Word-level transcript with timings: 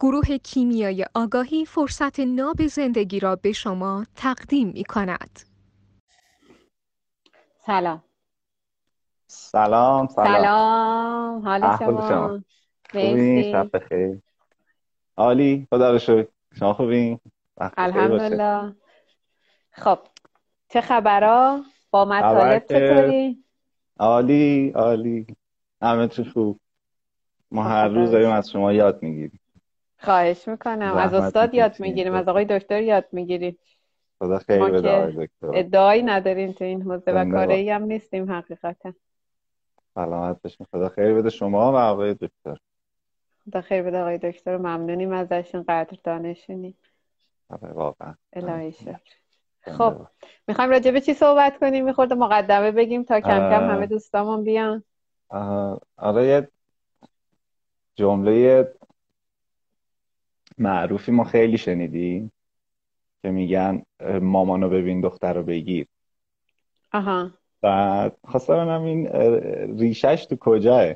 گروه 0.00 0.38
کیمیای 0.38 1.06
آگاهی 1.14 1.64
فرصت 1.64 2.20
ناب 2.20 2.66
زندگی 2.66 3.20
را 3.20 3.36
به 3.36 3.52
شما 3.52 4.06
تقدیم 4.14 4.68
می 4.68 4.84
کند. 4.84 5.40
سلام. 7.66 8.02
سلام 9.26 10.06
سلام. 10.06 10.34
سلام. 10.34 11.42
حال 11.42 11.60
شما؟ 11.78 12.08
شما؟ 12.08 12.44
خوبی 12.90 13.52
شب 13.52 13.70
بخیر. 13.72 14.18
عالی؟ 15.16 15.66
خدا 15.70 15.90
رو 15.92 15.98
شکر. 15.98 16.28
شما 16.58 16.74
خوبی 16.74 17.18
وقت 17.56 17.74
بخیر 17.76 18.08
باشه. 18.08 18.24
الحمدلله. 18.24 18.74
خب 19.70 19.98
چه 20.68 20.80
خبرها 20.80 21.62
با 21.90 22.04
خبر 22.04 22.18
مطالب 22.18 22.62
چطوری؟ 22.64 23.44
عالی 23.98 24.72
عالی. 24.74 25.26
همه 25.82 26.08
چی 26.08 26.24
خوب. 26.24 26.60
ما 27.50 27.62
خب 27.62 27.68
هر 27.70 27.88
خدا 27.88 27.94
روز 27.94 28.08
رو 28.08 28.12
داریم. 28.12 28.30
از 28.30 28.50
شما 28.50 28.72
یاد 28.72 29.02
می‌گیریم. 29.02 29.40
خواهش 29.98 30.48
می‌کنم. 30.48 30.96
از 30.96 31.14
استاد 31.14 31.54
یاد 31.54 31.80
می‌گیریم. 31.80 32.14
از 32.14 32.28
آقای 32.28 32.44
دکتر 32.44 32.82
یاد 32.82 33.04
می‌گیریم. 33.12 33.58
خدا 34.18 34.40
ما 34.48 34.68
بده 34.68 34.82
که 34.82 34.88
آقای 34.88 35.26
دکتر. 35.26 35.58
ادعایی 35.58 36.02
نداریم 36.02 36.52
تو 36.52 36.64
این 36.64 36.82
حوزه 36.82 37.12
و 37.12 37.50
ای 37.50 37.70
هم 37.70 37.82
نیستیم 37.82 38.32
حقیقتا. 38.32 38.92
سلامت 39.94 40.42
باشین. 40.42 40.66
خدا 40.72 40.88
خیر 40.88 41.14
بده 41.14 41.30
شما 41.30 41.72
و 41.72 41.76
آقای 41.76 42.14
دکتر. 42.14 42.56
خدا 43.44 43.60
خیر 43.60 43.82
بده 43.82 44.00
آقای 44.00 44.18
دکتر. 44.18 44.56
ممنونیم 44.56 45.12
ازشون 45.12 45.64
قدردانشونیم 45.68 46.74
آره 47.50 47.72
واقعا. 47.72 48.14
الهی 48.32 48.72
شکر. 48.72 49.14
خب 49.60 49.94
می‌خوایم 50.48 50.70
راجع 50.70 50.90
به 50.90 51.00
چی 51.00 51.14
صحبت 51.14 51.58
کنیم؟ 51.58 51.84
میخورده 51.84 52.14
مقدمه 52.14 52.70
بگیم 52.70 53.02
تا 53.02 53.20
کم 53.20 53.50
کم 53.50 53.70
همه 53.70 53.86
دوستامون 53.86 54.44
بیان. 54.44 54.84
آره 55.96 56.26
یه 56.26 56.48
جمله 57.96 58.72
معروفی 60.58 61.12
ما 61.12 61.24
خیلی 61.24 61.58
شنیدیم 61.58 62.32
که 63.22 63.30
میگن 63.30 63.82
مامانو 64.20 64.68
ببین 64.68 65.00
دختر 65.00 65.32
رو 65.32 65.42
بگیر. 65.42 65.86
آها. 66.92 67.30
بعد 67.60 68.16
خواستم 68.24 68.82
این 68.82 69.06
ریشش 69.78 70.26
تو 70.26 70.36
کجاه؟ 70.36 70.94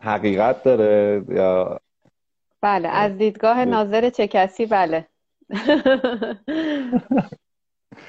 حقیقت 0.00 0.62
داره 0.62 1.24
یا؟ 1.28 1.80
بله 2.60 2.88
از 2.88 3.18
دیدگاه 3.18 3.64
ناظر 3.64 4.10
چه 4.10 4.28
کسی؟ 4.28 4.66
بله. 4.66 5.06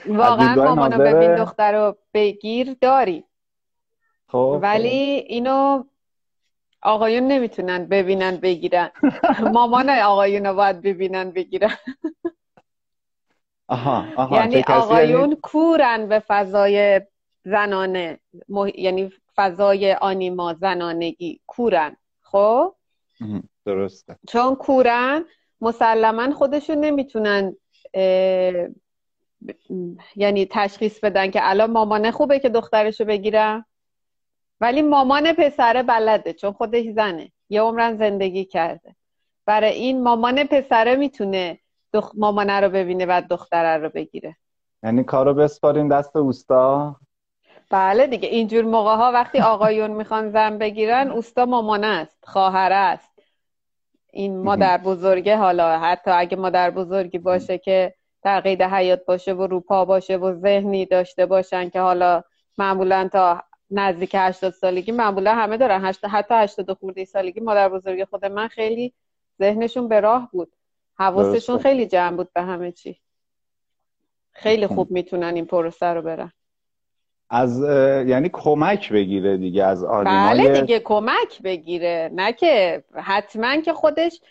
واقعا 0.07 0.55
مامانو 0.55 0.97
ببین 0.97 1.35
دختر 1.35 1.71
رو 1.71 1.97
بگیر 2.13 2.77
داری. 2.81 3.23
خب 4.27 4.59
ولی 4.61 5.19
خب 5.19 5.25
اینو 5.27 5.83
آقایون 6.81 7.27
نمی‌تونن 7.27 7.85
ببینن 7.85 8.37
بگیرن. 8.37 8.91
مامان 9.53 9.89
آقایون 9.89 10.45
رو 10.45 10.53
باید 10.53 10.81
ببینن 10.81 11.31
بگیرن. 11.31 11.77
آها 13.67 14.05
آها 14.15 14.35
یعنی 14.35 14.53
یعنی 14.53 14.63
آقایون 14.67 15.35
کورن 15.35 16.07
به 16.07 16.19
فضای 16.27 17.01
زنانه 17.43 18.19
مح- 18.49 18.75
یعنی 18.79 19.11
فضای 19.35 19.93
آنیما 19.93 20.53
زنانگی 20.53 21.41
کورن. 21.47 21.95
خب؟ 22.21 22.75
درسته. 23.65 24.15
چون 24.27 24.55
کورن 24.55 25.25
مسلما 25.61 26.31
خودشون 26.31 26.77
نمی‌تونن 26.77 27.55
اه، 27.93 28.67
یعنی 30.15 30.47
تشخیص 30.51 30.99
بدن 30.99 31.31
که 31.31 31.39
الان 31.43 31.71
مامانه 31.71 32.11
خوبه 32.11 32.39
که 32.39 32.49
دخترشو 32.49 33.05
بگیرم 33.05 33.65
ولی 34.61 34.81
مامان 34.81 35.33
پسره 35.33 35.83
بلده 35.83 36.33
چون 36.33 36.51
خودش 36.51 36.85
زنه. 36.85 37.31
یه 37.49 37.61
عمرن 37.61 37.97
زندگی 37.97 38.45
کرده. 38.45 38.95
برای 39.45 39.71
این 39.71 40.03
مامان 40.03 40.43
پسره 40.43 40.95
می‌تونه 40.95 41.59
دخ... 41.93 42.11
مامانه 42.17 42.59
رو 42.59 42.69
ببینه 42.69 43.05
و 43.05 43.21
دختره 43.29 43.83
رو 43.83 43.89
بگیره. 43.89 44.35
یعنی 44.83 45.03
کارو 45.03 45.33
بسپاریم 45.33 45.89
دست 45.89 46.15
اوستا؟ 46.15 46.95
بله 47.71 48.07
دیگه 48.07 48.27
اینجور 48.27 48.63
موقع 48.63 48.95
ها 48.95 49.11
وقتی 49.11 49.39
آقایون 49.39 49.91
می‌خوان 49.91 50.29
زن 50.29 50.57
بگیرن 50.57 51.11
اوستا 51.11 51.45
مامانه 51.45 51.87
است 51.87 52.25
خواهره 52.25 52.75
است. 52.75 53.19
این 54.13 54.43
مادر 54.43 54.77
بزرگه 54.77 55.37
حالا 55.37 55.79
حتی 55.79 56.11
اگه 56.11 56.37
مادر 56.37 56.69
بزرگی 56.69 57.17
باشه 57.17 57.57
که 57.57 57.93
در 58.23 58.39
قید 58.39 58.61
حیات 58.61 59.05
باشه 59.05 59.33
و 59.33 59.47
روپا 59.47 59.85
باشه 59.85 60.17
و 60.17 60.33
ذهنی 60.33 60.85
داشته 60.85 61.25
باشن 61.25 61.69
که 61.69 61.81
حالا 61.81 62.23
معمولا 62.57 63.09
تا 63.13 63.43
نزدیک 63.71 64.15
80 64.15 64.53
سالگی 64.53 64.91
معمولا 64.91 65.35
همه 65.35 65.57
دارن. 65.57 65.85
هشت- 65.85 66.05
حتی 66.05 66.33
80 66.33 66.73
خورده 66.73 67.05
سالگی 67.05 67.39
مادر 67.39 67.69
بزرگ 67.69 68.03
خود 68.03 68.25
من 68.25 68.47
خیلی 68.47 68.93
ذهنشون 69.39 69.87
به 69.87 69.99
راه 69.99 70.29
بود. 70.31 70.51
حواسشون 70.95 71.57
خیلی 71.57 71.85
جمع 71.85 72.17
بود 72.17 72.33
به 72.33 72.41
همه 72.41 72.71
چی. 72.71 72.99
خیلی 74.31 74.65
مهم. 74.65 74.75
خوب 74.75 74.91
می‌تونن 74.91 75.35
این 75.35 75.45
پروسه 75.45 75.85
رو 75.85 76.01
برن. 76.01 76.31
از 77.29 77.59
یعنی 78.07 78.29
کمک 78.33 78.91
بگیره 78.93 79.37
دیگه 79.37 79.63
از 79.63 79.83
بله 79.83 79.91
آدمای 79.93 80.61
دیگه 80.61 80.79
کمک 80.79 81.41
بگیره. 81.43 82.09
نه 82.13 82.33
که 82.33 82.83
حتما 82.95 83.61
که 83.61 83.73
خودش 83.73 84.21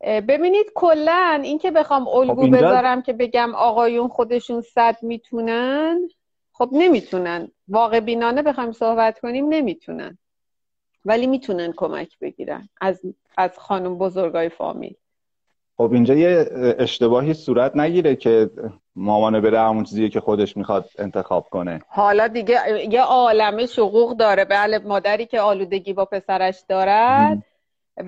ببینید 0.00 0.66
کلا 0.74 1.40
این 1.42 1.58
که 1.58 1.70
بخوام 1.70 2.04
خب 2.04 2.10
الگو 2.10 2.40
اینجا 2.40 2.58
بذارم 2.58 3.02
که 3.02 3.12
بگم 3.12 3.54
آقایون 3.54 4.08
خودشون 4.08 4.60
صد 4.60 4.96
می‌تونن. 5.02 6.08
خب 6.58 6.68
نمی‌تونن. 6.72 7.48
واقع 7.68 8.00
بینانه 8.00 8.42
بخوایم 8.42 8.72
صحبت 8.72 9.18
کنیم 9.20 9.48
نمی‌تونن. 9.48 10.18
ولی 11.04 11.26
می‌تونن 11.26 11.72
کمک 11.76 12.18
بگیرن 12.20 12.68
از 12.80 13.00
از 13.36 13.58
خانم 13.58 13.98
بزرگای 13.98 14.48
فامیل. 14.48 14.94
خب 15.76 15.92
اینجا 15.92 16.14
یه 16.14 16.50
اشتباهی 16.78 17.34
صورت 17.34 17.76
نگیره 17.76 18.16
که 18.16 18.50
مامانه 18.96 19.40
بره 19.40 19.60
همون 19.60 19.84
چیزی 19.84 20.08
که 20.08 20.20
خودش 20.20 20.56
می‌خواد 20.56 20.88
انتخاب 20.98 21.48
کنه. 21.50 21.80
حالا 21.88 22.28
دیگه 22.28 22.58
یه 22.90 23.02
عالمه 23.02 23.66
شقوق 23.66 24.16
داره. 24.16 24.44
بله 24.44 24.78
مادری 24.78 25.26
که 25.26 25.40
آلودگی 25.40 25.92
با 25.92 26.04
پسرش 26.04 26.62
دارد. 26.68 27.42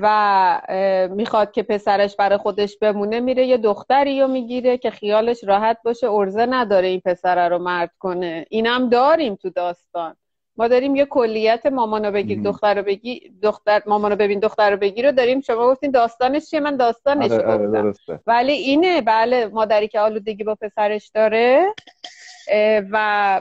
و 0.00 1.08
می‌خواد 1.10 1.52
که 1.52 1.62
پسرش 1.62 2.16
برای 2.16 2.38
خودش 2.38 2.78
بمونه 2.78 3.20
میره 3.20 3.46
یه 3.46 3.56
دختری 3.56 4.20
رو 4.20 4.28
می‌گیره 4.28 4.78
که 4.78 4.90
خیالش 4.90 5.44
راحت 5.44 5.78
باشه 5.84 6.10
ارزه 6.10 6.46
نداره 6.46 6.88
این 6.88 7.00
پسره 7.00 7.48
رو 7.48 7.58
مرد 7.58 7.90
کنه. 7.98 8.46
اینم 8.50 8.88
داریم 8.88 9.34
تو 9.34 9.50
داستان. 9.50 10.16
ما 10.56 10.68
داریم 10.68 10.96
یه 10.96 11.04
کلیت 11.04 11.66
مامانو 11.66 12.10
بگیر. 12.12 12.40
دختر 12.42 12.74
رو 12.74 12.82
بگی 12.82 13.32
دختر 13.42 13.82
مامانو 13.86 14.16
ببین 14.16 14.38
دختر 14.38 14.70
رو 14.70 14.76
بگیر 14.76 15.06
رو 15.06 15.12
داریم. 15.12 15.40
شما 15.40 15.70
گفتین 15.70 15.90
داستانش 15.90 16.50
چیه؟ 16.50 16.60
من 16.60 16.76
داستانش 16.76 17.30
آره 17.30 17.46
آره 17.46 17.82
گفتم. 17.82 18.20
ولی 18.26 18.52
اینه 18.52 19.00
بله 19.00 19.46
مادری 19.46 19.88
که 19.88 20.00
آلودگی 20.00 20.44
با 20.44 20.54
پسرش 20.54 21.10
داره 21.14 21.74
و 22.91 23.41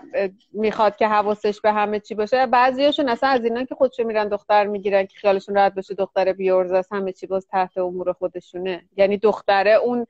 می‌خواد 0.53 0.95
که 0.95 1.07
حواسش 1.07 1.61
به 1.61 1.71
همه 1.71 1.99
چی 1.99 2.15
باشه. 2.15 2.45
بعضیاشون 2.45 3.09
اصلا 3.09 3.29
از 3.29 3.43
اینا 3.43 3.63
که 3.63 3.75
خودشون 3.75 4.05
میرن 4.05 4.27
دختر 4.27 4.67
می‌گیرن 4.67 5.05
که 5.05 5.17
خیالشون 5.17 5.55
راحت 5.55 5.75
باشه 5.75 5.93
دختر 5.93 6.33
بیارزه 6.33 6.77
است 6.77 6.93
همه 6.93 7.11
چی 7.11 7.27
باز 7.27 7.47
تحت 7.47 7.77
امور 7.77 8.13
خودشونه. 8.13 8.81
یعنی 8.97 9.17
دختره 9.17 9.71
اون 9.71 10.07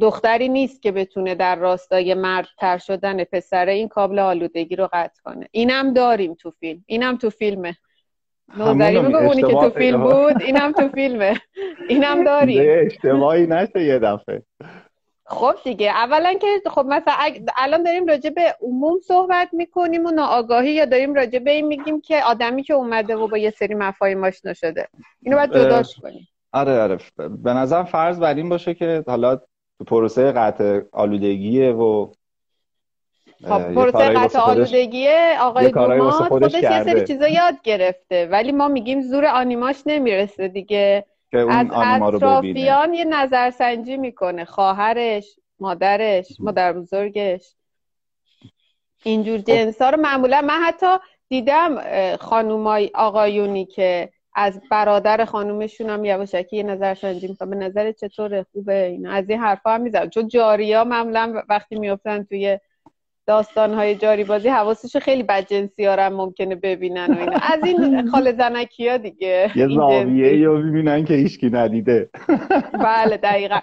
دختری 0.00 0.48
نیست 0.48 0.82
که 0.82 0.92
بتونه 0.92 1.34
در 1.34 1.56
راستای 1.56 2.14
مردتر 2.14 2.78
شدن 2.78 3.24
پسره 3.24 3.72
این 3.72 3.88
کابل 3.88 4.18
آلودگی 4.18 4.76
رو 4.76 4.88
قطع 4.92 5.22
کنه. 5.24 5.48
اینم 5.50 5.92
داریم 5.92 6.34
تو 6.34 6.50
فیلم. 6.50 6.84
اینم 6.86 7.16
تو 7.16 7.30
فیلمه. 7.30 7.76
نوزری 8.58 9.00
میگه 9.00 9.16
اونی 9.16 9.42
که 9.42 9.52
تو 9.52 9.70
فیلم 9.70 10.02
بود 10.02 10.42
اینم 10.42 10.72
تو 10.72 10.88
فیلمه. 10.88 11.40
اینم 11.88 12.24
داریم. 12.24 12.86
اشتباهی 12.86 13.46
نشه 13.46 13.84
یه 13.84 13.98
دفعه. 13.98 14.42
خب 15.26 15.54
دیگه. 15.64 15.90
اولا 15.90 16.34
که 16.34 16.46
خب 16.70 16.84
مثلا 16.88 17.14
الان 17.56 17.82
داریم 17.82 18.06
راجع 18.06 18.30
به 18.30 18.56
عموم 18.60 18.98
صحبت 19.00 19.48
می‌کنیم 19.52 20.06
و 20.06 20.10
ناآگاهی 20.10 20.70
یا 20.70 20.84
داریم 20.84 21.14
راجع 21.14 21.38
به 21.38 21.50
این 21.50 21.66
میگیم 21.66 22.00
که 22.00 22.24
آدمی 22.24 22.62
که 22.62 22.74
اومده 22.74 23.16
و 23.16 23.28
با 23.28 23.38
یه 23.38 23.50
سری 23.50 23.74
مفاهیم 23.74 24.24
آشنا 24.24 24.54
شده. 24.54 24.88
اینو 25.22 25.36
باید 25.36 25.50
جداش 25.50 25.96
کنیم. 26.02 26.28
آره 26.52 26.80
آره. 26.80 26.98
به 27.42 27.52
نظر 27.52 27.84
فرض 27.84 28.18
بر 28.20 28.34
این 28.34 28.48
باشه 28.48 28.74
که 28.74 29.04
حالا 29.06 29.36
تو 29.78 29.84
پروسه 29.86 30.32
قطع 30.32 30.80
آلودگیه 30.92 31.72
و 31.72 32.12
خب 33.44 33.74
پروسه 33.74 34.08
قطع 34.08 34.38
آلودگیه 34.38 35.10
یه 35.10 35.36
آقای 35.40 35.70
دومات 35.70 36.12
خودش 36.12 36.28
خودش 36.28 36.62
یه 36.62 36.84
سری 36.84 37.06
چیزا 37.06 37.28
یاد 37.28 37.62
گرفته. 37.62 38.26
ولی 38.26 38.52
ما 38.52 38.68
میگیم 38.68 39.02
زور 39.02 39.26
آنیماش 39.26 39.82
نمی‌رسه 39.86 40.48
دیگه. 40.48 41.04
که 41.34 41.40
اون 41.40 41.52
از 41.52 41.70
آنیما 41.70 42.08
رو 42.08 42.18
ببینه. 42.18 42.60
یه 42.94 43.04
نظرسنجی 43.04 43.96
می‌کنه. 43.96 44.44
خواهرش 44.44 45.36
مادرش 45.60 46.26
مادر 46.40 46.72
بزرگش. 46.72 47.54
اینجور 49.02 49.38
جنس 49.38 49.82
ها 49.82 49.90
رو 49.90 50.00
معمولا 50.00 50.40
من 50.40 50.62
حتی 50.62 50.86
دیدم 51.28 51.78
خانومای 52.16 52.90
آقایونی 52.94 53.64
که 53.64 54.10
از 54.34 54.60
برادر 54.70 55.24
خانومشون 55.24 55.90
هم 55.90 56.04
یواشکی 56.04 56.56
یه 56.56 56.62
نظر 56.62 56.94
سنجی 56.94 57.28
می‌کنم 57.28 57.50
به 57.50 57.56
نظر 57.56 57.92
چطوره؟ 57.92 58.46
خوبه؟ 58.52 58.84
اینا 58.84 59.12
از 59.12 59.30
این 59.30 59.38
حرفا 59.38 59.70
هم 59.70 59.80
می‌زنم. 59.80 60.10
چون 60.10 60.28
جاریا 60.28 60.84
معمولا 60.84 61.42
وقتی 61.48 61.78
میفتن 61.78 62.24
توی 62.24 62.58
داستانهای 63.26 63.94
جاری 63.94 64.24
بازی 64.24 64.48
حواسش 64.48 64.96
خیلی 64.96 65.22
بدجنسی 65.22 65.84
ها 65.84 66.10
ممکنه 66.10 66.54
ببینن 66.54 67.14
و 67.14 67.18
اینا. 67.18 67.38
از 67.42 67.64
این 67.64 68.10
خال 68.10 68.32
زنکی 68.32 68.88
ها 68.88 68.96
دیگه. 68.96 69.50
یه 69.54 69.68
زاویه 69.68 70.36
یا 70.36 70.54
ببینن 70.54 71.04
که 71.04 71.14
هیچکی 71.14 71.50
ندیده. 71.50 72.10
بله 72.72 73.16
دقیقا. 73.16 73.58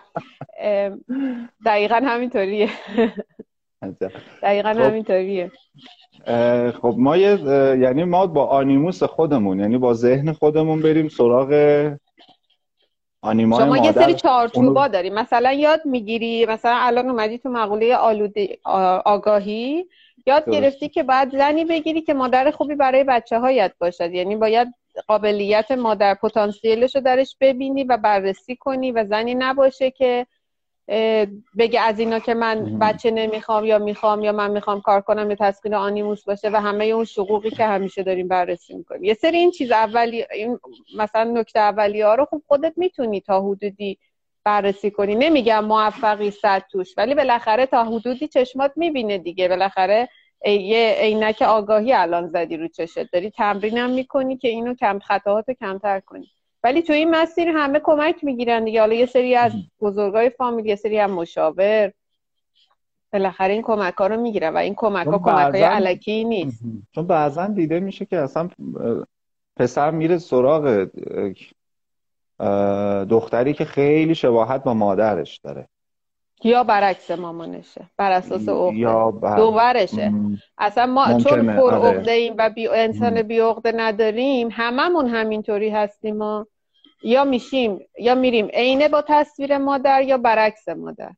دقیقا 1.66 2.02
همینطوریه. 2.04 2.70
دقیقا 4.44 4.74
خب. 4.74 4.80
همینطوریه. 4.80 5.52
خب 6.82 6.96
ما 6.98 7.18
یعنی 7.18 8.04
ما 8.04 8.28
با 8.28 8.46
آنیموس 8.46 9.04
خودمون 9.04 9.60
یعنی 9.60 9.78
با 9.78 9.94
ذهن 9.94 10.32
خودمون 10.32 10.82
بریم 10.82 11.08
سراغ 11.08 11.50
شما 13.24 13.78
یه 13.78 13.92
سری 13.92 14.14
چارچوبا. 14.14 14.88
داری 14.88 15.10
مثلا 15.10 15.52
یاد 15.52 15.86
می‌گیری 15.86 16.46
مثلا 16.46 16.76
الان 16.76 17.10
اومدی 17.10 17.38
تو 17.38 17.50
مقوله 17.50 17.96
آلوده 17.96 18.58
آگاهی؟ 19.06 19.86
یاد 20.26 20.50
گرفتی 20.50 20.90
که 20.90 21.04
بعد 21.04 21.38
زنی 21.38 21.66
بگیری 21.66 22.02
که 22.02 22.14
مادر 22.14 22.52
خوبی 22.52 22.76
برای 22.76 23.04
بچه 23.04 23.40
هایت 23.40 23.72
باشد. 23.80 24.14
یعنی 24.14 24.36
باید 24.36 24.68
قابلیت 25.08 25.72
مادر 25.72 26.14
پتانسیلش 26.14 26.96
رو 26.96 27.02
درش 27.02 27.36
ببینی 27.42 27.84
و 27.84 27.98
بررسی 27.98 28.56
کنی 28.56 28.92
و 28.92 29.06
زنی 29.06 29.36
نباشه 29.36 29.92
که 29.92 30.28
بگه 31.58 31.82
از 31.82 32.00
اینا 32.00 32.20
که 32.20 32.34
من 32.34 32.80
بچه 32.80 33.12
نمی‌خوام 33.12 33.66
یا 33.66 33.80
می‌خوام 33.80 34.24
یا 34.24 34.32
من 34.32 34.52
می‌خوام 34.52 34.82
کار 34.82 35.02
کنم 35.02 35.30
یا 35.30 35.36
تسکین 35.40 35.74
آنیموس 35.74 36.24
باشه 36.24 36.50
و 36.50 36.62
همه 36.62 36.86
اون 36.86 37.06
شقوقی 37.06 37.50
که 37.50 37.66
همیشه 37.66 38.04
داریم 38.04 38.28
بررسی 38.28 38.74
می‌کنیم. 38.76 39.04
یه 39.04 39.14
سری 39.14 39.38
این 39.38 39.52
چیز 39.52 39.72
اولی 39.72 40.26
این 40.34 40.60
مثلا 40.98 41.24
نکته 41.24 41.60
اولی 41.60 42.02
ها 42.02 42.16
رو 42.16 42.26
خب 42.26 42.42
خودت 42.48 42.74
می‌تونی 42.78 43.22
تا 43.22 43.42
حدودی 43.42 43.98
بررسی 44.44 44.92
کنی. 44.92 45.16
نمیگم 45.16 45.66
موفقی 45.66 46.32
صد 46.32 46.64
توش 46.72 46.94
ولی 46.98 47.16
بالاخره 47.16 47.66
تا 47.66 47.84
حدودی 47.84 48.28
چشمات 48.28 48.72
می‌بینه 48.76 49.18
دیگه. 49.18 49.48
بالاخره 49.48 50.10
یه 50.46 50.96
عینک 51.00 51.42
آگاهی 51.42 51.94
الان 51.94 52.28
زدی 52.28 52.58
رو 52.58 52.68
چشت. 52.68 53.12
داری 53.12 53.30
تمرینم 53.30 53.90
می‌کنی 53.90 54.38
که 54.38 54.48
اینو 54.48 54.74
کم 54.74 55.00
خطاهات 55.00 55.52
کمتر 55.52 56.00
کنی. 56.00 56.32
ولی 56.64 56.82
تو 56.82 56.94
این 56.94 57.10
مسیر 57.10 57.50
همه 57.50 57.80
کمک 57.84 58.24
می‌گیرن 58.24 58.64
دیگه. 58.64 58.80
حالا 58.80 58.94
یه 58.94 59.06
سری 59.06 59.36
از 59.36 59.52
بزرگای 59.82 60.30
فامیل 60.30 60.66
یه 60.66 60.76
سری 60.76 60.98
هم 60.98 61.12
مشاور 61.12 61.92
بالاخره 63.14 63.54
این 63.54 63.62
کمک 63.62 63.94
ها 63.94 64.08
رو 64.08 64.22
می‌گیره 64.22 64.50
و 64.50 64.58
این 64.58 64.76
کمک 64.76 65.08
ها 65.08 65.20
کمک 65.20 65.54
های 65.54 65.64
علکی 65.64 66.24
نیست. 66.24 66.64
چون 66.96 67.08
بعضا 67.08 67.48
دیده 67.48 67.80
میشه 67.80 68.06
که 68.06 68.18
اصلا 68.18 68.50
پسر 69.58 69.92
میره 69.92 70.18
سراغ 70.18 70.88
دختری 73.10 73.54
که 73.54 73.66
خیلی 73.66 74.16
شباهت 74.16 74.64
با 74.64 74.74
مادرش 74.74 75.38
داره. 75.38 75.68
یا 76.44 76.64
برعکس 76.64 77.12
مامانشه. 77.12 77.82
بر 77.98 78.12
اساس 78.12 78.50
عقده. 78.50 78.78
بر... 79.12 79.36
اصلا 80.58 80.86
ما 80.86 81.20
چون 81.20 81.56
پر 81.56 81.74
آره. 81.74 81.90
عقده 81.90 82.12
ایم 82.12 82.36
و 82.38 82.50
بی... 82.50 82.68
انسان 82.68 83.22
بی 83.22 83.40
عقده 83.40 83.72
نداریم 83.76 84.50
هممون 84.52 85.08
همینطوری 85.08 85.70
هستیم 85.70 86.18
ما. 86.18 86.48
یا 87.04 87.24
میشیم 87.24 87.80
یا 88.00 88.16
میریم 88.16 88.48
عینه 88.54 88.88
با 88.88 89.04
تصویر 89.08 89.58
مادر 89.58 90.02
یا 90.02 90.18
برعکس 90.18 90.70
مادر. 90.70 91.12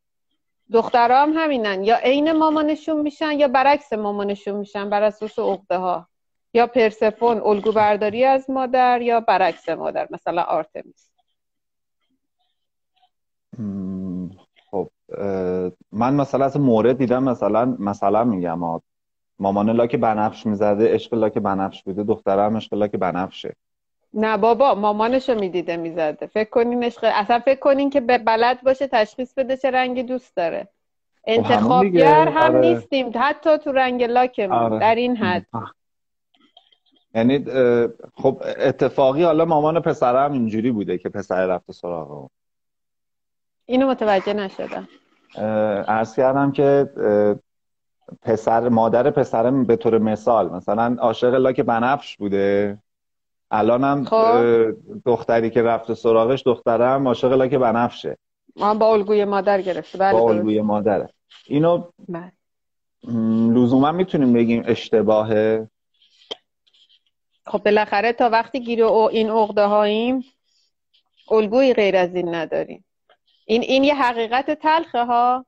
دخترها 0.72 1.22
هم 1.22 1.34
همینن. 1.36 1.84
یا 1.84 1.96
عین 1.96 2.31
مامانشون 2.31 3.02
میشن 3.02 3.31
یا 3.31 3.48
برعکس 3.48 3.94
مامانشون 3.94 4.56
میشن 4.56 4.90
بر 4.90 5.04
اساس 5.04 5.40
عقده 5.40 5.78
ها 5.78 6.08
یا 6.54 6.68
پرسفون 6.68 7.42
الگو 7.42 7.72
برداری 7.72 8.25
از 8.25 8.50
مادر 8.50 9.02
یا 9.02 9.20
برعکس 9.20 9.70
مادر 9.70 10.08
مثلا 10.12 10.42
آرتمیس. 10.42 11.10
من 15.92 16.13
مثلا 16.13 16.45
از 16.45 16.60
مورد 16.60 16.98
دیدم 16.98 17.24
مثلا 17.24 17.75
مثلا 17.80 18.24
میگم 18.24 18.81
مامان 19.39 19.69
لاک 19.69 19.95
بنفش 19.95 20.45
می‌زده 20.45 20.94
عشق 20.94 21.13
لاک 21.13 21.38
بنفش 21.38 21.83
بوده 21.83 22.04
دخترم 22.04 22.57
عشق 22.57 22.74
لاک 22.74 22.92
بنفشه. 22.92 23.56
نه 24.13 24.38
بابا 24.38 24.75
مامانشو 24.75 25.36
می‌دیده 25.36 25.77
می‌زده. 25.77 26.25
فکر 26.27 26.50
کنین 26.50 26.83
عشق 26.83 27.00
اصلا 27.04 27.39
فکر 27.39 27.60
کنین 27.60 27.89
که 27.89 28.01
به 28.01 28.18
بلد 28.18 28.62
باشه 28.62 28.88
تشخیص 28.88 29.33
بده 29.33 29.57
چه 29.57 29.71
رنگی 29.71 30.04
دوست 30.04 30.36
داره. 30.36 30.68
خب 31.25 31.30
انتخابگر 31.31 32.27
هم 32.27 32.56
آره. 32.56 32.60
نیستیم 32.60 33.12
حتی 33.15 33.57
تو 33.57 33.71
رنگ 33.71 34.04
لاکمون 34.04 34.57
آره. 34.57 34.80
در 34.80 34.95
این 34.95 35.18
حد. 35.18 35.45
یعنی 37.15 37.45
خب 38.15 38.42
اتفاقی 38.57 39.24
حالا 39.24 39.45
مامان 39.45 39.80
پسرم 39.80 40.31
اینجوری 40.31 40.71
بوده 40.71 40.98
که 40.98 41.10
پسر 41.10 41.45
رفته 41.45 41.74
سراغ 41.74 42.30
اینو 43.65 43.89
متوجه 43.89 44.33
نشدم. 44.33 44.88
عرض 45.88 46.15
کردم 46.15 46.51
که 46.51 46.89
پسر 48.21 48.69
مادر 48.69 49.09
پسرم 49.12 49.63
به 49.63 49.75
طور 49.75 49.97
مثال 49.97 50.50
مثلا 50.50 50.95
عاشق 51.00 51.33
لاک 51.33 51.62
بنفش 51.62 52.18
بوده. 52.18 52.77
الانم 53.51 54.06
خب. 54.06 54.75
دختری 55.06 55.50
که 55.50 55.62
رفته 55.62 55.94
سراغش 55.94 56.44
دخترم 56.45 57.07
عاشق 57.07 57.33
لاک 57.33 57.53
بنفشه. 57.53 58.18
ما 58.56 58.74
با 58.74 58.94
الگوی 58.94 59.25
مادر 59.25 59.62
گرفته. 59.62 59.97
بله 59.97 60.13
با 60.13 60.30
الگوی 60.30 60.62
مادره 60.62 61.09
اینو 61.45 61.83
بله. 62.09 62.31
لزوما 63.53 63.91
می‌تونیم 63.91 64.33
بگیم 64.33 64.63
اشتباهه. 64.65 65.68
خب 67.45 67.63
بالاخره 67.63 68.13
تا 68.13 68.29
وقتی 68.29 68.59
گیر 68.59 68.83
این 68.86 69.29
عقده 69.29 69.65
هاییم 69.65 70.25
الگوی 71.31 71.74
غیر 71.74 71.97
از 71.97 72.15
این 72.15 72.36
نداریم. 72.36 72.86
این 73.45 73.62
این 73.62 73.84
یه 73.84 73.95
حقیقت 73.95 74.51
تلخه 74.51 75.06
ها. 75.06 75.45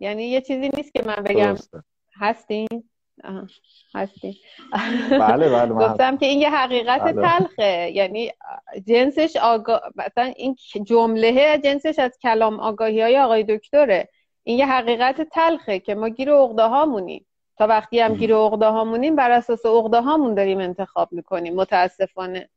یعنی 0.00 0.24
یه 0.24 0.40
چیزی 0.40 0.70
نیست 0.76 0.94
که 0.94 1.02
من 1.06 1.14
بگم. 1.14 1.56
هستین؟ 2.20 2.68
هستی 3.94 4.40
بله 5.10 5.48
بله 5.48 5.74
گفتم 5.74 6.16
که 6.16 6.26
این 6.26 6.40
یه 6.40 6.50
حقیقت 6.50 7.00
بله. 7.00 7.28
تلخه. 7.28 7.90
یعنی 7.90 8.32
جنسش 8.86 9.36
آگاه 9.36 9.80
مثلا 9.96 10.32
این 10.36 10.56
جمله 10.84 11.58
جنسش 11.58 11.98
از 11.98 12.18
کلام 12.22 12.60
آگاهی 12.60 13.00
های 13.00 13.18
آقای 13.18 13.44
دکتره. 13.44 14.08
این 14.42 14.58
یه 14.58 14.66
حقیقت 14.66 15.22
تلخه 15.22 15.78
که 15.78 15.94
ما 15.94 16.08
گیر 16.08 16.32
عقده 16.32 16.62
هامونیم. 16.62 17.26
تا 17.58 17.66
وقتی 17.66 18.00
هم 18.00 18.14
گیر 18.14 18.34
عقده 18.34 18.66
هامونیم 18.66 19.16
بر 19.16 19.30
اساس 19.30 19.66
عقده 19.66 20.00
هامون 20.00 20.34
داریم 20.34 20.58
انتخاب 20.58 21.12
می‌کنیم. 21.12 21.54
متاسفانه. 21.54 22.48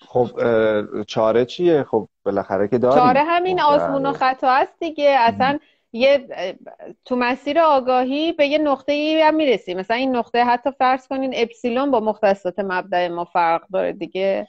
خب 0.00 0.30
چاره 1.02 1.44
چیه؟ 1.44 1.82
خب 1.82 2.08
بالاخره 2.24 2.68
که 2.68 2.78
داریم. 2.78 2.98
چاره 2.98 3.20
همین 3.20 3.58
خب، 3.58 3.68
آزمون 3.68 4.06
و 4.06 4.08
بله. 4.08 4.18
خطا 4.18 4.50
است 4.50 4.72
دیگه. 4.80 5.16
اصلا 5.18 5.58
یه 5.92 6.28
تو 7.04 7.16
مسیر 7.16 7.60
آگاهی 7.60 8.32
به 8.32 8.46
یه 8.46 8.58
نقطه 8.58 8.92
ای 8.92 9.22
هم 9.22 9.34
می‌رسیم. 9.34 9.78
مثلا 9.78 9.96
این 9.96 10.16
نقطه 10.16 10.44
حتی 10.44 10.70
فرض 10.78 11.08
کنین 11.08 11.32
اپسیلون 11.36 11.90
با 11.90 12.00
مختصات 12.00 12.58
مبدع 12.58 13.08
ما 13.08 13.24
فرق 13.24 13.62
داره 13.72 13.92
دیگه. 13.92 14.46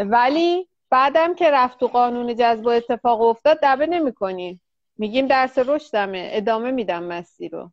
ولی 0.00 0.68
بعدم 0.90 1.34
که 1.34 1.50
رفت 1.50 1.80
تو 1.80 1.86
قانون 1.86 2.36
جذب 2.36 2.68
اتفاق 2.68 3.20
افتاد 3.20 3.58
دبه 3.62 3.86
نمی 3.86 4.12
کنیم 4.12 4.60
میگیم 4.98 5.26
درس 5.26 5.58
رشدمه. 5.58 6.28
ادامه 6.32 6.70
میدم 6.70 7.02
مسیر 7.02 7.52
رو. 7.52 7.70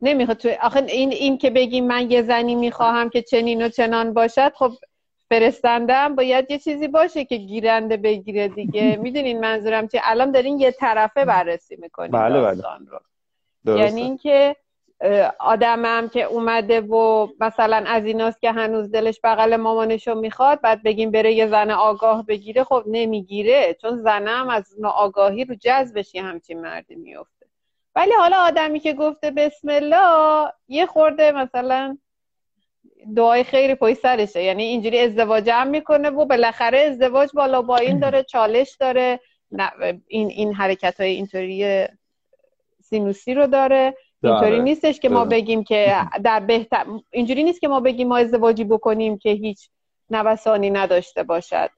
نمی‌خواد 0.00 0.36
تو 0.36 0.48
آخه 0.62 0.84
این 0.88 1.12
این 1.12 1.38
که 1.38 1.50
بگیم 1.50 1.86
من 1.86 2.10
یه 2.10 2.22
زنی 2.22 2.54
می‌خواهم 2.54 3.10
که 3.10 3.22
چنین 3.22 3.66
و 3.66 3.68
چنان 3.68 4.14
باشد 4.14 4.52
خب 4.54 4.72
فرستنده 5.32 5.94
هم 5.94 6.16
باید 6.16 6.50
یه 6.50 6.58
چیزی 6.58 6.88
باشه 6.88 7.24
که 7.24 7.36
گیرنده 7.36 7.96
بگیره 7.96 8.48
دیگه. 8.48 8.96
می‌دونین 9.02 9.40
منظورم 9.40 9.88
چه 9.88 10.00
الان 10.02 10.30
دارین 10.30 10.60
یه 10.60 10.70
طرفه 10.70 11.24
بررسی 11.24 11.76
می‌کنین 11.76 12.10
بله 12.10 12.40
بله. 12.40 12.62
رو. 13.64 13.78
یعنی 13.78 14.02
اینکه 14.02 14.56
آدمم 15.38 16.08
که 16.08 16.22
اومده 16.22 16.80
و 16.80 17.28
مثلا 17.40 17.84
از 17.86 18.04
ایناست 18.04 18.40
که 18.40 18.52
هنوز 18.52 18.90
دلش 18.90 19.20
بغل 19.24 19.56
مامانشو 19.56 20.14
می‌خواد 20.14 20.60
بعد 20.60 20.82
بگیم 20.82 21.10
بره 21.10 21.32
یه 21.32 21.46
زن 21.46 21.70
آگاه 21.70 22.26
بگیره 22.26 22.64
خب 22.64 22.82
نمی‌گیره. 22.86 23.74
چون 23.80 23.96
زنم 23.96 24.48
از 24.48 24.74
آگاهی 24.84 25.44
رو 25.44 25.54
جذبش 25.54 26.14
یه 26.14 26.22
همچین 26.22 26.60
مردی 26.60 26.94
میفته 26.94 27.46
ولی 27.94 28.12
حالا 28.12 28.36
آدمی 28.36 28.80
که 28.80 28.92
گفته 28.92 29.30
بسم 29.30 29.68
الله 29.68 30.52
یه 30.68 30.86
خورده 30.86 31.32
مثلا 31.32 31.98
دعای 33.16 33.44
خیلی 33.44 33.74
پای 33.74 33.94
سرشه. 33.94 34.42
یعنی 34.42 34.62
اینجوری 34.62 34.98
ازدواج 34.98 35.50
هم 35.50 35.68
می‌کنه 35.68 36.10
و 36.10 36.24
بالاخره 36.24 36.78
ازدواج 36.78 37.30
بالا 37.34 37.62
با 37.62 37.76
این 37.76 37.98
داره 37.98 38.22
چالش 38.22 38.76
داره. 38.80 39.20
این 40.06 40.28
این 40.28 40.54
حرکت 40.54 41.00
های 41.00 41.10
اینطوری 41.10 41.86
سینوسی 42.82 43.34
رو 43.34 43.46
داره. 43.46 43.96
اینطوری 44.22 44.60
نیستش 44.60 45.00
که 45.00 45.08
ما 45.08 45.24
بگیم 45.24 45.64
که 45.64 45.96
در 46.24 46.40
بهتر 46.40 46.86
اینجوری 47.10 47.44
نیست 47.44 47.60
که 47.60 47.68
ما 47.68 47.80
بگیم 47.80 48.08
ما 48.08 48.16
ازدواجی 48.16 48.64
بکنیم 48.64 49.18
که 49.18 49.30
هیچ 49.30 49.68
نوسانی 50.10 50.70
نداشته 50.70 51.22
باشد. 51.22 51.70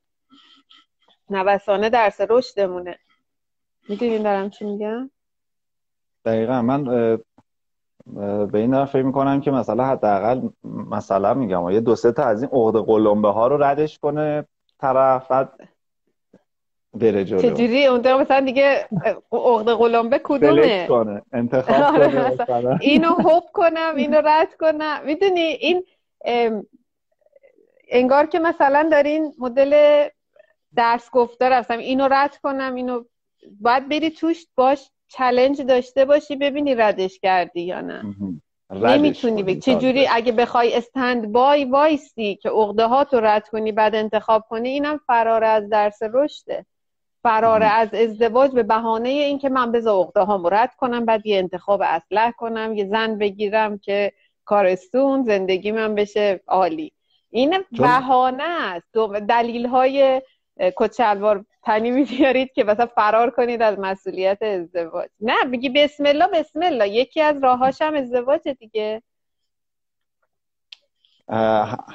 نوسانه 1.31 1.89
درس 1.89 2.21
رشدمونه. 2.21 2.99
می‌دونین 3.89 4.23
دارم 4.23 4.51
چی 4.51 4.65
میگم؟ 4.65 5.11
دقیقا. 6.25 6.63
من 6.63 7.19
به 8.53 8.59
این 8.59 8.85
فکر 8.85 9.03
می‌کنم 9.03 9.41
که 9.41 9.51
مثلا 9.51 9.85
حداقل 9.85 10.41
مثلا 10.65 11.35
میگم 11.35 11.71
یه 11.71 11.81
دو 11.81 11.97
سه 11.97 12.13
تا 12.13 12.23
از 12.25 12.43
این 12.43 12.51
عقد 12.53 12.87
قلمبه 12.87 13.29
ها 13.29 13.47
رو 13.47 13.63
ردش 13.63 13.99
کنه 13.99 14.45
طرف 14.81 15.31
بعد 15.31 15.49
بره 16.95 17.25
جلو. 17.25 17.43
چجوری؟ 17.43 17.87
اون 17.87 18.21
مثلا 18.21 18.41
دیگه 18.41 18.89
عقد 19.33 19.69
قلمبه 19.69 20.21
کدومه؟ 20.25 20.87
کنه 20.87 21.23
انتخاب 21.33 21.95
آره، 21.95 22.37
کنه 22.37 22.79
اینو 22.81 23.09
هوب 23.09 23.45
کنم 23.53 23.93
اینو 23.97 24.21
رد 24.25 24.57
کنم. 24.61 25.01
می‌دونی 25.07 25.41
این 25.41 25.85
انگار 27.89 28.27
که 28.27 28.39
مثلا 28.39 28.89
دارین 28.93 29.35
مدل 29.39 30.05
درس 30.75 31.11
گفتار 31.11 31.53
هستم 31.53 31.79
اینو 31.79 32.09
رد 32.11 32.37
کنم 32.37 32.75
اینو 32.75 33.05
باید 33.61 33.89
بری 33.89 34.11
توش 34.11 34.47
باش 34.55 34.91
challenge 35.17 35.63
داشته 35.63 36.05
باشی 36.05 36.37
ببینی 36.37 36.75
ردش 36.75 37.19
کردی 37.19 37.61
یا 37.61 37.81
نه. 37.81 38.03
نمی‌تونی 38.71 39.43
بگی 39.43 39.61
چجوری 39.61 40.07
اگه 40.07 40.33
بخوای 40.33 40.75
stand 40.75 41.33
by 41.33 41.65
وایسی 41.65 42.35
که 42.35 42.49
عقده 42.49 42.87
ها 42.87 43.05
تو 43.05 43.21
رد 43.21 43.49
کنی 43.49 43.73
بعد 43.73 43.95
انتخاب 43.95 44.45
کنی 44.49 44.69
اینم 44.69 45.01
فرار 45.07 45.45
از 45.45 45.69
درس 45.69 45.99
رشده. 46.03 46.67
فرار 47.23 47.63
از 47.63 47.95
ازدواج 47.95 48.51
به 48.51 48.63
بهانه 48.63 49.09
اینکه 49.09 49.49
من 49.49 49.73
بذار 49.73 50.05
عقده 50.05 50.21
ها 50.21 50.49
رد 50.49 50.75
کنم 50.75 51.05
بعد 51.05 51.27
یه 51.27 51.39
انتخاب 51.39 51.83
اصلح 51.85 52.31
کنم 52.31 52.75
یه 52.75 52.87
زن 52.87 53.19
بگیرم 53.19 53.79
که 53.79 54.13
کارستون 54.45 55.25
زندگی 55.25 55.73
من 55.73 55.95
بشه 55.95 56.41
عالی. 56.47 56.93
این 57.31 57.65
بهانه 57.71 58.45
است. 58.45 58.95
دلیل 59.29 59.67
های 59.67 60.23
کچلوار 60.77 61.45
تنی 61.65 61.91
میبیارید 61.91 62.53
که 62.53 62.65
مثلا 62.65 62.87
فرار 62.87 63.31
کنید 63.31 63.63
از 63.63 63.79
مسئولیت 63.79 64.43
ازدواج. 64.43 65.09
نه 65.21 65.35
بگی 65.53 65.69
بسم 65.69 66.07
الله 66.07 66.27
بسم 66.27 66.63
الله. 66.63 66.89
یکی 66.89 67.21
از 67.21 67.37
راهاش 67.43 67.83
هم 67.83 67.95
ازدواج 67.95 68.49
دیگه. 68.49 69.03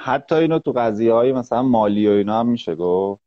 حتی 0.04 0.36
اینو 0.36 0.60
تو 0.60 0.72
قضیه 0.72 1.14
های 1.14 1.32
مثلا 1.32 1.64
مالی 1.64 2.08
و 2.08 2.12
اینا 2.12 2.40
هم 2.40 2.48
میشه 2.48 2.76
گفت. 2.76 3.22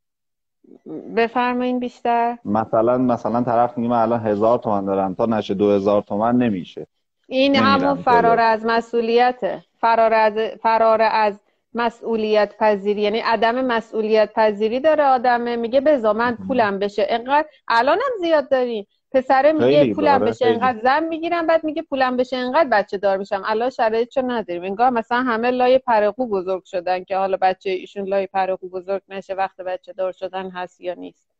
بفرمایین 1.16 1.78
بیشتر. 1.78 2.38
مثلا 2.44 2.98
مثلا 2.98 3.42
طرف 3.42 3.78
میگه 3.78 3.90
من 3.90 4.02
الان 4.02 4.26
هزار 4.26 4.58
تومن 4.58 4.84
دارم. 4.84 5.14
تا 5.14 5.26
نشه 5.26 5.54
دو 5.54 5.70
هزار 5.70 6.02
تومن 6.02 6.36
نمیشه. 6.36 6.86
این 7.26 7.56
همون 7.56 7.94
فرار 7.94 8.40
از 8.40 8.64
مسئولیته. 8.64 9.64
فرار 9.80 10.14
از 10.14 10.34
فرار 10.62 11.02
از 11.02 11.40
مسئولیت 11.74 12.54
پذیری 12.58 13.02
یعنی 13.02 13.18
عدم 13.18 13.64
مسئولیت 13.64 14.32
پذیری 14.36 14.80
داره 14.80 15.04
آدمه 15.04 15.56
میگه 15.56 15.80
بزا 15.80 16.12
من 16.12 16.36
پولم 16.48 16.78
بشه. 16.78 17.06
انقدر 17.08 17.48
الانم 17.68 18.00
زیاد 18.20 18.48
داریم 18.48 18.86
پسره 19.12 19.52
میگه 19.52 19.94
پولم 19.94 20.18
بشه 20.18 20.46
انقدر 20.46 20.80
زن 20.82 21.04
می‌گیرم 21.04 21.46
بعد 21.46 21.64
میگه 21.64 21.82
پولم 21.82 22.16
بشه 22.16 22.36
انقدر 22.36 22.68
بچه 22.68 22.98
دار 22.98 23.16
میشم. 23.16 23.42
الان 23.46 23.70
شرایطشو 23.70 24.22
نداریم. 24.22 24.62
انگار 24.64 24.90
مثلا 24.90 25.22
همه 25.22 25.50
لای 25.50 25.78
پرقو 25.78 26.26
بزرگ 26.26 26.64
شدن 26.64 27.04
که 27.04 27.16
حالا 27.16 27.36
بچه 27.36 27.70
ایشون 27.70 28.04
لای 28.08 28.26
پرقو 28.26 28.68
بزرگ 28.68 29.02
نشه 29.08 29.34
وقت 29.34 29.60
بچه 29.60 29.92
دار 29.92 30.12
شدن 30.12 30.50
هست 30.50 30.80
یا 30.80 30.94
نیست. 30.94 31.30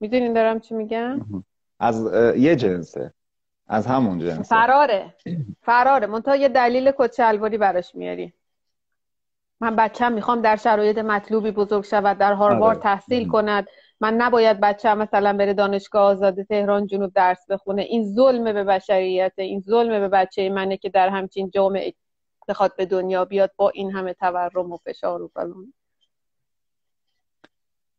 می‌دونین 0.00 0.32
دارم 0.32 0.60
چی 0.60 0.74
میگم؟ 0.74 1.20
از 1.80 2.14
یه 2.36 2.56
جنسه. 2.56 3.12
از 3.68 3.86
همون 3.86 4.18
جنسه. 4.18 4.42
فراره. 4.42 5.14
فراره. 5.62 6.06
منتها 6.06 6.36
یه 6.36 6.48
دلیل 6.48 6.92
کچلواری 6.98 7.58
براش 7.58 7.94
میاری. 7.94 8.32
من 9.60 9.76
بچم 9.76 10.12
می‌خوام 10.12 10.40
در 10.40 10.56
شرایط 10.56 10.98
مطلوبی 10.98 11.50
بزرگ 11.50 11.84
شود 11.84 12.18
در 12.18 12.32
هاروارد 12.32 12.76
آره. 12.76 12.82
تحصیل 12.82 13.28
کند. 13.28 13.66
من 14.00 14.14
نباید 14.14 14.60
بچه 14.60 14.94
مثلا 14.94 15.36
بره 15.36 15.54
دانشگاه 15.54 16.02
آزاد 16.02 16.42
تهران 16.42 16.86
جنوب 16.86 17.12
درس 17.12 17.50
بخونه. 17.50 17.82
این 17.82 18.14
ظلم 18.14 18.44
به 18.44 18.64
بشریت 18.64 19.32
این 19.36 19.60
ظلم 19.60 20.00
به 20.00 20.08
بچه 20.08 20.50
منه 20.50 20.76
که 20.76 20.88
در 20.88 21.08
همچین 21.08 21.50
جامعه 21.50 21.94
بخواد 22.48 22.76
به 22.76 22.86
دنیا 22.86 23.24
بیاد 23.24 23.50
با 23.56 23.70
این 23.70 23.90
همه 23.92 24.14
تورم 24.14 24.72
و 24.72 24.76
فشار 24.76 25.22
و 25.22 25.28
فلان. 25.28 25.72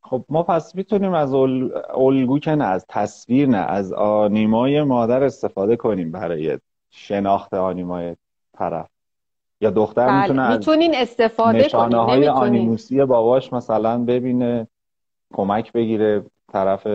خب 0.01 0.25
ما 0.29 0.43
پس 0.43 0.75
می‌تونیم 0.75 1.13
از 1.13 1.33
الگو 1.33 2.39
که 2.39 2.51
نه 2.51 2.65
از 2.65 2.85
تصویر 2.89 3.47
نه 3.47 3.57
از 3.57 3.93
آنیمای 3.93 4.83
مادر 4.83 5.23
استفاده 5.23 5.75
کنیم 5.75 6.11
برای 6.11 6.59
شناخت 6.89 7.53
آنیمای 7.53 8.15
طرف. 8.57 8.89
یا 9.61 9.69
دختر 9.69 10.07
بله. 10.07 10.21
می‌تونه 10.21 10.51
می‌تونین 10.51 10.95
استفاده 10.95 11.57
نشانه 11.57 11.97
های 11.97 12.27
آنیموسی 12.27 13.05
باباش 13.05 13.53
مثلا 13.53 13.97
ببینه 13.97 14.67
کمک 15.33 15.71
بگیره 15.71 16.25
طرف 16.51 16.87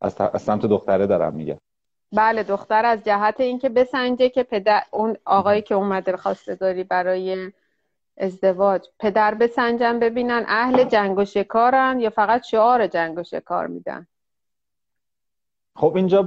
از, 0.00 0.20
از 0.20 0.42
سمت 0.42 0.66
دختره 0.66 1.06
دارم 1.06 1.34
میگه 1.34 1.58
بله 2.12 2.42
دختر 2.42 2.84
از 2.84 3.04
جهت 3.04 3.40
اینکه 3.40 3.68
بسنجه 3.68 4.28
که 4.28 4.42
پدر 4.42 4.82
اون 4.90 5.16
آقایی 5.24 5.62
که 5.62 5.74
اومده 5.74 6.16
خواسته 6.16 6.54
داری 6.54 6.84
برای 6.84 7.52
ازدواج 8.18 8.86
پدر 8.98 9.34
بسنجن 9.34 9.98
ببینن 9.98 10.44
اهل 10.48 10.84
جنگ 10.84 11.18
و 11.18 11.24
شکارن 11.24 12.00
یا 12.00 12.10
فقط 12.10 12.44
شعار 12.44 12.86
جنگ 12.86 13.18
و 13.18 13.22
شکار 13.22 13.66
میدن؟ 13.66 14.06
خب 15.76 15.92
اینجا 15.96 16.22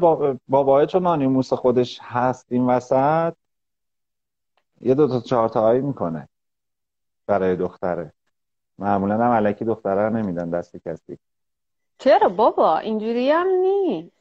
بابا 0.47 0.85
چون 0.85 1.07
آنیموس 1.07 1.53
خودش 1.53 1.99
هست 2.03 2.45
این 2.49 2.65
وسط. 2.65 3.33
یه 4.81 4.95
دو 4.95 5.07
تا 5.07 5.19
چهار 5.19 5.49
تایی 5.49 5.81
می‌کنه 5.81 6.29
برای 7.27 7.55
دختره. 7.55 8.13
معمولا 8.77 9.13
هم 9.13 9.31
علکی 9.31 9.65
دختره 9.65 10.09
نمیدن 10.09 10.49
دست 10.49 10.77
کسی. 10.87 11.17
چرا 11.99 12.29
بابا؟ 12.29 12.77
اینجوری 12.77 13.31
هم 13.31 13.47
نیست. 13.47 14.17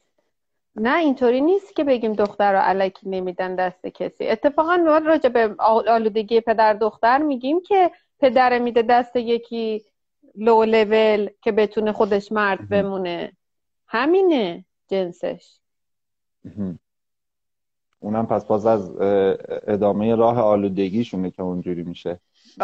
نه 0.75 0.97
اینطوری 0.97 1.41
نیست 1.41 1.75
که 1.75 1.83
بگیم 1.83 2.13
دختر 2.13 2.53
رو 2.53 2.59
علکی 2.59 3.09
نمیدن 3.09 3.55
دست 3.55 3.87
کسی. 3.87 4.27
اتفاقا 4.27 4.77
ما 4.77 4.97
راجع 4.97 5.29
به 5.29 5.55
آلودگی 5.59 6.41
پدر 6.41 6.73
دختر 6.73 7.17
میگیم 7.17 7.61
که 7.61 7.91
پدر 8.19 8.59
میده 8.59 8.81
دست 8.81 9.15
یکی 9.15 9.85
لو 10.35 10.63
لول 10.63 11.29
که 11.41 11.51
بتونه 11.51 11.91
خودش 11.91 12.31
مرد 12.31 12.69
بمونه. 12.69 13.31
همینه 13.87 14.65
جنسش. 14.87 15.59
اونم 17.99 18.27
پس 18.27 18.45
باز 18.45 18.65
از 18.65 18.95
ادامه 19.67 20.15
راه 20.15 20.41
آلودگیشونه 20.41 21.31
که 21.31 21.41
اونجوری 21.41 21.83
میشه. 21.83 22.19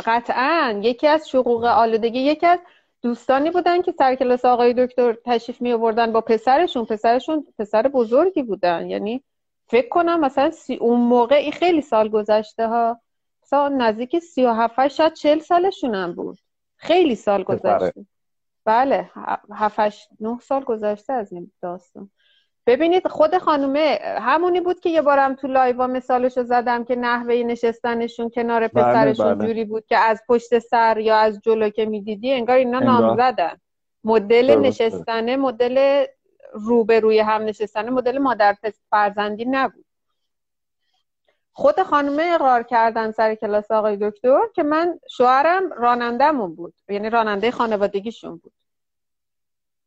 قطعا 0.06 0.80
یکی 0.84 1.08
از 1.08 1.30
شقوق 1.30 1.64
آلودگی 1.64 2.20
یکی 2.20 2.46
از 2.46 2.60
دوستانی 3.02 3.52
بودن 3.52 3.82
که 3.82 3.92
سر 3.92 4.16
کلاس 4.16 4.46
آقای 4.46 4.74
دکتر 4.74 5.18
تشریف 5.26 5.62
می 5.62 5.74
آوردن 5.74 6.12
با 6.12 6.22
پسرشون. 6.22 6.86
پسرشون 6.86 7.48
پسر 7.60 7.88
بزرگی 7.88 8.44
بودن. 8.44 8.90
یعنی 8.90 9.24
فکر 9.68 9.90
کنم 9.90 10.20
مثلا 10.20 10.52
سی 10.52 10.76
اون 10.76 11.00
موقع 11.00 11.36
این 11.36 11.52
خیلی 11.52 11.82
سال 11.82 12.10
گذشته 12.10 12.68
ها. 12.68 13.00
مثلا 13.44 13.68
نزدیک 13.68 14.20
سی 14.20 14.46
و 14.46 14.54
هفت 14.54 14.88
شاید 14.88 15.14
چل 15.14 15.40
سالشون 15.40 15.96
هم 15.96 16.14
بود. 16.14 16.40
خیلی 16.76 17.16
سال 17.16 17.44
گذشته. 17.44 18.06
بله 18.66 19.10
هفت 19.52 20.10
نه 20.20 20.40
سال 20.42 20.64
گذشته 20.64 21.14
از 21.14 21.34
این 21.34 21.52
داستان. 21.62 22.10
ببینید 22.68 23.08
خود 23.08 23.38
خانومه 23.38 24.00
همونی 24.04 24.62
بود 24.62 24.80
که 24.80 24.90
یه 24.90 25.02
بارم 25.02 25.36
تو 25.36 25.48
لایوا 25.48 25.88
مثالشو 25.88 26.44
زدم 26.44 26.84
که 26.84 26.96
نحوه 26.96 27.36
نشستنشون 27.36 28.30
کنار 28.30 28.68
بله، 28.68 28.84
پسرشون 28.84 29.34
بله. 29.34 29.48
جوری 29.48 29.66
بود 29.66 29.86
که 29.86 29.98
از 29.98 30.22
پشت 30.28 30.60
سر 30.60 30.98
یا 30.98 31.16
از 31.16 31.42
جلو 31.42 31.70
که 31.70 31.86
می‌دیدی 31.86 32.34
انگار 32.34 32.58
اینا 32.58 32.80
نام 32.80 33.18
زدن. 33.18 33.58
مدل 34.04 34.56
نشستنه 34.56 35.36
مدل 35.36 36.06
روبروی 36.54 37.20
هم 37.20 37.42
نشستنه 37.42 37.90
مدل 37.90 38.18
مادر 38.18 38.56
فرزندی 38.90 39.46
نبود. 39.46 39.86
خود 41.52 41.82
خانومه 41.82 42.32
اقرار 42.36 42.64
کردن 42.64 43.12
سر 43.12 43.36
کلاس 43.36 43.72
آقای 43.72 43.98
دکتر 44.02 44.40
که 44.56 44.64
من 44.64 45.00
شوهرم 45.10 45.74
رانندهمون 45.74 46.56
بود 46.56 46.74
یعنی 46.90 47.10
راننده 47.10 47.52
خانوادگیشون 47.52 48.38
بود. 48.38 48.54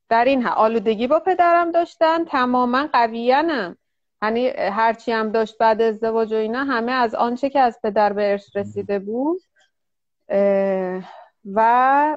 در 0.09 0.25
این 0.25 0.47
آلودگی 0.47 1.07
با 1.07 1.21
پدرم 1.21 1.73
داشتن 1.73 2.25
تماما 2.25 2.89
قویانم. 2.93 3.77
یعنی 4.23 4.49
هرچی 4.49 5.13
هم 5.13 5.31
داشت 5.31 5.59
بعد 5.59 5.83
ازدواج 5.83 6.33
و 6.33 6.37
اینا 6.37 6.65
همه 6.65 6.93
از 6.93 7.15
آنچه 7.15 7.51
که 7.51 7.61
از 7.61 7.79
پدر 7.83 8.13
به 8.13 8.31
ارث 8.31 8.57
رسیده 8.57 8.99
بود 8.99 9.43
و 11.55 12.17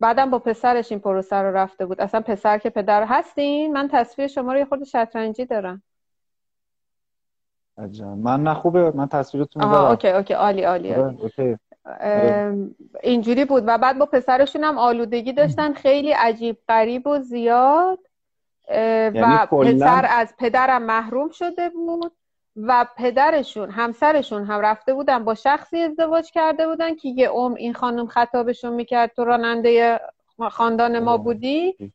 بعدم 0.00 0.30
با 0.30 0.38
پسرش 0.38 0.92
این 0.92 1.00
پروسه 1.00 1.36
رو 1.36 1.56
رفته 1.56 1.86
بود. 1.86 2.00
اصلا 2.00 2.20
پسر 2.20 2.58
که 2.58 2.70
پدر 2.70 3.04
هستین 3.04 3.72
من 3.72 3.88
تصویر 3.92 4.28
شما 4.28 4.52
رو 4.52 4.58
یه 4.58 4.64
خود 4.64 4.84
شطرنجی 4.84 5.44
دارم. 5.44 5.82
من 8.16 8.42
نه 8.42 8.54
خوبه 8.54 8.90
من 8.90 9.08
تصویرتون 9.08 9.62
دارم. 9.62 9.90
اوکی 9.90 10.08
OK 10.08 10.34
عالی 10.34 10.62
عالی, 10.62 10.92
عالی. 10.92 11.18
OK. 11.22 11.56
اینجوری 13.02 13.44
بود. 13.44 13.64
و 13.66 13.78
بعد 13.78 13.98
با 13.98 14.06
پسرشون 14.06 14.64
هم 14.64 14.78
آلودگی 14.78 15.32
داشتن. 15.32 15.72
خیلی 15.72 16.12
عجیب 16.12 16.58
غریب 16.68 17.06
و 17.06 17.18
زیاد. 17.18 17.98
یعنی 18.70 19.20
و 19.20 19.46
پسر 19.46 20.06
از 20.10 20.34
پدرم 20.38 20.82
محروم 20.82 21.30
شده 21.30 21.68
بود 21.68 22.12
و 22.56 22.86
پدرشون 22.96 23.70
همسرشون 23.70 24.44
هم 24.44 24.60
رفته 24.60 24.94
بودن 24.94 25.24
با 25.24 25.34
شخصی 25.34 25.80
ازدواج 25.80 26.30
کرده 26.30 26.66
بودن 26.68 26.94
که 26.94 27.08
یه 27.08 27.28
عمر 27.28 27.56
این 27.56 27.74
خانم 27.74 28.06
خطابشون 28.06 28.72
می‌کرد. 28.72 29.12
تو 29.16 29.24
راننده 29.24 30.00
خاندان 30.50 30.98
ما 30.98 31.16
بودی؟ 31.16 31.92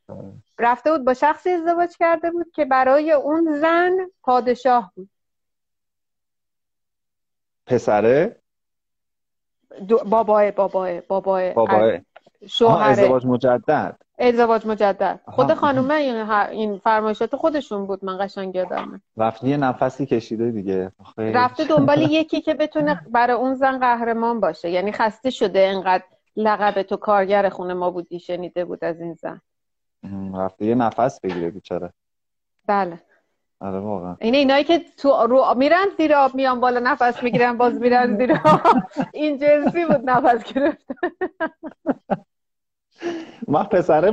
رفته 0.60 0.92
بود 0.92 1.06
با 1.06 1.14
شخصی 1.14 1.50
ازدواج 1.50 1.98
کرده 1.98 2.32
بود 2.32 2.52
که 2.52 2.66
برای 2.66 3.12
اون 3.12 3.60
زن 3.60 3.98
پادشاه 4.24 4.92
بود. 4.96 5.10
پسره؟ 7.66 8.43
بابای 10.06 10.52
بابای 10.52 11.02
بابای 11.02 11.54
بابای. 11.54 12.02
شوهر 12.48 12.90
ازدواج 12.90 13.26
مجدد. 13.26 13.98
ازدواج 14.20 14.66
مجدد. 14.68 15.20
خود 15.26 15.54
خانومه 15.54 15.94
این, 15.94 16.30
این 16.32 16.78
فرمایشات 16.78 17.36
خودشون 17.36 17.86
بود 17.88 18.06
من 18.06 18.18
قشنگ 18.26 18.56
یادمه 18.56 19.02
رفته 19.18 19.48
یه 19.48 19.58
نفسی 19.58 20.06
کشیده 20.06 20.52
دیگه. 20.52 20.92
رفته 21.18 21.64
دنبال 21.64 22.02
یکی 22.02 22.42
که 22.42 22.54
بتونه 22.54 23.02
برای 23.12 23.38
اون 23.38 23.54
زن 23.56 23.80
قهرمان 23.80 24.40
باشه. 24.40 24.70
یعنی 24.70 24.92
خسته 24.92 25.30
شده 25.30 25.60
انقدر 25.60 26.04
لقب 26.36 26.82
تو 26.82 26.98
کارگر 26.98 27.50
خونه 27.50 27.74
ما 27.74 27.92
بودی 27.92 28.20
شنیده 28.20 28.66
بود 28.66 28.84
از 28.84 29.02
این 29.02 29.14
زن. 29.14 29.42
رفته 30.36 30.66
یه 30.66 30.76
نفس 30.76 31.20
بگیره 31.20 31.50
بیچاره. 31.50 31.94
بله. 32.68 33.02
آره 33.64 33.80
واقعا. 33.80 34.18
اینه 34.22 34.38
اینایی 34.38 34.64
که 34.64 34.82
تو 34.98 35.10
رو 35.10 35.54
میرن 35.58 35.86
زیر 35.98 36.16
آب 36.16 36.36
میان 36.36 36.60
بالا 36.60 36.80
نفس 36.80 37.24
می‌گیرن 37.24 37.58
باز 37.58 37.82
میرن 37.82 38.18
زیر 38.18 38.34
آب. 38.46 38.62
این 39.14 39.38
جنسی 39.38 39.86
بود 39.86 40.10
نفس 40.10 40.54
گرفته 40.54 40.96
ما 43.48 43.64
پسر 43.64 44.10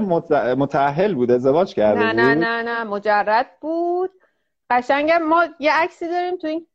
متأهل 0.55 1.15
بود 1.15 1.31
ازدواج 1.31 1.75
کرده 1.75 2.01
نه 2.01 2.13
نه 2.13 2.35
نه 2.35 2.63
نه 2.63 2.85
مجرد 2.85 3.47
بود. 3.61 4.11
قشنگم 4.71 5.23
ما 5.23 5.47
یه 5.59 5.73
عکسی 5.73 6.09
داریم 6.09 6.37
تو 6.37 6.47
این 6.47 6.67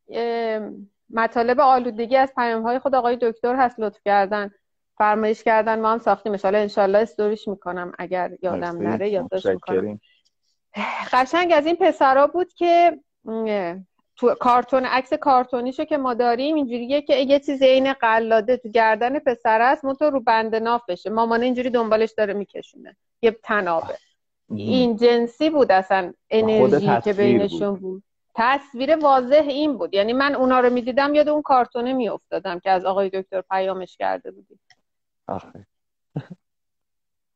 مطالب 1.09 1.59
آلودگی 1.59 2.15
از 2.15 2.33
پیام 2.35 2.63
های 2.63 2.79
خود 2.79 2.95
آقای 2.95 3.17
دکتر 3.21 3.55
هست 3.55 3.79
لطف 3.79 3.99
کردن 4.05 4.51
فرمایش 4.97 5.43
کردن. 5.43 5.79
ما 5.79 5.91
هم 5.91 5.97
ساختیم 5.97 6.37
انشالله 6.43 6.97
استوریش 6.97 7.47
می‌کنم 7.47 7.91
اگر 7.99 8.31
یادم 8.41 8.77
نره 8.81 9.09
یادداشت 9.09 9.47
می‌کنم. 9.47 9.99
قشنگ 11.11 11.53
از 11.55 11.65
این 11.65 11.75
پسرا 11.75 12.27
بود 12.27 12.53
که 12.53 12.99
تو 14.15 14.35
کارتون 14.39 14.85
عکس 14.85 15.13
کارتونیشو 15.13 15.85
که 15.85 15.97
ما 15.97 16.13
داریم 16.13 16.55
اینجوریه 16.55 17.01
که 17.01 17.15
یه 17.15 17.39
چیز 17.39 17.61
عین 17.61 17.93
قلاده 17.93 18.57
تو 18.57 18.69
گردن 18.69 19.19
پسر 19.19 19.61
است 19.61 19.81
تو 19.99 20.09
رو 20.09 20.19
بند 20.19 20.55
ناف 20.55 20.81
بشه. 20.87 21.09
مامانه 21.09 21.45
اینجوری 21.45 21.69
دنبالش 21.69 22.13
داره 22.17 22.33
میکشونه. 22.33 22.95
یه 23.21 23.31
تنابه 23.31 23.97
این 24.49 24.97
جنسی 24.97 25.49
بود 25.49 25.71
اصلا 25.71 26.13
انرژی 26.29 27.01
که 27.03 27.13
بینشون 27.13 27.69
بود. 27.69 27.79
بود. 27.79 28.03
تصویر 28.35 28.95
واضح 28.95 29.45
این 29.47 29.77
بود. 29.77 29.93
یعنی 29.93 30.13
من 30.13 30.35
اونا 30.35 30.59
رو 30.59 30.69
می‌دیدم 30.69 31.13
یاد 31.13 31.29
اون 31.29 31.41
کارتونه 31.41 31.93
میافتادم 31.93 32.59
که 32.59 32.71
از 32.71 32.85
آقای 32.85 33.09
دکتر 33.09 33.41
پیامش 33.41 33.97
کرده 33.97 34.31
بودیم 34.31 34.59
آخه. 35.27 35.65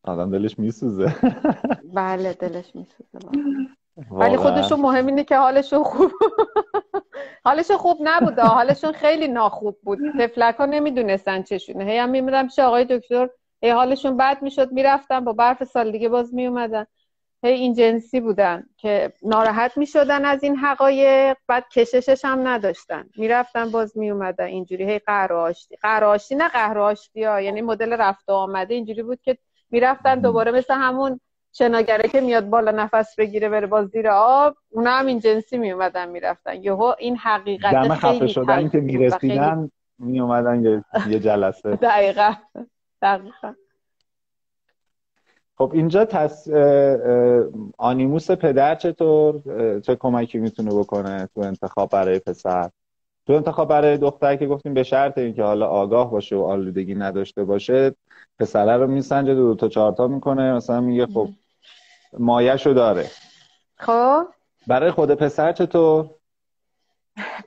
آدم 0.04 0.32
دلش 0.32 0.60
میسوزه. 0.60 1.16
بله 1.94 2.34
دلش 2.34 2.76
میسوزه 2.76 3.20
ولی 4.12 4.38
خودشون 4.38 4.80
مهم 4.80 5.08
اینه 5.08 5.24
که 5.24 5.38
حالشون 5.38 5.84
خوب 5.84 6.12
حالشون 7.46 7.78
خوب 7.78 7.98
نبود 8.02 8.40
حالشون 8.40 8.92
خیلی 8.92 9.28
ناخوب 9.28 9.78
بود. 9.84 10.00
تفلک 10.20 10.56
ها 10.56 10.66
نمی‌دونستن 10.66 11.44
چشونه 11.44 11.86
هی 11.86 11.98
هم 11.98 12.10
میمدم 12.10 12.48
پیش 12.48 12.60
آقای 12.60 12.86
دکتر؟ 12.86 13.30
هی 13.64 13.70
حالشون 13.70 14.18
بد 14.18 14.42
می‌شد 14.42 14.72
می‌رفتن 14.72 15.20
با 15.20 15.34
برف 15.34 15.64
سال 15.64 15.92
دیگه 15.92 16.10
باز 16.10 16.34
میومدن 16.34 16.86
هی 17.44 17.54
این 17.54 17.74
جنسی 17.74 18.20
بودن 18.20 18.64
که 18.78 19.14
ناراحت 19.24 19.78
می‌شدن 19.78 20.26
از 20.26 20.44
این 20.44 20.56
حقایق 20.56 21.38
بعد 21.48 21.70
کششش 21.70 22.26
هم 22.26 22.48
نداشتن. 22.48 23.10
می‌رفتن 23.18 23.72
باز 23.72 23.98
میومدن 23.98 24.46
اینجوری. 24.46 24.92
هی 24.92 25.00
قهر 25.00 25.34
آشتی 26.04 26.36
نه 26.36 26.48
قهر 26.48 26.78
آشتی 26.78 27.24
ها 27.24 27.42
یعنی 27.42 27.62
مدل 27.62 27.94
رفته 27.94 28.34
آمده 28.34 28.74
اینجوری 28.74 29.04
بود 29.04 29.22
که 29.22 29.38
می‌رفتن 29.72 30.20
دوباره 30.20 30.52
مثل 30.52 30.74
همون 30.74 31.20
شناگره 31.54 32.10
که 32.10 32.22
میاد 32.22 32.50
بالا 32.50 32.72
نفس 32.72 33.16
بگیره 33.16 33.50
بره 33.50 33.68
باز 33.68 33.88
زیر 33.88 34.10
آب 34.10 34.56
اونا 34.70 34.92
هم 34.92 35.06
این 35.06 35.20
جنسی 35.20 35.58
می 35.58 35.72
اومدن 35.72 36.10
می‌رفتن. 36.10 36.64
یهو 36.64 36.94
این 37.00 37.18
حقیقت 37.18 37.72
دم 37.74 37.96
خفه 37.96 38.28
شدن 38.28 38.70
که 38.70 38.80
می‌رسیدن 38.80 39.72
می 40.00 40.20
اومدن 40.20 40.84
یه 41.08 41.20
جلسه. 41.20 41.76
دقیقا. 41.92 42.34
دقیقا. 43.02 43.54
خب 45.58 45.72
اینجا 45.74 46.06
تس... 46.06 46.48
آنیموس 47.78 48.32
پدر 48.32 48.76
چطور؟ 48.76 49.42
چه 49.80 49.96
کمکی 49.96 50.38
می‌تونه 50.38 50.80
بکنه 50.80 51.30
تو 51.36 51.42
انتخاب 51.42 51.90
برای 51.90 52.20
پسر؟ 52.20 52.70
تو 53.30 53.36
انتخاب 53.36 53.70
برای 53.70 53.98
دختر 53.98 54.36
که 54.36 54.48
گفتیم 54.48 54.74
به 54.74 54.84
شرط 54.84 55.18
اینکه 55.18 55.44
حالا 55.44 55.68
آگاه 55.68 56.12
باشه 56.12 56.36
و 56.36 56.44
آلودگی 56.44 56.96
نداشته 56.96 57.44
باشه 57.44 57.96
پسره 58.40 58.78
رو 58.78 58.88
میسنجه 58.88 59.36
دو, 59.36 59.48
دو 59.48 59.56
تا 59.56 59.68
چهارتا 59.68 60.08
می‌کنه. 60.08 60.54
مثلا 60.54 60.82
میگه 60.82 61.06
خب 61.06 61.30
مایهشو 62.20 62.74
داره. 62.74 63.06
خب؟ 63.76 64.26
برای 64.68 64.92
خود 64.92 65.12
پسر 65.12 65.52
چطور؟ 65.52 66.10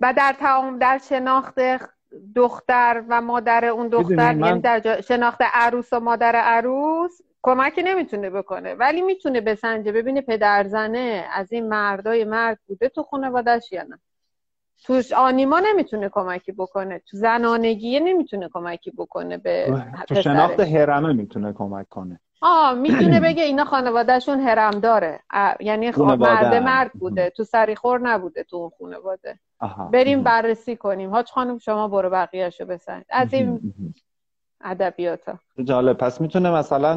و 0.00 0.14
در 0.16 0.36
تعام 0.40 0.78
در 0.78 1.00
شناخت 1.08 1.54
دختر 2.36 3.04
و 3.08 3.20
مادر 3.20 3.64
اون 3.64 3.88
دختر 3.88 4.36
یعنی 4.36 4.60
در 4.60 5.00
شناخت 5.00 5.40
عروس 5.54 5.92
و 5.92 6.00
مادر 6.00 6.36
عروس 6.36 7.20
کمکی 7.42 7.82
نمی‌تونه 7.82 8.30
بکنه. 8.30 8.74
ولی 8.74 9.02
می‌تونه 9.02 9.40
بسنجه. 9.40 9.92
ببینه 9.92 10.20
پدر 10.20 10.68
زنه 10.68 11.26
از 11.32 11.52
این 11.52 11.68
مردای 11.68 12.24
مرد 12.24 12.58
بوده 12.66 12.88
تو 12.88 13.02
خانوادش 13.02 13.72
یا 13.72 13.82
نه. 13.82 13.98
توش 14.84 15.12
آنیما 15.12 15.60
نمی‌تونه 15.60 16.08
کمکی 16.08 16.52
بکنه. 16.52 16.98
تو 16.98 17.16
زنانگیه 17.16 18.00
نمی‌تونه 18.00 18.48
کمکی 18.52 18.90
بکنه 18.90 19.38
به 19.38 19.82
تو 20.08 20.14
شناخت 20.14 20.60
هرمه 20.60 21.12
می‌تونه 21.12 21.52
کمک 21.52 21.88
کنه. 21.88 22.20
آه 22.40 22.74
می‌تونه 22.74 23.20
بگه 23.26 23.42
اینا 23.42 23.64
خانوادهشون 23.64 24.40
هرم 24.40 24.70
داره. 24.70 25.20
یعنی 25.60 25.90
مرد 25.96 26.54
مرد 26.54 26.92
بوده. 26.92 27.30
تو 27.36 27.44
سریخور 27.44 28.00
نبوده 28.00 28.42
تو 28.42 28.56
اون 28.56 28.70
خانواده. 28.78 29.38
بریم 29.92 30.22
بررسی 30.28 30.76
کنیم. 30.76 31.10
هاچ 31.10 31.30
خانم 31.30 31.58
شما 31.58 31.88
برو 31.88 32.10
بقیهشو 32.10 32.66
بسنج 32.66 33.04
از 33.10 33.34
این 33.34 33.74
ادبیاتا. 34.60 35.38
جالب. 35.64 35.96
پس 35.96 36.20
می‌تونه 36.20 36.50
مثلا 36.50 36.94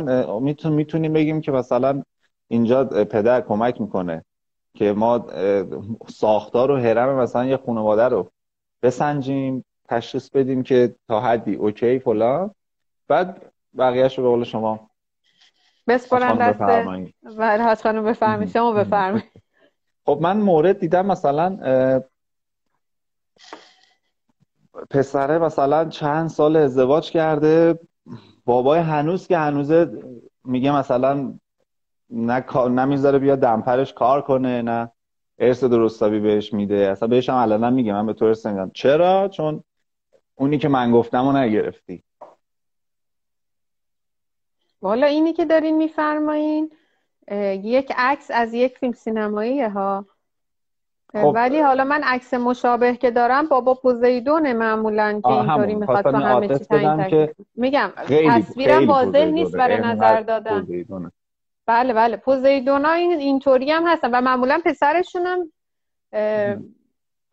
می‌تونیم 0.70 1.14
بگیم 1.14 1.42
که 1.42 1.52
مثلا 1.52 2.04
اینجا 2.48 2.86
پدر 2.86 3.42
کمک 3.42 3.82
می‌کنه. 3.82 4.26
که 4.76 4.94
ما 4.94 5.26
ساختار 6.08 6.72
و 6.72 6.78
هرم 6.78 7.16
مثلا 7.16 7.46
یه 7.46 7.58
خانواده 7.66 8.04
رو 8.04 8.32
بسنجیم 8.82 9.66
تشخیص 9.90 10.30
بدیم 10.30 10.64
که 10.64 10.96
تا 11.08 11.22
حدی 11.22 11.56
اوکی 11.56 12.00
فلان. 12.00 12.52
بعد 13.08 13.52
بقیهش 13.78 14.18
رو 14.18 14.24
به 14.24 14.30
قول 14.30 14.44
شما 14.44 14.90
بسپرن 15.88 16.38
دست 16.38 16.62
حاج 17.62 17.82
خانم 17.82 18.04
بفرمایید. 18.04 18.50
شما 18.50 18.72
بفرمایید. 18.72 19.32
خب 20.06 20.20
من 20.22 20.38
مورد 20.38 20.80
دیدم 20.80 21.06
مثلا 21.06 21.58
پسره 24.90 25.38
مثلا 25.38 25.90
چند 25.90 26.30
سال 26.30 26.56
ازدواج 26.56 27.12
کرده. 27.12 27.80
بابای 28.46 28.80
هنوز 28.80 29.28
که 29.28 29.38
هنوزه 29.38 30.02
میگه 30.44 30.76
مثلا 30.76 31.40
نه 32.16 32.68
نمی‌ذاره 32.68 33.20
بیا 33.20 33.36
دمپرش 33.36 33.94
کار 33.94 34.22
کنه 34.22 34.62
نه 34.62 34.92
ارث 35.40 35.64
درستابی 35.64 36.20
بهش 36.20 36.54
میده. 36.54 36.76
اصلا 36.76 37.08
بهش 37.08 37.30
هم 37.30 37.36
الان 37.36 37.74
میگه. 37.74 37.94
من 37.94 38.06
به 38.06 38.14
تو 38.14 38.26
ارث 38.26 38.48
چرا؟ 38.74 39.28
چون 39.28 39.64
اونی 40.36 40.58
که 40.58 40.68
من 40.68 40.92
گفتم 40.92 41.28
و 41.28 41.32
نگرفتی. 41.32 42.04
والا 44.82 45.08
اینی 45.08 45.34
که 45.34 45.46
دارین 45.46 45.78
میفرمایین 45.78 46.72
یک 47.64 47.92
عکس 47.98 48.32
از 48.34 48.54
یک 48.54 48.78
فیلم 48.78 48.94
سینمایی 48.94 49.62
ها. 49.62 50.06
خب. 51.14 51.32
ولی 51.36 51.62
حالا 51.62 51.84
من 51.84 52.02
عکس 52.04 52.34
مشابه 52.34 52.96
که 52.96 53.12
دارم 53.12 53.48
بابا 53.48 53.74
پوزیدونه 53.74 54.54
معمولا 54.54 55.22
که 55.22 55.28
اینطوری 55.28 55.76
می‌خواد 55.76 56.08
همه 56.08 56.48
چی 56.48 56.66
تعیین 56.66 57.30
میگم 57.56 57.92
تصویرم 58.30 58.88
واضح 58.88 59.26
نیست 59.26 59.56
برای 59.56 59.78
نظر 59.78 60.22
دادن. 60.22 60.68
بله 61.66 61.94
بله. 61.94 62.18
پوزیدونا 62.18 62.92
این 62.92 63.12
اینطوری 63.12 63.72
هم 63.72 63.88
هستن 63.88 64.12
و 64.12 64.22
معمولا 64.22 64.62
پسرشون 64.66 65.26
هم 65.26 65.52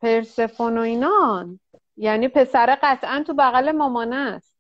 پرسفون 0.01 0.79
و 0.79 0.81
اینان 0.81 1.61
یعنی 1.97 2.29
پسر 2.29 2.79
قطعا 2.83 3.25
تو 3.27 3.35
بغل 3.35 3.73
مامانه 3.73 4.17
است. 4.17 4.57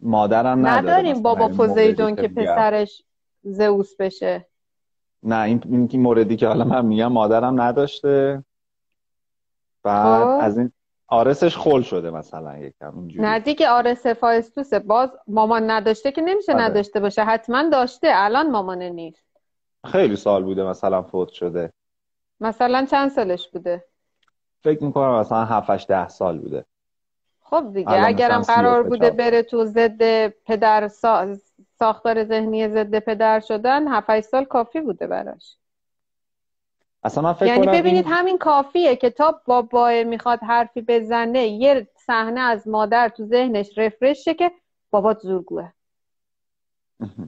مادرم 0.00 0.66
نداریم 0.66 1.22
بابا 1.22 1.48
پوزیدون 1.48 2.16
که 2.16 2.28
پسرش 2.28 3.02
زئوس 3.42 3.96
بشه. 3.96 4.46
نه 5.22 5.40
این 5.40 5.88
این 5.90 6.02
موردی 6.02 6.36
که 6.36 6.46
حالا 6.46 6.64
من 6.64 6.86
میگم 6.86 7.12
مادرم 7.12 7.60
نداشته. 7.60 8.44
بعد 9.82 10.24
خب. 10.24 10.44
از 10.44 10.58
این 10.58 10.72
آرسش 11.08 11.56
خل 11.56 11.82
شده 11.82 12.10
مثلا 12.10 12.58
یکم 12.58 12.98
اینجوری. 12.98 13.28
نه 13.28 13.38
دیگه 13.38 13.68
آرس 13.68 14.06
فایستوسه. 14.06 14.78
باز 14.78 15.10
مامان 15.26 15.70
نداشته 15.70 16.12
که 16.12 16.22
نمیشه 16.22 16.52
آره. 16.52 16.62
نداشته 16.62 17.00
باشه. 17.00 17.24
حتما 17.24 17.68
داشته. 17.68 18.08
الان 18.10 18.50
مامانه 18.50 18.90
نیست. 18.90 19.24
خیلی 19.84 20.16
سال 20.16 20.44
بوده 20.44 20.64
مثلا 20.64 21.02
فوت 21.02 21.28
شده. 21.28 21.72
مثلا 22.40 22.86
چند 22.90 23.10
سالش 23.10 23.48
بوده؟ 23.48 23.84
فکر 24.60 24.84
می‌کنم 24.84 25.18
مثلا 25.20 25.44
7 25.44 25.88
ده 25.88 26.08
سال 26.08 26.38
بوده. 26.38 26.64
خب 27.40 27.70
دیگه 27.74 28.06
اگرم 28.06 28.42
قرار 28.42 28.82
بوده 28.82 29.10
بره 29.10 29.42
تو 29.42 29.64
ضد 29.64 30.28
پدر 30.28 30.88
ساختار 31.78 32.24
ذهنی 32.24 32.68
ضد 32.68 32.98
پدر 32.98 33.40
شدن 33.40 33.88
7 33.88 34.20
سال 34.20 34.44
کافی 34.44 34.80
بوده 34.80 35.06
براش. 35.06 35.56
اصلا 37.06 37.24
من 37.24 37.32
فکر 37.32 37.46
یعنی 37.46 37.66
ببینید 37.66 38.04
همین 38.08 38.38
کافیه 38.38 38.96
که 38.96 39.10
تا 39.10 39.40
بابا 39.46 40.02
می‌خواد 40.06 40.40
حرفی 40.42 40.80
بزنه 40.82 41.46
یه 41.46 41.88
صحنه 41.96 42.40
از 42.40 42.68
مادر 42.68 43.08
تو 43.08 43.24
ذهنش 43.24 43.78
رفرش 43.78 44.24
شه 44.24 44.34
که 44.34 44.50
بابات 44.90 45.18
زورگوه. 45.18 45.68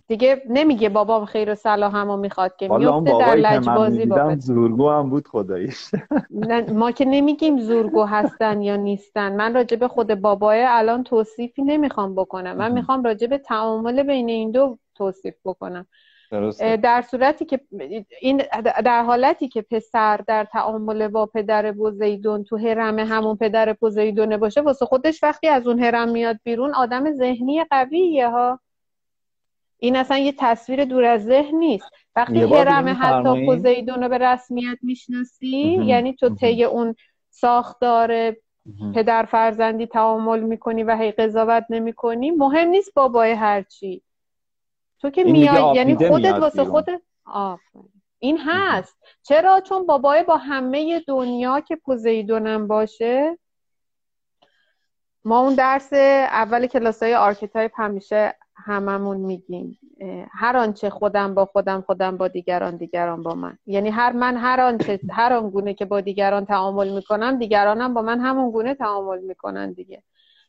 دیگه 0.07 0.43
نمیگه 0.49 0.88
بابام 0.88 1.25
خیر 1.25 1.53
و 1.53 1.55
صلاح 1.55 1.97
همو 1.97 2.17
می‌خواد 2.17 2.57
که 2.57 2.69
میفته 2.69 3.19
در 3.19 3.35
لجبازی 3.35 4.07
با 4.07 4.37
زورگو 4.37 4.91
هم 4.91 5.11
بود 5.11 5.29
خداییش. 5.29 5.91
ما 6.75 6.91
که 6.91 7.05
نمیگیم 7.05 7.61
زورگو 7.61 8.05
هستن 8.05 8.62
یا 8.62 8.77
نیستن. 8.77 9.37
من 9.37 9.55
راجع 9.55 9.77
به 9.77 9.88
خود 9.88 10.14
بابای 10.14 10.64
الان 10.69 11.05
توصیفی 11.05 11.62
نمی‌خوام 11.62 12.14
بکنم. 12.14 12.57
من 12.57 12.73
می‌خوام 12.73 13.03
راجع 13.03 13.27
به 13.27 13.38
تعامل 13.38 14.03
بین 14.03 14.29
این 14.29 14.51
دو 14.51 14.79
توصیف 14.95 15.35
بکنم. 15.45 15.87
در 16.83 17.03
صورتی 17.03 17.45
که 17.45 17.61
این 18.21 18.43
در 18.85 19.03
حالتی 19.03 19.49
که 19.49 19.62
پسر 19.62 20.17
در 20.17 20.45
تعامل 20.45 21.09
با 21.09 21.27
پدر 21.27 21.73
بوزیدون 21.73 22.45
تو 22.45 22.57
هرم 22.57 22.99
همون 22.99 23.37
پدر 23.37 23.73
بوزیدونه 23.73 24.37
باشه 24.37 24.61
واسه 24.61 24.87
خودش 24.87 25.23
وقتی 25.23 25.49
از 25.49 25.67
اون 25.67 25.83
هرم 25.83 26.09
میاد 26.09 26.38
بیرون 26.45 26.75
آدم 26.75 27.12
ذهنی 27.12 27.64
قویه 27.64 28.29
ها. 28.29 28.61
این 29.79 29.97
اصلا 29.97 30.19
یه 30.19 30.35
تصویر 30.38 30.85
دور 30.85 31.05
از 31.05 31.25
ذهن 31.25 31.57
نیست. 31.57 31.88
وقتی 32.17 32.41
هرم 32.41 32.97
حتی 33.01 33.47
پوزیدون 33.47 34.03
رو 34.03 34.09
به 34.09 34.19
رسمیت 34.19 34.79
می‌شناسی 34.83 35.81
یعنی 35.85 36.14
تو 36.14 36.35
طی 36.35 36.64
اون 36.64 36.95
ساختار 37.31 38.37
پدر 38.95 39.23
فرزندی 39.23 39.87
تعامل 39.87 40.41
می‌کنی 40.41 40.83
و 40.83 40.97
هی 40.97 41.12
قضاوت 41.12 41.64
نمی‌کنی 41.71 42.31
مهم 42.31 42.69
نیست 42.69 42.95
بابای 42.95 43.33
هرچی. 43.33 44.03
تو 45.00 45.11
که 45.11 45.24
میای 45.24 45.76
یعنی 45.76 46.08
خودت 46.08 46.34
واسه 46.34 46.64
خودت 46.64 47.00
این 48.18 48.38
هست. 48.46 48.96
چرا؟ 49.22 49.61
چون 49.61 49.87
بابای 49.87 50.22
با 50.22 50.37
همه 50.37 51.00
دنیا 51.06 51.61
که 51.61 51.76
پوزیدونم 51.76 52.68
باشه 52.68 53.38
ما 55.24 55.40
اون 55.40 55.54
درس 55.54 55.92
اول 55.92 56.66
کلاس 56.66 57.02
های 57.02 57.14
archetype 57.14 57.72
همیشه 57.76 58.34
هممون 58.56 59.16
میگیم. 59.16 59.78
هر 60.30 60.56
آنچه 60.56 60.90
خودم 60.90 61.34
با 61.34 61.46
خودم 61.46 61.80
خودم 61.80 62.16
با 62.16 62.28
دیگران 62.28 62.76
دیگران 62.76 63.22
با 63.22 63.34
من. 63.34 63.58
یعنی 63.66 63.90
هر 63.90 64.12
من 64.12 64.37
هر 64.37 64.61
آنچه 64.61 65.00
هر 65.11 65.32
آن 65.32 65.50
گونه 65.50 65.74
که 65.74 65.84
با 65.84 66.00
دیگران 66.00 66.46
تعامل 66.46 66.88
می‌کنم 66.94 67.38
دیگرانم 67.38 67.94
با 67.94 68.02
من 68.02 68.20
همون 68.20 68.50
گونه 68.50 68.74
تعامل 68.74 69.18
می‌کنن 69.18 69.72
دیگه. 69.72 70.02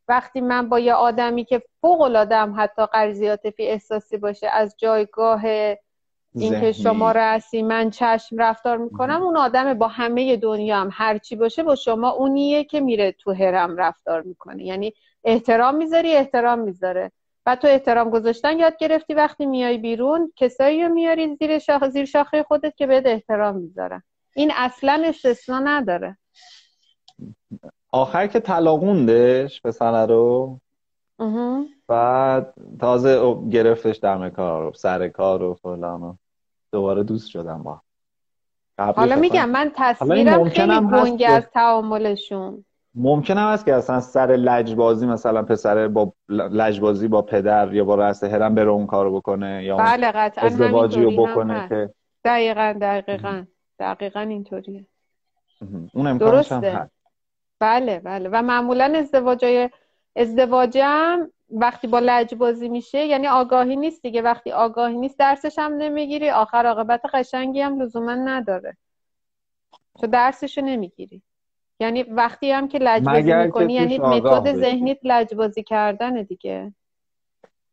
وقتی 0.10 0.42
من 0.42 0.70
با 0.70 0.80
یه 0.80 0.94
آدمی 0.94 1.46
که 1.46 1.64
فوق 1.82 2.02
العاده 2.02 2.36
حتی 2.36 2.86
غریزیات 2.86 3.50
فی 3.50 3.68
احساسی 3.68 4.18
باشه 4.18 4.48
از 4.48 4.76
جایگاه 4.78 5.42
اینکه 6.36 6.72
شما 6.72 7.12
رسی 7.12 7.62
من 7.62 7.90
چشم 7.90 8.36
رفتار 8.38 8.78
می‌کنم 8.78 9.24
اون 9.24 9.38
آدم 9.38 9.74
با 9.74 9.88
همه 9.88 10.38
دنیا 10.38 10.78
هم 10.78 10.90
هرچی 10.94 11.36
باشه 11.36 11.64
با 11.64 11.76
شما 11.76 12.10
اونیه 12.10 12.64
که 12.64 12.80
میره 12.80 13.12
تو 13.12 13.34
هرم 13.34 13.78
رفتار 13.78 14.22
می‌کنه. 14.22 14.64
یعنی 14.64 14.94
احترام 15.24 15.76
می‌ذاری 15.76 16.16
احترام 16.16 16.60
می‌ذاره. 16.60 17.12
و 17.46 17.56
تو 17.56 17.68
احترام 17.68 18.10
گذاشتن 18.10 18.60
یاد 18.60 18.78
گرفتی 18.78 19.14
وقتی 19.14 19.46
میای 19.46 19.78
بیرون 19.78 20.34
کسایی 20.36 20.84
رو 20.84 20.90
میاری 20.90 21.36
زیر, 21.36 21.60
شاخ... 21.60 21.88
زیر 21.88 22.06
شاخه 22.06 22.44
خودت 22.44 22.76
که 22.78 22.88
بهت 22.88 23.06
احترام 23.06 23.58
می‌ذارن. 23.58 24.04
این 24.36 24.52
اصلا 24.56 25.04
استثنا 25.06 25.60
نداره. 25.60 26.18
آخر 27.92 28.28
که 28.28 28.40
طلاقوندش 28.40 29.62
پسر 29.62 30.08
رو. 30.08 30.60
بعد 31.88 32.54
تازه 32.80 33.36
گرفتش 33.50 34.00
دم 34.00 34.30
کار 34.30 34.64
و 34.64 34.74
سر 34.74 35.08
کار 35.08 35.44
و 35.44 35.54
فلان 35.54 36.04
و 36.04 36.14
دوباره 36.72 37.04
دوست 37.04 37.30
شدم 37.30 37.64
با. 37.64 37.82
حالا 38.78 39.16
میگم 39.16 39.50
من 39.50 39.72
تصویرم 39.76 40.50
خیلی 40.50 40.80
گنگ 40.80 41.26
از 41.28 41.44
تعاملشون 41.54 42.66
ممکن 42.96 43.38
هم 43.38 43.54
هست 43.54 43.66
که 43.66 43.74
اصلا 43.74 44.00
سر 44.00 44.28
لجبازی 44.28 45.06
مثلا 45.06 45.44
پسر 45.44 45.88
با 45.88 46.14
لجبازی 46.30 47.08
با 47.08 47.22
پدر 47.22 47.74
یا 47.74 47.84
با 47.84 47.96
رأس 47.96 48.24
هرم 48.24 48.56
بره 48.56 48.70
اون 48.70 48.88
کارو 48.88 49.16
بکنه 49.16 49.64
یا 49.64 49.78
بله 49.78 50.12
قطعا 50.12 50.46
ازدواجی 50.46 51.04
رو 51.04 51.12
بکنه 51.26 51.70
که 51.70 51.90
دقیقا 52.24 52.76
دقیقا. 52.82 53.44
دقیقا 53.80 54.20
اینطوریه. 54.20 54.86
اون 55.94 56.08
امکانش 56.08 56.52
هم 56.52 56.64
هست. 56.64 56.99
بله 57.60 58.00
بله. 58.00 58.30
و 58.30 58.42
معمولا 58.42 58.94
ازدواجای 58.96 59.70
ازدواجم 60.16 61.30
وقتی 61.50 61.88
با 61.88 62.00
لجبازی 62.00 62.70
میشه 62.70 63.06
یعنی 63.06 63.28
آگاهی 63.28 63.76
نیست 63.76 64.02
دیگه. 64.02 64.22
وقتی 64.22 64.52
آگاهی 64.52 64.98
نیست 64.98 65.20
درسش 65.20 65.60
هم 65.60 65.74
نمی‌گیری. 65.74 66.30
آخر 66.30 66.66
عاقبت 66.66 67.02
قشنگی 67.14 67.62
هم 67.62 67.82
لزوما 67.82 68.14
نداره. 68.14 68.78
تو 70.00 70.08
درسشو 70.08 70.62
نمی‌گیری. 70.62 71.22
یعنی 71.80 72.04
وقتی 72.04 72.52
هم 72.52 72.68
که 72.68 72.78
لجبازی 72.78 73.34
می‌کنی 73.34 73.74
یعنی 73.74 74.00
متد 74.00 74.54
ذهنیت 74.54 75.00
لجبازی 75.04 75.64
کردن 75.64 76.22
دیگه. 76.24 76.74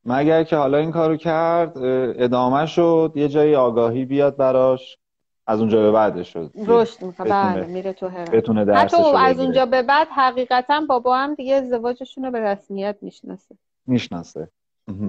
مگر 0.05 0.45
که 0.45 0.57
حالا 0.57 0.79
این 0.79 0.91
کارو 0.93 1.17
کرد 1.17 1.79
ادامه 2.19 2.67
شد 2.67 3.13
یه 3.15 3.29
جایی 3.29 3.55
آگاهی 3.55 4.05
بیاد 4.05 4.37
براش. 4.37 4.99
از 5.47 5.61
اونجا 5.61 5.83
به 5.83 5.91
بعدش 5.91 6.33
شد 6.33 6.51
رشد 6.67 7.03
می‌کنه. 7.03 7.29
بله 7.29 7.67
میره 7.67 7.93
تو 7.93 8.09
هرم 8.09 8.25
بتونه 8.25 8.75
حتی 8.75 8.97
از 9.17 9.41
اونجا 9.41 9.67
به 9.67 9.83
بعد 9.83 10.09
حقیقتا 10.11 10.81
بابا 10.89 11.17
هم 11.17 11.35
دیگه 11.35 11.55
ازدواجشون 11.55 12.25
رو 12.25 12.31
به 12.31 12.41
رسمیت 12.41 12.97
می‌شناسه. 13.01 13.57
می‌شناسه. 13.87 14.49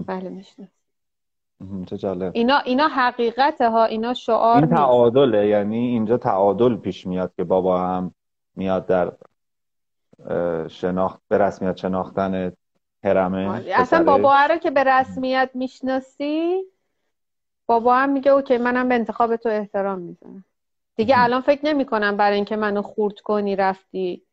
بله 0.07 0.29
می‌شناسه. 0.29 0.71
چه 1.85 1.97
جالب. 1.97 2.31
اینا 2.35 2.57
اینا 2.57 2.87
حقیقته 2.87 3.69
ها 3.69 3.85
اینا 3.85 4.13
شعار 4.13 4.57
این 4.57 4.67
تعادله 4.67 5.47
یعنی 5.47 5.77
اینجا 5.77 6.17
تعادل 6.17 6.75
پیش 6.75 7.07
میاد 7.07 7.33
که 7.35 7.43
بابا 7.43 7.79
هم 7.79 8.13
میاد 8.55 8.85
در 8.85 9.11
شناخت 10.67 11.21
به 11.27 11.37
رسمیت 11.37 11.77
شناختن 11.77 12.51
هرمه 13.03 13.47
آره. 13.47 13.63
اصلا 13.75 14.03
بابا 14.03 14.45
رو 14.49 14.57
که 14.57 14.71
به 14.71 14.83
رسمیت 14.83 15.49
می‌شناسی 15.53 16.63
بابا 17.67 17.95
هم 17.95 18.09
میگه 18.09 18.31
اوکی 18.31 18.57
منم 18.57 18.89
به 18.89 18.95
انتخاب 18.95 19.35
تو 19.35 19.49
احترام 19.49 19.99
می‌زنم 19.99 20.45
دیگه 20.95 21.15
الان 21.17 21.41
فکر 21.41 21.65
نمی 21.65 21.85
کنم 21.85 22.17
برای 22.17 22.35
اینکه 22.35 22.55
منو 22.55 22.81
خورد 22.81 23.19
کنی 23.19 23.55
رفتی 23.55 24.23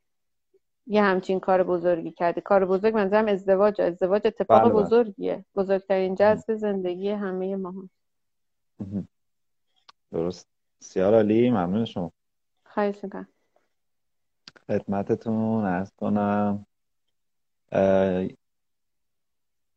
یه 0.87 1.03
همچین 1.03 1.41
کار 1.41 1.63
بزرگی 1.63 2.13
کردی. 2.13 2.41
کار 2.41 2.65
بزرگ 2.65 2.95
منظرم 2.95 3.29
ازدواج 3.29 3.81
ازدواج 3.81 4.23
اتفاق 4.27 4.63
بله, 4.63 4.73
بله. 4.73 4.83
بزرگیه. 4.83 5.45
بزرگترین 5.57 6.15
جذب 6.15 6.55
زندگی 6.55 7.11
همه 7.11 7.57
ما 7.57 7.75
درست. 10.13 10.49
سیار 10.81 11.15
علی 11.15 11.51
ممنون 11.51 11.85
شما. 11.85 12.13
خواهش 12.65 13.05
می‌کنم. 13.05 13.29
خدمتتون 14.69 15.65
ارز 15.65 15.93
کنم. 15.97 16.67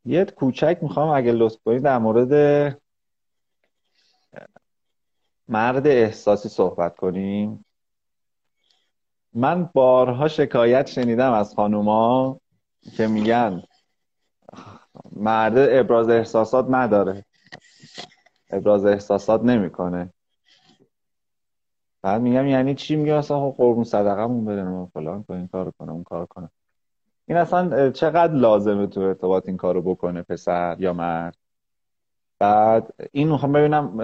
یه 0.06 0.26
کوچک 0.26 0.78
می‌خوام 0.82 1.10
اگه 1.10 1.32
لطف 1.32 1.58
کنید 1.66 1.84
در 1.84 1.98
مورد 1.98 2.32
مرد 5.50 5.88
احساسی 5.88 6.50
صحبت 6.50 6.96
کنیم. 6.96 7.66
من 9.34 9.70
بارها 9.74 10.28
شکایت 10.28 10.88
شنیدم 10.88 11.32
از 11.32 11.56
خانوما 11.56 12.40
که 12.98 13.08
میگن 13.08 13.64
مرد 15.12 15.54
ابراز 15.58 16.10
احساسات 16.10 16.66
نداره. 16.70 17.26
ابراز 18.50 18.86
احساسات 18.86 19.44
نمی‌کنه. 19.44 20.14
بعد 22.02 22.22
میگم 22.22 22.48
یعنی 22.48 22.76
چی؟ 22.76 22.96
میگه 22.96 23.14
اصلا 23.14 23.40
خب 23.40 23.56
قربون 23.58 24.46
بده 24.46 24.64
ما 24.64 24.86
فلان 24.94 25.24
کنه 25.24 25.38
این 25.38 25.48
کارو 25.48 25.72
کنه 25.80 25.92
اون 25.92 26.04
کار 26.04 26.26
کنه 26.26 26.50
این 27.28 27.38
اصلا 27.38 27.92
چقدر 27.92 28.34
لازمه 28.34 28.88
تو 28.88 29.02
ارتباط 29.02 29.48
این 29.48 29.58
کارو 29.58 29.82
بکنه 29.82 30.22
پسر 30.22 30.76
یا 30.80 30.94
مرد؟ 30.94 31.38
بعد 32.40 32.94
این 33.12 33.32
می‌خوام 33.32 33.52
ببینم 33.52 33.98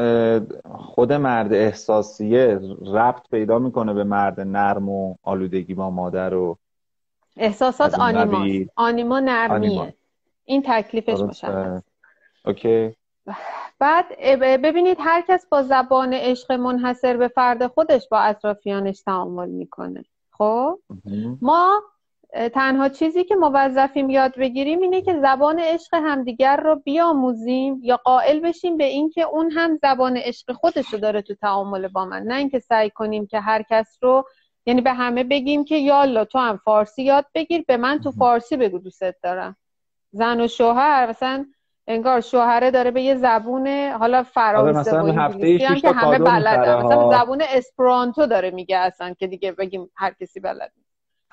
خود 0.76 1.13
مرد 1.13 1.54
احساسیه 1.54 2.60
ربط 2.93 3.30
پیدا 3.32 3.60
می‌کنه 3.60 3.93
به 3.93 4.04
مرد 4.04 4.39
نرم 4.39 4.89
و 4.89 5.15
آلودگی 5.24 5.74
با 5.74 5.89
مادر 5.89 6.34
و 6.34 6.58
احساسات 7.38 8.00
آنیما. 8.00 8.65
آنیما 8.76 9.19
نرمیه. 9.19 9.93
این 10.46 10.63
تکلیفش 10.65 11.22
باشه 11.22 11.82
اوکی. 12.46 12.96
بعد 13.80 14.06
ببینید 14.39 14.98
هر 15.00 15.24
کس 15.28 15.48
با 15.50 15.63
زبان 15.63 16.13
عشق 16.13 16.52
منحصر 16.52 17.17
به 17.17 17.28
فرد 17.28 17.67
خودش 17.67 18.10
با 18.10 18.19
اطرافیانش 18.19 19.02
تعامل 19.02 19.50
می‌کنه. 19.50 20.06
خب؟ 20.32 20.80
ما 21.41 21.82
تنها 22.54 22.89
چیزی 22.89 23.24
که 23.24 23.36
موظفیم 23.36 24.10
یاد 24.10 24.36
بگیریم 24.36 24.82
اینه 24.82 25.02
که 25.02 25.19
زبان 25.19 25.60
عشق 25.60 25.93
همدیگر 25.93 26.58
رو 26.58 26.76
بیاموزیم 26.76 27.80
یا 27.84 27.98
قائل 27.98 28.39
بشیم 28.39 28.78
به 28.78 28.84
اینکه 28.84 29.22
اون 29.22 29.52
هم 29.52 29.76
زبان 29.76 30.17
عشق 30.17 30.52
خودش 30.52 30.93
رو 30.93 31.00
داره 31.00 31.22
تو 31.22 31.36
تعامل 31.36 31.88
با 31.88 32.06
من. 32.06 32.24
نه 32.24 32.36
اینکه 32.36 32.60
سعی 32.60 32.89
کنیم 32.89 33.28
که 33.28 33.39
هر 33.39 33.63
کس 33.69 33.98
رو 34.02 34.26
یعنی 34.65 34.82
به 34.82 34.93
همه 34.93 35.24
بگیم 35.24 35.65
که 35.65 35.78
یالا 35.78 36.26
تو 36.26 36.39
هم 36.39 36.58
فارسی 36.58 37.04
یاد 37.04 37.26
بگیر 37.36 37.63
به 37.67 37.78
من 37.78 38.00
تو 38.00 38.12
فارسی 38.12 38.58
بگو 38.58 38.80
دوست 38.80 39.24
دارم. 39.24 39.56
زن 40.12 40.41
و 40.41 40.48
شوهر 40.48 41.10
مثلا 41.10 41.46
انگار 41.88 42.22
شوهره 42.22 42.72
داره 42.72 42.91
به 42.91 43.02
یه 43.02 43.15
زبون 43.15 43.67
حالا 43.67 44.24
فرانسه 44.24 45.00
و 45.00 45.06
انگلیسی 45.06 45.65
هم 45.65 45.76
که 45.76 45.91
همه 45.91 46.19
بلدن. 46.19 46.84
مثلا 46.84 47.12
زبون 47.12 47.41
اسپرانتو 47.50 48.26
داره 48.26 48.52
میگه 48.52 48.78
اصلا 48.78 49.13
که 49.13 49.28
دیگه 49.28 49.52
بگیم 49.52 49.91
هر 49.96 50.13
کسی 50.22 50.39
بلد 50.39 50.72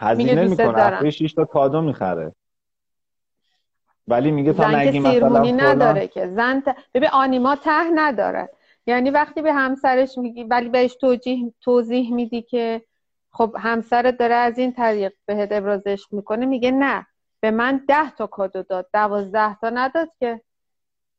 هزینه 0.00 0.44
می‌کنه. 0.48 0.82
هفته 0.82 1.10
6 1.10 1.32
تا 1.32 1.44
کادو 1.44 1.80
می‌خره. 1.80 2.34
ولی 4.08 4.30
میگه 4.30 4.52
تا 4.52 4.70
نگی 4.70 5.00
مثلا 5.00 5.42
نداره 5.42 6.08
که. 6.08 6.26
زن 6.26 6.60
ت... 6.60 6.76
ببین 6.94 7.08
آنیما 7.12 7.56
ته 7.56 7.90
نداره. 7.94 8.48
یعنی 8.86 9.10
وقتی 9.10 9.42
به 9.42 9.52
همسرش 9.52 10.18
میگی 10.18 10.44
ولی 10.44 10.68
بهش 10.68 10.94
توجیه 10.94 11.52
توضیح 11.60 12.14
میدی 12.14 12.42
که 12.42 12.82
خب 13.32 13.56
همسرت 13.58 14.18
داره 14.18 14.34
از 14.34 14.58
این 14.58 14.72
طریق 14.72 15.12
بهت 15.26 15.52
ابراز 15.52 15.82
عشق 15.86 16.12
می‌کنه 16.12 16.46
میگه 16.46 16.70
نه. 16.70 17.06
به 17.40 17.50
من 17.50 17.84
ده 17.88 18.10
تا 18.10 18.26
کادو 18.26 18.62
داد. 18.62 18.86
دوازده 18.92 19.54
تا 19.54 19.70
نداد 19.70 20.08
که. 20.20 20.40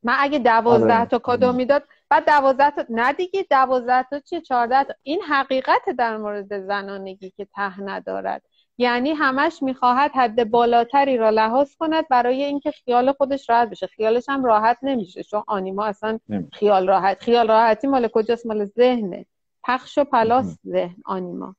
من 0.03 0.15
اگه 0.19 0.39
دوازده 0.39 0.97
آره. 0.97 1.05
تا 1.05 1.19
کادو 1.19 1.53
می‌داد 1.53 1.83
بعد 2.09 2.25
دوازده 2.25 2.71
تا 2.71 2.85
نه 2.89 3.13
دیگه 3.13 3.45
دوازده 3.49 4.03
تا 4.03 4.19
چیه 4.19 4.41
چهارده 4.41 4.83
تا. 4.83 4.93
این 5.03 5.21
حقیقت 5.21 5.89
در 5.97 6.17
مورد 6.17 6.59
زنانگی 6.67 7.29
که 7.29 7.47
ته 7.55 7.81
ندارد. 7.81 8.41
یعنی 8.81 9.11
همش 9.11 9.63
می‌خواهد 9.63 10.11
حد 10.15 10.49
بالاتری 10.51 11.17
را 11.17 11.29
لحاظ 11.29 11.75
کند 11.75 12.07
برای 12.07 12.43
اینکه 12.43 12.71
خیال 12.71 13.11
خودش 13.11 13.49
راحت 13.49 13.69
بشه. 13.69 13.87
خیالش 13.87 14.29
هم 14.29 14.45
راحت 14.45 14.77
نمیشه 14.83 15.23
چون 15.23 15.43
آنیما 15.47 15.85
اصلا 15.85 16.19
نمیشه. 16.29 16.49
خیال 16.53 16.87
راحت 16.87 17.23
خیال 17.23 17.47
راحتی 17.47 17.87
مال 17.87 18.07
کجاست؟ 18.07 18.45
مال 18.45 18.65
ذهنه. 18.65 19.25
پخش 19.63 19.97
و 19.97 20.03
پلاس 20.03 20.57
ذهن 20.67 20.95
آنیما. 21.05 21.55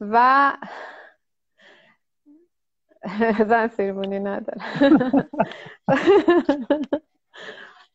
و 0.00 0.52
زن 3.48 3.68
سیرمونی 3.68 4.18
نداره. 4.18 4.60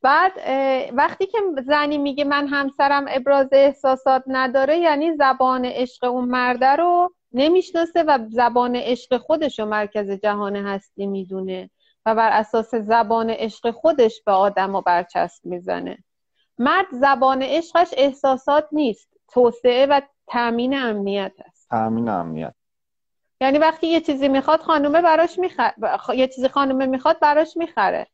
بعد 0.01 0.31
وقتی 0.93 1.25
که 1.25 1.37
زنی 1.67 1.97
میگه 1.97 2.23
من 2.23 2.47
همسرم 2.47 3.05
ابراز 3.09 3.47
احساسات 3.51 4.23
نداره 4.27 4.77
یعنی 4.77 5.15
زبان 5.15 5.65
عشق 5.65 6.03
اون 6.03 6.25
مرده 6.25 6.75
رو 6.75 7.13
نمی‌شناسه 7.33 8.03
و 8.03 8.19
زبان 8.29 8.75
عشق 8.75 9.17
خودش 9.17 9.59
رو 9.59 9.65
مرکز 9.65 10.11
جهان 10.11 10.55
هستی 10.55 11.05
می‌دونه 11.05 11.69
و 12.05 12.15
بر 12.15 12.29
اساس 12.29 12.75
زبان 12.75 13.29
عشق 13.29 13.71
خودش 13.71 14.21
به 14.25 14.31
آدم 14.31 14.75
و 14.75 14.81
برچسب 14.81 15.45
می‌زنه. 15.45 15.97
مرد 16.57 16.85
زبان 16.91 17.41
عشقش 17.41 17.89
احساسات 17.97 18.67
نیست 18.71 19.09
توسعه 19.27 19.85
و 19.85 20.01
تأمین 20.27 20.77
امنیت 20.77 21.33
است. 21.45 21.69
تامین 21.69 22.09
امنیت. 22.09 22.53
یعنی 23.41 23.57
وقتی 23.57 23.87
یه 23.87 24.01
چیزی 24.01 24.27
می‌خواد 24.27 24.59
خانومه 24.59 25.01
براش 25.01 25.39
می‌خره 25.39 25.73
یه 26.15 26.27
چیزی 26.27 26.47
خانومه 26.47 26.85
می‌خواد 26.85 27.19
براش 27.19 27.57
می‌خره. 27.57 28.07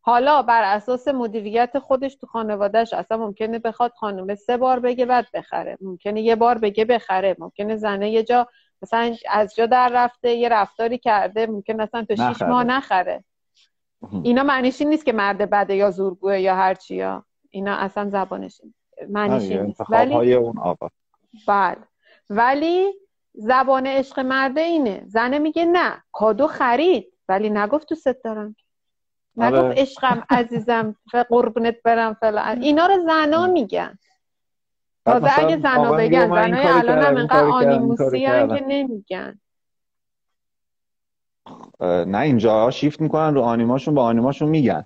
حالا 0.00 0.42
بر 0.42 0.62
اساس 0.62 1.08
مدیریت 1.08 1.78
خودش 1.78 2.14
تو 2.16 2.26
خانوادهش 2.26 2.92
اصلا 2.92 3.16
ممکنه 3.16 3.58
بخواد 3.58 3.92
خانومه 3.92 4.34
سه 4.34 4.56
بار 4.56 4.80
بگه 4.80 5.06
بعد 5.06 5.26
بخره. 5.34 5.78
ممکنه 5.80 6.20
یه 6.20 6.36
بار 6.36 6.58
بگه 6.58 6.84
بخره. 6.84 7.36
ممکنه 7.38 7.76
زنه 7.76 8.10
یه 8.10 8.22
جا 8.22 8.48
مثلا 8.82 9.16
از 9.30 9.54
جا 9.54 9.66
در 9.66 9.90
رفته 9.92 10.30
یه 10.30 10.48
رفتاری 10.48 10.98
کرده 10.98 11.46
ممکن 11.46 11.80
اصلا 11.80 12.04
تا 12.04 12.14
شیش. 12.14 12.42
ماه 12.42 12.64
نخره. 12.64 13.24
اینا 14.22 14.42
معنیش 14.42 14.80
این 14.80 14.90
نیست 14.90 15.04
که 15.04 15.12
مرد 15.12 15.50
بده 15.50 15.74
یا 15.74 15.90
زورگوه 15.90 16.40
یا 16.40 16.54
هرچی 16.54 16.96
یا. 16.96 17.24
اینا 17.50 17.74
اصلا 17.74 18.10
زبانش 18.10 18.60
معنیش 19.08 19.50
این 19.50 19.62
نیست. 19.62 19.80
ولی 19.90 20.34
اون 20.34 20.58
آقا. 20.58 20.88
بله. 21.48 21.76
ولی 22.30 22.92
زبان 23.34 23.86
عشق 23.86 24.20
مرده 24.20 24.60
اینه. 24.60 25.02
زنه 25.06 25.38
میگه 25.38 25.64
نه 25.64 26.02
کادو 26.12 26.46
خرید. 26.46 27.12
ولی 27.28 27.50
نگفت 27.50 27.88
تو 27.88 27.94
ست 27.94 28.24
دارم. 28.24 28.56
نگفت 29.38 29.78
عشقم 29.78 30.22
عزیزم 30.30 30.96
قربونت 31.28 31.82
برم 31.82 32.14
فلان. 32.14 32.62
اینا 32.62 32.86
رو 32.86 32.98
زنا 33.06 33.46
میگن. 33.46 33.98
تازه 35.04 35.38
اگه 35.38 35.56
زنا 35.56 35.92
بگن 35.92 36.28
زنای 36.28 36.66
الان 36.66 36.98
هم 36.98 37.16
انقدر 37.16 37.44
آنیموسی 37.44 38.20
که. 38.20 38.64
نمیگن. 38.66 39.40
نه 41.80 42.18
اینجا 42.18 42.70
شیفت 42.70 43.00
می‌کنن 43.00 43.34
رو 43.34 43.42
آنیماشون 43.42 43.94
با 43.94 44.04
آنیماشون 44.04 44.48
میگن. 44.48 44.84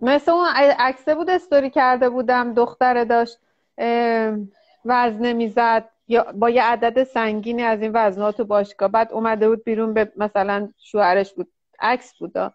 مثل 0.00 0.32
اون 0.32 0.46
عکسه 0.78 1.14
بود 1.14 1.30
استوری 1.30 1.70
کرده 1.70 2.08
بودم 2.08 2.54
دختره 2.54 3.04
داشت 3.04 3.38
اه، 3.78 4.36
وزنه 4.84 5.32
می‌زد 5.32 5.88
یا 6.08 6.26
با 6.34 6.50
یه 6.50 6.62
عدد 6.62 7.04
سنگینی 7.04 7.62
از 7.62 7.82
این 7.82 7.90
وزنها 7.94 8.32
تو 8.32 8.44
باشگاه. 8.44 8.88
بعد 8.88 9.12
اومده 9.12 9.48
بود 9.48 9.64
بیرون 9.64 9.94
به 9.94 10.12
مثلا 10.16 10.68
شوهرش 10.78 11.32
بود. 11.34 11.48
عکس 11.80 12.18
بود 12.18 12.32
دا. 12.32 12.52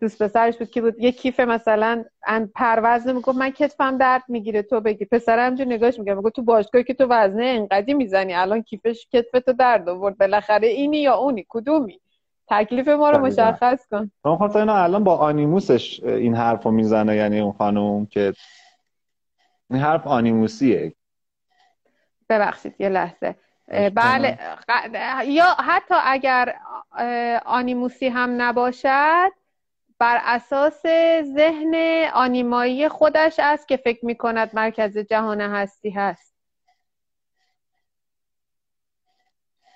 دوست 0.00 0.22
پسرش 0.22 0.56
بود 0.56 0.70
که 0.70 0.80
بود. 0.80 0.98
یه 0.98 1.12
کیف 1.12 1.40
مثلا 1.40 2.04
ان 2.26 2.50
پروزنه 2.54 3.12
می‌گفت 3.12 3.38
من 3.38 3.50
کتفم 3.50 3.98
درد 3.98 4.22
می‌گیره 4.28 4.62
تو 4.62 4.80
بگی. 4.80 5.04
پسرم 5.04 5.46
همجور 5.46 5.66
نگاش 5.66 5.98
میگه 5.98 6.14
میگه 6.14 6.30
تو 6.30 6.42
باشگاه 6.42 6.82
که 6.82 6.94
تو 6.94 7.06
وزنه 7.10 7.44
انقدی 7.44 7.94
می‌زنی 7.94 8.34
الان 8.34 8.62
کیفش 8.62 9.06
کتفتو 9.12 9.52
درد 9.52 9.88
آورد. 9.88 10.18
بالاخره 10.18 10.68
اینی 10.68 10.98
یا 10.98 11.14
اونی 11.14 11.46
کدومی؟ 11.48 12.00
تکلیف 12.50 12.88
ما 12.88 13.10
رو. 13.10 13.18
مشخص 13.26 13.86
کن. 13.90 14.10
من 14.24 14.36
خواستم 14.36 14.58
اینا 14.58 14.76
الان 14.76 15.04
با 15.04 15.16
آنیموسش 15.16 16.00
این 16.04 16.34
حرف 16.34 16.62
رو 16.62 16.70
می‌زنه؟ 16.70 17.16
یعنی 17.16 17.40
اون 17.40 17.52
خانم 17.52 18.06
که 18.06 18.32
این 19.70 19.80
حرف 19.80 20.06
آنیموسیه. 20.06 20.92
ببخشید 22.28 22.74
یه 22.78 22.88
لحظه. 22.88 23.34
بله 23.94 24.38
یا 25.26 25.44
حتی 25.44 25.94
اگر 26.04 26.54
آنیموسی 27.44 28.08
هم 28.08 28.42
نباشد 28.42 29.37
بر 29.98 30.20
اساس 30.24 30.82
ذهن 31.22 32.04
آنیمایی 32.14 32.88
خودش 32.88 33.36
است 33.38 33.68
که 33.68 33.76
فکر 33.76 34.06
می 34.06 34.14
کند 34.14 34.50
مرکز 34.54 34.98
جهان 34.98 35.40
هستی 35.40 35.90
هست. 35.90 36.34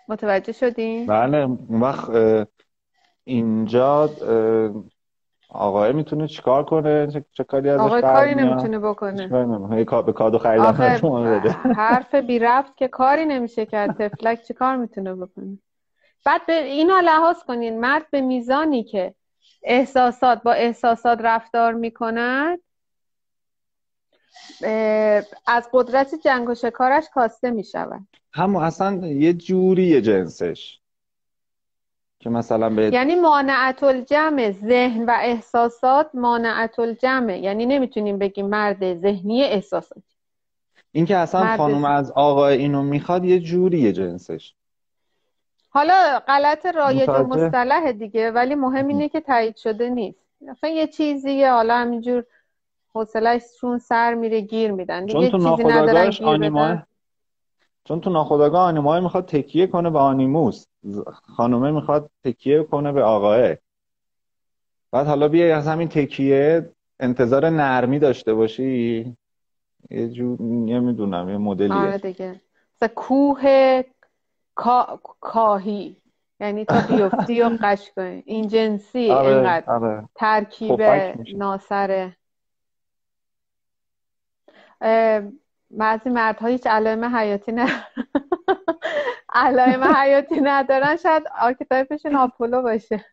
متوجه 0.09 0.53
شدین؟ 0.53 1.07
بله 1.07 1.39
اون 1.39 1.81
وقت 1.81 2.11
اینجا 3.25 4.11
آقای 5.49 5.93
می‌تونه 5.93 6.27
چیکار 6.27 6.65
کنه؟ 6.65 7.25
چه, 7.33 7.45
کاری 7.45 7.69
ازش 7.69 7.81
آقای 7.81 8.03
کاری؟ 8.03 8.35
نمی‌تونه 8.35 8.79
بکنه. 8.79 9.23
چیکار 9.79 10.03
به 10.03 10.13
کادو 10.13 10.39
خریدن 10.39 10.73
بده. 10.73 11.53
حرف 11.83 12.15
بی 12.15 12.39
ربط 12.39 12.75
که 12.77 12.89
کاری 12.89 13.25
نمیشه 13.25 13.67
کرد. 13.67 14.09
تفلک 14.09 14.43
چی 14.43 14.55
کار 14.55 14.77
می‌تونه 14.77 15.15
بکنه؟ 15.15 15.59
بعد 16.27 16.47
به 16.47 16.53
اینا 16.53 17.01
لحاظ 17.01 17.43
کنین. 17.43 17.81
مرد 17.81 18.07
به 18.11 18.21
میزانی 18.21 18.85
که 18.85 19.15
احساسات 19.63 20.43
با 20.43 20.53
احساسات 20.53 21.19
رفتار 21.21 21.73
می‌کند. 21.73 22.59
از 25.47 25.69
قدرت 25.73 26.15
جنگ 26.25 26.49
و 26.49 26.55
شکارش 26.55 27.05
کاسته 27.15 27.51
می‌شود. 27.51 28.07
همون 28.33 28.65
اصلا 28.65 29.07
یه 29.07 29.33
جوری 29.33 30.01
جنسش 30.01 30.79
که 32.19 32.31
مثلا 32.31 32.71
به 32.71 32.91
یعنی 32.93 33.15
مانعت 33.15 33.83
الجمع 33.83 34.51
ذهن 34.51 35.05
و 35.05 35.17
احساسات 35.21 36.11
مانعت 36.15 36.79
الجمع 36.79 37.39
یعنی 37.39 37.67
نمی‌تونیم 37.67 38.19
بگیم 38.19 38.47
مرد 38.47 39.01
ذهنی 39.01 39.43
احساساتی. 39.43 40.17
این 40.93 41.05
که 41.05 41.17
اصلا 41.17 41.57
خانم 41.57 41.85
از 41.85 42.11
آقای 42.11 42.59
اینو 42.59 42.83
می‌خواد 42.83 43.25
یه 43.25 43.41
جوریه 43.41 43.93
جنسش. 43.93 44.55
حالا 45.75 46.23
غلط 46.29 46.67
رایج 46.67 47.09
و؟ 47.09 47.23
مصطلح 47.23 47.93
دیگه 47.93 48.31
ولی 48.31 48.55
مهم 48.55 48.89
اینه 48.89 49.09
که 49.09 49.21
تایید 49.21 49.57
شده 49.57 49.91
نیست. 49.91 50.19
مثلا 50.41 50.71
یه 50.71 50.87
چیزیه 50.87 51.53
حالا 51.53 51.75
همینجور 51.75 52.25
حوصله‌شون 52.95 53.79
سر 53.79 54.15
میره 54.15 54.41
گیر 54.41 54.73
میدن. 54.73 55.07
چون 55.07 55.21
دیگه 55.21 55.31
تو 55.31 55.39
چیزی 55.39 55.49
ندارن 55.49 55.69
ناخودآگاهش 55.69 56.21
آنیماه 56.21 56.73
بدن. 56.73 56.87
چون 57.85 58.01
تو 58.01 58.11
ناخودآگاه 58.11 58.61
آنیماه 58.61 59.01
می‌خواد 59.01 59.27
تکیه 59.27 59.67
کنه 59.67 59.91
به 59.91 59.99
آنیموس. 59.99 60.67
خانومه 61.37 61.71
می‌خواد 61.71 62.11
تکیه 62.25 62.63
کنه 62.63 62.93
به 62.93 63.03
آقاه 63.03 63.55
بعد 64.91 65.07
حالا 65.07 65.29
بیای 65.29 65.51
از 65.51 65.69
همین 65.69 65.89
تکیه 65.89 66.71
انتظار 67.01 67.51
نرمی 67.51 67.99
داشته 67.99 68.35
باشی؟ 68.35 69.17
یه 69.91 70.09
جور 70.09 70.43
نمی‌دونم 70.43 71.29
یه 71.29 71.35
آره 71.35 71.39
مدلیه 71.39 71.99
دیگه. 71.99 72.41
مثلا 72.77 72.89
کوه 72.95 73.83
کا... 74.55 75.01
کاهی. 75.21 76.03
یعنی 76.41 76.65
تا 76.65 76.81
بیفتی 76.81 77.43
و 77.43 77.51
قش 77.63 77.91
کنی 77.97 78.23
این 78.27 78.49
جنسی 78.49 79.11
آره 79.11 79.29
اینقدر 79.29 79.73
آره. 79.73 80.09
ترکیب 80.15 80.83
میشه. 80.83 81.37
ناسره. 81.37 82.17
بعضی 85.71 86.11
مردها 86.11 86.49
هیچ 86.49 86.67
علائم 86.67 87.17
حیاتی 87.17 87.53
نه 87.53 87.67
علائم 89.35 89.85
حیاتی 89.85 90.41
ندارن. 90.41 90.97
شاید 90.97 91.23
archetype 91.41 91.93
شون 91.93 92.17
آپولو 92.17 92.63
باشه. 92.63 93.05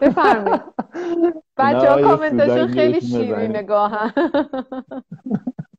بفرمایید. 0.00 0.62
بچه 1.56 1.90
ها 1.90 2.16
سوزن 2.30 2.66
خیلی 2.66 3.00
گیرتون 3.00 3.08
شیرین 3.08 3.32
بزنید. 3.34 3.56
نگاهن 3.56 4.12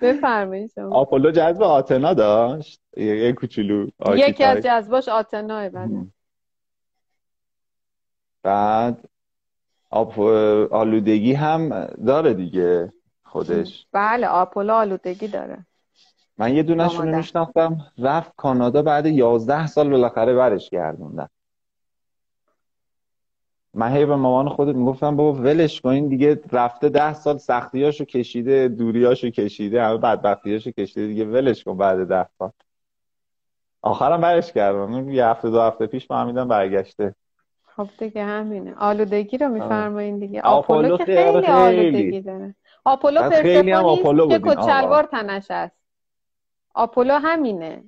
بفرمایید 0.00 0.78
آپولو 0.78 1.30
جذب 1.30 1.62
آتنا 1.62 2.14
داشت؟ 2.14 2.80
یه 2.96 3.32
کوچولو 3.32 3.86
یکی 4.16 4.44
از. 4.44 4.64
جذباش 4.64 5.08
آتناه 5.08 5.68
بله. 5.68 6.06
بعد 8.42 9.08
آب 9.90 10.20
آلودگی 10.70 11.32
هم 11.32 11.84
داره 11.84 12.34
دیگه 12.34 12.92
خودش. 13.24 13.86
بله 13.92 14.26
آپولو 14.26 14.72
آلودگی 14.72 15.28
داره. 15.28 15.66
من 16.38 16.54
یه 16.54 16.62
دونشون 16.62 17.08
رو. 17.08 17.16
میشناختم 17.16 17.92
رفت 17.98 18.32
کانادا 18.36 18.82
بعد 18.82 19.06
یازده 19.06 19.66
سال 19.66 19.90
بالاخره 19.90 20.34
برش 20.34 20.70
گردوندن. 20.70 21.28
من 23.76 23.92
هی 23.92 24.06
به 24.06 24.16
مامان 24.16 24.48
خودت 24.48 24.74
می‌گفتم 24.74 25.16
بابا 25.16 25.32
ولش 25.32 25.80
کن 25.80 25.88
این 25.88 26.08
دیگه 26.08 26.40
رفته 26.52 26.88
ده 26.88 27.14
سال 27.14 27.38
سختیاشو 27.38 28.04
کشیده 28.04 28.68
دوریاشو 28.68 29.30
کشیده 29.30 29.82
همه 29.82 29.96
بدبختیاشو 29.96 30.70
کشیده 30.70 31.06
دیگه 31.06 31.24
ولش 31.24 31.64
کن 31.64 31.76
بعد 31.76 32.08
ده 32.08 32.26
سال. 32.38 32.50
آخرم 33.82 34.20
برش 34.20 34.52
کردم. 34.52 35.10
یه 35.10 35.26
هفته 35.26 35.50
دو 35.50 35.60
هفته 35.60 35.86
پیش 35.86 36.06
فهمیدم 36.06 36.48
برگشته. 36.48 37.14
خب 37.76 37.88
دیگه 37.98 38.24
همینه. 38.24 38.74
آلودگی 38.78 39.38
رو 39.38 39.48
میفرمایین 39.48 40.18
دیگه. 40.18 40.40
آپولو 40.40 40.96
که 40.96 41.04
خیلی, 41.04 41.46
آلودگی 41.46 42.20
داره. 42.20 42.54
آپولو 42.84 43.22
پرسفونیست 43.22 44.28
که 44.28 44.38
کچلوار 44.38 45.04
تنش 45.04 45.46
است. 45.50 45.76
آپولو 46.74 47.14
همینه. 47.14 47.84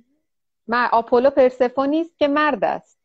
آپولو 0.91 1.29
پرسفونیست 1.29 2.17
که 2.17 2.27
مرد 2.27 2.63
است. 2.63 2.99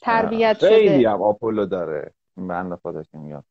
تربیت 0.00 0.58
شده 0.58 0.68
خیلی 0.68 1.04
هم 1.04 1.22
آپولو 1.22 1.66
داره. 1.66 2.12
خدا 2.82 3.02
که 3.02 3.18
میاد. 3.18 3.44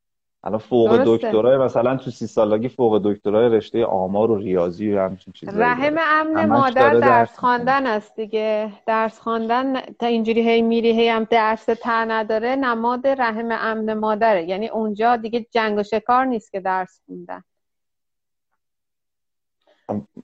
الان 0.44 0.60
فوق 0.60 1.04
دکترای 1.06 1.58
مثلا 1.58 1.96
تو 1.96 2.12
سی 2.12 2.28
سالگی 2.28 2.70
فوق 2.70 3.02
دکترای 3.04 3.50
رشته 3.50 3.86
آمار 3.86 4.32
و 4.32 4.38
ریاضی 4.38 4.94
و 4.94 5.02
همچین 5.02 5.34
چیزایی 5.34 5.60
رحم 5.60 5.96
امن 6.00 6.46
مادر 6.46 6.94
درس 6.94 7.40
خواندن 7.40 7.88
است 7.88 8.16
دیگه. 8.16 8.74
درس 8.88 9.20
خواندن 9.20 9.82
تا 9.82 10.06
اینجوری 10.06 10.50
هی 10.50 10.62
میری 10.62 10.92
هی 10.92 11.10
هم 11.10 11.24
درس 11.24 11.66
تا 11.66 12.04
نداره 12.04 12.56
نماد 12.56 13.08
رحم 13.08 13.50
امن 13.52 13.94
مادره. 13.94 14.44
یعنی 14.44 14.68
اونجا 14.68 15.16
دیگه 15.16 15.46
جنگ 15.52 15.78
و 15.80 15.84
شکار 15.84 16.26
نیست 16.26 16.52
که 16.52 16.60
درس 16.60 17.02
خوندن. 17.06 17.44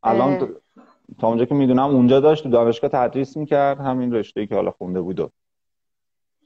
الان 0.04 0.56
تا 1.20 1.28
اونجا 1.28 1.46
که 1.46 1.56
می‌دونم 1.56 1.90
اونجا 1.96 2.20
داشت 2.20 2.44
تو 2.44 2.50
دانشگاه 2.50 2.90
تدریس 2.90 3.38
می‌کرد 3.38 3.80
همین 3.80 4.14
رشته 4.14 4.48
که 4.48 4.56
حالا 4.56 4.72
خونده 4.72 5.02
بود 5.02 5.32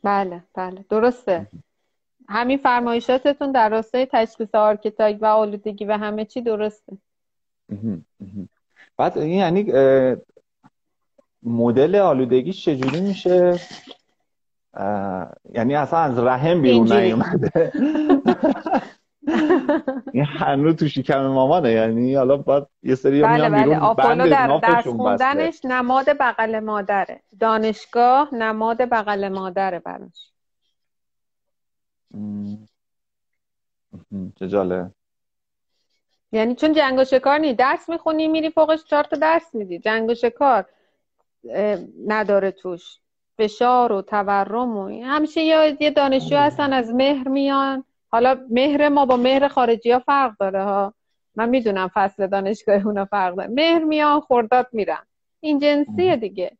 بله 0.07 0.43
بله 0.53 0.85
درسته. 0.89 1.47
همین 2.29 2.57
فرمایشاتتون 2.57 3.51
در 3.51 3.69
راستای 3.69 4.07
تشخیص 4.11 4.55
archetype 4.55 5.17
و 5.21 5.25
آلودگی 5.25 5.85
و 5.85 5.97
همه 5.97 6.25
چی 6.25 6.41
درسته. 6.41 6.97
بعد 8.97 9.17
این 9.17 9.29
یعنی 9.29 9.71
مدل 11.43 11.95
آلودگی 11.95 12.53
چجوری 12.53 13.01
میشه؟ 13.01 13.59
یعنی 15.53 15.75
اصلا 15.75 15.99
از 15.99 16.19
رحم 16.19 16.61
بیرون 16.61 16.93
نیومده. 16.93 17.71
این 20.13 20.25
هنوز 20.25 20.75
تو 20.75 20.87
شکم 20.87 21.27
مامانه. 21.27 21.71
یعنی 21.71 22.15
حالا 22.15 22.37
باید 22.37 22.63
یه 22.83 22.95
سری 22.95 23.21
بله 23.21 23.49
بله. 23.49 23.79
آپولو 23.79 24.29
در 24.29 24.57
درس 24.57 24.87
خوندنش 24.87 25.59
نماد 25.63 26.05
بغل 26.19 26.59
مادره. 26.59 27.21
دانشگاه 27.39 28.35
نماد 28.35 28.77
بغل 28.77 29.29
مادره 29.29 29.79
براش. 29.79 30.31
چه 34.39 34.47
جاله 34.47 34.91
یعنی 36.31 36.55
چون 36.55 36.73
جنگ 36.73 36.99
و 36.99 37.03
شکار 37.03 37.39
نی 37.39 37.53
درس 37.53 37.89
می‌خونی 37.89 38.27
میری 38.27 38.49
فوقش 38.49 38.83
چهار 38.83 39.03
تا 39.03 39.15
درس 39.17 39.55
میدی. 39.55 39.79
جنگ 39.79 40.09
و 40.09 40.13
شکار 40.13 40.65
نداره 42.07 42.51
توش. 42.51 42.99
فشار 43.37 43.91
و 43.91 44.01
تورم 44.01 44.77
و 44.77 45.03
همیشه 45.03 45.41
یه 45.81 45.91
دانشجو 45.91 46.37
هستن 46.37 46.73
از 46.73 46.93
مهر 46.93 47.27
میان. 47.27 47.83
حالا 48.11 48.45
مهر 48.49 48.89
ما 48.89 49.05
با 49.05 49.17
مهر 49.17 49.47
خارجی 49.47 49.91
ها 49.91 49.99
فرق 49.99 50.37
داره 50.39 50.63
ها. 50.63 50.93
من 51.35 51.49
می‌دونم 51.49 51.91
فصل 51.93 52.27
دانشگاه 52.27 52.85
اونا 52.85 53.05
فرق 53.05 53.35
داره. 53.35 53.49
مهر 53.49 53.83
میان 53.83 54.19
خورداد 54.19 54.67
میرن. 54.71 55.05
این 55.39 55.59
جنسیه 55.59 56.15
دیگه. 56.15 56.57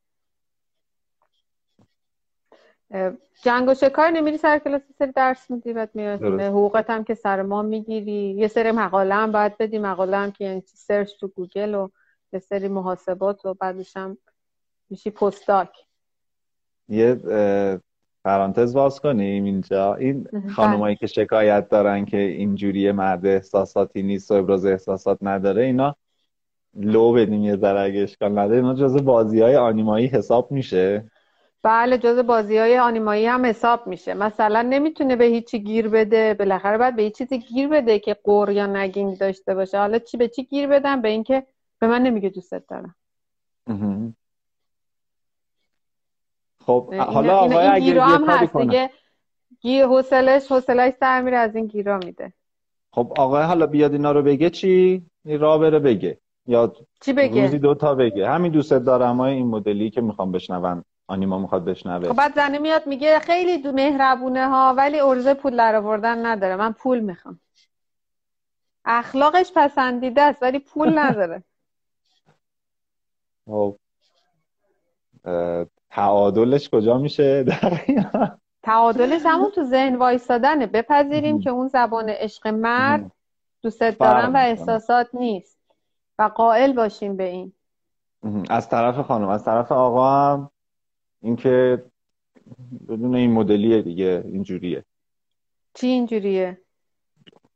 جنگ 3.44 3.70
و 3.70 3.74
شکار 3.74 4.10
نمیری 4.10 4.38
سر 4.38 4.60
کلاس 4.60 4.82
سری 5.00 5.12
درس 5.12 5.52
میدی 5.52 5.74
بعد 5.74 5.90
میاد 5.94 6.24
حقوقت 6.42 6.90
هم 6.90 7.04
که 7.04 7.14
سر 7.14 7.42
ما 7.42 7.62
می‌گیری. 7.62 8.36
یه 8.38 8.48
سری 8.48 8.72
مقاله 8.72 9.16
هم 9.16 9.32
باید 9.32 9.58
بدی. 9.58 9.80
مقاله 9.80 10.18
هم 10.18 10.32
که 10.32 10.44
یعنی 10.44 10.62
search 10.66 11.12
تو 11.20 11.28
گوگل 11.28 11.76
و 11.76 11.90
یه 12.34 12.40
سری 12.40 12.68
محاسبات 12.68 13.46
و 13.46 13.54
بعدش 13.54 13.98
هم 13.98 14.18
میشی 14.90 15.10
postdoc 15.10 15.70
یه 16.90 17.22
پرانتز 18.28 18.74
باز 18.74 19.00
کنیم 19.00 19.44
اینجا. 19.44 19.96
این 19.96 20.24
بله. 20.24 20.54
خانمایی 20.54 20.96
که 20.96 21.08
شکایت 21.08 21.70
دارن 21.70 22.06
که 22.06 22.18
اینجوری 22.18 22.92
مرد 22.92 23.26
احساساتی 23.26 24.04
نیست 24.04 24.32
و 24.32 24.34
ابراز 24.34 24.66
احساسات 24.66 25.18
نداره 25.22 25.64
اینا 25.64 25.96
لو 26.76 27.14
بدیم 27.14 27.44
یه 27.44 27.56
ذره 27.56 27.80
اگه 27.80 28.02
اشکال 28.02 28.32
نداره. 28.32 28.56
اینا 28.56 28.74
جز 28.74 29.04
بازی 29.04 29.42
های 29.42 29.56
آنیمایی 29.56 30.08
حساب 30.08 30.52
میشه. 30.52 31.12
بله 31.64 31.98
جز 31.98 32.20
بازی 32.20 32.58
های 32.58 32.78
آنیمایی 32.78 33.26
هم 33.26 33.46
حساب 33.46 33.88
میشه. 33.88 34.14
مثلا 34.14 34.62
نمی‌تونه 34.62 35.16
به 35.16 35.26
هیچی 35.26 35.64
گیر 35.64 35.88
بده 35.88 36.34
بالاخره 36.34 36.78
باید 36.78 36.96
به 36.96 37.02
هیچ 37.02 37.18
چیزی 37.18 37.40
گیر 37.40 37.68
بده 37.68 38.00
که 38.00 38.14
قور 38.24 38.50
یا 38.52 38.68
نگینگ 38.68 39.18
داشته 39.18 39.56
باشه. 39.56 39.78
حالا 39.78 40.00
چی 40.00 40.18
به 40.18 40.28
چی 40.28 40.44
گیر 40.44 40.68
بدم؟ 40.68 41.02
به 41.02 41.10
اینکه 41.10 41.44
به 41.80 41.88
من 41.88 42.02
نمیگه 42.02 42.30
دوستت 42.30 42.64
دارم. 42.68 42.96
خب 46.68 46.94
حالا 46.94 47.38
آقای 47.38 47.68
اگه 47.68 47.86
گیرو 47.86 48.02
هم 48.02 48.30
هست 48.30 48.58
دیگه. 48.58 48.90
گیر 49.62 49.86
حوصلش 49.86 50.52
حوصلش 50.52 50.94
سر 51.00 51.22
میره 51.22 51.38
از 51.38 51.56
این 51.56 51.68
گیرا 51.68 51.98
میده. 51.98 52.34
خب 52.92 53.14
آقای 53.18 53.44
حالا 53.44 53.68
بیاد 53.68 53.92
اینا 53.92 54.12
رو 54.12 54.22
بگه 54.22 54.50
چی؟ 54.50 55.06
را 55.26 55.58
بره 55.58 55.80
بگه. 55.80 56.18
یا 56.46 56.74
چی 57.02 57.14
بگه؟ 57.14 57.42
روزی 57.42 57.60
دو 57.60 57.76
تا 57.76 57.96
بگه. 57.96 58.30
همین 58.30 58.52
دوست 58.52 58.74
دارم 58.74 59.18
های 59.18 59.34
این 59.34 59.48
مدلی 59.48 59.90
که 59.90 60.02
می‌خوام 60.02 60.32
بشنون. 60.32 60.84
آنیما 61.08 61.40
می‌خواد 61.40 61.66
بشنوه. 61.66 62.08
خب 62.08 62.16
بعد 62.16 62.36
زنه 62.36 62.58
میاد 62.58 62.88
میگه 62.88 63.20
خیلی 63.20 63.58
دو 63.58 63.72
مهربونه 63.72 64.48
ها 64.48 64.74
ولی 64.78 65.00
ارزه 65.00 65.34
پول 65.34 65.58
در 65.58 65.76
آوردن 65.76 66.26
نداره. 66.26 66.56
من 66.56 66.72
پول 66.74 67.00
می‌خوام. 67.00 67.40
اخلاقش 68.86 69.52
پسندیده 69.56 70.22
است 70.22 70.44
ولی 70.44 70.60
پول 70.60 70.94
نداره. 71.00 71.44
خب 73.46 73.78
تعادلش 75.98 76.70
کجا 76.70 76.98
میشه؟ 76.98 77.46
تعادلش 78.64 79.22
همون 79.26 79.52
تو 79.52 79.64
ذهن 79.64 79.96
وایستادنه. 79.96 80.66
بپذیریم 80.66 81.40
که 81.40 81.50
اون 81.50 81.68
زبان 81.68 82.10
عشق 82.10 82.48
مرد 82.48 83.12
دوستت 83.62 83.98
دارم 83.98 84.34
و 84.34 84.38
احساسات 84.38 85.08
نیست 85.14 85.60
و 86.20 86.24
قائل 86.24 86.74
باشیم 86.74 87.18
به 87.18 87.24
این. 87.24 87.54
از 88.50 88.70
طرف 88.70 89.00
خانم 89.00 89.28
از 89.28 89.46
طرف 89.46 89.72
آقا 89.72 90.10
هم 90.10 90.50
اینکه 91.22 91.86
بدون 92.90 93.16
این 93.16 93.32
مدلیه 93.32 93.82
دیگه 93.82 94.24
اینجوریه. 94.26 94.86
چی 95.74 95.88
اینجوریه؟ 95.88 96.62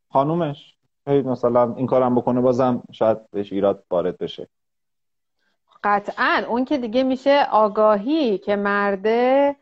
خانومش. 0.09 0.75
مثلا 1.07 1.75
این 1.75 1.87
کارم 1.87 2.15
بکنه 2.15 2.41
بازم 2.41 2.83
شاید 2.91 3.31
بهش 3.31 3.53
ایراد 3.53 3.83
وارد 3.91 4.17
بشه. 4.17 4.47
قطعا 5.83 6.43
اون 6.47 6.65
که 6.65 6.77
دیگه 6.77 7.03
میشه 7.03 7.47
آگاهی 7.51 8.37
که 8.37 8.55
مرده 8.55 9.55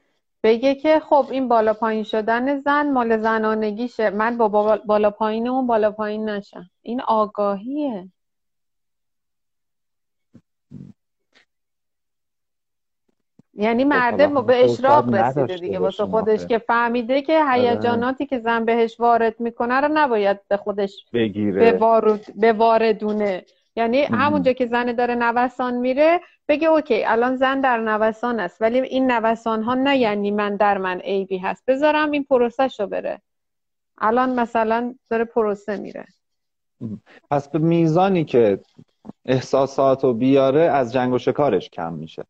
بگه 0.43 0.75
که 0.75 0.99
خب 0.99 1.27
این 1.31 1.47
بالا 1.47 1.73
پایین 1.73 2.03
شدن 2.03 2.59
زن 2.59 2.91
مال 2.91 3.17
زنانگیشه. 3.17 4.09
من 4.09 4.37
با 4.37 4.47
بالا 4.85 5.11
پایین 5.11 5.47
اون 5.47 5.67
بالا 5.67 5.91
پایین 5.91 6.29
نشم. 6.29 6.69
این 6.81 7.01
آگاهیه. 7.01 8.07
یعنی 13.53 13.83
خب، 13.83 13.89
مرده 13.89 14.27
به 14.27 14.65
اشراق 14.65 15.13
رسیده 15.13 15.57
دیگه. 15.57 15.79
واسه 15.79 16.05
خودش 16.05 16.45
که 16.45 16.57
فهمیده 16.57 17.21
که 17.21 17.43
آره. 17.43 17.51
هیجاناتی 17.51 18.25
که 18.25 18.39
زن 18.39 18.65
بهش 18.65 18.99
وارد 18.99 19.39
می‌کنه 19.39 19.81
رو 19.81 19.87
نباید 19.93 20.47
به 20.47 20.57
خودش 20.57 21.05
بگیره. 21.13 21.79
به 22.35 22.53
واردونه. 22.53 23.45
یعنی 23.79 24.01
همونجا 24.01 24.53
که 24.53 24.67
زن 24.67 24.91
داره 24.91 25.15
نوسان 25.15 25.73
میره 25.73 26.21
بگه 26.47 26.67
اوکی 26.67 27.05
الان 27.05 27.35
زن 27.35 27.61
در 27.61 27.77
نوسان 27.77 28.39
است 28.39 28.61
ولی 28.61 28.79
این 28.79 29.11
نوسان 29.11 29.63
ها 29.63 29.73
نه 29.73 29.97
یعنی 29.97 30.31
من 30.31 30.55
در 30.55 30.77
من 30.77 30.99
عیبی 30.99 31.37
هست. 31.37 31.63
بذارم 31.67 32.11
این 32.11 32.23
پروسه 32.23 32.67
شو 32.67 32.87
بره. 32.87 33.21
الان 33.97 34.39
مثلا 34.39 34.95
داره 35.09 35.25
پروسه 35.25 35.77
میره. 35.77 36.05
پس 37.31 37.49
به 37.49 37.59
میزانی 37.59 38.25
که 38.25 38.59
احساسات 39.25 40.03
رو 40.03 40.13
بیاره 40.13 40.61
از 40.61 40.93
جنگ 40.93 41.13
و 41.13 41.17
شکارش 41.17 41.69
کم 41.69 41.93
میشه. 41.93 42.23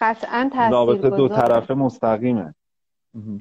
قطعا 0.00 0.50
تاثیر 0.52 0.70
رابطه 0.72 1.10
دو 1.10 1.28
طرفه 1.28 1.74
مستقیمه. 1.74 2.54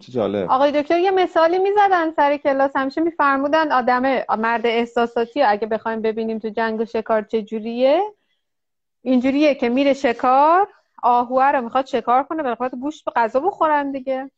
چه 0.01 0.11
جالب. 0.11 0.51
آقای 0.51 0.81
دکتر 0.81 0.99
یه 0.99 1.11
مثالی 1.11 1.59
می‌زدن 1.59 2.11
سر 2.11 2.37
کلاس. 2.37 2.71
همیشه 2.75 3.01
میفرمودن 3.01 3.71
آدم 3.71 4.01
مرد 4.39 4.65
احساساتی 4.65 5.41
اگه 5.41 5.67
بخوایم 5.67 6.01
ببینیم 6.01 6.39
تو 6.39 6.49
جنگ 6.49 6.79
و 6.81 6.85
شکار 6.85 7.21
چجوریه 7.21 8.01
اینجوریه 9.01 9.55
که 9.55 9.69
میره 9.69 9.93
شکار 9.93 10.67
آهوه 11.03 11.45
رو 11.45 11.61
می‌خواد 11.61 11.85
شکار 11.85 12.23
کنه 12.23 12.43
بخواد 12.43 12.75
گوشت 12.75 13.05
به 13.05 13.11
غذا 13.15 13.39
بخورن 13.39 13.91
دیگه. 13.91 14.31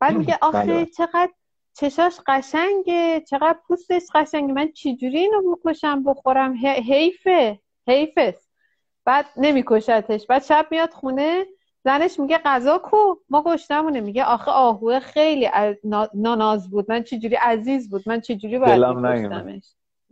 بعد 0.00 0.12
میگه 0.16 0.38
آخه 0.42 0.58
بله. 0.64 0.86
چقدر 0.86 1.30
چشاش 1.74 2.20
قشنگه 2.26 3.20
چقدر 3.20 3.58
پوستش 3.68 4.02
قشنگه. 4.14 4.52
من 4.52 4.72
چجوری 4.72 5.18
اینو 5.18 5.56
بکشم 5.56 6.02
بخورم؟ 6.04 6.54
حیفه 6.64 7.58
حیفه 7.88 8.36
بعد 9.04 9.26
نمیکشتش. 9.36 10.26
بعد 10.26 10.42
شب 10.44 10.66
میاد 10.70 10.90
خونه 10.90 11.46
زنش 11.84 12.20
میگه 12.20 12.40
غذا 12.44 12.78
کو. 12.78 13.14
ما 13.30 13.42
گشتمونه 13.42 14.00
میگه 14.00 14.24
آخه 14.24 14.50
آهوه 14.50 15.00
خیلی 15.00 15.50
ناناز 16.14 16.70
بود. 16.70 16.90
من 16.90 17.02
چجوری 17.02 17.34
عزیز 17.34 17.90
بود. 17.90 18.02
من 18.06 18.20
چجوری 18.20 18.58
باید 18.58 18.72
دلم 18.72 19.06
نیومد. 19.06 19.62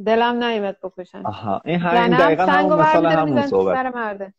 دلم 0.06 0.44
نیومد 0.44 0.76
بکشم. 0.82 1.26
آها. 1.26 1.62
این 1.64 1.78
همین 1.78 2.18
دقیقا 2.18 2.46
همون 2.46 2.80
مثال 2.80 3.06
همون 3.06 3.46
صحبت. 3.46 4.32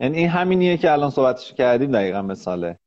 یعنی 0.00 0.18
این 0.18 0.28
همینیه 0.28 0.76
که 0.76 0.92
الان 0.92 1.10
صحبتش 1.10 1.52
کردیم 1.52 1.92
دقیقا 1.92 2.22
مثاله. 2.22 2.78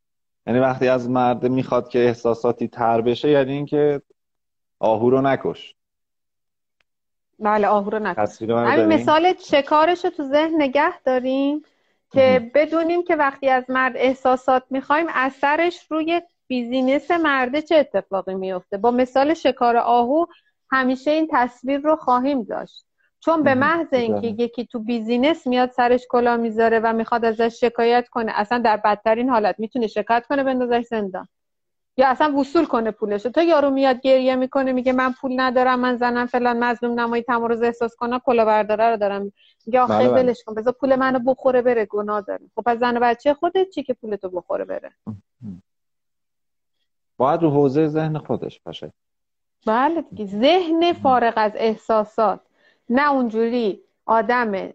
یعنی 0.48 0.60
وقتی 0.60 0.88
از 0.88 1.10
مرد 1.10 1.46
می‌خواد 1.46 1.90
که 1.90 2.00
احساساتی 2.00 2.68
تر 2.68 3.02
بشه 3.02 3.30
یعنی 3.30 3.52
اینکه 3.52 4.02
آهو 4.80 5.10
رو 5.10 5.22
نکش. 5.22 5.76
بله 7.40 7.68
آهو 7.68 7.90
رو 7.90 8.00
نکش. 8.00 8.42
همین 8.42 8.86
مثال 8.86 9.34
شکارش 9.40 10.06
رو 10.06 10.12
تو 10.12 10.24
ذهن 10.24 10.62
نگه 10.62 11.02
داریم. 11.02 11.62
که 12.12 12.52
بدونیم 12.56 13.04
که 13.04 13.16
وقتی 13.16 13.50
از 13.50 13.64
مرد 13.70 13.94
احساسات 13.96 14.64
می‌خوایم 14.70 15.08
اثرش 15.10 15.86
روی 15.90 16.22
بیزینس 16.48 17.12
مرده 17.12 17.62
چه 17.62 17.76
اتفاقی 17.76 18.36
میفته 18.36 18.78
با 18.78 18.92
مثال 18.92 19.34
شکار 19.34 19.78
آهو 19.78 20.26
همیشه 20.72 21.12
این 21.12 21.28
تصویر 21.32 21.80
رو 21.80 21.96
خواهیم 21.96 22.44
داشت. 22.44 22.86
چون 23.20 23.44
به 23.44 23.56
محض 23.56 23.94
اینکه 23.94 24.28
یکی 24.28 24.66
تو 24.66 24.80
بیزینس 24.80 25.48
میاد 25.48 25.72
سرش 25.72 26.06
کلا 26.10 26.38
می‌ذاره 26.38 26.80
و 26.80 26.94
می‌خواد 26.94 27.26
ازش 27.26 27.60
شکایت 27.60 28.08
کنه 28.10 28.32
اصلا 28.36 28.58
در 28.58 28.78
بدترین 28.78 29.30
حالت 29.30 29.56
می‌تونه 29.60 29.88
شکایت 29.88 30.26
کنه 30.26 30.44
بندازش 30.44 30.86
زندان. 30.86 31.28
یا 31.98 32.08
اصلا 32.08 32.38
وصول 32.38 32.66
کنه 32.66 32.92
پولش 32.92 33.24
تا 33.24 33.42
یارو 33.42 33.70
میاد 33.70 34.02
گریه 34.02 34.36
می‌کنه 34.36 34.72
میگه 34.72 34.94
من 34.94 35.12
پول 35.12 35.32
ندارم 35.36 35.80
من 35.80 35.96
زنم 35.96 36.26
فلان 36.26 36.64
مظلوم 36.64 37.00
نمایی 37.00 37.24
تمارز 37.24 37.62
احساس 37.62 37.96
کنم 37.96 38.20
کلا 38.20 38.46
برداره 38.46 38.90
رو 38.90 38.98
دارم 38.98 39.32
میگه. 39.66 39.82
آخه 39.82 39.94
بله، 39.94 40.10
بله. 40.10 40.24
ولش 40.24 40.44
کن 40.44 40.54
بذار 40.54 40.74
پول 40.74 40.96
منو 40.96 41.20
بخوره 41.20 41.62
بره 41.62 41.86
گناه 41.86 42.22
داره. 42.22 42.46
خب 42.56 42.64
از 42.66 42.80
زن 42.80 43.00
بچه 43.00 43.34
خودت 43.34 43.70
چی 43.70 43.84
که 43.84 43.94
پولتو 43.94 44.30
بخوره 44.30 44.66
بره؟ 44.66 44.92
باید 47.18 47.42
رو 47.42 47.50
حوزه 47.50 47.88
ذهن 47.88 48.18
خودش 48.18 48.60
باشه. 48.60 48.94
بله 49.68 50.02
دیگه. 50.02 50.26
ذهن 50.26 50.94
فارغ 50.94 51.34
از 51.36 51.52
احساسات. 51.56 52.40
نه 52.90 53.12
اونجوری 53.12 53.82
آدم 54.06 54.74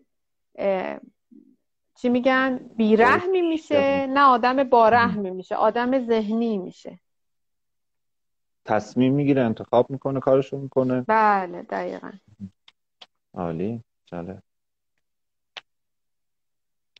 چی 1.94 2.08
میگن؟ 2.08 2.60
بیرحمی 2.76 3.42
میشه 3.42 4.06
نه 4.06 4.20
آدم 4.20 4.64
بارحمی 4.64 5.30
میشه 5.30 5.54
آدم 5.54 6.06
ذهنی 6.06 6.58
میشه. 6.58 6.98
تصمیم 8.66 9.14
می‌گیره 9.14 9.42
انتخاب 9.42 9.90
می‌کنه 9.90 10.20
کارشو 10.20 10.58
می‌کنه. 10.58 11.04
بله 11.08 11.62
دقیقا. 11.62 12.10
عالی 13.34 13.82
چله 14.06 14.42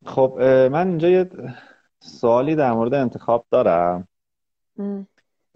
خب 0.07 0.39
من 0.73 0.89
اینجا 0.89 1.09
یه 1.09 1.31
سوالی 2.01 2.55
در 2.55 2.73
مورد 2.73 2.95
انتخاب 2.95 3.47
دارم. 3.51 4.09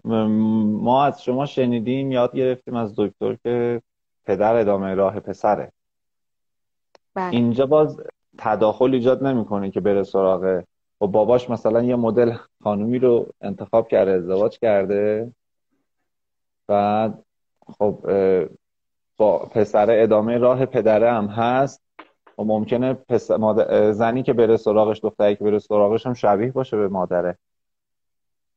ما 0.03 1.05
از 1.05 1.23
شما 1.23 1.45
شنیدیم 1.45 2.11
یاد 2.11 2.35
گرفتیم 2.35 2.75
از 2.75 2.93
دکتر 2.97 3.35
که 3.43 3.81
پدر 4.25 4.55
ادامه 4.55 4.93
راه 4.93 5.19
پسره. 5.19 5.71
بله. 7.13 7.35
اینجا 7.35 7.65
باز 7.65 8.01
تداخل 8.37 8.93
ایجاد 8.93 9.23
نمی‌کنه 9.23 9.71
که 9.71 9.79
بره 9.79 10.03
سراغ 10.03 10.43
و 10.43 10.61
خب 10.99 11.07
باباش 11.07 11.49
مثلا 11.49 11.83
یه 11.83 11.95
مدل 11.95 12.33
خانومی 12.63 12.99
رو 12.99 13.27
انتخاب 13.41 13.87
کرده 13.87 14.11
ازدواج 14.11 14.59
کرده. 14.59 15.33
بعد 16.71 17.23
خب 17.77 17.99
با 19.17 19.37
پسر 19.39 19.87
ادامه 19.89 20.37
راه 20.37 20.65
پدره 20.65 21.11
هم 21.11 21.25
هست. 21.25 21.81
و 22.37 22.43
ممکنه 22.43 22.93
پس... 22.93 23.31
زنی 23.91 24.23
که 24.23 24.33
بره 24.33 24.57
سراغش 24.57 25.01
دختری 25.01 25.35
که 25.35 25.43
بره 25.43 25.59
سراغش 25.59 26.05
هم 26.05 26.13
شبیه 26.13 26.51
باشه 26.51 26.77
به 26.77 26.87
مادره. 26.87 27.37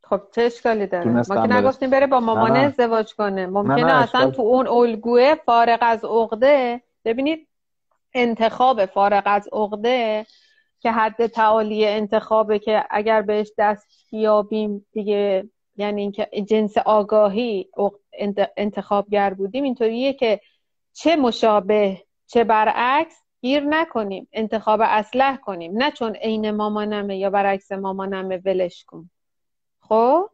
خب 0.04 0.20
چه 0.34 0.42
اشکالی 0.42 0.86
داره. 0.86 1.10
ما 1.10 1.22
که 1.22 1.52
نگفتیم 1.52 1.90
بره 1.90 2.06
با 2.06 2.20
مامانه 2.20 2.58
ازدواج 2.58 3.14
کنه. 3.14 3.46
ممکنه 3.46 3.92
اصلا 3.92 4.30
تو 4.30 4.42
اون 4.42 4.68
الگوه 4.68 5.34
فارغ 5.34 5.78
از 5.80 6.04
عقده 6.04 6.82
ببینید 7.04 7.48
انتخاب 8.14 8.86
فارغ 8.86 9.22
از 9.26 9.48
عقده 9.52 10.26
که 10.80 10.92
حد 10.92 11.26
تعالی 11.26 11.86
انتخابه 11.86 12.58
که 12.58 12.84
اگر 12.90 13.22
بهش 13.22 13.52
دست 13.58 13.86
بیابیم 14.10 14.86
دیگه 14.92 15.48
یعنی 15.76 16.00
اینکه 16.00 16.28
جنس 16.48 16.78
آگاهی 16.78 17.68
انتخابگر 18.56 19.34
بودیم. 19.34 19.64
اینطوریه 19.64 20.12
که 20.12 20.40
چه 20.92 21.16
مشابه 21.16 22.02
چه 22.26 22.44
برعکس 22.44 23.22
گیر 23.40 23.60
نکنیم. 23.60 24.28
انتخاب 24.32 24.80
اسلح 24.82 25.36
کنیم. 25.36 25.72
نه 25.76 25.90
چون 25.90 26.16
عین 26.16 26.50
مامانمه 26.50 27.18
یا 27.18 27.30
برعکس 27.30 27.72
مامانمه 27.72 28.42
ولش 28.44 28.84
کن. 28.84 29.10
خب؟ 29.80 30.30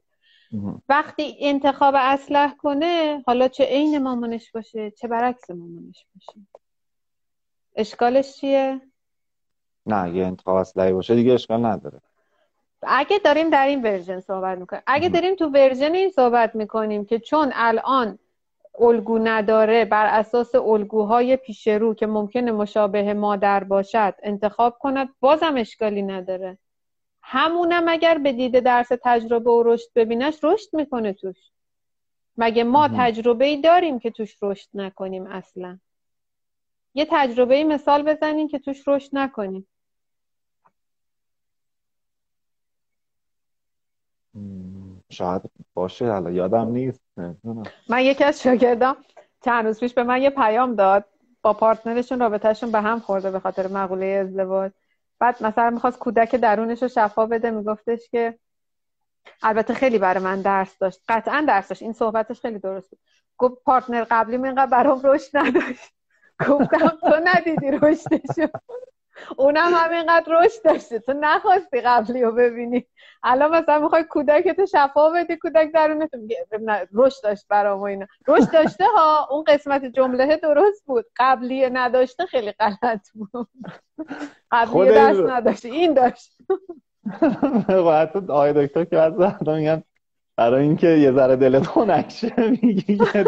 وقتی 0.89 1.37
انتخاب 1.41 1.95
اصلح 1.99 2.55
کنه 2.59 3.22
حالا 3.26 3.49
چه 3.49 3.64
عین 3.64 3.99
مامانش 3.99 4.53
باشه 4.53 4.91
چه 4.91 5.09
برعکس 5.09 5.51
مامانش 5.51 6.07
باشه؟ 6.14 6.41
اشکالش 7.76 8.37
چیه؟ 8.37 8.81
نه 9.87 10.16
یه 10.16 10.26
انتخاب 10.26 10.57
اصلحی 10.57 10.93
باشه 10.93 11.14
دیگه 11.14 11.33
اشکال 11.33 11.66
نداره. 11.66 12.01
اگه 12.83 13.18
داریم 13.18 13.51
در 13.51 13.66
این 13.66 13.83
version 13.83 14.21
صحبت 14.20 14.59
می‌کنیم 14.59 14.83
اگه 14.87 15.09
داریم 15.09 15.35
تو 15.35 15.47
version 15.47 15.95
این 15.95 16.11
صحبت 16.11 16.55
می‌کنیم 16.55 17.05
که 17.05 17.18
چون 17.18 17.51
الان 17.55 18.18
الگو 18.78 19.18
نداره 19.18 19.85
بر 19.85 20.07
اساس 20.07 20.55
الگوهای 20.55 21.37
پیش 21.37 21.68
رو 21.68 21.95
که 21.95 22.07
ممکنه 22.07 22.53
مشابه 22.53 23.14
مادر 23.14 23.64
باشد 23.64 24.14
انتخاب 24.22 24.78
کند 24.78 25.09
بازم 25.20 25.57
اشکالی 25.57 26.03
نداره. 26.03 26.59
همونم 27.22 27.85
اگر 27.89 28.18
به 28.18 28.33
دیده 28.33 28.61
درس 28.61 28.89
تجربه 29.03 29.51
و 29.51 29.62
رشد 29.62 29.89
ببینش 29.95 30.39
رشد 30.43 30.68
می‌کنه 30.72 31.12
توش. 31.12 31.37
مگه 32.37 32.64
ما 32.64 32.89
تجربه 32.89 33.45
ای 33.45 33.61
داریم 33.61 33.99
که 33.99 34.11
توش 34.11 34.37
رشد 34.43 34.68
نکنیم 34.74 35.26
اصلا؟ 35.26 35.78
یه 36.95 37.07
تجربه 37.11 37.64
مثال 37.64 38.03
بزنیم 38.03 38.49
که 38.49 38.59
توش 38.59 38.89
رشد 38.89 39.11
نکنیم. 39.12 39.66
شاید 45.11 45.43
باشه 45.75 46.13
حالا 46.13 46.31
یادم 46.31 46.69
نیست 46.69 47.01
من 47.89 48.03
یکی 48.03 48.25
از 48.25 48.43
شاگردام 48.43 48.97
چند 49.45 49.67
روز 49.67 49.81
پیش 49.81 49.95
به 49.95 50.03
من 50.03 50.23
یه 50.23 50.31
پیام 50.31 50.75
داد 50.75 51.05
با 51.43 51.53
پارتنرشون 51.53 52.21
رابطهشون 52.21 52.73
به 52.73 52.81
هم 52.81 53.01
خورده 53.01 53.31
به 53.31 53.41
خاطر 53.41 53.69
مقوله 53.69 54.07
ازدواج. 54.07 54.73
بعد 55.19 55.43
مثلا 55.43 55.71
می‌خواست 55.71 55.99
کودک 55.99 56.35
درونش 56.35 56.83
رو 56.83 56.89
شفا 56.89 57.27
بده 57.27 57.51
میگفتش 57.51 58.09
که 58.11 58.39
البته 59.43 59.75
خیلی 59.75 59.99
برای 59.99 60.25
من 60.25 60.43
درس 60.43 60.79
داشت. 60.79 61.01
قطعا 61.09 61.45
درس 61.49 61.69
داشت. 61.69 61.83
این 61.83 61.93
صحبتش 61.93 62.41
خیلی 62.41 62.59
درست 62.59 62.91
بود. 62.91 63.01
گفت 63.39 63.65
پارتنر 63.65 64.07
قبلی 64.11 64.37
اینقدر 64.37 64.71
برام 64.71 65.01
رشد 65.05 65.31
نداشت. 65.35 65.93
گفتم 66.49 66.89
تو 66.89 67.15
ندیدی 67.25 67.71
رشدشو. 67.71 68.49
اونم 69.37 69.73
همینقدر 69.75 70.41
رشد 70.41 70.63
داشته 70.65 70.99
تو 70.99 71.13
نخواستی 71.21 71.81
قبلی 71.81 72.23
رو 72.23 72.33
ببینی. 72.33 72.87
الان 73.23 73.51
مثلا 73.51 73.79
می‌خوای 73.79 74.05
کودکت 74.05 74.65
شفا 74.65 75.11
بدی 75.11 75.37
کودک 75.37 75.73
درونت 75.73 76.11
رشد 76.95 77.23
داشت 77.23 77.49
برام 77.49 77.81
و 77.81 77.83
اینا. 77.83 78.07
رشد 78.29 78.53
داشته 78.53 78.85
ها 78.97 79.29
اون 79.31 79.45
قسمت 79.45 79.85
جمله 79.85 80.37
درست 80.37 80.87
بود. 80.87 81.07
قبلی 81.17 81.71
نداشته 81.71 82.27
خیلی 82.27 82.53
غلط 82.53 83.09
بود. 83.15 83.49
قبلی 84.51 84.91
دست 84.91 85.21
نداشته 85.21 85.69
این 85.69 85.95
داشت. 85.95 86.37
خب 87.67 88.31
آقای 88.31 88.67
دکتر 88.67 88.85
که 88.85 88.99
از 88.99 89.13
میگن 89.49 89.83
برای 90.41 90.62
اینکه 90.62 90.88
یه 90.88 91.12
ذره 91.12 91.36
دلت 91.36 91.66
خنک 91.72 92.32
میگی 92.62 92.93
یه 92.93 93.24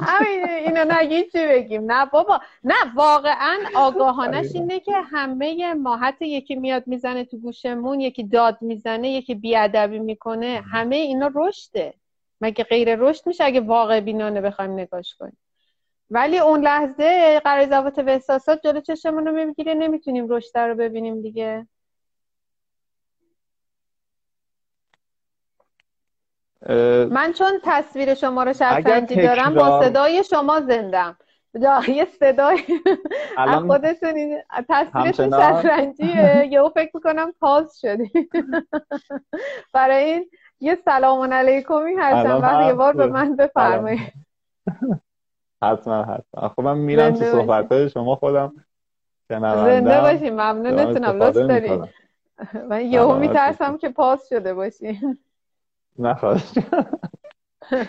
همین 0.00 0.48
اینو 0.48 0.94
نگی 0.94 1.22
چی 1.22 1.46
بگیم؟ 1.46 1.92
نه 1.92 2.06
بابا 2.06 2.40
نه 2.64 2.74
واقعا 2.94 3.58
آگاهانش 3.76 4.46
اینه 4.54 4.80
که 4.80 4.92
همه 4.92 5.74
ما 5.74 5.96
حتی 5.96 6.26
یکی 6.26 6.54
میاد 6.54 6.86
می‌زنه 6.86 7.24
تو 7.24 7.38
گوشمون 7.38 8.00
یکی 8.00 8.24
داد 8.24 8.58
می‌زنه 8.60 9.10
یکی 9.10 9.34
بیادبی 9.34 9.98
می‌کنه. 9.98 10.64
همه 10.72 10.96
اینا 10.96 11.30
رشده. 11.34 11.94
مگه 12.40 12.64
غیر 12.64 12.96
رشد 12.96 13.26
میشه 13.26 13.44
اگه 13.44 13.60
واقع 13.60 14.00
بینانه 14.00 14.40
بخوایم 14.40 14.72
نگاش 14.72 15.14
کنیم؟ 15.14 15.38
ولی 16.10 16.38
اون 16.38 16.60
لحظه 16.60 17.40
قرار 17.44 17.66
زوات 17.66 17.98
و 17.98 18.08
احساسات 18.08 18.60
جلو 18.64 18.80
چشمون 18.80 19.26
رو 19.26 19.32
می‌گیره 19.46 19.74
نمی‌تونیم 19.74 20.28
رشد 20.28 20.58
رو 20.58 20.74
ببینیم 20.74 21.22
دیگه. 21.22 21.66
من 27.10 27.32
چون 27.32 27.52
تصویر 27.62 28.14
شما 28.14 28.42
رو 28.42 28.52
شطرنجی 28.52 29.16
دارم 29.16 29.54
با 29.54 29.82
صدای 29.82 30.24
شما 30.24 30.60
زندم. 30.60 31.16
یه 31.88 32.04
صدای 32.20 32.58
از 33.36 33.62
خودتون 33.62 34.38
تصویرتون 34.68 35.30
شطرنجیه 35.30 36.48
یهو 36.50 36.68
فکر 36.68 36.90
می‌کنم 36.94 37.32
پاس 37.40 37.80
شدی. 37.80 38.10
برای 39.74 40.04
این 40.04 40.30
یه 40.60 40.78
سلام 40.84 41.32
علیکمی 41.32 41.94
هستم. 41.98 42.40
وقتی 42.42 42.66
یه 42.66 42.72
بار 42.74 42.92
به 42.92 43.06
من 43.06 43.36
بفرمایید. 43.36 44.12
حتما 45.62 46.02
حتما. 46.02 46.48
خب 46.48 46.60
من 46.62 46.78
میرم 46.78 47.12
تو 47.12 47.24
صحبت 47.24 47.88
شما 47.88 48.16
خودم 48.16 48.52
زنده 49.30 50.00
باشی. 50.00 50.30
ممنونتونم. 50.30 51.22
لطف 51.22 51.36
داری 51.36 51.82
من 52.70 52.86
یهو 52.86 53.18
میترسم 53.18 53.78
که 53.78 53.88
پاس 53.88 54.28
شده 54.28 54.54
باشی. 54.54 55.00
نخواست 55.98 56.58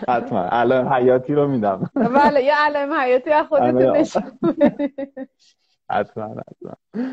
حتما. 0.08 0.40
علائم 0.40 0.88
حیاتی 0.88 1.34
رو 1.34 1.48
میدم. 1.48 1.90
بله 1.94 2.42
یه 2.44 2.54
علائم 2.54 2.92
حیاتی 2.92 3.30
از 3.30 3.46
خودتون 3.46 3.96
نشون 3.96 4.22
حتما 5.90 6.24
حتما. 6.24 7.04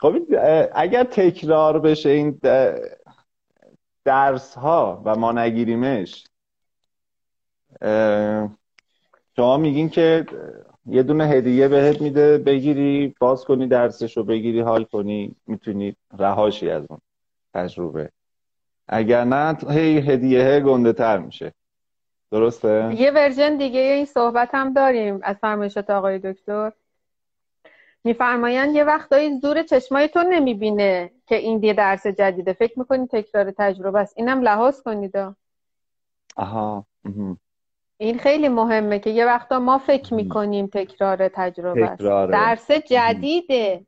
خب 0.00 0.16
اگر 0.74 1.04
تکرار 1.04 1.78
بشه 1.78 2.08
این 2.08 2.40
درس 4.04 4.54
ها 4.54 5.02
و 5.04 5.16
ما 5.16 5.32
نگیریمش 5.32 6.24
شما 9.36 9.56
میگین 9.56 9.88
که 9.88 10.26
یه 10.86 11.02
دونه 11.02 11.26
هدیه 11.26 11.68
بهت 11.68 12.00
میده 12.00 12.38
بگیری 12.38 13.14
باز 13.20 13.44
کنی 13.44 13.66
درسش 13.66 14.16
رو 14.16 14.24
بگیری 14.24 14.60
حال 14.60 14.84
کنی 14.84 15.36
می‌تونی 15.46 15.96
رهاشی 16.18 16.70
از 16.70 16.86
اون 16.88 17.00
تجربه. 17.54 18.10
اگر 18.92 19.24
نه 19.24 19.56
هی 19.70 19.98
هدیه 19.98 20.60
گنده 20.60 20.92
تر 20.92 21.18
میشه. 21.18 21.52
درسته؟ 22.30 22.94
یه 22.98 23.10
ورژن 23.10 23.56
دیگه 23.56 23.80
این 23.80 24.04
صحبت 24.04 24.48
هم 24.52 24.72
داریم 24.72 25.20
از 25.22 25.36
فرمایشات 25.40 25.90
آقای 25.90 26.18
دکتر. 26.18 26.72
میفرمایند 28.04 28.74
یه 28.74 28.84
وقتایی 28.84 29.40
زور 29.40 29.62
چشمای 29.62 30.08
تو 30.08 30.22
نمی‌بینه 30.22 31.10
که 31.26 31.36
این 31.36 31.62
یه 31.62 31.72
درس 31.72 32.06
جدیده. 32.06 32.52
فکر 32.52 32.78
می‌کنی 32.78 33.06
تکرار 33.06 33.50
تجربه 33.58 33.98
است؟ 33.98 34.14
اینم 34.16 34.42
لحاظ 34.42 34.82
کنید. 34.82 35.12
آها. 36.36 36.86
این 37.98 38.18
خیلی 38.18 38.48
مهمه 38.48 38.98
که 38.98 39.10
یه 39.10 39.26
وقتا 39.26 39.58
ما 39.58 39.78
فکر 39.78 40.14
می‌کنیم 40.14 40.66
تکرار 40.66 41.28
تجربه 41.28 41.84
است. 41.84 42.02
درس 42.32 42.70
جدیده. 42.70 43.86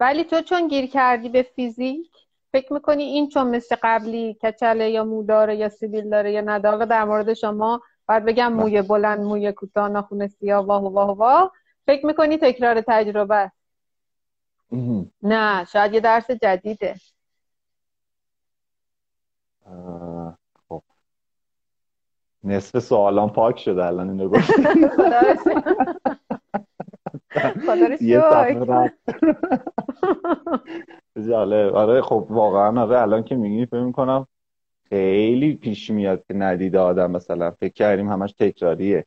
ولی 0.00 0.24
تو 0.24 0.40
چون 0.40 0.68
گیر 0.68 0.86
کردی 0.86 1.28
به 1.28 1.42
فیزیک 1.42 2.11
فکر 2.52 2.72
می‌کنی 2.72 3.02
این 3.02 3.28
چون 3.28 3.46
مثل 3.46 3.76
قبلی 3.82 4.34
کچله 4.42 4.90
یا 4.90 5.04
مو 5.04 5.22
داره 5.22 5.56
یا 5.56 5.68
سیبیل 5.68 6.10
داره 6.10 6.32
یا 6.32 6.40
نداره 6.40 6.86
در 6.86 7.04
مورد 7.04 7.34
شما 7.34 7.80
باید 8.08 8.24
بگم 8.24 8.52
موی 8.52 8.82
بلند 8.82 9.20
موی 9.20 9.52
کوتاه 9.52 9.88
ناخون 9.88 10.26
سیاه 10.26 10.66
واه 10.66 10.92
واه 10.92 11.16
واه. 11.16 11.52
فکر 11.86 12.06
می‌کنی 12.06 12.38
تکرار 12.38 12.80
تجربه 12.80 13.34
است؟ 13.34 13.56
نه 15.22 15.64
شاید 15.64 15.94
یه 15.94 16.00
درس 16.00 16.30
جدیده. 16.30 16.94
خب. 20.68 20.82
نصف 22.44 22.78
سوالان 22.78 23.30
پاک 23.30 23.58
شده 23.58 23.84
الان 23.86 24.10
اینو 24.10 24.28
گفت 24.28 24.50
جالب. 31.28 31.74
آره 31.74 32.02
خب 32.02 32.26
واقعا 32.30 32.82
آره 32.82 33.00
الان 33.02 33.24
که 33.24 33.34
میگی 33.34 33.66
فکر 33.66 33.80
می‌کنم 33.82 34.26
خیلی 34.88 35.54
پیش 35.54 35.90
میاد 35.90 36.24
که 36.28 36.34
ندیده 36.34 36.78
آدم 36.78 37.10
مثلا. 37.10 37.50
فکر 37.50 37.72
کردیم 37.72 38.08
همش 38.08 38.32
تکراریه. 38.32 39.06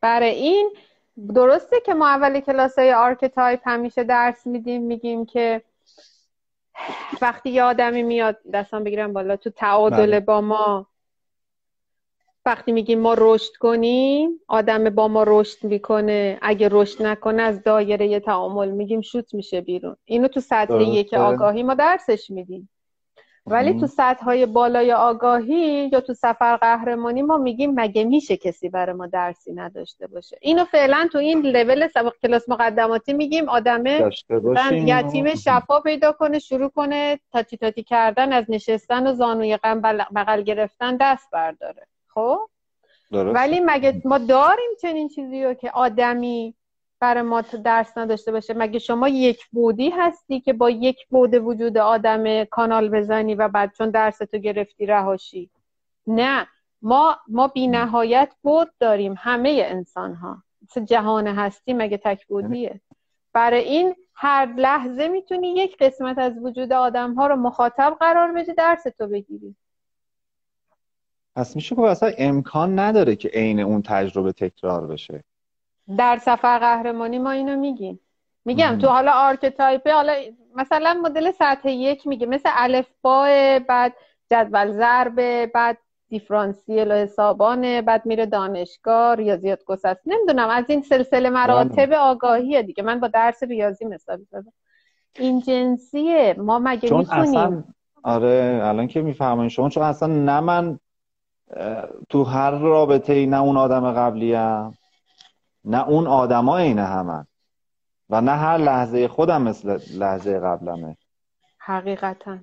برای 0.00 0.28
این 0.30 0.70
درسته 1.34 1.80
که 1.80 1.94
ما 1.94 2.08
اول 2.08 2.40
کلاس 2.40 2.78
های 2.78 2.92
archetype 2.92 3.60
همیشه 3.64 4.04
درس 4.04 4.46
میدیم 4.46 4.82
میگیم 4.82 5.26
که 5.26 5.62
وقتی 7.22 7.50
یه 7.50 7.62
آدمی 7.62 8.02
میاد 8.02 8.38
دستان 8.52 8.84
بگیرم 8.84 9.12
بالا 9.12 9.36
تو 9.36 9.50
تعادل 9.50 10.06
بله. 10.06 10.20
با 10.20 10.40
ما. 10.40 10.86
وقتی 12.46 12.72
میگیم 12.72 13.00
ما 13.00 13.14
رشد 13.18 13.52
کنیم 13.52 14.40
آدم 14.48 14.90
با 14.90 15.08
ما 15.08 15.24
رشد 15.26 15.64
می‌کنه 15.64 16.38
اگه 16.42 16.68
رشد 16.72 17.02
نکنه 17.02 17.42
از 17.42 17.62
دایره 17.62 18.20
تعامل 18.20 18.70
میگیم 18.70 19.00
شوت 19.00 19.34
میشه 19.34 19.60
بیرون. 19.60 19.96
اینو 20.04 20.28
تو 20.28 20.40
سطح 20.40 20.82
یک 20.82 21.14
آگاهی 21.14 21.62
ما 21.62 21.74
درسش 21.74 22.30
میدیم. 22.30 22.70
ولی 23.46 23.80
تو 23.80 23.86
سطح 23.86 24.24
های 24.24 24.46
بالای 24.46 24.92
آگاهی 24.92 25.90
یا 25.92 26.00
تو 26.00 26.14
سفر 26.14 26.56
قهرمانی 26.56 27.22
ما 27.22 27.36
میگیم 27.36 27.74
مگه 27.74 28.04
میشه 28.04 28.36
کسی 28.36 28.68
برای 28.68 28.96
ما 28.96 29.06
درسی 29.06 29.52
نداشته 29.52 30.06
باشه. 30.06 30.38
اینو 30.40 30.64
فعلا 30.64 31.08
تو 31.12 31.18
این 31.18 31.40
لول 31.40 31.88
سبق 31.88 32.12
کلاس 32.22 32.48
مقدماتی 32.48 33.12
میگیم 33.12 33.48
آدمه 33.48 34.10
یتیم 34.72 35.34
شفا 35.34 35.80
پیدا 35.80 36.12
کنه 36.12 36.38
شروع 36.38 36.68
کنه 36.68 37.20
تاتی 37.32 37.56
تاتی 37.56 37.82
کردن 37.82 38.32
از 38.32 38.44
نشستن 38.48 39.06
و 39.06 39.12
زانوی 39.12 39.56
غم 39.56 39.80
بغل 40.14 40.42
گرفتن 40.42 40.96
دست 41.00 41.30
برداره. 41.32 41.86
خب؟ 42.14 42.48
ولی 43.10 43.60
مگه 43.60 44.02
ما 44.04 44.18
داریم 44.18 44.70
چنین 44.82 45.08
چیزی 45.08 45.44
رو 45.44 45.54
که 45.54 45.70
آدمی 45.70 46.54
برای 47.00 47.22
ما 47.22 47.40
درس 47.40 47.98
نداشته 47.98 48.32
باشه؟ 48.32 48.54
مگه 48.54 48.78
شما 48.78 49.08
یک 49.08 49.46
بودی 49.52 49.90
هستی 49.90 50.40
که 50.40 50.52
با 50.52 50.70
یک 50.70 51.06
بود 51.08 51.34
وجود 51.34 51.78
آدم 51.78 52.44
کانال 52.44 52.88
بزنی 52.88 53.34
و 53.34 53.48
بعد 53.48 53.72
چون 53.78 53.90
درس 53.90 54.18
تو 54.18 54.38
گرفتی 54.38 54.86
رهاشی؟ 54.86 55.50
نه. 56.06 56.46
ما 56.82 57.16
ما 57.28 57.48
بی 57.48 57.66
نهایت 57.66 58.34
بود 58.42 58.70
داریم 58.80 59.14
همه 59.18 59.62
انسان 59.66 60.14
ها 60.14 60.42
جهان 60.84 61.26
هستی 61.26 61.72
مگه 61.72 61.96
تک 61.96 62.26
بودیه؟ 62.26 62.80
برای 63.32 63.64
این 63.64 63.94
هر 64.14 64.54
لحظه 64.56 65.08
می‌تونی 65.08 65.48
یک 65.48 65.76
قسمت 65.76 66.18
از 66.18 66.32
وجود 66.42 66.72
آدم 66.72 67.14
ها 67.14 67.26
رو 67.26 67.36
مخاطب 67.36 67.96
قرار 68.00 68.32
بدی 68.32 68.54
درس 68.54 68.82
تو 68.82 69.06
بگیری. 69.06 69.56
پس 71.36 71.56
میشه 71.56 71.74
که 71.74 71.82
اصلا 71.82 72.12
امکان 72.18 72.78
نداره 72.78 73.16
که 73.16 73.28
عین 73.28 73.60
اون 73.60 73.82
تجربه 73.82 74.32
تکرار 74.32 74.86
بشه. 74.86 75.24
در 75.98 76.18
سفر 76.18 76.58
قهرمانی 76.58 77.18
ما 77.18 77.30
اینو 77.30 77.56
میگیم. 77.56 78.00
میگم 78.44 78.78
تو 78.80 78.88
حالا 78.88 79.12
آرکتایپه 79.12 79.92
حالا 79.92 80.12
مثلا 80.56 81.00
مدل 81.02 81.30
سطح 81.30 81.70
یک 81.70 82.06
میگه 82.06 82.26
مثل 82.26 82.48
الف 82.52 82.86
با 83.02 83.22
بعد 83.68 83.92
جدول 84.30 84.72
ضرب 84.72 85.46
بعد 85.46 85.78
دیفرانسیل 86.08 86.90
و 86.90 86.94
حسابانه 86.94 87.82
بعد 87.82 88.06
میره 88.06 88.26
دانشگاه 88.26 89.14
ریاضیات 89.14 89.64
گسست. 89.64 90.00
نمی‌دونم 90.06 90.48
از 90.48 90.64
این 90.68 90.82
سلسله 90.82 91.30
مراتب 91.30 91.86
بله. 91.86 91.96
آگاهیه 91.96 92.62
دیگه. 92.62 92.82
من 92.82 93.00
با 93.00 93.08
درس 93.08 93.42
ریاضی 93.42 93.84
مثال 93.84 94.18
زدم. 94.30 94.52
این 95.18 95.40
جنسیه. 95.40 96.34
ما 96.38 96.58
مگه 96.58 96.88
چون 96.88 97.06
اصلا 97.10 97.64
آره 98.02 98.60
الان 98.62 98.86
که 98.86 99.02
می‌فهمین 99.02 99.48
شما. 99.48 99.68
چون 99.68 99.82
اصلا 99.82 100.08
نه 100.08 100.40
من 100.40 100.78
تو 102.08 102.24
هر 102.24 102.50
رابطه 102.50 103.12
ای 103.12 103.26
نه 103.26 103.40
اون 103.42 103.56
آدم 103.56 103.92
قبلی 103.92 104.34
هم 104.34 104.74
نه 105.64 105.88
اون 105.88 106.06
آدما 106.06 106.58
عین 106.58 106.78
همن. 106.78 107.26
و 108.10 108.20
نه 108.20 108.32
هر 108.32 108.58
لحظه 108.58 109.08
خودم 109.08 109.42
مثل 109.42 109.78
لحظه 109.98 110.40
قبلمه. 110.40 110.96
حقیقتا. 111.58 112.38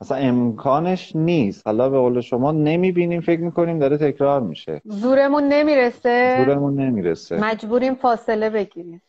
اصلا 0.00 0.16
امکانش 0.16 1.16
نیست. 1.16 1.66
حالا 1.66 1.88
به 1.88 1.98
قول 1.98 2.20
شما 2.20 2.52
نمی‌بینیم 2.52 3.20
فکر 3.20 3.40
می‌کنیم 3.40 3.78
داره 3.78 3.96
تکرار 3.98 4.40
میشه. 4.40 4.82
زورمون 4.84 5.44
نمی‌رسه. 5.44 6.44
زورمون 6.44 6.80
نمی‌رسه. 6.80 7.36
مجبوریم 7.36 7.94
فاصله 7.94 8.50
بگیریم. 8.50 9.02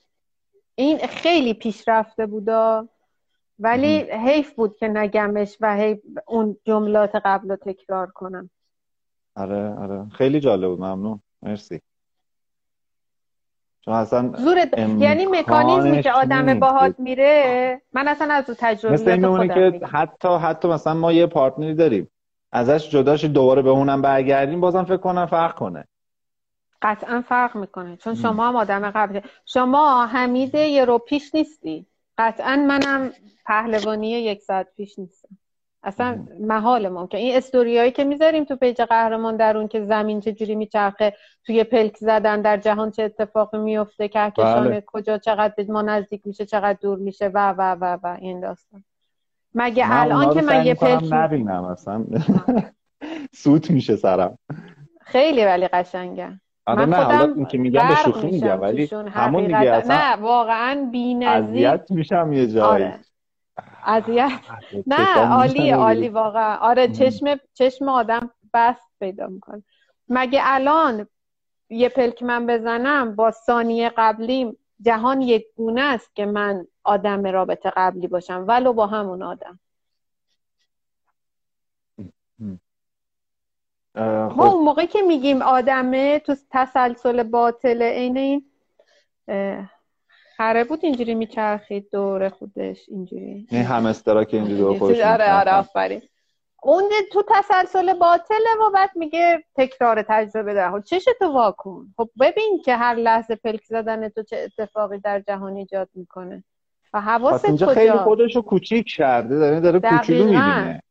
این 0.76 0.98
خیلی 0.98 1.54
پیشرفته 1.54 2.26
بودا. 2.26 2.88
ولی 3.60 3.98
حیف 3.98 4.54
بود 4.54 4.78
که 4.78 4.88
نگمش 4.88 5.58
و 5.62 5.76
حیف 5.76 6.00
اون 6.28 6.58
جملات 6.64 7.12
قبل 7.26 7.50
رو 7.50 7.56
تکرار 7.56 8.08
کنم. 8.08 8.50
آره 9.36 9.70
آره. 9.70 10.10
خیلی 10.10 10.40
جالب 10.40 10.70
بود. 10.70 10.80
ممنون. 10.80 11.20
مرسی. 11.42 11.82
چون 13.82 13.94
اصلا 13.94 14.34
یعنی 15.00 15.26
مکانیزمی 15.26 16.04
که 16.04 16.12
آدم 16.12 16.60
باهات 16.60 17.00
میره 17.00 17.82
من 17.94 18.08
اصلا 18.08 18.34
از 18.34 18.46
تجربه 18.46 18.94
مثل 18.94 19.12
این 19.12 19.48
که 19.48 19.86
حتی 19.86 20.36
حتی 20.36 20.68
مثلا 20.68 20.94
ما 20.94 21.12
یه 21.12 21.28
partner 21.28 21.70
ی 21.70 21.76
داریم. 21.76 22.12
ازش 22.52 22.90
جداش 22.90 23.26
دوباره 23.26 23.62
به 23.62 23.70
اونم 23.70 24.02
برگردیم 24.02 24.62
بازم 24.62 24.84
فکر 24.84 24.98
کنم 24.98 25.26
فرق 25.26 25.56
کنه. 25.56 25.88
قطعا 26.82 27.22
فرق 27.22 27.56
می‌کنه. 27.56 27.98
چون 27.98 28.16
شما 28.16 28.48
هم 28.48 28.56
آدم 28.56 28.92
قبل 28.92 29.20
شما 29.46 30.06
حمید 30.06 30.56
یه 30.56 30.86
روز 30.86 30.98
پیش 30.98 31.36
نیستی. 31.36 31.86
قطعا 32.18 32.56
منم 32.56 33.12
پهلوانی 33.46 34.10
یک 34.10 34.42
ساعت 34.42 34.68
پیش 34.76 35.00
نیستم. 35.00 35.38
اصلا 35.84 36.28
محال 36.40 36.90
ممکن. 36.90 37.18
این 37.18 37.36
استوریایی 37.36 37.92
که 37.92 38.04
می‌ذاریم 38.04 38.44
تو 38.44 38.56
page 38.56 38.82
قهرمان 38.82 39.38
در 39.38 39.58
اون 39.58 39.68
که 39.68 39.86
زمین 39.86 40.20
چجوری 40.20 40.56
میچرخه 40.56 41.14
توی 41.46 41.64
پلک 41.64 41.98
زدن 41.98 42.42
در 42.42 42.58
جهان 42.58 42.92
چه 42.92 43.04
اتفاقی 43.04 43.58
میفته 43.58 44.08
کهکشان 44.08 44.68
بله. 44.68 44.84
کجا 44.88 45.18
چقدر 45.18 45.54
به 45.58 45.66
ما 45.70 45.82
نزدیک 45.82 46.22
میشه 46.26 46.46
چقدر 46.46 46.78
دور 46.82 46.98
میشه 46.98 47.28
و 47.28 47.52
و 47.52 47.76
و 47.82 47.98
و 48.04 48.18
این 48.22 48.40
داستان. 48.40 48.84
مگه 49.54 49.86
الان 49.88 50.34
که 50.34 50.42
من 50.42 50.66
یه 50.66 50.74
پلک 50.74 51.04
نبینم 51.12 51.64
اصلا. 51.64 52.06
سوت 53.44 53.72
میشه 53.72 53.96
سرم. 53.96 54.38
خیلی 55.02 55.46
ولی 55.46 55.68
قشنگه. 55.68 56.40
آره 56.66 56.86
نه 56.86 56.96
حالا 56.96 57.34
این 57.34 57.46
که 57.46 57.58
میگم 57.58 57.88
به 57.88 57.96
شوخی 57.96 58.28
میگم 58.28 58.62
ولی 58.62 58.90
همون 59.08 59.44
دیگه 59.44 59.58
اصلا 59.58 59.96
نه 59.98 60.16
واقعا 60.16 60.90
بی‌نظیر. 60.92 61.68
اذیت 61.68 61.92
میشم 61.92 62.34
یه 62.34 62.48
جایی. 62.48 62.84
آره. 62.84 63.00
اذیت. 63.86 64.32
نه 64.88 65.20
عالی 65.20 65.70
عالی 65.70 66.10
واقعا. 66.10 66.56
آره 66.56 66.88
چشم 66.88 67.40
چشم 67.54 67.90
آدم 67.90 68.32
بست 68.54 68.92
پیدا 69.00 69.28
می‌کنه. 69.28 69.64
مگه 70.10 70.40
الان 70.44 71.08
یه 71.70 71.90
پلک 71.90 72.24
من 72.24 72.46
بزنم 72.48 73.16
با 73.16 73.32
ثانیه 73.32 73.92
قبلی 73.98 74.58
جهان 74.82 75.22
یک 75.22 75.46
گونه 75.56 75.82
است 75.82 76.16
که 76.16 76.26
من 76.26 76.68
آدم 76.84 77.28
رابطه 77.28 77.72
قبلی 77.76 78.08
باشم 78.08 78.46
ولو 78.48 78.74
با 78.74 78.88
همون 78.88 79.24
آدم. 79.24 79.60
ما 84.36 84.52
اون 84.54 84.64
موقع 84.64 84.86
که 84.86 85.02
میگیم 85.02 85.42
آدمه 85.42 86.20
تو 86.20 86.36
تسلسل 86.52 87.24
باطل 87.24 87.82
عین 87.82 88.18
این 88.18 88.46
خره 90.38 90.64
بود 90.64 90.80
اینجوری 90.84 91.16
میچرخید 91.16 91.90
دور 91.92 92.30
خودش 92.30 92.86
اینجوری. 92.88 93.48
این 93.52 93.64
همسترا 93.64 94.24
که 94.24 94.38
اینجوری 94.38 94.58
دور 94.58 94.78
خودش 94.78 95.00
آره 95.00 95.34
آره 95.34 95.52
آفرین. 95.52 96.02
اون 96.64 96.84
تو 97.12 97.24
تسلسل 97.28 97.94
باطله 97.94 98.48
و 98.68 98.72
بعد 98.74 98.90
میگه 98.96 99.44
تکرار 99.56 100.06
تجربه 100.08 100.54
داره 100.54 100.72
خب 100.72 100.84
چش 100.84 101.06
تو 101.20 101.26
واکن. 101.26 101.88
خب 101.98 102.10
ببین 102.20 102.62
که 102.66 102.76
هر 102.76 102.96
لحظه 102.96 103.36
پلک 103.36 103.64
زدن 103.64 104.10
تو 104.10 104.24
چه 104.24 104.38
اتفاقی 104.38 104.98
در 104.98 105.20
جهان 105.20 105.56
ایجاد 105.56 105.90
می‌کنه. 105.94 106.44
و 106.94 107.02
حواست 107.02 107.46
اینجا 107.46 107.66
کجا 107.66 107.76
خیلی 107.76 107.98
خودشو 107.98 108.42
کوچیک 108.42 108.86
کرده 108.96 109.40
داره 109.40 109.60
داره 109.60 109.80
کوچولو 109.80 110.24
می‌بینه. 110.24 110.82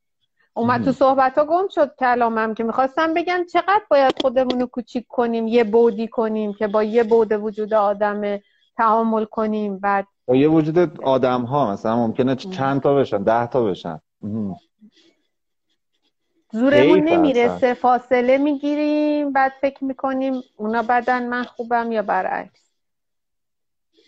اومد 0.56 0.84
تو 0.84 0.92
صحبت 0.92 1.38
ها 1.38 1.44
گم 1.44 1.68
شد 1.70 1.94
کلامم 1.98 2.54
که 2.54 2.64
می‌خواستم 2.64 3.14
بگم 3.14 3.44
چقدر 3.52 3.82
باید 3.90 4.14
خودمون 4.22 4.60
رو 4.60 4.66
کوچیک 4.66 5.06
کنیم 5.08 5.48
یه 5.48 5.64
بودی 5.64 6.08
کنیم 6.08 6.52
که 6.54 6.66
با 6.66 6.82
یه 6.82 7.02
بود 7.02 7.32
وجود 7.32 7.74
آدم 7.74 8.38
تعامل 8.76 9.24
کنیم 9.24 9.78
بعد 9.78 10.06
با 10.26 10.36
یه 10.36 10.48
وجود 10.48 11.00
آدم 11.02 11.42
ها 11.42 11.72
مثلا 11.72 11.96
ممکنه 11.96 12.36
چند 12.36 12.82
تا 12.82 12.94
بشن 12.94 13.22
ده 13.22 13.46
تا 13.46 13.64
بشن. 13.64 14.00
زورمون 16.52 17.00
نمی‌رسه 17.00 17.74
فاصله 17.74 18.38
می‌گیریم 18.38 19.32
بعد 19.32 19.52
فکر 19.60 19.84
می‌کنیم 19.84 20.42
اونا 20.56 20.82
بدن 20.82 21.28
من 21.28 21.44
خوبم 21.44 21.92
یا 21.92 22.02
برعکس. 22.02 22.73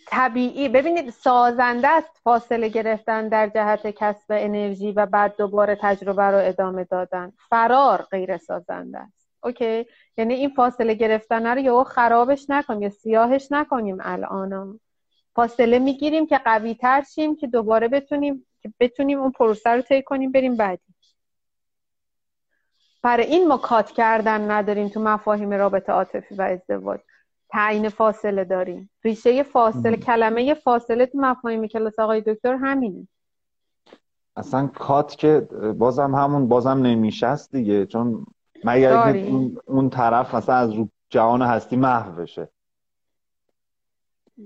طبیعی. 0.07 0.69
ببینید 0.69 1.09
سازنده 1.09 1.87
است 1.87 2.19
فاصله 2.23 2.69
گرفتن 2.69 3.27
در 3.27 3.47
جهت 3.47 3.87
کسب 3.87 4.25
انرژی 4.29 4.91
و 4.91 5.05
بعد 5.05 5.35
دوباره 5.37 5.77
تجربه 5.81 6.23
رو 6.23 6.37
ادامه 6.47 6.83
دادن. 6.83 7.33
فرار 7.49 8.01
غیر 8.01 8.37
سازنده 8.37 8.99
است. 8.99 9.29
اوکی؟ 9.43 9.85
یعنی 10.17 10.33
این 10.33 10.49
فاصله 10.49 10.93
گرفتن 10.93 11.47
رو 11.47 11.59
یا 11.59 11.83
خرابش 11.83 12.45
نکنیم 12.49 12.81
یا 12.81 12.89
سیاهش 12.89 13.47
نکنیم 13.51 13.97
الان 14.01 14.79
فاصله 15.35 15.79
می‌گیریم 15.79 16.27
که 16.27 16.37
قوی 16.37 16.75
تر 16.75 17.03
شیم 17.15 17.35
که 17.35 17.47
دوباره 17.47 17.87
بتونیم 17.87 18.45
که 18.61 18.73
بتونیم 18.79 19.19
اون 19.19 19.31
پروسه 19.31 19.69
رو 19.69 19.81
طی 19.81 20.01
کنیم 20.01 20.31
بریم 20.31 20.57
بعدی. 20.57 20.93
برای 23.03 23.25
این 23.25 23.47
ما 23.47 23.57
کات 23.57 23.91
کردن 23.91 24.51
نداریم 24.51 24.87
تو 24.87 24.99
مفاهیم 24.99 25.53
رابطه 25.53 25.91
عاطفی 25.91 26.35
و 26.35 26.41
ازدواج. 26.41 26.99
تعیین 27.49 27.89
فاصله 27.89 28.43
داریم. 28.43 28.89
ریشه 29.03 29.43
فاصله 29.43 29.97
کلمه 29.97 30.53
فاصله 30.53 31.05
تو 31.05 31.17
مفاهیم 31.17 31.67
کلاس 31.67 31.99
آقای 31.99 32.21
دکتر 32.21 32.53
همینه. 32.55 33.07
اصلا 34.35 34.67
کات 34.67 35.15
که 35.15 35.39
بازم 35.77 36.15
همون 36.15 36.47
بازم 36.47 36.69
نمیشست 36.69 37.51
دیگه. 37.51 37.85
چون 37.85 38.25
مگر 38.63 39.17
اون, 39.17 39.57
اون 39.65 39.89
طرف 39.89 40.35
مثلا 40.35 40.55
از 40.55 40.73
رو 40.73 40.89
جهان 41.09 41.41
هستی 41.41 41.75
محو 41.75 42.11
بشه. 42.11 42.49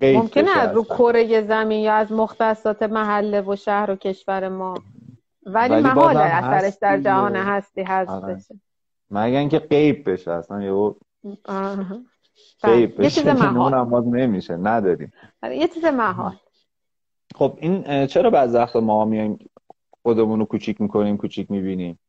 ممکنه 0.02 0.58
از 0.58 0.76
رو 0.76 0.84
کره 0.84 1.42
زمین 1.42 1.80
یا 1.80 1.94
از 1.94 2.12
مختصات 2.12 2.84
محله 2.84 3.42
و 3.42 3.56
شهر 3.56 3.92
و 3.92 3.96
کشور 3.96 4.50
ما. 4.50 4.74
ولی, 5.46 5.74
ولی 5.74 5.84
محال 5.84 6.18
اثرش 6.18 6.74
در 6.82 7.00
جهان 7.00 7.36
هستی 7.36 7.82
هست 7.84 8.10
آره. 8.10 8.36
بشه. 8.36 8.56
مگر 9.12 9.40
اینکه 9.40 9.60
غیب 9.60 10.10
بشه 10.10 10.32
اصلا 10.32 10.62
یه 10.62 10.72
غیب 10.74 10.96
بشه 11.46 12.00
یه 12.68 13.10
چیز 13.10 13.28
محال. 13.28 14.06
نمیشه 14.06 14.58
نداریم. 14.58 15.14
آره، 15.44 15.58
یه 15.58 15.68
چیز 15.68 15.86
محال. 15.86 16.36
خب 17.36 17.58
این 17.62 18.08
چرا 18.08 18.30
بعض 18.30 18.56
وقتا 18.56 18.80
ما 18.80 19.06
میایم 19.06 19.40
خودمون 20.04 20.40
رو 20.40 20.46
کوچیک 20.46 20.82
می‌کنیم 20.82 21.18
کوچیک 21.18 21.52
می‌بینیم؟ 21.52 22.00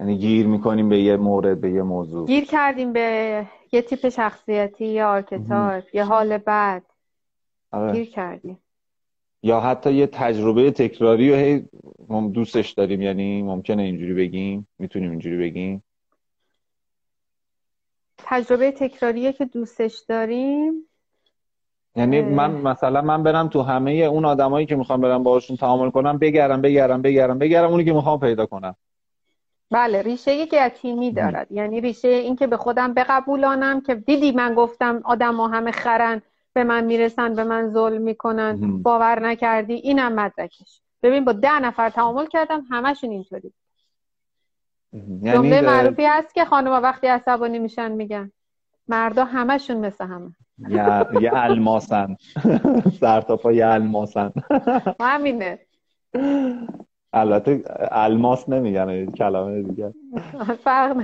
یعنی 0.00 0.18
گیر 0.18 0.46
می‌کنیم 0.46 0.88
به 0.88 1.00
یه 1.00 1.16
مورد 1.16 1.60
به 1.60 1.70
یه 1.70 1.82
موضوع. 1.82 2.26
گیر 2.26 2.44
کردیم 2.44 2.92
به 2.92 3.46
یه 3.72 3.82
تیپ 3.82 4.08
شخصیتی 4.08 4.86
یا 4.86 5.10
archetype 5.10 5.94
یه 5.94 6.04
حال 6.04 6.38
بد. 6.38 6.82
آره. 7.70 7.92
گیر 7.92 8.10
کردیم. 8.10 8.58
یا 9.42 9.60
حتی 9.60 9.92
یه 9.92 10.06
تجربه 10.06 10.70
تکراری 10.70 11.32
و 11.32 11.34
هی 11.34 11.64
دوستش 12.32 12.70
داریم 12.70 13.02
یعنی 13.02 13.42
ممکنه 13.42 13.82
اینجوری 13.82 14.14
بگیم 14.14 14.68
می‌تونیم 14.78 15.10
اینجوری 15.10 15.38
بگیم. 15.38 15.82
تجربه 18.24 18.72
تکراریه 18.72 19.32
که 19.32 19.44
دوستش 19.44 19.98
داریم. 20.08 20.72
یعنی 21.96 22.20
من 22.20 22.50
مثلا 22.50 23.02
من 23.02 23.22
برم 23.22 23.48
تو 23.48 23.62
همه 23.62 23.90
اون 23.90 24.24
آدمایی 24.24 24.66
که 24.66 24.76
می‌خوام 24.76 25.00
برم 25.00 25.22
باهاشون 25.22 25.56
تعامل 25.56 25.90
کنم 25.90 26.18
بگرم 26.18 26.60
بگرم 26.60 27.02
بگرم 27.02 27.38
بگرم 27.38 27.70
اونی 27.70 27.84
که 27.84 27.92
می‌خوام 27.92 28.20
پیدا 28.20 28.46
کنم. 28.46 28.76
بله 29.70 30.02
ریشه 30.02 30.34
یک 30.34 30.52
یتیمی 30.52 31.12
دارد. 31.12 31.52
یعنی 31.52 31.80
ریشه 31.80 32.08
این 32.08 32.36
که 32.36 32.46
به 32.46 32.56
خودم 32.56 32.94
بقبولانم 32.94 33.80
که 33.80 33.94
دیدی 33.94 34.32
من 34.32 34.54
گفتم 34.54 35.00
آدم 35.04 35.36
ها 35.36 35.48
همه 35.48 35.70
خرن 35.70 36.22
به 36.52 36.64
من 36.64 36.84
می‌رسن 36.84 37.34
به 37.34 37.44
من 37.44 37.70
ظلم 37.70 38.02
می‌کنن. 38.02 38.82
باور 38.82 39.20
نکردی 39.20 39.74
اینم 39.74 40.12
مدرکش. 40.12 40.80
ببین 41.02 41.24
با 41.24 41.32
ده 41.32 41.60
نفر 41.60 41.90
تعامل 41.90 42.26
کردم 42.26 42.64
همشون 42.70 43.10
اینطوری 43.10 43.52
جمله 45.22 45.60
معروفی 45.60 46.04
هست 46.04 46.34
که 46.34 46.44
خانم 46.44 46.70
وقتی 46.70 47.06
عصبانی 47.06 47.58
میشن 47.58 47.92
میگن. 47.92 48.32
مردا 48.88 49.24
همشون 49.24 49.76
مثل 49.76 50.04
همه. 50.06 50.30
یه 51.20 51.30
الماسن. 51.34 52.16
سرتاپا 53.00 53.52
یه 53.52 53.66
الماسن. 53.66 54.32
همینه. 55.00 55.58
البته 57.12 57.62
الماس 57.90 58.48
نمیگن 58.48 59.06
کلمه 59.06 59.62
دیگه. 59.62 59.94
فرق 60.64 61.02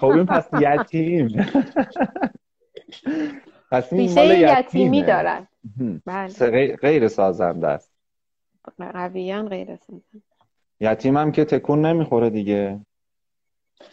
خب 0.00 0.06
این 0.06 0.26
پس 0.26 0.48
یتیم. 0.60 1.28
پس 3.70 3.92
این 3.92 4.10
یتیمی 4.58 5.02
دارن. 5.02 5.46
بله. 6.06 6.76
غیر 6.76 7.08
سازنده 7.08 7.68
است. 7.68 7.92
قویا 8.78 9.42
غیر 9.42 9.76
سازنده. 9.76 10.22
یتیم 10.80 11.16
هم 11.16 11.32
که 11.32 11.44
تکون 11.44 11.86
نمی‌خوره 11.86 12.30
دیگه. 12.30 12.80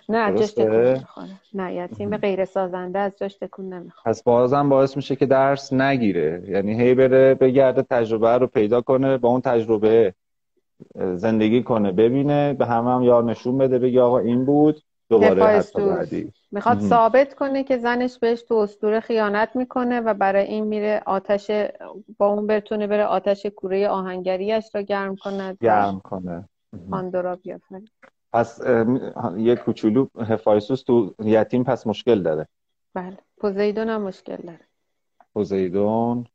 نه 0.10 0.34
جاش 0.34 0.52
تکون 0.52 1.30
نه 1.54 1.74
یتیم 1.76 2.18
غیر 2.18 2.46
سازنده 2.46 3.00
از 3.00 3.12
جاش 3.18 3.36
تکون 3.36 3.74
نمی‌خوره 3.74 4.04
پس 4.06 4.24
بازم 4.24 4.70
باعث 4.70 4.96
میشه 4.96 5.16
که 5.16 5.26
درس 5.26 5.74
نگیره. 5.74 6.44
یعنی 6.48 6.82
هی 6.82 6.96
بره 6.96 7.34
بگرده 7.34 7.82
تجربه 7.82 8.38
رو 8.38 8.48
پیدا 8.48 8.82
کنه 8.82 9.18
با 9.18 9.30
اون 9.30 9.42
تجربه 9.42 10.14
زندگی 10.96 11.64
کنه 11.64 11.92
ببینه 11.92 12.54
به 12.54 12.66
همه 12.66 12.92
هم 12.92 13.04
یار 13.04 13.24
نشون 13.24 13.58
بده 13.58 13.80
بگه 13.80 14.02
آقا 14.02 14.20
این 14.20 14.46
بود 14.46 14.82
دوباره 15.10 15.44
حتی 15.44 15.86
بعدی. 15.86 16.34
می‌خواد 16.52 16.80
ثابت 16.80 17.34
کنه 17.34 17.64
که 17.64 17.78
زنش 17.78 18.20
بهش 18.20 18.42
تو 18.42 18.56
استوره 18.56 19.00
خیانت 19.00 19.56
می‌کنه 19.56 20.00
و 20.00 20.14
برای 20.14 20.46
این 20.46 20.64
میره 20.64 21.02
آتش 21.06 21.52
با 22.18 22.28
اون 22.28 22.48
بتونه 22.48 22.88
بره 22.88 23.06
آتش 23.06 23.46
کوره 23.46 23.88
آهنگریش 23.90 24.76
را 24.76 24.82
گرم 24.82 25.16
کنه 25.16 25.58
گرم 25.62 26.00
کنه. 26.00 26.50
پاندورا 26.92 27.36
بیافرین. 27.36 27.88
پس 28.36 28.62
یه 29.38 29.56
کوچولو 29.56 30.08
هفایسوس 30.20 30.84
تو 30.84 31.16
یتیم 31.24 31.64
پس 31.64 31.88
مشکل 31.88 32.22
داره. 32.22 32.48
بله. 32.94 33.18
پوزیدون 33.38 33.90
هم 33.90 34.02
مشکل 34.02 34.36
داره. 34.36 34.60
پوزیدون 35.34 36.26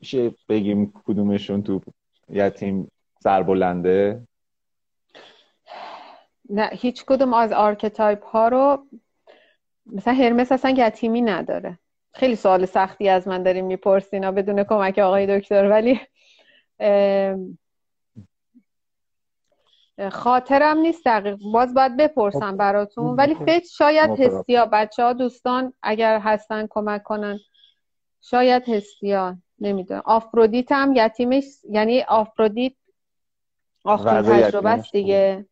میشه 0.00 0.34
بگیم 0.48 0.92
کدومشون 1.06 1.62
تو 1.62 1.80
یتیم 2.28 2.90
سربلنده؟ 3.22 4.22
نه 6.50 6.68
هیچ 6.72 7.04
کدوم 7.04 7.34
از 7.34 7.52
archetype 7.52 8.24
ها 8.24 8.48
رو 8.48 8.86
مثلا 9.86 10.14
هرمس 10.14 10.52
اصلا 10.52 10.74
یتیمی 10.78 11.22
نداره. 11.22 11.78
خیلی 12.12 12.36
سوال 12.36 12.66
سختی 12.66 13.08
از 13.08 13.28
من 13.28 13.42
داریم 13.42 13.66
میپرسینا 13.66 14.32
بدون 14.32 14.64
کمک 14.64 14.98
آقای 14.98 15.40
دکتر 15.40 15.70
ولی 15.70 16.00
خاطرم 20.08 20.78
نیست 20.78 21.04
دقیق. 21.04 21.38
باز 21.52 21.74
باید 21.74 21.96
بپرسم 21.96 22.56
براتون. 22.56 23.16
ولی 23.16 23.34
فکر 23.34 23.66
شاید 23.70 24.20
هستیا 24.20 24.66
بچه 24.66 25.02
ها 25.02 25.12
دوستان 25.12 25.72
اگر 25.82 26.18
هستن 26.18 26.66
کمک 26.70 27.02
کنن. 27.02 27.38
شاید 28.20 28.68
هستیا 28.68 29.36
نمی‌دونم. 29.58 30.02
آفرودیت 30.04 30.72
هم 30.72 30.92
یتیمش 30.96 31.44
یعنی 31.70 32.00
آفرودیت 32.00 32.72
آخر 33.84 34.22
تجربه 34.22 34.70
است 34.70 34.92
دیگه. 34.92 35.46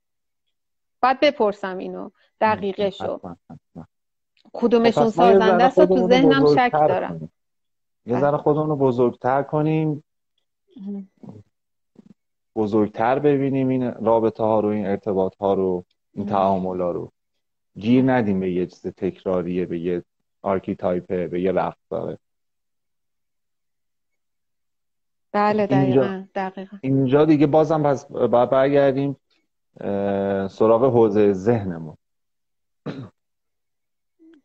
باید 1.03 1.21
بپرسم 1.21 1.79
اینو. 1.79 2.11
دقیقه 2.41 2.91
شو. 2.91 3.21
کدومشون 4.53 5.11
سازنده 5.11 5.65
است؟ 5.65 5.81
تو 5.81 6.09
ذهنم 6.09 6.55
شک 6.55 6.73
دارم. 6.73 7.31
یه 8.07 8.21
ذره 8.21 8.37
خودمون 8.37 8.69
رو 8.69 8.77
بزرگتر 8.77 9.43
کنیم. 9.43 10.05
بزرگتر 12.59 13.19
ببینیم 13.19 13.69
این 13.69 13.93
رابطه 13.93 14.43
ها 14.43 14.61
رو 14.61 14.69
این 14.69 14.87
ارتباط 14.87 15.37
ها 15.41 15.55
رو 15.55 15.85
این 16.15 16.27
تعامل 16.27 16.81
ها 16.81 16.91
رو. 16.91 17.13
گیر 17.79 18.13
ندیم 18.13 18.41
به 18.41 18.51
یه 18.51 18.67
چیز 18.67 18.87
تکراریه 18.87 19.67
به 19.67 19.79
یه 19.79 20.05
archetype 20.43 21.18
ه 21.18 21.27
به 21.29 21.41
یه 21.41 21.53
رفتاره 21.53 22.19
بله 25.33 25.67
دقیقا 25.67 26.25
دقیقا. 26.35 26.77
اینجا 26.81 27.25
دیگه 27.25 27.47
بازم 27.47 27.83
پس 27.83 28.07
باید 28.07 28.51
برگردیم 28.51 29.17
سراغ 30.49 30.85
حوزه 30.85 31.33
ذهنمون. 31.33 31.97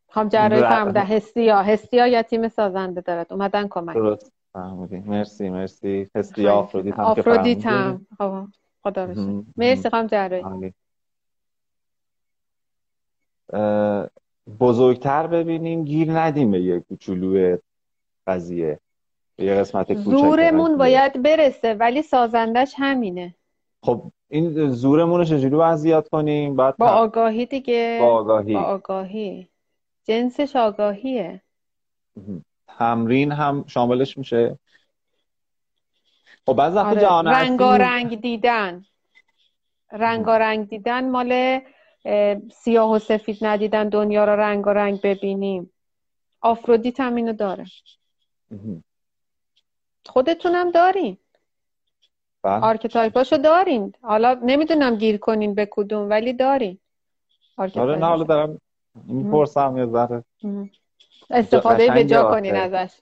خام 0.09 0.29
جراحی 0.29 0.61
فرموده 0.61 0.99
هستیا 1.01 1.61
هستیا 1.61 2.07
یا 2.07 2.21
تیم 2.21 2.47
سازنده 2.47 3.01
دارد؟ 3.01 3.33
اومدن 3.33 3.67
کمک. 3.67 3.95
درست. 3.95 4.31
فهمیدی. 4.53 4.99
مرسی 4.99 5.49
مرسی. 5.49 6.09
هستیا 6.15 6.53
آفرودیت 6.53 6.93
هم 6.93 7.05
آفرودیت 7.05 7.65
هم. 7.65 8.07
خب، 8.17 8.43
خدا 8.83 9.07
بشه. 9.07 9.43
مرسی 9.57 9.89
خام 9.89 10.07
جراحی. 10.07 10.73
بزرگتر 14.59 15.27
ببینیم 15.27 15.83
گیر 15.83 16.19
ندیم 16.19 16.51
به 16.51 16.61
یه 16.61 16.79
کوچولو 16.79 17.57
قضیه. 18.27 18.79
یه 19.37 19.55
قسمت 19.55 19.93
زورمون 19.93 20.77
باید 20.77 21.21
برسه 21.21 21.73
ولی 21.73 22.01
سازندش 22.01 22.73
همینه. 22.77 23.35
خب 23.83 24.11
این 24.29 24.69
زورمون 24.69 25.19
رو 25.19 25.25
چجوری 25.25 25.55
باید 25.55 25.75
زیاد 25.75 26.09
کنیم؟ 26.09 26.55
بعد 26.55 26.77
با 26.77 26.87
آگاهی 26.87 27.45
دیگه. 27.45 27.97
با 28.01 28.07
آگاهی. 28.07 28.53
با 28.53 28.61
آگاهی. 28.61 29.47
جنسش 30.03 30.55
آگاهیه. 30.55 31.41
تمرین 32.79 33.31
هم 33.31 33.65
شاملش 33.67 34.17
میشه. 34.17 34.59
خب 36.45 36.53
بعض 36.53 36.75
وقت 36.75 36.85
آره. 36.85 37.01
جهان 37.01 37.27
رنگ 37.27 38.21
دیدن. 38.21 38.85
رنگ 39.91 40.69
دیدن 40.69 41.09
مال 41.09 41.59
سیاه 42.53 42.91
و 42.91 42.99
سفید 42.99 43.37
ندیدن 43.41 43.89
دنیا 43.89 44.25
رو 44.25 44.31
رنگ 44.31 44.63
رنگ 44.67 45.01
ببینیم. 45.01 45.73
آفرودیت 46.41 46.99
هم 46.99 47.15
اینو 47.15 47.33
داره. 47.33 47.65
خودتونم 50.05 50.71
دارین. 50.71 51.17
بله. 52.43 52.63
archetype 52.65 53.19
اشو 53.19 53.37
دارین. 53.37 53.93
حالا 54.01 54.39
نمی‌دونم 54.43 54.95
گیر 54.95 55.17
کنین 55.17 55.55
به 55.55 55.67
کدوم 55.71 56.09
ولی 56.09 56.33
دارین 56.33 56.79
آره 57.57 57.95
نه 57.95 58.05
حالا 58.05 58.23
دارم 58.23 58.61
می‌پرسم 59.03 59.77
یه 59.77 59.85
ذره. 59.85 60.23
استفاده 61.29 61.91
به 61.91 62.05
جا 62.05 62.23
کنین 62.23 62.55
ازش. 62.55 62.99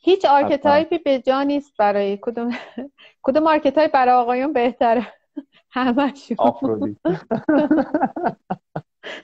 هیچ 0.00 0.24
archetype 0.24 0.91
ی 0.91 0.98
به 0.98 1.18
جا 1.18 1.42
نیست 1.42 1.76
برای 1.78 2.18
کدوم 2.22 2.50
کدوم 3.22 3.46
archetype 3.46 3.92
برای 3.92 4.14
آقایون 4.14 4.52
بهتره. 4.52 5.06
همشون. 5.70 6.36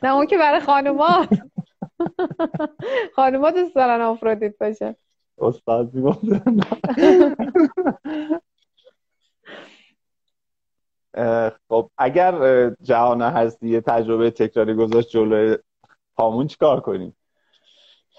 نه 0.02 0.14
اون 0.14 0.26
که 0.26 0.38
برای 0.38 0.60
خانومات 0.60 1.28
خانومات 3.16 3.54
دوست 3.54 3.74
دارن 3.74 4.00
آفرودیت 4.00 4.58
باشه. 4.58 4.96
استاد 5.38 5.90
خب 11.68 11.90
اگر 11.98 12.70
جهان 12.82 13.22
هستی 13.22 13.68
یه 13.68 13.80
تجربه 13.80 14.30
تکراری 14.30 14.74
گذاشت 14.74 15.08
جلوی 15.08 15.58
پامون 16.16 16.46
چیکار 16.46 16.80
کنیم؟ 16.80 17.16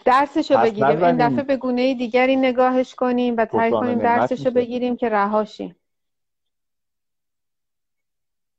درسشو 0.05 0.57
بگیریم. 0.57 1.03
این 1.03 1.27
دفعه 1.27 1.43
به 1.43 1.57
گونه 1.57 1.93
دیگری 1.93 2.35
نگاهش 2.35 2.95
کنیم 2.95 3.35
و 3.37 3.45
تایی 3.45 3.71
کنیم 3.71 3.99
درسشو 3.99 4.51
بگیریم 4.51 4.95
که 4.95 5.09
رهاشیم. 5.09 5.75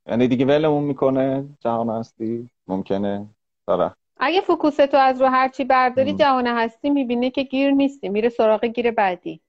یعنی 0.07 0.28
دیگه 0.28 0.47
ولمون 0.47 0.84
می‌کنه. 0.84 1.49
جهان 1.61 1.90
هستی؟ 1.90 2.51
ممکنه. 2.66 3.28
داره 3.66 3.95
اگه 4.16 4.40
فوکوستو 4.40 4.97
از 4.97 5.20
رو 5.20 5.26
هرچی 5.26 5.64
برداری 5.64 6.14
جهان 6.14 6.47
هستی 6.47 6.90
می‌بینه 6.90 7.30
که 7.30 7.43
گیر 7.43 7.70
نیستی. 7.70 8.09
میره 8.09 8.28
سراغ 8.28 8.64
گیر 8.64 8.90
بعدی. 8.90 9.40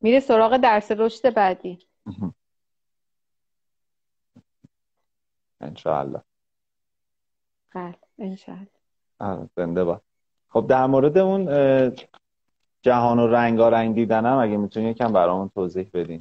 میره 0.00 0.20
سراغ 0.20 0.56
درس 0.56 0.92
رشد 0.92 1.34
بعدی. 1.34 1.78
انشاءالله. 5.60 6.22
بله 7.74 7.94
انشاءالله. 8.18 9.48
زنده 9.56 9.84
با 9.84 10.00
خب 10.48 10.66
در 10.68 10.86
مورد 10.86 11.18
اون 11.18 11.44
جهان 12.82 13.18
و 13.18 13.26
رنگارنگ 13.26 13.94
دیدنم 13.94 14.38
اگه 14.38 14.56
می‌تونی 14.56 14.90
یکم 14.90 15.12
برامون 15.12 15.50
توضیح 15.54 15.90
بدین. 15.94 16.20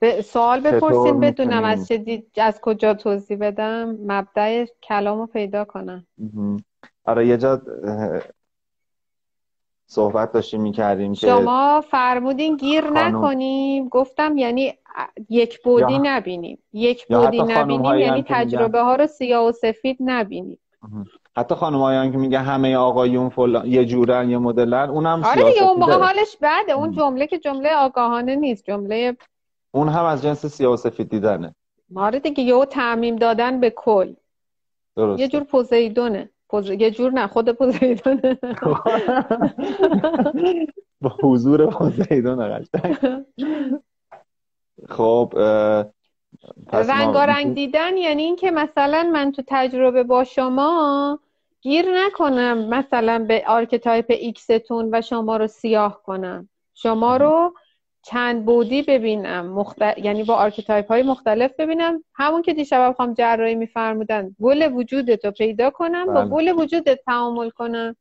به 0.00 0.22
سوال 0.24 0.60
بپرسین 0.60 1.20
بدونم 1.20 1.64
از 1.64 1.88
چه 1.88 1.98
دید... 1.98 2.26
از 2.36 2.60
کجا 2.60 2.94
توضیح 2.94 3.38
بدم؟ 3.38 3.96
مبدع 4.06 4.66
کلام 4.82 5.18
رو 5.18 5.26
پیدا 5.26 5.64
کنم. 5.64 6.06
آره 7.04 7.26
یه 7.26 7.36
جا 7.36 7.62
صحبت 9.86 10.32
داشتیم 10.32 10.60
می‌کردیم 10.60 11.12
که 11.12 11.26
شما 11.26 11.80
فرمودین 11.80 12.56
گیر 12.56 12.90
نکنیم. 12.90 13.88
گفتم 13.88 14.38
یعنی 14.38 14.74
یک 15.28 15.62
بودی 15.62 15.98
نبینیم. 15.98 16.58
یک 16.72 17.06
بودی 17.06 17.42
نبینیم 17.42 17.94
یعنی 17.98 18.24
تجربه 18.28 18.80
ها 18.80 18.96
رو 18.96 19.06
سیاه 19.06 19.48
و 19.48 19.52
سفید 19.52 19.96
نبینیم. 20.00 20.58
حتی 21.36 21.54
خانم 21.54 22.12
که 22.12 22.18
میگه 22.18 22.38
همه 22.38 22.76
آقایون 22.76 23.28
فلان 23.28 23.66
یه 23.66 23.84
جورن 23.84 24.30
یه 24.30 24.38
مدلن 24.38 24.90
اونم 24.90 25.24
آره 25.24 25.44
دیگه 25.44 25.62
اون 25.68 25.78
موقع 25.78 25.98
حالش 25.98 26.36
بده. 26.42 26.72
اون 26.72 26.92
جمله 26.92 27.26
که 27.26 27.38
جمله 27.38 27.74
آگاهانه 27.74 28.36
نیست 28.36 28.64
جمله 28.64 29.16
اون 29.70 29.88
هم 29.88 30.04
از 30.04 30.22
جنس 30.22 30.46
سیاه 30.46 30.72
و 30.72 30.76
سفید 30.76 31.08
دیدنه. 31.08 31.54
آره 31.96 32.18
دیگه 32.18 32.42
یه 32.42 32.64
تعمیم 32.64 33.16
دادن 33.16 33.60
به 33.60 33.70
کل. 33.70 34.14
درست. 34.96 35.20
یه 35.20 35.28
جور 35.28 35.44
پوزیدونه. 35.44 36.30
پوز... 36.48 36.70
یه 36.70 36.90
جور 36.90 37.12
نه 37.12 37.26
خود 37.26 37.52
پوزیدونه. 37.52 38.38
با 41.00 41.08
حضور 41.22 41.66
پوزیدون 41.66 42.58
قشنگ. 42.58 42.96
خب 44.96 45.32
رنگارنگ 46.72 47.54
دیدن 47.54 47.96
یعنی 47.96 48.22
اینکه 48.22 48.50
مثلا 48.50 49.10
من 49.12 49.32
تو 49.32 49.42
تجربه 49.46 50.02
با 50.02 50.24
شما 50.24 51.18
گیر 51.60 51.86
نکنم 51.94 52.68
مثلا 52.68 53.24
به 53.28 53.44
archetype 53.46 54.06
X 54.08 54.28
تون 54.28 54.88
و 54.92 55.00
شما 55.00 55.36
رو 55.36 55.46
سیاه 55.46 56.02
کنم. 56.02 56.48
شما 56.74 57.16
رو 57.16 57.54
چند 58.02 58.44
بعدی 58.44 58.82
ببینم. 58.82 59.46
مختل... 59.46 60.04
یعنی 60.04 60.24
با 60.24 60.34
archetype 60.34 60.88
های 60.88 61.02
مختلف 61.02 61.52
ببینم. 61.58 62.04
همون 62.14 62.42
که 62.42 62.54
دیشب 62.54 62.92
خانم 62.96 63.14
جراحی 63.14 63.54
میفرمودن 63.54 64.36
کل 64.40 64.72
وجودت 64.72 65.24
رو 65.24 65.30
پیدا 65.30 65.70
کنم 65.70 66.06
با 66.06 66.12
بله. 66.12 66.28
کل 66.28 66.48
وجودت 66.48 67.00
تعامل 67.06 67.50
کنم 67.50 67.96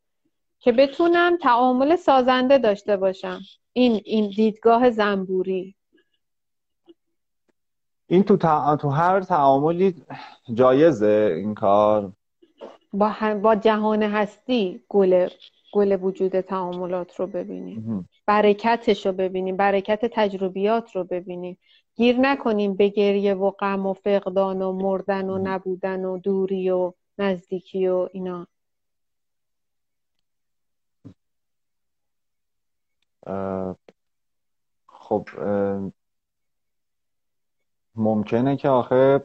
که 0.60 0.72
بتونم 0.72 1.38
تعامل 1.38 1.96
سازنده 1.96 2.58
داشته 2.58 2.98
باشم. 2.98 3.40
این 3.74 4.02
این 4.06 4.30
دیدگاه 4.30 4.90
زنبوری. 4.90 5.76
این 8.12 8.24
تو, 8.24 8.38
تو 8.78 8.90
هر 8.90 9.22
تعاملی 9.22 9.96
جایزه 10.54 11.34
این 11.38 11.56
کار. 11.56 12.12
با, 12.94 13.14
با 13.44 13.56
جهان 13.56 14.04
هستی 14.04 14.84
گل 14.90 15.30
گل 15.74 15.98
وجود 16.02 16.40
تعاملات 16.42 17.16
رو 17.16 17.28
ببینیم. 17.28 18.10
برکتش 18.26 19.06
رو 19.06 19.12
ببینیم. 19.12 19.58
برکت 19.58 20.06
تجربیات 20.14 20.96
رو 20.96 21.04
ببینیم. 21.04 21.58
گیر 21.96 22.18
نکنیم 22.20 22.74
به 22.74 22.90
گریه 22.90 23.34
و 23.34 23.52
غم 23.52 23.86
و 23.86 23.94
فقدان 23.94 24.62
و 24.62 24.72
مردن 24.72 25.30
و 25.30 25.38
نبودن 25.44 26.06
و 26.06 26.18
دوری 26.18 26.70
و 26.70 26.94
نزدیکی 27.18 27.88
و 27.88 28.10
اینا. 28.12 28.48
خب 34.88 35.30
ممکنه 38.02 38.58
که 38.58 38.70
آخه 38.70 39.22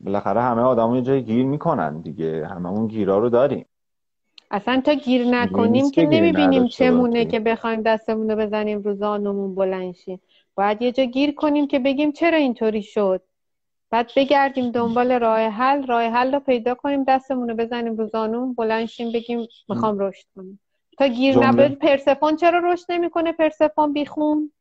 بالاخره 0.00 0.42
همه 0.42 0.62
آدم 0.62 0.94
یه 0.94 1.02
جای 1.02 1.22
گیر 1.22 1.46
می‌کنن 1.46 2.00
دیگه. 2.00 2.46
همه 2.46 2.68
اون 2.68 2.86
گیرا 2.86 3.18
رو 3.18 3.28
داریم. 3.28 3.66
اصلا 4.50 4.80
تا 4.84 4.92
گیر 4.94 5.26
نکنیم 5.26 5.90
که 5.90 6.06
نمی‌بینیم 6.06 6.66
چمونه 6.66 7.24
که 7.24 7.40
بخوایم 7.40 7.82
دستمون 7.82 8.30
رو 8.30 8.36
بزنیم 8.36 8.82
رو 8.82 8.94
زانمون 8.94 9.54
بلند 9.54 9.94
شیم. 9.94 10.20
باید 10.54 10.82
یه 10.82 10.92
جا 10.92 11.04
گیر 11.04 11.34
کنیم 11.34 11.66
که 11.66 11.78
بگیم 11.78 12.12
چرا 12.12 12.36
اینطوری 12.36 12.82
شد. 12.82 13.22
بعد 13.90 14.10
بگردیم 14.16 14.70
دنبال 14.70 15.12
راه 15.12 15.40
حل. 15.40 15.86
راه 15.86 16.02
حل 16.02 16.34
رو 16.34 16.40
پیدا 16.40 16.74
کنیم 16.74 17.04
دستمون 17.04 17.48
رو 17.48 17.56
بزنیم 17.56 17.96
رو 17.96 18.06
زانمون 18.06 18.54
بلند 18.54 18.86
شیم 18.86 19.12
بگیم 19.12 19.46
می‌خوام 19.68 19.98
رشد 19.98 20.26
کنیم 20.36 20.60
تا 20.98 21.06
گیر 21.06 21.38
نبود 21.38 21.78
پرسفون 21.78 22.36
چرا 22.36 22.72
رشد 22.72 22.84
نمی‌کنه؟ 22.88 23.32
پرسفون 23.32 23.92
بیخون. 23.92 24.52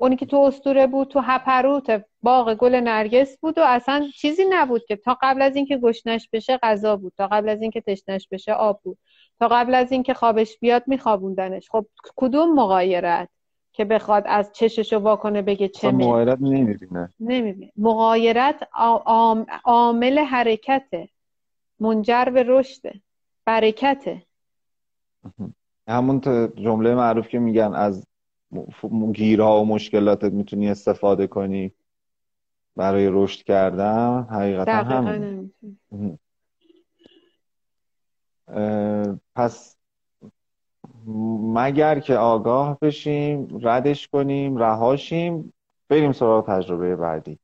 اونی 0.00 0.16
که 0.16 0.26
تو 0.26 0.36
استوره 0.36 0.86
بود 0.86 1.08
تو 1.08 1.20
هپروت 1.20 2.04
باغ 2.22 2.54
گل 2.54 2.74
نرگس 2.74 3.38
بود 3.38 3.58
و 3.58 3.62
اصلا 3.64 4.08
چیزی 4.14 4.44
نبود 4.50 4.84
که. 4.84 4.96
تا 4.96 5.18
قبل 5.22 5.42
از 5.42 5.56
اینکه 5.56 5.78
گشنش 5.78 6.28
بشه 6.32 6.58
غذا 6.62 6.96
بود. 6.96 7.12
تا 7.16 7.26
قبل 7.26 7.48
از 7.48 7.62
اینکه 7.62 7.80
تشنش 7.80 8.28
بشه 8.30 8.52
آب 8.52 8.80
بود. 8.82 8.98
تا 9.38 9.48
قبل 9.48 9.74
از 9.74 9.92
اینکه 9.92 10.14
خوابش 10.14 10.58
بیاد 10.58 10.82
میخوابوندنش. 10.86 11.70
خب 11.70 11.86
کدوم 12.16 12.54
مغایرت 12.54 13.28
که 13.72 13.84
بخواد 13.84 14.22
از 14.26 14.52
چشش 14.52 14.92
واکنه 14.92 15.42
بگه 15.42 15.68
چه 15.68 15.90
مغایرت 15.90 16.38
نمی‌بینه. 16.40 17.12
نمی‌بینه. 17.20 17.72
مغایرت 17.76 18.68
عامل 19.64 20.18
حرکته. 20.18 21.08
منجر 21.80 22.24
به 22.24 22.44
رشده. 22.46 23.00
برکته. 23.44 24.22
همون 25.88 26.20
جمله 26.56 26.94
معروف 26.94 27.28
که 27.28 27.38
میگن 27.38 27.74
از 27.74 28.07
گیرها 29.12 29.62
و 29.62 29.66
مشکلاتت 29.66 30.32
می‌تونی 30.32 30.70
استفاده 30.70 31.26
کنی 31.26 31.72
برای 32.76 33.08
رشد 33.12 33.42
کردن 33.42 34.26
حقیقتا 34.30 34.72
هم 34.72 35.50
پس 39.36 39.76
مگر 41.54 42.00
که 42.00 42.16
آگاه 42.16 42.78
بشیم 42.82 43.58
ردش 43.62 44.08
کنیم 44.08 44.56
رهاشیم 44.56 45.52
بریم 45.88 46.12
سراغ 46.12 46.46
تجربه 46.46 46.96
بعدی. 46.96 47.38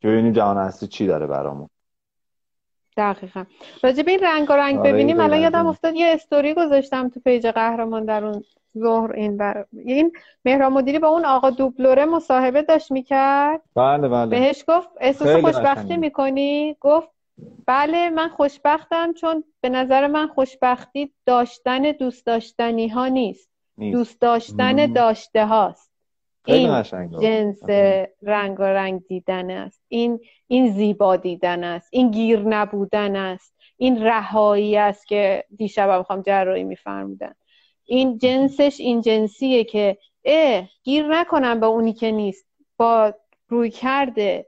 که 0.00 0.08
ببینیم 0.08 0.32
جهان 0.32 0.56
هستی 0.56 0.86
چی 0.86 1.06
داره 1.06 1.26
برامون. 1.26 1.68
دقیقا. 2.96 3.44
راجع 3.82 4.02
به 4.02 4.10
این 4.10 4.20
رنگ 4.22 4.50
و 4.50 4.52
رنگ 4.52 4.78
ببینیم 4.78 5.20
الان 5.20 5.40
یادم 5.40 5.66
افتاد 5.66 5.94
یه 5.94 6.06
استوری 6.14 6.54
گذاشتم 6.54 7.08
تو 7.08 7.20
پیج 7.20 7.46
قهرمان 7.46 8.04
در 8.04 8.24
اون 8.24 8.44
ظهر 8.78 9.12
این 9.12 9.36
بر... 9.36 9.64
این 9.72 10.12
مهران 10.44 10.72
مدیری 10.72 10.98
با 10.98 11.08
اون 11.08 11.24
آقا 11.24 11.50
دوبلوره 11.50 12.04
مصاحبه 12.04 12.62
داشت 12.62 12.92
می‌کرد. 12.92 13.60
بله 13.76 14.08
بله. 14.08 14.26
بهش 14.26 14.64
گفت 14.68 14.88
احساس 15.00 15.44
خوشبختی 15.44 15.96
می‌کنی؟ 15.96 16.76
گفت 16.80 17.08
بله 17.66 18.10
من 18.10 18.28
خوشبختم 18.28 19.12
چون 19.12 19.44
به 19.60 19.68
نظر 19.68 20.06
من 20.06 20.26
خوشبختی 20.26 21.12
داشتن 21.26 21.82
دوست 21.82 22.26
داشتنی 22.26 22.88
ها 22.88 23.08
نیست, 23.08 23.50
دوست 23.78 24.20
داشتن 24.20 24.92
داشته 24.92 25.46
هاست 25.46 25.90
این 26.44 26.82
جنس 27.20 27.62
رنگ 28.22 28.60
و 28.60 28.62
رنگ 28.62 29.06
دیدن 29.06 29.50
است. 29.50 29.82
این 29.88 30.20
این 30.46 30.72
زیبا 30.72 31.16
دیدن 31.16 31.64
است. 31.64 31.88
این 31.92 32.10
گیر 32.10 32.40
نبودن 32.40 33.16
است. 33.16 33.54
این 33.76 34.02
رهایی 34.02 34.76
است 34.76 35.06
که 35.06 35.44
دیشب 35.56 35.90
می‌خوام 35.90 36.22
جراحی 36.22 36.64
میفرمودن. 36.64 37.34
این 37.90 38.18
جنسش 38.18 38.76
این 38.80 39.00
جنسیه 39.00 39.64
که 39.64 39.98
اه 40.24 40.68
گیر 40.82 41.06
نکنم 41.06 41.60
به 41.60 41.66
اونی 41.66 41.92
که 41.92 42.10
نیست. 42.10 42.46
با 42.76 43.14
روی 43.48 43.70
کرده 43.70 44.46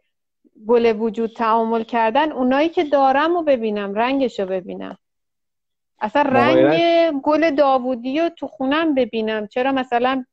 گل 0.67 0.97
وجود 0.99 1.31
تعامل 1.31 1.83
کردن 1.83 2.33
اونایی 2.33 2.69
که 2.69 2.85
دارم 2.85 3.37
و 3.37 3.43
ببینم 3.43 3.95
رنگش 3.95 4.41
رو 4.41 4.47
ببینم. 4.47 4.99
اصلا 6.01 6.23
رنگ 6.23 7.21
گل 7.21 7.51
داوودی 7.51 8.21
رو 8.21 8.29
تو 8.29 8.47
خونم 8.47 8.95
ببینم. 8.95 9.47
چرا 9.47 9.73
مثلا 9.73 10.25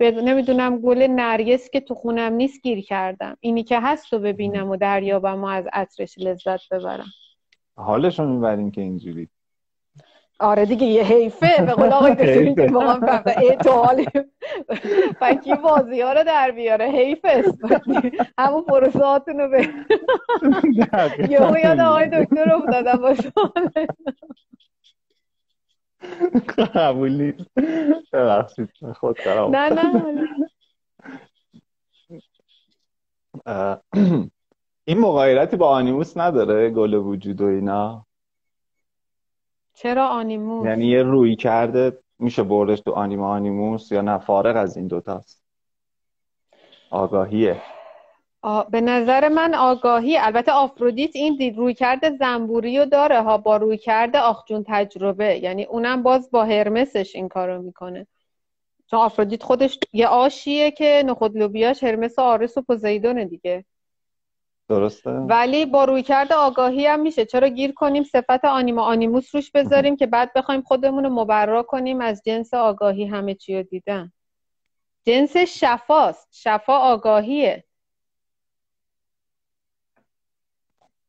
نمی‌دونم 0.00 0.78
گل 0.78 1.02
نرگس 1.02 1.70
که 1.70 1.80
تو 1.80 1.94
خونم 1.94 2.32
نیست 2.32 2.62
گیر 2.62 2.80
کردم. 2.80 3.36
اینی 3.40 3.62
که 3.62 3.80
هست 3.80 4.12
رو 4.12 4.18
ببینم 4.18 4.70
و 4.70 4.76
دریابم 4.76 5.44
و 5.44 5.46
از 5.46 5.64
عطرش 5.72 6.18
لذت 6.18 6.68
ببرم. 6.70 7.12
حالش 7.76 8.18
رو 8.18 8.26
می‌بریم 8.26 8.70
که 8.70 8.80
اینجوری. 8.80 9.28
آره 10.42 10.66
دیگه 10.66 10.86
یه 10.86 11.02
حیفه 11.02 11.62
به 11.66 11.72
قول 11.72 11.92
آقای 11.92 12.14
دکتری 12.20 12.54
که 12.54 12.66
واقعا 12.72 13.00
فقط 13.00 13.38
اعتحال 13.38 14.04
فکی 15.20 15.54
بازی 15.54 16.00
ها 16.00 16.12
رو 16.12 16.24
در 16.24 16.50
بیاره؟ 16.50 16.84
حیفه 16.84 17.44
همون 18.38 18.62
پروساتون 18.62 19.40
رو 19.40 19.48
به 19.48 19.58
یه 21.30 21.40
یاد 21.64 21.80
آقای 21.80 22.08
دکتر 22.08 22.44
رو 22.44 22.56
افتادم 22.56 22.96
با 22.96 23.14
قبول 26.74 27.22
نیست. 27.22 27.50
ببخشید. 28.12 28.68
خود 29.00 29.16
نه 29.28 29.68
نه 29.68 30.02
این 34.84 34.98
مغایرتی 34.98 35.56
با 35.56 35.68
آنیموس 35.68 36.16
نداره؟ 36.16 36.70
گل 36.70 36.94
وجود 36.94 37.40
و 37.40 37.44
اینا؟ 37.44 38.06
چرا 39.74 40.08
آنیموس؟ 40.08 40.66
یعنی 40.66 40.86
یه 40.86 41.02
روی 41.02 41.36
کرده 41.36 41.98
میشه 42.18 42.42
بردش 42.42 42.80
تو 42.80 42.92
آنیما 42.92 43.28
آنیموس 43.28 43.92
یا 43.92 44.00
نه؟ 44.00 44.18
فارغ 44.18 44.56
از 44.56 44.76
این 44.76 44.86
دوتاست. 44.86 45.42
آگاهیه. 46.90 47.62
به 48.70 48.80
نظر 48.80 49.28
من 49.28 49.54
آگاهی. 49.54 50.18
البته 50.18 50.52
آفرودیت 50.52 51.16
این 51.16 51.36
دید 51.36 51.58
روی 51.58 51.74
کرده 51.74 52.16
زنبوری 52.16 52.78
رو 52.78 52.84
داره 52.84 53.22
ها 53.22 53.38
با 53.38 53.56
روی 53.56 53.78
کرده 53.78 54.18
آخجون 54.18 54.64
تجربه. 54.68 55.38
یعنی 55.38 55.64
اونم 55.64 56.02
باز 56.02 56.30
با 56.30 56.44
هرمسش 56.44 57.16
این 57.16 57.28
کارو 57.28 57.62
می‌کنه. 57.62 58.06
چون 58.86 59.00
آفرودیت 59.00 59.42
خودش 59.42 59.78
یه 59.92 60.06
آشیه 60.06 60.70
که 60.70 61.02
نخود 61.06 61.36
لوبیاش 61.36 61.84
هرمس 61.84 62.18
آرس 62.18 62.58
و 62.58 62.62
پوزیدونه 62.62 63.24
دیگه. 63.24 63.64
درسته؟ 64.68 65.10
ولی 65.10 65.66
با 65.66 65.84
روی 65.84 66.02
کرده 66.02 66.34
آگاهی 66.34 66.86
هم 66.86 67.00
میشه. 67.00 67.24
چرا 67.24 67.48
گیر 67.48 67.72
کنیم؟ 67.72 68.02
صفت 68.02 68.44
آنیما 68.44 68.82
آنیموس 68.82 69.34
روش 69.34 69.50
بذاریم 69.50 69.96
که 69.96 70.06
بعد 70.06 70.32
بخوایم 70.32 70.62
خودمون 70.62 71.04
رو 71.04 71.10
مبرا 71.10 71.62
کنیم 71.62 72.00
از 72.00 72.22
جنس 72.26 72.54
آگاهی 72.54 73.06
همه 73.06 73.34
چی 73.34 73.56
رو 73.56 73.62
دیدن. 73.62 74.12
جنس 75.06 75.36
شفاست. 75.36 76.28
شفا 76.30 76.76
آگاهیه. 76.78 77.64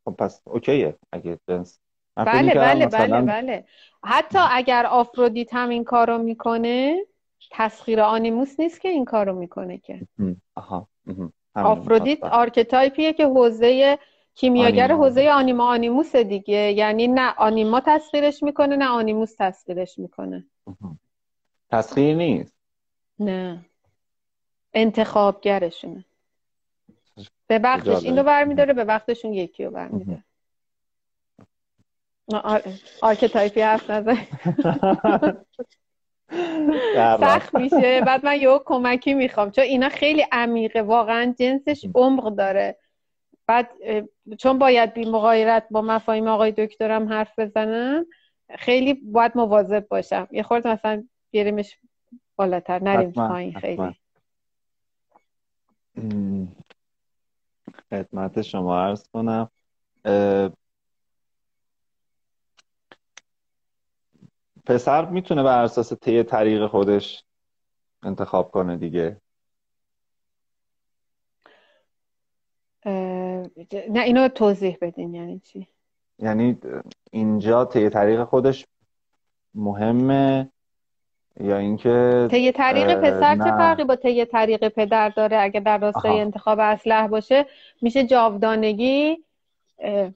خب 0.05 0.11
پس 0.11 0.41
اوکیه. 0.45 0.97
اگه 1.11 1.39
جنس 1.49 1.79
بله 2.15 2.53
بله 2.53 2.85
بله 2.87 3.21
بله. 3.21 3.65
حتی 4.03 4.39
اگر 4.51 4.85
آفرودیت 4.85 5.53
هم 5.53 5.69
این 5.69 5.83
کارو 5.83 6.17
می‌کنه 6.17 7.05
تسخیر 7.51 8.01
animus 8.01 8.59
نیست 8.59 8.81
که 8.81 8.89
این 8.89 9.05
کارو 9.05 9.33
می‌کنه 9.33 9.77
که. 9.77 10.07
آها. 10.55 10.87
آفرودیت 11.55 12.23
archetype 12.23 12.97
یه 12.97 13.13
که 13.13 13.25
حوزه 13.25 13.99
کیمیاگر 14.35 14.91
حوزه 14.91 15.29
anima 15.29 15.65
animus 15.67 16.15
دیگه. 16.15 16.71
یعنی 16.71 17.07
نه 17.07 17.33
آنیما 17.37 17.79
تسخیرش 17.85 18.43
می‌کنه 18.43 18.75
نه 18.75 18.87
animus 18.87 19.35
تسخیرش 19.39 19.99
می‌کنه. 19.99 20.45
تسخیر 21.71 22.15
نیست. 22.15 22.53
نه. 23.19 23.65
انتخابگرشونه. 24.73 26.05
به 27.47 27.59
وقتش 27.59 28.03
اینو 28.03 28.23
برمیداره 28.23 28.73
به 28.73 28.83
وقتشون 28.83 29.33
یکی 29.33 29.65
رو 29.65 29.71
برمیداره 29.71 30.23
archetype 33.01 33.55
ی 33.55 33.61
حرف 33.61 33.89
نزن. 33.89 34.17
سخت 37.19 37.55
میشه. 37.55 38.01
بعد 38.01 38.25
من 38.25 38.41
یه 38.41 38.59
کمکی 38.65 39.13
می‌خوام. 39.13 39.51
چون 39.51 39.63
اینا 39.63 39.89
خیلی 39.89 40.25
عمیقه. 40.31 40.81
واقعا 40.81 41.33
جنسش 41.39 41.85
عمق 41.95 42.35
داره. 42.35 42.77
بعد 43.47 43.69
چون 44.39 44.59
باید 44.59 44.93
بی 44.93 45.05
مغایرت 45.09 45.67
با 45.71 45.81
مفاهیم 45.81 46.27
آقای 46.27 46.51
دکترم 46.51 47.09
حرف 47.09 47.39
بزنم 47.39 48.05
خیلی 48.57 48.93
باید 48.93 49.31
مواظب 49.35 49.87
باشم. 49.87 50.27
یه 50.31 50.43
خورده 50.43 50.67
مثلا 50.67 51.03
بیاریمش 51.31 51.77
بالاتر. 52.35 52.83
نریم 52.83 53.11
پایین 53.11 53.53
خیلی. 53.53 53.95
خدمت 57.89 58.41
شما 58.41 58.81
عرض 58.81 59.07
کنم. 59.13 59.49
پسر 64.65 65.05
می‌تونه 65.05 65.43
بر 65.43 65.63
اساس 65.63 65.93
طی 65.93 66.23
طریق 66.23 66.67
خودش 66.67 67.23
انتخاب 68.03 68.51
کنه 68.51 68.77
دیگه. 68.77 69.17
نه 73.89 74.03
اینو 74.05 74.27
توضیح 74.27 74.77
بدین 74.81 75.13
یعنی 75.13 75.39
چی؟ 75.39 75.67
یعنی 76.19 76.57
اینجا 77.11 77.65
طی 77.65 77.89
طریق 77.89 78.23
خودش 78.23 78.67
مهمه 79.55 80.49
یا 81.39 81.57
اینکه 81.57 82.27
طی 82.31 82.51
طریق 82.51 82.95
پسر 82.95 83.35
چه 83.35 83.43
فرقی 83.43 83.83
با 83.83 83.95
طی 83.95 84.25
طریق 84.25 84.67
پدر 84.67 85.09
داره؟ 85.09 85.37
اگه 85.37 85.59
در 85.59 85.77
راستای 85.77 86.19
انتخاب 86.19 86.59
اسلح 86.59 87.07
باشه 87.07 87.45
میشه 87.81 88.05
جاودانگی 88.05 89.23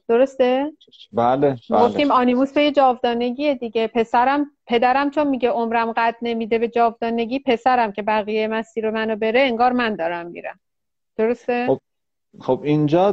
درسته؟ 0.08 0.72
بله, 1.12 1.56
بله. 1.70 1.80
گفتیم 1.80 2.10
آنیموس 2.10 2.52
به 2.52 2.72
جاودانگی 2.72 3.54
دیگه 3.54 3.86
پسرم 3.86 4.50
پدرم 4.66 5.10
چون 5.10 5.26
میگه 5.26 5.50
عمرم 5.50 5.92
قد 5.92 6.14
نمیده 6.22 6.58
به 6.58 6.68
جاودانگی 6.68 7.38
پسرم 7.38 7.92
که 7.92 8.02
بقیه 8.02 8.48
مسیر 8.48 8.86
رو 8.86 8.94
منو 8.94 9.16
بره 9.16 9.40
انگار 9.40 9.72
من 9.72 9.96
دارم 9.96 10.26
میرم 10.26 10.60
درسته؟ 11.16 11.66
خب, 11.66 11.80
خب 12.40 12.60
اینجا 12.64 13.12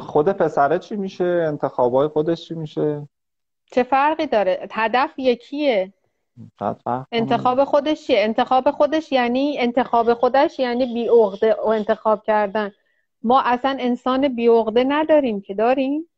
خود 0.00 0.28
پسره 0.28 0.78
چی 0.78 0.96
میشه؟ 0.96 1.24
انتخابای 1.24 2.08
خودش 2.08 2.48
چی 2.48 2.54
میشه؟ 2.54 3.08
چه 3.72 3.82
فرقی 3.82 4.26
داره؟ 4.26 4.68
هدف 4.70 5.10
یکیه 5.18 5.92
انتخاب 7.12 7.64
خودش 7.64 8.06
چیه؟ 8.06 8.20
انتخاب 8.20 8.70
خودش 8.70 9.12
یعنی 9.12 9.58
انتخاب 9.58 10.14
خودش 10.14 10.58
یعنی 10.58 10.94
بی 10.94 11.08
و 11.08 11.68
انتخاب 11.68 12.22
کردن 12.22 12.72
ما 13.24 13.40
اصلا 13.40 13.76
انسان 13.80 14.28
بیعقده 14.28 14.84
نداریم 14.84 15.40
که 15.40 15.54
داریم؟ 15.54 16.08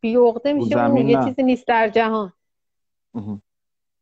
بیعقده 0.00 0.52
میشه 0.52 0.84
اون 0.84 1.08
یه 1.08 1.24
چیزی 1.24 1.42
نیست 1.42 1.66
در 1.66 1.88
جهان. 1.88 2.32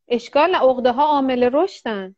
اشکال 0.09 0.55
عقده 0.55 0.93
ها 0.93 1.05
عامل 1.07 1.51
رشدن. 1.53 2.15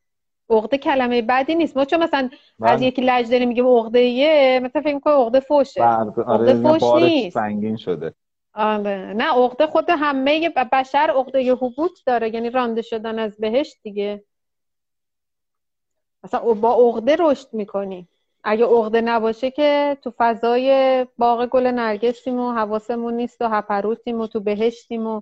عقده 0.51 0.78
کلمه 0.78 1.22
بدی 1.22 1.55
نیست. 1.55 1.76
ما 1.76 1.84
چون 1.84 2.03
مثلا 2.03 2.30
بله. 2.59 2.70
از 2.70 2.82
یکی 2.82 3.03
لج 3.03 3.30
داریم 3.30 3.49
میگیم 3.49 3.66
عقده 3.66 4.01
یه 4.01 4.61
مثلا 4.62 4.82
فکر 4.82 4.95
می‌کنه 4.95 5.14
عقده 5.14 5.41
فوشه. 5.41 5.80
بله، 5.80 6.24
آره، 6.24 6.53
عقده 6.53 6.68
فوش 6.68 7.03
نیست. 7.03 7.34
سنگین 7.34 7.76
شده. 7.76 8.14
آره. 8.55 9.12
نه 9.16 9.24
عقده 9.24 9.66
خود 9.66 9.91
همه 9.91 10.49
بشر 10.49 11.12
عقده 11.16 11.53
حبوط 11.53 11.93
داره. 12.07 12.34
یعنی 12.34 12.51
رانده 12.51 12.82
شدن 12.82 13.18
از 13.18 13.36
بهشت 13.36 13.76
دیگه. 13.82 14.24
مثلا 16.24 16.41
با 16.41 16.74
عقده 16.74 17.16
رشد 17.18 17.49
می‌کنی. 17.53 18.09
اگه 18.45 18.64
عقده 18.64 19.01
نباشه 19.01 19.51
که 19.51 19.99
تو 20.03 20.12
فضای 20.18 21.07
باغ 21.18 21.47
گل 21.47 21.66
نرگسیم 21.66 22.38
و 22.38 22.53
حواسمون 22.53 23.14
نیست 23.14 23.43
و 23.43 23.49
هپروتیم 23.49 24.20
و 24.20 24.26
تو 24.26 24.41
بهشتیم 24.41 25.07
و 25.07 25.20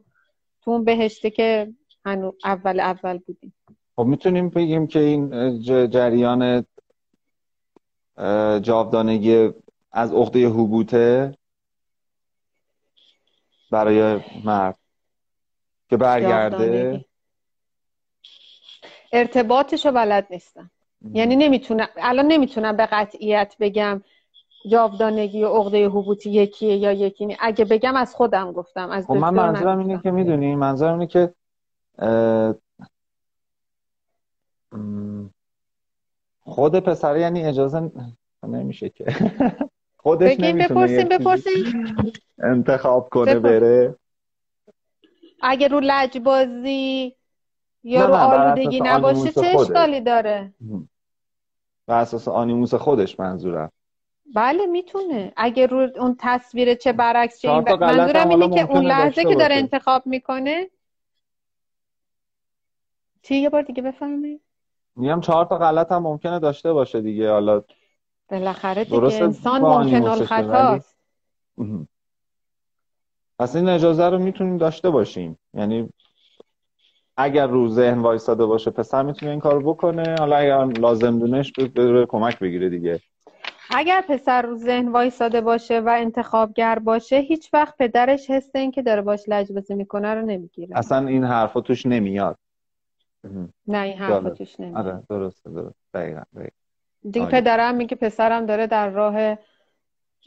تو 0.63 0.71
اون 0.71 0.85
بهشته 0.85 1.31
که 1.31 1.73
هنو 2.05 2.33
اول 2.45 2.81
اول 2.81 3.19
بودیم. 3.19 3.55
خب 3.97 4.05
می‌تونیم 4.05 4.49
بگیم 4.51 4.87
که 4.87 4.99
این 4.99 5.61
جریان 5.91 6.67
جاودانگی 8.63 9.51
از 9.93 10.13
عقده 10.13 10.49
حبوطه 10.49 11.35
برای 13.71 14.21
مرد 14.45 14.79
که 15.91 15.97
برگرده. 15.97 17.05
ارتباطش 19.13 19.87
رو 19.87 19.93
بلد 19.93 20.27
نیستم. 20.31 20.71
یعنی 21.13 21.37
نمی‌تونم 21.37 21.89
الان 21.97 22.27
نمی‌تونم 22.27 22.77
به 22.77 22.87
قطعیت 22.87 23.57
بگم 23.61 24.03
جاودانگی 24.71 25.45
و 25.45 25.49
عقده 25.49 25.89
حبوطی 25.89 26.31
یکیه 26.31 26.77
یا 26.77 26.93
یکی 26.93 27.27
نی 27.27 27.37
اگه 27.41 27.65
بگم 27.65 27.97
از 27.97 28.15
خودم 28.15 28.53
گفتم 28.53 28.91
از 28.91 29.07
خب 29.07 29.13
من 29.13 29.35
منظورم 29.35 29.79
اینه 29.79 30.01
که 30.03 30.11
می‌دونی 30.11 30.57
منظورم 30.57 30.93
اینه 30.93 31.07
که 31.07 31.35
خود 36.41 36.79
پسر 36.79 37.17
یعنی 37.17 37.45
اجازه 37.45 37.91
نمیشه 38.43 38.89
که. 38.89 39.05
خودش 39.97 40.37
بگیم 40.37 40.59
بپرسیم 40.59 41.09
بپرسیم. 41.09 41.95
انتخاب 42.39 43.09
کنه 43.09 43.39
بره. 43.39 43.97
اگه 45.43 45.69
رو 45.69 45.81
لجبازی 45.83 47.17
یا 47.85 48.07
رو 48.07 48.15
آلودگی 48.15 48.81
نباشه 48.81 49.33
چه 49.33 49.47
اشکالی 49.47 50.01
داره؟ 50.01 50.53
بر 51.89 52.01
اساس 52.01 52.29
آنیموس 52.29 52.75
خودش 52.75 53.21
منظورم. 53.21 53.73
بله 54.35 54.67
می‌تونه. 54.67 55.33
اگه 55.37 55.67
رو 55.67 55.89
اون 55.97 56.17
تصویر 56.19 56.75
چه 56.75 56.93
برعکس 56.93 57.41
چه 57.41 57.51
این 57.51 57.61
منظورم 57.61 58.29
اینه 58.29 58.49
که 58.55 58.73
اون 58.73 58.85
لحظه 58.85 59.25
که 59.25 59.35
داره 59.35 59.55
انتخاب 59.55 60.07
می‌کنه 60.07 60.71
چی؟ 63.23 63.37
یه 63.37 63.51
بار 63.51 63.63
دیگه 63.63 63.83
بفهمید 63.83 64.41
میگم 64.97 65.21
چهار 65.21 65.45
تا 65.45 65.59
غلط 65.59 65.93
هم 65.93 66.03
ممکنه 66.03 66.39
داشته 66.39 66.73
باشه 66.73 67.01
دیگه. 67.01 67.31
حالا 67.31 67.63
بالاخره 68.29 68.85
دیگه 68.85 69.23
انسان 69.23 69.61
ممکن 69.61 70.03
الخطاست. 70.03 70.99
پس 73.39 73.57
این 73.57 73.69
اجازه 73.69 74.09
رو 74.09 74.19
می‌تونیم 74.19 74.57
داشته 74.57 74.91
باشیم. 74.91 75.39
یعنی 75.55 75.89
اگر 77.19 77.47
رو 77.47 77.69
ذهن 77.69 77.99
وایستاده 77.99 78.47
باشه 78.47 78.71
پسر 78.71 79.03
می‌تونه 79.03 79.31
این 79.31 79.41
کارو 79.41 79.75
بکنه. 79.75 80.17
حالا 80.19 80.37
اگر 80.37 80.65
لازم 80.65 81.19
دونش 81.19 81.53
به 81.53 82.07
کمک 82.09 82.39
بگیره 82.39 82.69
دیگه. 82.69 83.01
اگر 83.71 84.05
پسر 84.09 84.43
رو 84.43 84.57
ذهن 84.57 84.89
وایستاده 84.89 85.41
باشه 85.41 85.81
و 85.81 85.89
انتخابگر 85.99 86.79
باشه 86.79 87.17
هیچ 87.17 87.51
وقت 87.53 87.77
پدرش 87.77 88.31
حس 88.31 88.51
این 88.55 88.71
که 88.71 88.83
داره 88.83 89.03
باش 89.03 89.21
لجبازی 89.29 89.75
می‌کنه 89.75 90.15
رو 90.15 90.23
نمی‌گیره. 90.23 90.79
اصلا 90.79 91.07
این 91.07 91.25
حرفا 91.25 91.61
توش 91.61 91.87
نمیاد. 91.87 92.39
نه 93.67 93.79
این 93.79 93.99
حرفا 93.99 94.31
توش 94.31 94.61
نمیاد. 94.61 94.87
آره 94.87 95.03
درسته 95.09 95.51
درست 95.51 95.79
دقیقا, 95.95 96.23
دقیقا. 96.35 96.51
دیگه 97.11 97.27
پدرم 97.27 97.75
میگه 97.75 97.97
پسرم 97.97 98.47
داره 98.47 98.67
در 98.67 98.89
راه 98.89 99.39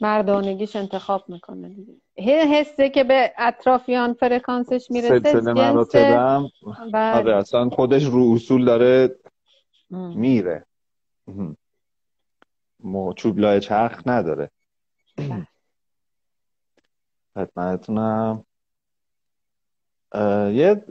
مردانگیش 0.00 0.76
انتخاب 0.76 1.24
می‌کنه 1.28 1.68
دیگه. 1.68 1.92
حسه 2.18 2.90
که 2.90 3.04
به 3.04 3.32
اطرافیان 3.38 4.14
فرکانسش 4.14 4.86
می‌رسه 4.90 5.18
سلسله 5.18 5.52
مراتبم. 5.52 6.48
بله. 6.92 7.16
آره 7.16 7.36
اصلا 7.36 7.70
خودش 7.70 8.04
رو 8.04 8.32
اصول 8.34 8.64
داره 8.64 9.16
میره. 9.90 10.66
چوب 13.16 13.38
لای 13.38 13.60
چرخ 13.60 14.02
نداره. 14.06 14.50
بله. 15.16 15.46
خدمتتونم. 17.34 18.44
یه 20.52 20.84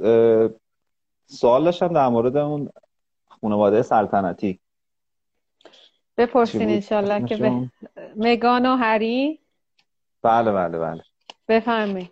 سوال 1.26 1.63
داشتم 1.63 1.93
در 1.93 2.07
مورد 2.07 2.38
اون 2.38 2.69
خانواده 3.28 3.82
سلطنتی. 3.82 4.59
بپرسین 6.17 6.69
انشالله 6.69 7.26
که 7.28 7.38
به 7.38 7.69
مگان 8.15 8.65
و 8.65 8.76
هری. 8.76 9.39
بله 10.22 10.51
بله 10.51 10.80
بله. 10.80 11.03
بفهمی 11.52 12.12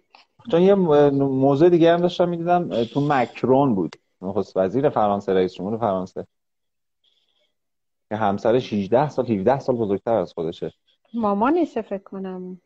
چون 0.51 0.61
یه 0.61 0.75
موضوع 0.75 1.69
دیگه 1.69 1.93
هم 1.93 2.01
داشتم 2.01 2.29
می‌دیدم 2.29 2.83
تو 2.83 3.01
مکرون 3.07 3.75
بود. 3.75 3.95
نخست 4.21 4.57
وزیر 4.57 4.89
فرانسه 4.89 5.33
رئیس 5.33 5.53
جمهور 5.53 5.77
فرانسه. 5.77 6.27
که 8.09 8.15
همسرش 8.15 8.73
18 8.73 9.09
سال 9.09 9.31
17 9.31 9.59
سال 9.59 9.75
بزرگتر 9.75 10.13
از 10.13 10.33
خودشه. 10.33 10.73
مامانشه 11.13 11.81
فکر 11.81 12.03
کنم. 12.03 12.61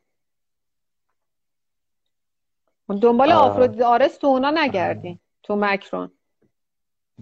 دنبال 3.01 3.31
آفرودیت 3.31 3.81
آرس 3.81 4.17
تو 4.17 4.27
اونا 4.27 4.51
نگردین 4.51 5.19
تو 5.43 5.55
مکرون. 5.55 6.11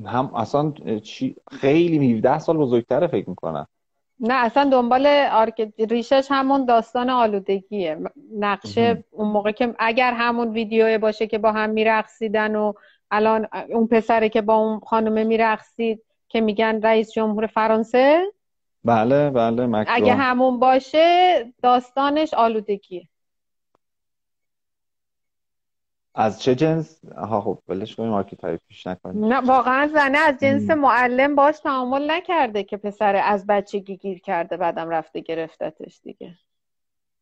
هم 0.05 0.35
اصلا 0.35 0.71
چی 1.03 1.35
خیلی 1.51 2.13
17 2.13 2.39
سال 2.39 2.57
بزرگتره 2.57 3.07
فکر 3.07 3.29
می‌کنم. 3.29 3.67
نه 4.21 4.33
اصلا 4.33 4.69
دنبال 4.69 5.07
آرک... 5.31 5.73
ریشش 5.89 6.27
همون 6.29 6.65
داستان 6.65 7.09
آلودگیه. 7.09 7.97
نقشه 8.39 9.03
اون 9.11 9.27
موقع 9.27 9.51
که 9.51 9.75
اگر 9.79 10.13
همون 10.13 10.47
ویدیو 10.53 10.97
باشه 10.97 11.27
که 11.27 11.37
با 11.37 11.51
هم 11.51 11.69
میرقصیدن 11.69 12.55
و 12.55 12.73
الان 13.11 13.47
اون 13.69 13.87
پسره 13.87 14.29
که 14.29 14.41
با 14.41 14.55
اون 14.55 14.79
خانمه 14.79 15.23
میرقصید 15.23 16.03
که 16.27 16.41
میگن 16.41 16.81
رئیس 16.81 17.11
جمهور 17.11 17.47
فرانسه. 17.47 18.21
بله 18.83 19.29
بله 19.29 19.65
مکرون. 19.65 19.95
اگه 19.95 20.13
همون 20.13 20.59
باشه 20.59 21.45
داستانش 21.63 22.33
آلودگیه. 22.33 23.07
از 26.15 26.41
چه 26.41 26.55
جنس؟ 26.55 26.99
ها 27.17 27.41
خب 27.41 27.59
بلش 27.67 27.95
کنیم 27.95 28.11
archetype 28.11 28.68
یش 28.68 28.87
نکنیم. 28.87 29.25
نه 29.25 29.41
واقعا 29.41 29.87
زنه 29.87 30.17
از 30.17 30.37
جنس 30.41 30.69
معلم 30.69 31.35
باش 31.35 31.59
تعامل 31.59 32.11
نکرده 32.11 32.63
که 32.63 32.77
پسر 32.77 33.15
از 33.15 33.45
بچگی 33.47 33.97
گیر 33.97 34.19
کرده 34.19 34.57
بعدم 34.57 34.89
رفته 34.89 35.19
گرفتتش 35.19 36.01
دیگه. 36.03 36.33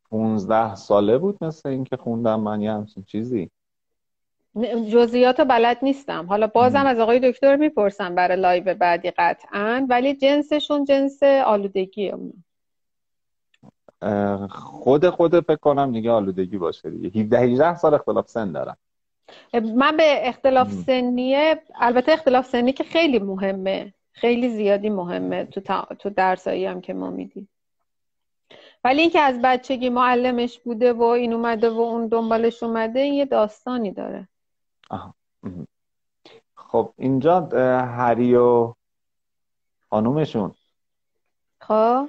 15 0.09 0.75
ساله 0.75 1.17
بود 1.17 1.43
مثل 1.43 1.69
اینکه 1.69 1.97
خوندم 1.97 2.39
من 2.39 2.61
یه 2.61 2.71
همچین 2.71 3.03
چیزی. 3.03 3.49
جزئیات 4.91 5.41
بلد 5.41 5.77
نیستم. 5.81 6.25
حالا 6.25 6.47
بازم 6.47 6.85
از 6.85 6.99
آقای 6.99 7.31
دکتر 7.31 7.55
می‌پرسم 7.55 8.15
برای 8.15 8.37
live 8.37 8.73
بعدی 8.73 9.11
قطعا 9.11 9.85
ولی 9.89 10.15
جنسشون 10.15 10.85
جنس 10.85 11.23
آلودگی 11.23 12.13
خود 14.49 15.09
خود 15.09 15.39
فکر 15.39 15.55
کنم 15.55 15.91
دیگه 15.91 16.11
آلودگی 16.11 16.57
باشه 16.57 16.89
دیگه. 16.89 17.21
17 17.21 17.39
18 17.39 17.75
سال 17.75 17.93
اختلاف 17.93 18.29
سن 18.29 18.51
دارم. 18.51 18.77
من 19.75 19.97
به 19.97 20.27
اختلاف 20.27 20.71
سنیه 20.71 21.61
البته 21.75 22.11
اختلاف 22.11 22.45
سنی 22.45 22.73
که 22.73 22.83
خیلی 22.83 23.19
مهمه. 23.19 23.93
خیلی 24.11 24.49
زیادی 24.49 24.89
مهمه 24.89 25.45
تو, 25.45 25.61
تو 25.99 26.09
درسایی 26.09 26.65
هم 26.65 26.81
که 26.81 26.93
ما 26.93 27.09
میدیم. 27.09 27.49
ولی 28.83 29.01
اینکه 29.01 29.19
از 29.19 29.41
بچگی 29.43 29.89
معلمش 29.89 30.59
بوده 30.59 30.93
و 30.93 31.03
این 31.03 31.33
اومده 31.33 31.69
و 31.69 31.79
اون 31.79 32.07
دنبالش 32.07 32.63
اومده 32.63 32.99
این 32.99 33.13
یه 33.13 33.25
داستانی 33.25 33.91
داره. 33.91 34.27
آها. 34.89 35.13
خب 36.55 36.93
اینجا 36.97 37.39
هری 37.97 38.35
و 38.35 38.73
خانومشون. 39.89 40.53
خب. 41.59 42.07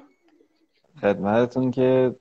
خدمتتون 1.01 1.70
که 1.70 2.14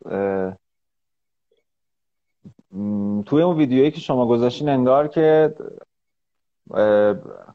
توی 3.25 3.41
اون 3.41 3.57
ویدیویی 3.57 3.91
که 3.91 3.99
شما 3.99 4.27
گذاشتین 4.27 4.69
انگار 4.69 5.07
که 5.07 5.55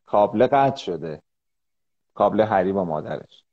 کابل 0.06 0.46
قطع 0.46 0.76
شده. 0.76 1.22
کابل 2.14 2.40
هری 2.40 2.72
با 2.72 2.84
مادرش. 2.84 3.44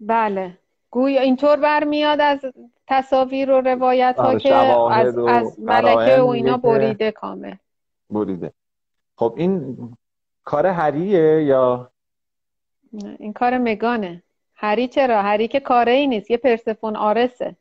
بله. 0.00 0.58
گویا 0.90 1.20
اینطور 1.20 1.56
برمیاد 1.56 2.20
از 2.20 2.40
تصاویر 2.86 3.50
و 3.50 3.60
روایت 3.60 4.14
ها 4.18 4.24
آره، 4.24 4.38
که 4.38 4.54
از, 4.54 5.18
از 5.18 5.60
ملکه 5.60 6.20
و 6.20 6.26
اینا 6.26 6.56
بریده 6.56 7.12
کامل. 7.12 7.54
بریده. 8.10 8.52
خب 9.16 9.34
این 9.36 9.76
کار 10.44 10.66
هریه 10.66 11.44
یا؟ 11.44 11.90
این 13.18 13.32
کار 13.32 13.58
مگانه. 13.58 14.22
هری 14.60 14.88
چرا؟ 14.88 15.22
هری 15.22 15.48
که 15.48 15.60
کاره 15.60 15.92
ای 15.92 16.06
نیست 16.06 16.30
یه 16.30 16.36
پرسفون 16.36 16.96
آرسه. 16.96 17.56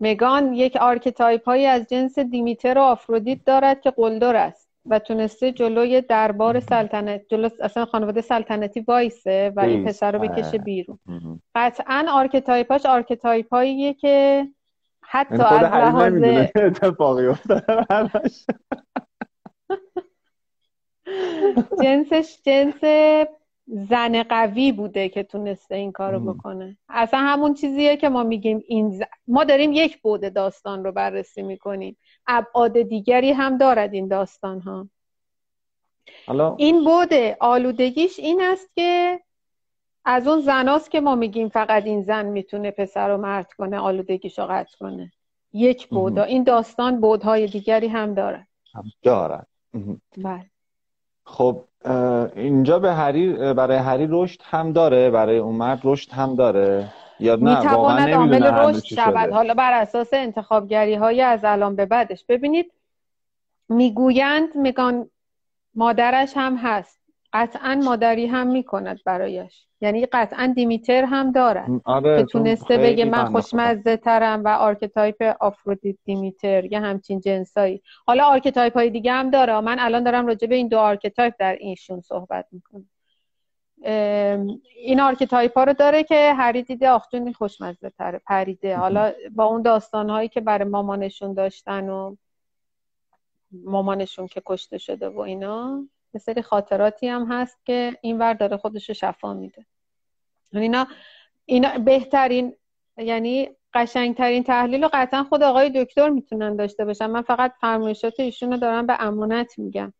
مگان 0.00 0.54
یک 0.54 0.76
archetype 0.76 1.44
هایی 1.44 1.66
از 1.66 1.86
جنس 1.86 2.18
دیمیتر 2.18 2.78
و 2.78 2.80
آفرودیت 2.80 3.44
دارد 3.44 3.80
که 3.80 3.90
قلدر 3.90 4.36
است 4.36 4.68
و 4.86 4.98
تونسته 4.98 5.52
جلوی 5.52 6.00
دربار 6.00 6.60
سلطنت 6.60 7.22
جلو 7.28 7.48
اصلا 7.60 7.84
خانواده 7.84 8.20
سلطنتی 8.20 8.80
وایسه 8.80 9.52
و 9.56 9.60
این 9.60 9.84
پسر 9.84 10.12
رو 10.12 10.18
بکشه 10.18 10.58
بیرون. 10.58 10.98
قطعا 11.54 12.06
archetype 12.10 12.72
اش 12.72 12.86
archetype 12.86 13.54
هاییه 13.54 13.94
که 13.94 14.46
حتی 15.00 15.36
یعنی 15.36 15.64
از 15.64 15.72
لحاظ 15.72 16.12
اتفاقی 16.56 17.34
جنسش 21.82 22.38
جنس 22.44 22.80
زن 23.66 24.22
قوی 24.22 24.72
بوده 24.72 25.08
که 25.08 25.22
تونسته 25.22 25.74
این 25.74 25.92
کارو 25.92 26.20
بکنه. 26.34 26.76
اصلا 26.88 27.20
همون 27.20 27.54
چیزیه 27.54 27.96
که 27.96 28.08
ما 28.08 28.22
میگیم 28.22 28.62
این 28.66 29.04
ما 29.26 29.44
داریم 29.44 29.72
یک 29.72 30.02
بود 30.02 30.34
داستان 30.34 30.84
رو 30.84 30.92
بررسی 30.92 31.42
می‌کنیم. 31.42 31.96
ابعاد 32.26 32.82
دیگری 32.82 33.32
هم 33.32 33.58
دارد 33.58 33.94
این 33.94 34.08
داستان 34.08 34.60
ها 34.60 34.88
حالا... 36.26 36.54
این 36.58 36.84
بود 36.84 37.14
آلودگیش 37.40 38.18
این 38.18 38.42
است 38.42 38.70
که 38.74 39.20
از 40.04 40.28
اون 40.28 40.40
زناست 40.40 40.90
که 40.90 41.00
ما 41.00 41.14
میگیم 41.14 41.48
فقط 41.48 41.84
این 41.84 42.02
زن 42.02 42.26
می‌تونه 42.26 42.70
پسر 42.70 43.08
رو 43.08 43.16
مرد 43.16 43.52
کنه 43.52 43.78
آلودگیش 43.78 44.38
رو 44.38 44.46
قطع 44.46 44.76
کنه. 44.80 45.12
یک 45.52 45.88
بود 45.88 46.18
این 46.18 46.42
داستان 46.44 47.00
بودهای 47.00 47.46
دیگری 47.46 47.88
هم 47.88 48.14
دارد. 48.14 48.46
هم 48.74 48.84
دارد. 49.02 49.46
بله. 50.16 50.50
خب 51.26 51.64
اینجا 52.36 52.78
به 52.78 52.92
هری 52.92 53.54
برای 53.54 53.76
هری 53.76 54.06
رشد 54.10 54.40
هم 54.44 54.72
داره 54.72 55.10
برای 55.10 55.38
اون 55.38 55.54
مرد 55.54 55.80
رشد 55.84 56.12
هم 56.12 56.34
داره. 56.34 56.88
یا 57.20 57.36
نه 57.36 57.58
می‌تواند 57.58 58.10
عامل 58.10 58.44
رشد 58.44 58.84
شود. 58.84 59.32
حالا 59.32 59.54
بر 59.54 59.72
اساس 59.72 60.08
انتخابگری 60.12 60.94
های 60.94 61.20
از 61.20 61.40
الان 61.44 61.76
به 61.76 61.86
بعدش. 61.86 62.24
ببینید 62.28 62.72
می‌گویند 63.68 64.56
میگن 64.56 65.06
مادرش 65.74 66.32
هم 66.36 66.56
هست. 66.56 66.95
قطعا 67.36 67.80
مادری 67.84 68.26
هم 68.26 68.46
می‌کند 68.46 69.00
برایش. 69.04 69.66
یعنی 69.80 70.06
قطعا 70.06 70.52
دیمیتر 70.56 71.04
هم 71.04 71.32
دارد. 71.32 71.70
آره 71.84 72.16
که 72.16 72.24
تونسته 72.24 72.78
بگه 72.78 73.04
من 73.04 73.24
خوشمزه 73.24 73.96
ترم 73.96 74.44
و 74.44 74.48
archetype 74.48 75.36
آفرودیت 75.40 75.96
دیمیتر 76.04 76.64
یا 76.64 76.80
همچین 76.80 77.20
جنسایی. 77.20 77.82
حالا 78.06 78.24
archetype 78.24 78.74
های 78.74 78.90
دیگه 78.90 79.12
هم 79.12 79.30
داره. 79.30 79.60
من 79.60 79.78
الان 79.78 80.02
دارم 80.02 80.26
راجع 80.26 80.48
به 80.48 80.54
این 80.54 80.68
دو 80.68 80.78
archetype 80.78 81.34
در 81.38 81.56
اینشون 81.60 82.00
صحبت 82.00 82.46
می‌کنم. 82.52 82.88
این 84.76 85.00
archetype 85.00 85.58
ها 85.58 85.64
رو 85.64 85.72
داره 85.72 86.02
که 86.02 86.32
هری 86.34 86.62
دیده 86.62 86.88
آخجون 86.88 87.32
خوشمزه 87.32 87.90
تره 87.90 88.20
پریده 88.26 88.76
حالا 88.76 89.12
با 89.30 89.44
اون 89.44 89.62
داستان 89.62 90.10
هایی 90.10 90.28
که 90.28 90.40
برای 90.40 90.68
مامانشون 90.68 91.34
داشتن 91.34 91.88
و 91.88 92.16
مامانشون 93.64 94.26
که 94.26 94.42
کشته 94.46 94.78
شده 94.78 95.08
و 95.08 95.20
اینا 95.20 95.88
یه 96.16 96.20
سری 96.20 96.42
خاطراتی 96.42 97.08
هم 97.08 97.32
هست 97.32 97.58
که 97.66 97.96
این 98.00 98.18
ور 98.18 98.34
داره 98.34 98.56
خودش 98.56 98.90
شفا 98.90 99.34
میده. 99.34 99.66
یعنی 100.52 100.66
اینا 100.66 100.86
اینا 101.44 101.78
بهترین 101.78 102.56
یعنی 102.96 103.48
قشنگترین 103.74 104.44
تحلیل 104.44 104.82
رو 104.82 104.90
قطعا 104.92 105.24
خود 105.24 105.42
آقای 105.42 105.84
دکتر 105.84 106.08
می‌تونن 106.08 106.56
داشته 106.56 106.84
باشن. 106.84 107.06
من 107.06 107.22
فقط 107.22 107.54
فرمایشات 107.60 108.20
ایشون 108.20 108.52
رو 108.52 108.58
دارم 108.58 108.86
به 108.86 108.96
امانت 109.00 109.58
میگم. 109.58 109.92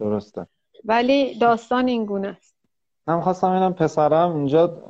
درسته. 0.00 0.46
ولی 0.84 1.38
داستان 1.38 1.88
این 1.88 2.06
گونه 2.06 2.28
است. 2.28 2.54
من 3.06 3.20
خواستم 3.20 3.50
اینم 3.50 3.74
پسرم 3.74 4.36
اینجا 4.36 4.82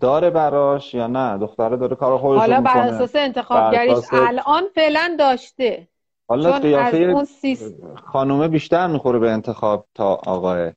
داره 0.00 0.30
براش 0.30 0.94
یا 0.94 1.06
نه؟ 1.06 1.38
دختره 1.38 1.76
داره 1.76 1.96
کار 1.96 2.18
خودش 2.18 2.40
حالا 2.40 2.60
بر 2.60 2.78
اساس 2.78 3.16
انتخابگریش 3.16 4.04
الان 4.12 4.62
فعلا 4.74 5.16
داشته. 5.18 5.88
حالا 6.28 6.58
قیافه 6.58 7.24
سیس... 7.24 7.74
خانومه 8.04 8.48
بیشتر 8.48 8.86
می‌خوره 8.86 9.18
به 9.18 9.30
انتخاب 9.30 9.86
تا 9.94 10.14
آقاه 10.14 10.72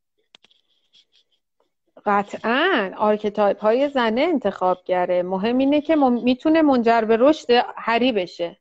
قطعا. 2.05 2.91
archetype 2.97 3.61
های 3.61 3.89
زنه 3.89 4.21
انتخابگره. 4.21 5.23
مهم 5.23 5.57
اینه 5.57 5.81
که 5.81 5.95
می‌تونه 5.95 6.61
منجر 6.61 7.01
به 7.01 7.17
رشد 7.17 7.47
هری 7.75 8.11
بشه. 8.11 8.57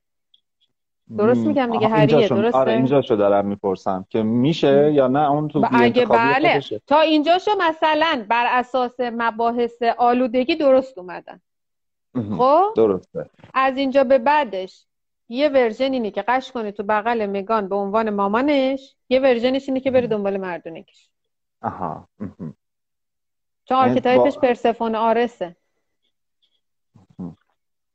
درست 1.19 1.41
میگم 1.41 1.71
دیگه 1.73 1.89
هریه 1.89 2.29
درسته؟ 2.29 2.59
آره 2.59 2.73
اینجاشو 2.73 3.15
دارم 3.15 3.47
می‌پرسم. 3.47 4.07
که 4.11 4.23
میشه 4.23 4.93
یا 4.93 5.09
نه؟ 5.09 5.31
اون 5.31 5.49
تو 5.49 5.69
اگه 5.73 6.07
بله. 6.07 6.61
تا 6.87 7.01
اینجاشو 7.01 7.51
مثلا 7.61 8.27
بر 8.29 8.47
اساس 8.51 9.01
مباحث 9.01 9.83
آلودگی 9.83 10.57
درست 10.57 10.99
اومدن. 10.99 11.41
خب؟ 12.39 12.65
درسته. 12.77 13.31
از 13.55 13.77
اینجا 13.77 14.05
به 14.05 14.19
بعدش 14.19 14.87
یه 15.29 15.49
version 15.49 15.93
اینه 15.93 16.11
که 16.11 16.23
غش 16.23 16.53
کنه 16.53 16.73
تو 16.73 16.83
بغل 16.83 17.27
مگان 17.27 17.69
به 17.69 17.77
عنوان 17.77 18.11
مامانش 18.11 18.97
یه 19.09 19.21
version 19.21 19.58
ش 19.58 19.69
اینه 19.69 19.81
که 19.81 19.91
بره 19.91 20.07
دنبال 20.07 20.37
مردونگیش 20.37 21.09
آها. 21.63 22.09
چون 23.65 23.77
archetype 23.77 24.24
ش 24.24 24.35
با... 24.35 24.41
پرسفون 24.41 24.95
آرسه. 24.95 25.57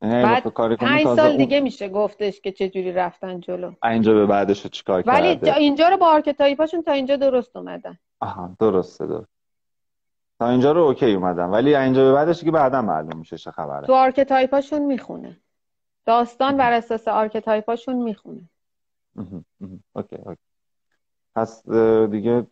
بعد 0.00 0.46
پنج 0.76 1.06
سال 1.06 1.36
دیگه 1.36 1.60
میشه 1.60 1.88
گفتش 1.88 2.40
که 2.40 2.52
چه 2.52 2.68
جوری 2.68 2.92
رفتن 2.92 3.40
جلو. 3.40 3.72
اینجا 3.82 4.14
به 4.14 4.26
بعدش 4.26 4.66
چیکار 4.66 5.02
کرده؟ 5.02 5.18
ولی 5.18 5.50
اینجا 5.50 5.88
رو 5.88 5.96
با 5.96 6.06
archetype 6.06 6.59
اشون 6.59 6.82
تا 6.82 6.92
اینجا 6.92 7.16
درست 7.16 7.56
اومدن. 7.56 7.98
آها 8.20 8.56
درسته 8.60 9.06
درست. 9.06 9.28
تا 10.38 10.48
اینجا 10.48 10.72
رو 10.72 10.80
OK 10.80 11.14
اومدن. 11.14 11.44
ولی 11.44 11.76
اینجا 11.76 12.04
به 12.04 12.12
بعدش 12.12 12.44
که 12.44 12.50
بعدا 12.50 12.82
معلوم 12.82 13.18
میشه 13.18 13.38
چه 13.38 13.50
خبره. 13.50 13.86
تو 13.86 13.94
archetype 13.94 14.55
اشون 14.55 14.82
می‌خونه. 14.82 15.40
داستان 16.06 16.56
بر 16.56 16.72
اساس 16.72 17.08
archetype 17.08 17.69
اشون 17.69 17.96
می‌خونه. 17.96 18.48
OK 19.92 20.16
OK. 20.16 20.40
پس 21.36 21.68
دیگه 22.10 22.46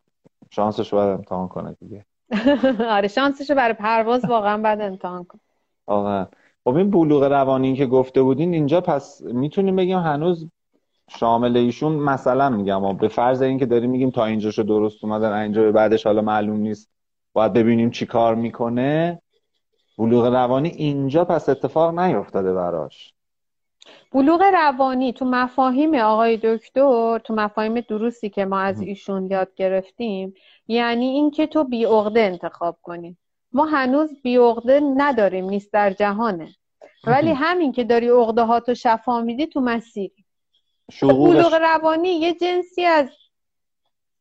شانسش 0.50 0.94
باید 0.94 1.11
امتحان 1.18 1.48
کنه 1.48 1.76
دیگه. 1.80 2.05
آره 2.96 3.09
شانسش 3.09 3.50
برای 3.50 3.74
پرواز 3.74 4.24
واقعا 4.24 4.59
باید 4.59 4.80
امتحان 4.80 5.24
کنه. 5.24 5.40
واقعا 5.86 6.26
خب 6.64 6.76
این 6.76 6.90
بلوغ 6.90 7.22
روانی 7.22 7.76
که 7.76 7.86
گفته 7.86 8.22
بودین 8.22 8.55
اینجا 8.55 8.80
پس 8.80 9.22
می‌تونیم 9.22 9.76
بگیم 9.76 9.98
هنوز 9.98 10.48
شامل 11.09 11.57
ایشون 11.57 11.92
مثلا 11.92 12.50
میگم 12.50 12.96
به 12.96 13.09
فرض 13.09 13.42
اینکه 13.42 13.66
داریم 13.66 13.90
میگیم 13.90 14.11
تا 14.11 14.24
اینجاشو 14.24 14.62
درست 14.62 15.05
اومدن 15.05 15.32
اینجا 15.32 15.62
به 15.62 15.72
بعدش 15.72 16.07
حالا 16.07 16.22
معلوم 16.22 16.57
نیست 16.57 16.90
باید 17.32 17.53
ببینیم 17.53 17.90
چی 17.90 18.07
کار 18.07 18.34
می‌کنه. 18.34 19.22
بلوغ 19.98 20.26
روانی 20.26 20.68
اینجا 20.68 21.24
پس 21.24 21.48
اتفاق 21.48 21.98
نیفتاده 21.98 22.55
براش. 22.55 23.14
بلوغ 24.12 24.43
روانی 24.43 25.12
تو 25.12 25.24
مفاهیم 25.24 25.95
آقای 25.95 26.37
دکتر 26.37 27.18
تو 27.18 27.35
مفاهیم 27.35 27.80
دروسی 27.80 28.30
که 28.30 28.45
ما 28.45 28.61
از 28.61 28.80
ایشون 28.80 29.30
یاد 29.30 29.55
گرفتیم 29.55 30.35
یعنی 30.68 31.07
اینکه 31.07 31.47
تو 31.47 31.64
بی 31.64 31.87
انتخاب 32.16 32.78
کنی. 32.83 33.16
ما 33.53 33.64
هنوز 33.64 34.22
بی 34.22 34.39
نداریم 34.97 35.45
نیست 35.45 35.72
در 35.72 35.91
جهانه. 35.91 36.49
ولی 37.05 37.30
همین 37.30 37.72
که 37.72 37.85
داری 37.85 38.09
عقده 38.09 38.43
ها 38.43 38.61
تو 38.61 38.74
شفا 38.74 39.20
میدی 39.20 39.47
تو 39.47 39.61
مسیری. 39.61 40.24
بلوغ 41.03 41.55
روانی 41.55 42.09
یه 42.09 42.35
جنسی 42.35 42.85
از 42.85 43.11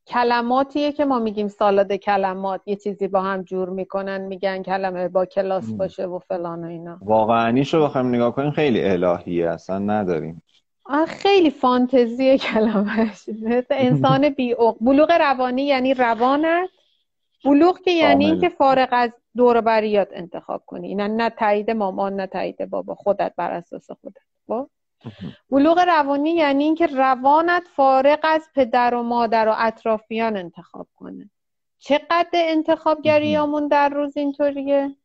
کلماتیه 0.08 0.92
که 0.92 1.06
ما 1.06 1.20
میگیم 1.20 1.48
سالاد 1.48 1.94
کلمات 1.94 2.62
یه 2.66 2.76
چیزی 2.76 3.08
با 3.08 3.22
هم 3.22 3.42
جور 3.42 3.70
می‌کنن 3.70 4.22
میگن 4.22 4.64
کلمه 4.64 5.08
با 5.08 5.26
کلاس 5.26 5.72
باشه 5.72 6.06
و 6.06 6.20
فلان 6.20 6.64
و 6.66 6.68
اینا. 6.68 6.98
واقعا 7.02 7.64
رو 7.74 7.84
بخوایم 7.84 8.08
نگاه 8.08 8.36
کنیم 8.36 8.52
خیلی 8.52 8.84
الهیه 8.84 9.50
اصلا 9.50 9.80
نداریم. 9.80 10.44
خیلی 11.08 11.50
فانتزی 11.50 12.38
کلمهش 12.38 13.30
انسان 13.70 14.30
بی 14.38 14.56
بلوغ 14.82 15.12
روانی 15.12 15.64
یعنی 15.64 15.94
روانت. 15.94 16.70
بلوغ 17.46 17.80
که 17.82 17.92
یعنی 17.92 18.26
اینکه 18.26 18.50
فارغ 18.50 18.90
از 18.92 19.12
دور 19.36 19.62
بریات 19.62 20.08
انتخاب 20.12 20.64
کنی. 20.66 20.88
اینا 20.88 21.08
نه 21.08 21.30
تایید 21.30 21.72
مامان 21.72 22.16
نه 22.16 22.28
تایید 22.28 22.70
بابا. 22.70 22.96
خودت 22.96 23.34
بر 23.38 23.52
اساس 23.52 23.92
خودت. 23.92 24.22
با 24.48 24.64
خب؟ 24.64 24.70
بلوغ 25.50 25.80
روانی 25.80 26.32
یعنی 26.32 26.64
اینکه 26.64 26.88
روانت 26.88 27.64
فارغ 27.76 28.20
از 28.24 28.50
پدر 28.56 28.94
و 28.94 29.04
مادر 29.04 29.48
و 29.48 29.56
اطرافیان 29.58 30.38
انتخاب 30.38 30.88
کنه. 30.96 31.30
چقدر 31.80 32.30
انتخابگریامون 32.34 33.68
در 33.68 33.90
روز 33.90 34.18
اینطوریه؟ 34.18 34.96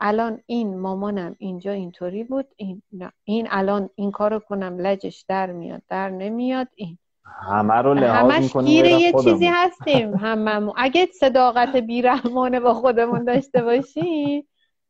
الان 0.00 0.40
این 0.46 0.78
مامانم 0.78 1.36
اینجا 1.38 1.72
اینطوری 1.72 2.24
بود 2.24 2.46
این 2.56 2.82
نه 2.92 3.12
این 3.24 3.48
الان 3.50 3.90
این 3.94 4.10
کارو 4.10 4.38
کنم 4.38 4.78
لجش 4.78 5.24
در 5.28 5.52
میاد 5.52 5.82
در 5.88 6.10
نمیاد 6.10 6.68
این. 6.74 6.98
همه 7.24 7.74
رو 7.74 7.94
لحاظ 7.94 8.32
همش 8.32 8.56
گیر 8.56 8.84
یه 8.84 9.12
چیزی 9.24 9.46
هستیم 9.46 10.14
هممون. 10.14 10.74
اگه 10.76 11.08
صداقت 11.20 11.76
بیرحمانه 11.76 12.60
با 12.60 12.74
خودمون 12.74 13.24
داشته 13.24 13.62
باشیم 13.62 14.48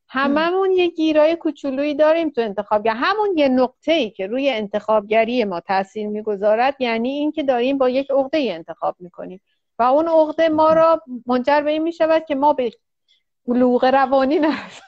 هممون 0.08 0.72
یه 0.72 0.88
گیرای 0.88 1.36
کوچولویی 1.36 1.94
داریم 1.94 2.30
تو 2.30 2.40
انتخابگر 2.40 2.94
همون 2.94 3.38
یه 3.38 3.48
نقطه 3.48 3.92
ای 3.92 4.10
که 4.10 4.26
روی 4.26 4.50
انتخابگری 4.50 5.44
ما 5.44 5.60
تاثیر 5.60 6.08
می‌گذارد 6.08 6.80
یعنی 6.80 7.08
اینکه 7.08 7.42
داریم 7.42 7.78
با 7.78 7.88
یک 7.88 8.10
عقده 8.10 8.38
انتخاب 8.38 8.96
می‌کنیم. 8.98 9.40
و 9.78 9.82
اون 9.82 10.08
عقده 10.08 10.48
ما 10.48 10.72
را 10.72 11.02
منجر 11.26 11.60
به 11.60 11.70
این 11.70 11.82
می‌شود 11.82 12.24
که 12.24 12.34
ما 12.34 12.52
به 12.52 12.72
بلوغ 13.46 13.84
روانی 13.84 14.38
نرسیم. 14.38 14.84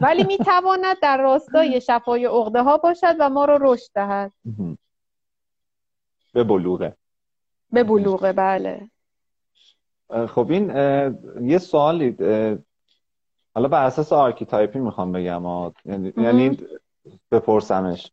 ولی 0.00 0.24
می‌تواند 0.24 0.96
در 1.02 1.16
راستای 1.16 1.80
شفای 1.80 2.26
عقده 2.26 2.62
ها 2.62 2.76
باشد 2.76 3.16
و 3.18 3.28
ما 3.28 3.44
رو 3.44 3.58
رشد 3.60 3.90
دهد. 3.94 4.32
به 6.34 6.44
بلوغه. 6.44 6.96
به 7.72 7.84
بلوغه 7.84 8.32
بله. 8.32 8.90
خب 10.28 10.50
این 10.50 10.70
یه 11.42 11.58
سوالی 11.58 12.16
حالا 13.54 13.68
بر 13.68 13.84
اساس 13.84 14.12
آرکیتایپی 14.12 14.78
می‌خوام 14.78 15.12
بگم 15.12 15.72
یعنی, 15.84 16.12
یعنی 16.16 16.58
بپرسمش. 17.32 18.12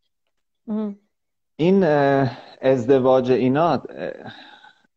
این 1.56 1.84
ازدواج 2.60 3.30
اینا 3.30 3.82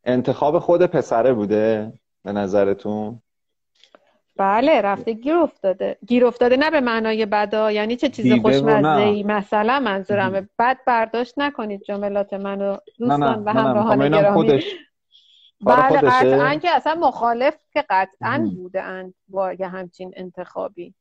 انتخاب 0.03 0.59
خود 0.59 0.85
پسره 0.85 1.33
بوده 1.33 1.93
به 2.23 2.31
نظرتون؟ 2.31 3.21
بله 4.37 4.81
رفته 4.81 5.13
گیر 5.13 5.35
افتاده. 5.35 5.97
گیر 6.07 6.25
افتاده 6.25 6.57
نه 6.57 6.71
به 6.71 6.81
معنای 6.81 7.25
بدا 7.25 7.71
یعنی 7.71 7.95
چه 7.95 8.09
چیز 8.09 8.33
خوشمزه 8.41 9.01
ای 9.01 9.23
مثلا 9.23 9.79
منظورمه. 9.79 10.49
بد 10.59 10.77
برداشت 10.87 11.33
نکنید 11.37 11.83
جملات 11.83 12.33
منو 12.33 12.77
دوستان 12.99 13.43
و 13.43 13.49
همراهان 13.49 14.09
گرامی. 14.09 14.63
بله 15.65 16.01
قطعا 16.01 16.55
که 16.55 16.69
اصلا 16.69 16.95
مخالف 16.95 17.57
که 17.73 17.85
قطعا 17.89 18.51
بوده 18.55 18.83
اند 18.83 19.13
با 19.27 19.53
یه 19.53 19.67
همچین 19.67 20.13
انتخابی. 20.15 20.93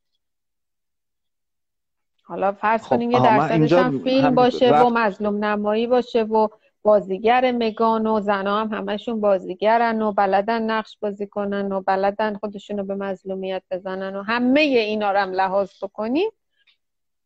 حالا 2.22 2.52
فرض 2.52 2.82
خب 2.82 2.90
کنیم 2.90 3.10
یه 3.10 3.22
درصدش 3.22 3.72
هم 3.72 3.98
فیلم 3.98 4.34
باشه 4.34 4.82
و 4.82 4.90
مظلوم 4.90 5.44
نمایی 5.44 5.86
باشه 5.86 6.22
و 6.22 6.48
بازیگر 6.82 7.52
مگان 7.52 8.06
و 8.06 8.20
زنا 8.20 8.60
هم 8.60 8.74
همشون 8.74 9.20
بازیگرن 9.20 10.02
و 10.02 10.12
بلدن 10.12 10.62
نقش 10.62 10.98
بازی 11.00 11.26
کنن 11.26 11.72
و 11.72 11.80
بلدن 11.80 12.36
خودشون 12.36 12.78
رو 12.78 12.84
به 12.84 12.94
مظلومیت 12.94 13.62
بزنن 13.70 14.16
و 14.16 14.22
همه 14.22 14.60
اینا 14.60 15.12
رو 15.12 15.18
هم 15.18 15.32
لحاظ 15.32 15.70
بکنیم. 15.82 16.30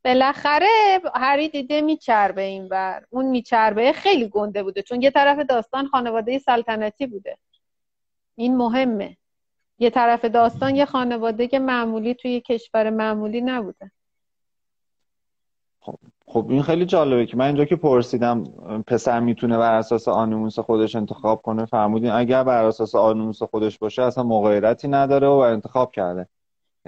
بالاخره 0.04 1.00
هری 1.14 1.48
دیده 1.48 1.80
میچربه 1.80 2.42
این 2.42 2.68
بر 2.68 3.04
اون 3.10 3.24
میچربه 3.24 3.92
خیلی 3.92 4.28
گنده 4.28 4.62
بوده 4.62 4.82
چون 4.82 5.02
یه 5.02 5.10
طرف 5.10 5.38
داستان 5.38 5.86
خانواده 5.86 6.38
سلطنتی 6.38 7.06
بوده. 7.06 7.36
این 8.34 8.56
مهمه. 8.56 9.16
یه 9.78 9.90
طرف 9.90 10.24
داستان 10.24 10.76
یه 10.76 10.84
خانواده 10.84 11.48
که 11.48 11.58
معمولی 11.58 12.14
توی 12.14 12.40
کشور 12.40 12.90
معمولی 12.90 13.40
نبوده. 13.40 13.90
خب 15.80 15.98
خب 16.26 16.46
این 16.50 16.62
خیلی 16.62 16.86
جالبه 16.86 17.26
که 17.26 17.36
من 17.36 17.46
اینجا 17.46 17.64
که 17.64 17.76
پرسیدم 17.76 18.44
پسر 18.86 19.20
می‌تونه 19.20 19.58
بر 19.58 19.74
اساس 19.74 20.08
آنوموس 20.08 20.58
خودش 20.58 20.96
انتخاب 20.96 21.42
کنه 21.42 21.64
فرمودین 21.64 22.10
اگر 22.10 22.44
بر 22.44 22.64
اساس 22.64 22.94
آنوموس 22.94 23.42
خودش 23.42 23.78
باشه 23.78 24.02
اصلا 24.02 24.24
مغایرتی 24.24 24.88
نداره 24.88 25.28
و 25.28 25.32
انتخاب 25.32 25.92
کرده. 25.92 26.28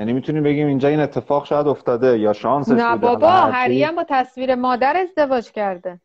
یعنی 0.00 0.12
می‌تونیم 0.12 0.42
بگیم 0.42 0.66
اینجا 0.66 0.88
این 0.88 1.00
اتفاق 1.00 1.46
شاید 1.46 1.66
افتاده 1.66 2.18
یا 2.18 2.32
شانسش 2.32 2.70
نه 2.72 2.96
بابا 2.96 3.30
هری 3.30 3.82
هم 3.82 3.96
با 3.96 4.04
تصویر 4.08 4.54
مادر 4.54 4.96
ازدواج 4.96 5.50
کرده. 5.50 6.00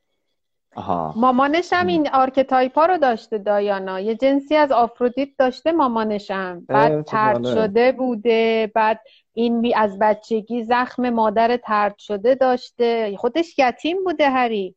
آها. 0.75 1.13
مامانش 1.15 1.73
هم 1.73 1.87
این 1.87 2.09
آرکتایپ 2.09 2.79
ها 2.79 2.85
رو 2.85 2.97
داشته 2.97 3.37
دایانا. 3.37 3.99
یه 3.99 4.15
جنسی 4.15 4.55
از 4.55 4.71
آفرودیت 4.71 5.29
داشته 5.37 5.71
مامانش 5.71 6.31
هم. 6.31 6.65
بعد 6.67 7.01
طرد 7.01 7.45
شده 7.45 7.91
بوده 7.91 8.71
بعد 8.75 8.99
این 9.33 9.73
از 9.75 9.99
بچگی 9.99 10.63
زخم 10.63 11.09
مادر 11.09 11.57
طرد 11.57 11.97
شده 11.97 12.35
داشته. 12.35 13.17
خودش 13.17 13.59
یتیم 13.59 14.03
بوده 14.03 14.29
هری. 14.29 14.75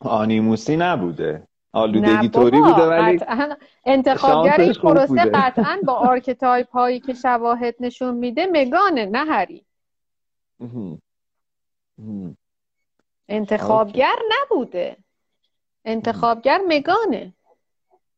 آنیموسی 0.00 0.76
نبوده. 0.76 1.42
آلودگی 1.72 2.28
طوری 2.28 2.60
بوده 2.60 2.86
ولی 2.88 3.20
انتخابگر 3.86 4.60
این 4.60 4.72
پروسه 4.72 5.24
قطعا 5.24 5.78
با 5.86 5.92
آرکتایپ 5.92 6.70
هایی 6.70 7.00
که 7.00 7.14
شواهد 7.14 7.74
نشون 7.80 8.14
میده 8.14 8.46
مگانه 8.52 9.06
نه 9.06 9.24
هری. 9.24 9.64
انتخابگر 13.28 14.14
نبوده. 14.30 14.96
انتخابگر 15.84 16.60
مگانه. 16.68 17.34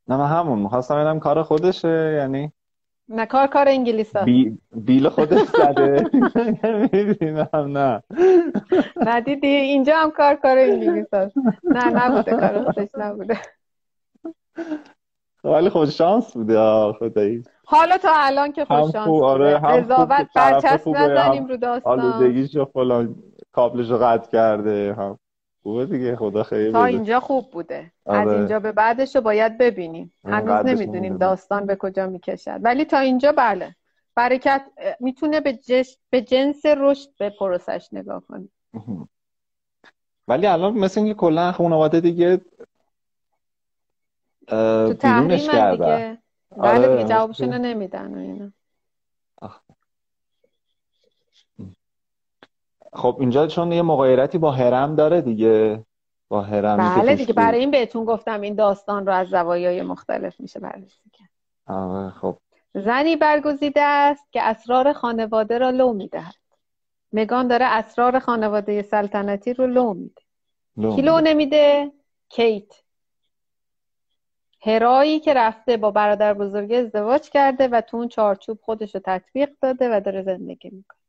نه 0.09 0.16
من 0.16 0.27
همون. 0.27 0.59
می‌خواستم 0.59 0.97
اینم 0.97 1.20
کار 1.20 1.43
خودشه 1.43 2.14
یعنی 2.18 2.52
نه 3.11 3.27
کار 3.27 3.47
کار 3.47 3.69
انگلیس 3.69 4.16
بی... 4.16 4.59
بیل 4.73 5.09
خودش 5.09 5.41
زده. 5.41 6.11
نمی‌دونم 6.93 7.78
نه. 7.78 8.03
نه 8.97 9.20
دیدی 9.20 9.47
اینجا 9.47 9.97
هم 9.97 10.11
کار 10.11 10.35
کار 10.35 10.59
انگلیس 10.59 11.15
هست 11.15 11.37
نه 11.65 11.91
نبوده 11.91 12.31
کار 12.31 12.65
خودش 12.65 12.89
نبوده. 12.99 13.39
ولی 15.45 15.69
خوش 15.69 15.99
شانس 15.99 16.32
بوده 16.32 16.93
خدایی. 16.93 17.45
حالا 17.65 17.99
تا 17.99 18.11
الان 18.12 18.53
که 18.53 18.65
خوش 18.65 18.93
شانس 18.93 19.09
بوده. 19.09 19.24
آره 19.24 19.55
قضاوت 19.55 20.27
برچسب 20.35 20.89
نزنیم 20.89 21.47
رو 21.47 21.57
داستان. 21.57 22.01
آلودگیش 22.01 22.57
و 22.57 22.65
فلان 22.65 23.15
کابلش 23.53 23.91
رو 23.91 23.99
قطع 23.99 24.31
کرده 24.31 24.95
هم. 24.99 25.19
خوبه 25.62 25.87
دیگه 25.87 26.16
خدا 26.16 26.43
خیلی 26.43 26.73
تا 26.73 26.85
اینجا 26.85 27.20
خوب 27.20 27.51
بوده. 27.51 27.93
آره. 28.05 28.20
از 28.20 28.28
اینجا 28.39 28.61
به 28.61 28.73
بعدش 28.73 29.16
رو 29.16 29.23
باید 29.23 29.59
ببینیم. 29.59 30.12
هنوز 30.24 30.66
نمی‌دونیم 30.66 31.16
داستان 31.16 31.66
به 31.66 31.77
کجا 31.77 32.07
می‌کشد. 32.07 32.61
ولی 32.62 32.85
تا 32.85 32.99
اینجا 32.99 33.32
بله. 33.32 33.77
برکت 34.15 34.62
می‌تونه 35.01 35.41
به, 35.41 35.53
جش... 35.53 35.97
به 36.11 36.23
جنس 36.23 36.66
رشد 36.66 37.09
به 37.19 37.31
پروسش 37.31 37.89
نگاه 37.93 38.23
کنه. 38.28 38.49
ولی 40.28 40.47
الان 40.47 40.73
مثل 40.74 41.01
اینکه 41.01 41.15
کلا 41.15 41.53
خانواده 41.53 42.01
دیگه 42.01 42.41
تو 44.49 44.95
تحریم 44.95 45.37
دیگه. 45.37 46.19
بله 46.57 46.78
دیگه 46.78 46.91
آره. 46.91 47.05
جوابشون 47.05 47.55
نمیدن 47.55 48.15
و 48.15 48.19
اینا. 48.19 48.53
خب 52.93 53.17
اینجا 53.21 53.47
چون 53.47 53.73
یه 53.73 53.83
مغایرتی 53.83 54.39
با 54.39 54.51
هرم 54.51 54.97
داره 54.97 55.21
دیگه 55.21 55.85
با 56.29 56.43
هرم 56.43 56.77
بله 56.77 57.15
دیگه 57.15 57.33
برای 57.33 57.61
این 57.61 57.71
بهتون 57.71 58.05
گفتم 58.05 58.41
این 58.41 58.55
داستان 58.55 59.07
رو 59.07 59.12
از 59.12 59.29
زوایای 59.29 59.83
مختلف 59.83 60.41
میشه 60.41 60.61
بررسی 60.61 61.11
کرد. 61.12 61.29
آره 61.67 62.11
خب. 62.11 62.37
زنی 62.75 63.17
برگزیده 63.17 63.83
است 63.83 64.33
که 64.33 64.43
اسرار 64.43 64.93
خانواده 64.93 65.59
را 65.59 65.71
لو 65.71 65.93
می‌دهد. 65.93 66.35
مگان 67.12 67.49
داره 67.49 67.67
اسرار 67.67 68.19
خانواده 68.19 68.83
سلطنتی 68.83 69.55
رو 69.55 69.67
لو 69.67 69.95
میده. 69.95 70.23
کی 70.97 71.03
لو 71.03 71.21
نمیده؟ 71.21 71.93
کیت. 72.29 72.73
هرایی 74.62 75.21
که 75.21 75.35
رفته 75.35 75.77
با 75.77 75.91
برادر 75.91 76.35
بزرگ 76.35 76.73
ازدواج 76.73 77.29
کرده 77.29 77.69
و 77.69 77.81
تو 77.81 77.97
اون 77.97 78.09
چارچوب 78.09 78.59
خودش 78.62 78.95
رو 78.95 79.01
تطبیق 79.05 79.51
داده 79.62 79.97
و 79.97 80.01
داره 80.01 80.23
زندگی 80.23 80.71
می‌کنه. 80.71 80.99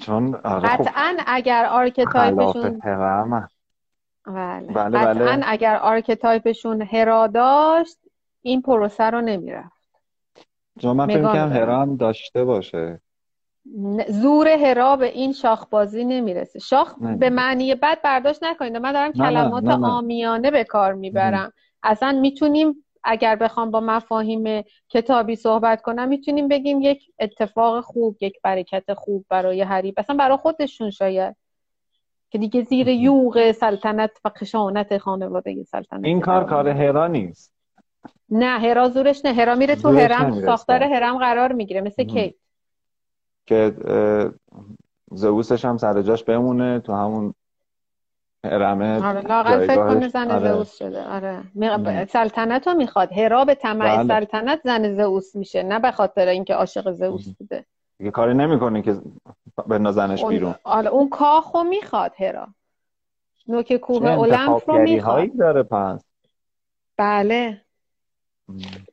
چون 0.00 0.34
آره 0.34 0.68
خب. 0.68 0.82
قطعا 0.82 1.16
اگر 1.26 1.64
آرکتایپشون 1.64 2.80
بله. 4.26 4.72
بله 4.72 4.98
قطعا 4.98 5.40
اگر 5.44 5.76
آرکتایپشون 5.76 6.82
هرا 6.82 7.26
داشت 7.26 7.98
این 8.42 8.62
پروسه 8.62 9.04
رو 9.04 9.20
نمی‌رفت. 9.20 9.82
چون 10.80 10.96
من 10.96 11.06
فکر 11.06 11.22
کنم 11.22 11.52
هرا 11.52 11.80
هم 11.80 11.96
داشته 11.96 12.44
باشه. 12.44 13.00
زور 14.08 14.48
هرا 14.48 14.96
به 14.96 15.06
این 15.06 15.32
شاخ 15.32 15.66
بازی 15.70 16.04
نمی‌رسه. 16.04 16.58
شاخ 16.58 16.94
به 17.18 17.30
معنی 17.30 17.74
بد 17.74 18.02
برداشت 18.02 18.44
نکنید. 18.44 18.76
من 18.76 18.92
دارم 18.92 19.12
کلمات 19.12 19.64
نه 19.64 19.86
عامیانه 19.86 20.50
به 20.50 20.64
کار 20.64 20.92
می‌برم. 20.94 21.52
اصلا 21.82 22.12
می‌تونیم 22.12 22.84
اگر 23.04 23.36
بخوام 23.36 23.70
با 23.70 23.80
مفاهیم 23.80 24.64
کتابی 24.88 25.36
صحبت 25.36 25.82
کنم 25.82 26.08
می‌تونیم 26.08 26.48
بگیم 26.48 26.82
یک 26.82 27.10
اتفاق 27.18 27.84
خوب 27.84 28.16
یک 28.20 28.40
برکت 28.42 28.94
خوب 28.94 29.24
برای 29.28 29.60
هری 29.60 29.94
اصلا 29.96 30.16
برای 30.16 30.36
خودشون 30.36 30.90
شاید. 30.90 31.36
که 32.30 32.38
دیگه 32.38 32.62
زیر 32.62 32.88
یوغ 32.88 33.52
سلطنت 33.52 34.10
و 34.24 34.30
خشانت 34.38 34.98
خانواده 34.98 35.64
سلطنت. 35.64 36.04
این 36.04 36.20
کار 36.20 36.44
کار 36.44 36.68
هرا 36.68 37.06
نیست. 37.06 37.52
نه 38.30 38.58
هرا 38.58 38.88
زورش 38.88 39.24
نه. 39.24 39.32
هرا 39.32 39.54
میره 39.54 39.76
تو 39.76 39.90
هرم 39.90 40.46
ساختار 40.46 40.82
هرم 40.82 41.18
قرار 41.18 41.52
می‌گیره 41.52 41.80
مثل 41.80 42.04
کیت. 42.04 42.34
که 43.46 43.74
زوسش 45.12 45.64
هم 45.64 45.76
سر 45.76 46.02
جاش 46.02 46.24
بمونه 46.24 46.80
تو 46.80 46.92
همون 46.92 47.34
هرمه 48.44 49.02
آره 49.32 49.66
فکر 49.66 49.88
کنه 49.88 50.08
زن 50.08 50.30
آره. 50.30 50.52
زئوس 50.52 50.76
شده. 50.78 51.04
آره. 51.04 52.04
سلطنت 52.04 52.68
رو 52.68 52.74
می‌خواد. 52.74 53.12
هرا 53.12 53.44
به 53.44 53.54
طمع 53.54 53.96
بله. 53.96 54.08
سلطنت 54.08 54.60
زن 54.64 54.96
زئوس 54.96 55.36
میشه. 55.36 55.62
نه 55.62 55.78
به 55.78 55.90
خاطر 55.90 56.28
اینکه 56.28 56.54
عاشق 56.54 56.90
زئوس 56.90 57.28
بوده. 57.28 57.64
دیگه 57.98 58.10
کاری 58.10 58.34
نمی‌کنه 58.34 58.82
که 58.82 58.96
بندازنش 59.66 60.24
بیرون. 60.24 60.54
آره 60.64 60.88
اون 60.88 61.08
کاخو 61.08 61.62
می‌خواد 61.62 62.12
هرا 62.18 62.48
نوک 63.48 63.76
کوه 63.76 64.18
المپ 64.20 64.70
رو 64.70 64.78
می‌خواد. 64.78 65.36
داره 65.38 65.62
پس. 65.62 66.04
بله. 66.96 67.60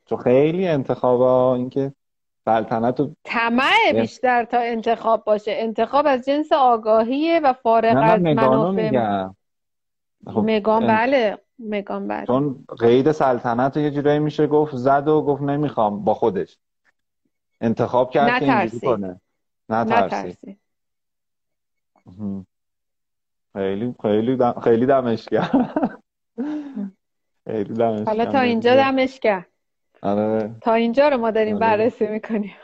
تو 0.05 0.17
خیلی 0.17 0.67
انتخابا 0.67 1.55
اینکه 1.55 1.93
سلطنت 2.45 2.99
و 2.99 3.11
طمع 3.23 3.91
بیشتر 3.93 4.45
تا 4.45 4.57
انتخاب 4.59 5.23
باشه. 5.23 5.51
انتخاب 5.55 6.05
از 6.07 6.25
جنس 6.25 6.51
آگاهیه 6.51 7.39
و 7.39 7.53
فارغ 7.53 7.97
از 7.97 8.21
منافع. 8.21 9.27
خب 10.27 10.43
مگان 10.45 10.87
بله 10.87 11.37
مگان 11.59 12.07
بله. 12.07 12.25
چون 12.25 12.65
قید 12.79 13.11
سلطنت 13.11 13.77
یه 13.77 13.91
جورایی 13.91 14.19
میشه 14.19 14.47
گفت 14.47 14.75
زد 14.75 15.07
و 15.07 15.21
گفت 15.21 15.41
نمی‌خوام 15.41 16.03
با 16.03 16.13
خودش. 16.13 16.57
انتخاب 17.61 18.11
کرد 18.11 18.39
که 18.39 18.59
اینجوری 18.59 18.87
کنه. 18.87 19.21
نترسی. 19.69 20.57
خیلی 23.53 23.95
خیلی 24.01 24.35
دم... 24.35 24.59
خیلی 24.63 24.85
دمش 24.85 25.25
کرد 25.25 26.01
خیلی 27.47 27.73
دمش 27.73 28.07
حالا 28.07 28.25
تا 28.25 28.39
اینجا 28.39 28.75
دمش 28.75 29.19
کرد 29.19 29.47
آره. 30.05 30.55
تا 30.61 30.73
اینجا 30.73 31.09
رو 31.09 31.17
ما 31.17 31.31
داریم 31.31 31.55
آره. 31.55 31.65
بررسی 31.65 32.07
می‌کنیم. 32.07 32.55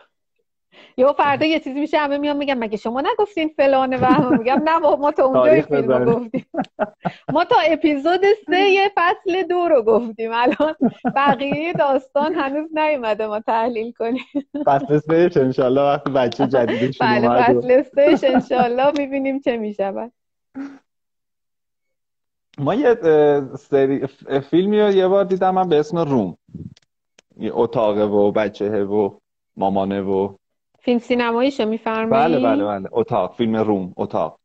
یا 0.97 1.13
فردا 1.13 1.45
یه 1.45 1.59
چیزی 1.59 1.79
میشه 1.79 1.97
همه 1.97 2.17
میان 2.17 2.37
میگم 2.37 2.57
مگه 2.57 2.77
شما 2.77 3.01
نگفتین 3.01 3.49
فلانه؟ 3.57 3.97
و 3.97 4.05
همه 4.05 4.37
میگم 4.37 4.61
نه 4.65 4.77
ما 4.77 5.11
تا 5.11 5.33
تاریخ 5.33 5.67
فیلم 5.67 5.91
رو. 5.91 6.19
گفتیم. 6.19 6.45
ما 7.33 7.45
تا 7.45 7.55
اپیزود 7.65 8.21
سه 8.47 8.91
فصل 8.97 9.43
دو 9.49 9.67
رو 9.67 9.81
گفتیم. 9.83 10.31
الان 10.33 10.75
بقیه 11.15 11.73
داستان 11.73 12.33
هنوز 12.33 12.69
نیومده 12.73 13.27
ما 13.27 13.39
تحلیل 13.39 13.91
کنیم. 13.91 14.23
فصل 14.65 14.99
سهش 14.99 15.37
انشالله 15.37 15.81
وقتی 15.81 16.11
بچه 16.11 16.47
جدیدشون 16.47 17.07
بله 17.07 17.43
فصل 17.43 17.83
سهش 17.95 18.23
انشالله 18.23 18.91
می‌بینیم 18.97 19.39
چه 19.39 19.57
می‌شود. 19.57 20.11
ما 22.57 22.75
یه 22.75 22.97
سری 23.57 24.07
فیلمی 24.49 24.81
رو 24.81 24.91
یه 24.91 25.07
بار 25.07 25.23
دیدم 25.23 25.55
من 25.55 25.69
به 25.69 25.79
اسم 25.79 25.97
روم. 25.97 26.37
اتاقه 27.39 28.03
و 28.03 28.31
بچهه 28.31 28.83
و 28.83 29.17
مامانه 29.57 30.01
و 30.01 30.33
فیلم 30.79 30.99
سینماییشو 30.99 31.65
میفرمایید 31.65 32.11
بله 32.11 32.39
بله 32.39 32.65
بله. 32.65 32.89
اتاق 32.91 33.35
فیلم 33.35 33.55
روم 33.55 33.93
اتاق. 33.97 34.39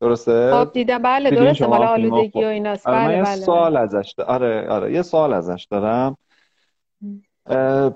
درسته؟ 0.00 0.50
خب 0.52 0.72
دیدم. 0.72 0.98
بله 0.98 1.30
درسته. 1.30 1.64
رو؟ 1.66 1.72
آلودگی 1.74 2.38
و 2.38 2.42
خب. 2.42 2.46
ایناست. 2.48 2.86
آره 2.86 2.98
من 2.98 3.04
بله 3.06 3.16
یه 3.16 3.22
بله 3.22 3.36
سوال 3.36 3.76
ازش 3.76 4.14
دا- 4.20 4.24
آره 4.24 4.68
آره 4.68 4.92
یه 4.92 5.02
سوال 5.02 5.32
ازش 5.32 5.66
دارم. 5.70 6.16
اه، 7.46 7.94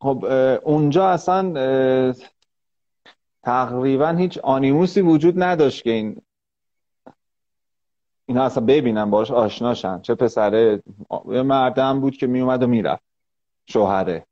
خب 0.00 0.24
اه، 0.28 0.34
اونجا 0.64 1.08
اصلا 1.08 1.60
اه، 1.60 2.14
تقریبا 3.42 4.08
هیچ 4.08 4.38
آنیموسی 4.38 5.00
وجود 5.00 5.42
نداشت 5.42 5.84
که 5.84 5.90
این 5.90 6.22
اینا 8.26 8.42
اصلا 8.44 8.64
ببینن 8.64 9.10
باش 9.10 9.30
آشناشن. 9.30 10.00
چه 10.00 10.14
پسره 10.14 10.82
یه 11.28 11.42
مردم 11.42 12.00
بود 12.00 12.16
که 12.16 12.26
میومد 12.26 12.62
و 12.62 12.66
می‌رفت. 12.66 13.02
شوهره. 13.66 14.26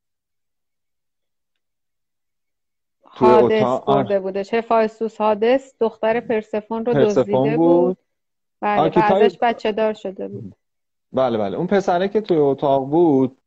توی 3.16 3.28
حادث 3.28 3.62
اتاق- 3.62 3.86
برده 3.86 4.20
بودش 4.20 4.54
هفایستوس 4.54 5.20
حادث؟ 5.20 5.74
دختر 5.80 6.20
پرسفون 6.20 6.84
رو 6.84 6.92
پرسفون 6.92 7.22
دزدیده 7.24 7.56
بود. 7.56 7.96
بود. 7.96 7.98
بله 8.60 9.04
ازش 9.04 9.38
بچه 9.42 9.72
دار 9.72 9.94
شده 9.94 10.28
بود. 10.28 10.54
بله 11.12 11.38
بله. 11.38 11.56
اون 11.56 11.66
پسره 11.66 12.08
که 12.08 12.20
توی 12.20 12.36
اتاق 12.36 12.84
بود 12.84 13.38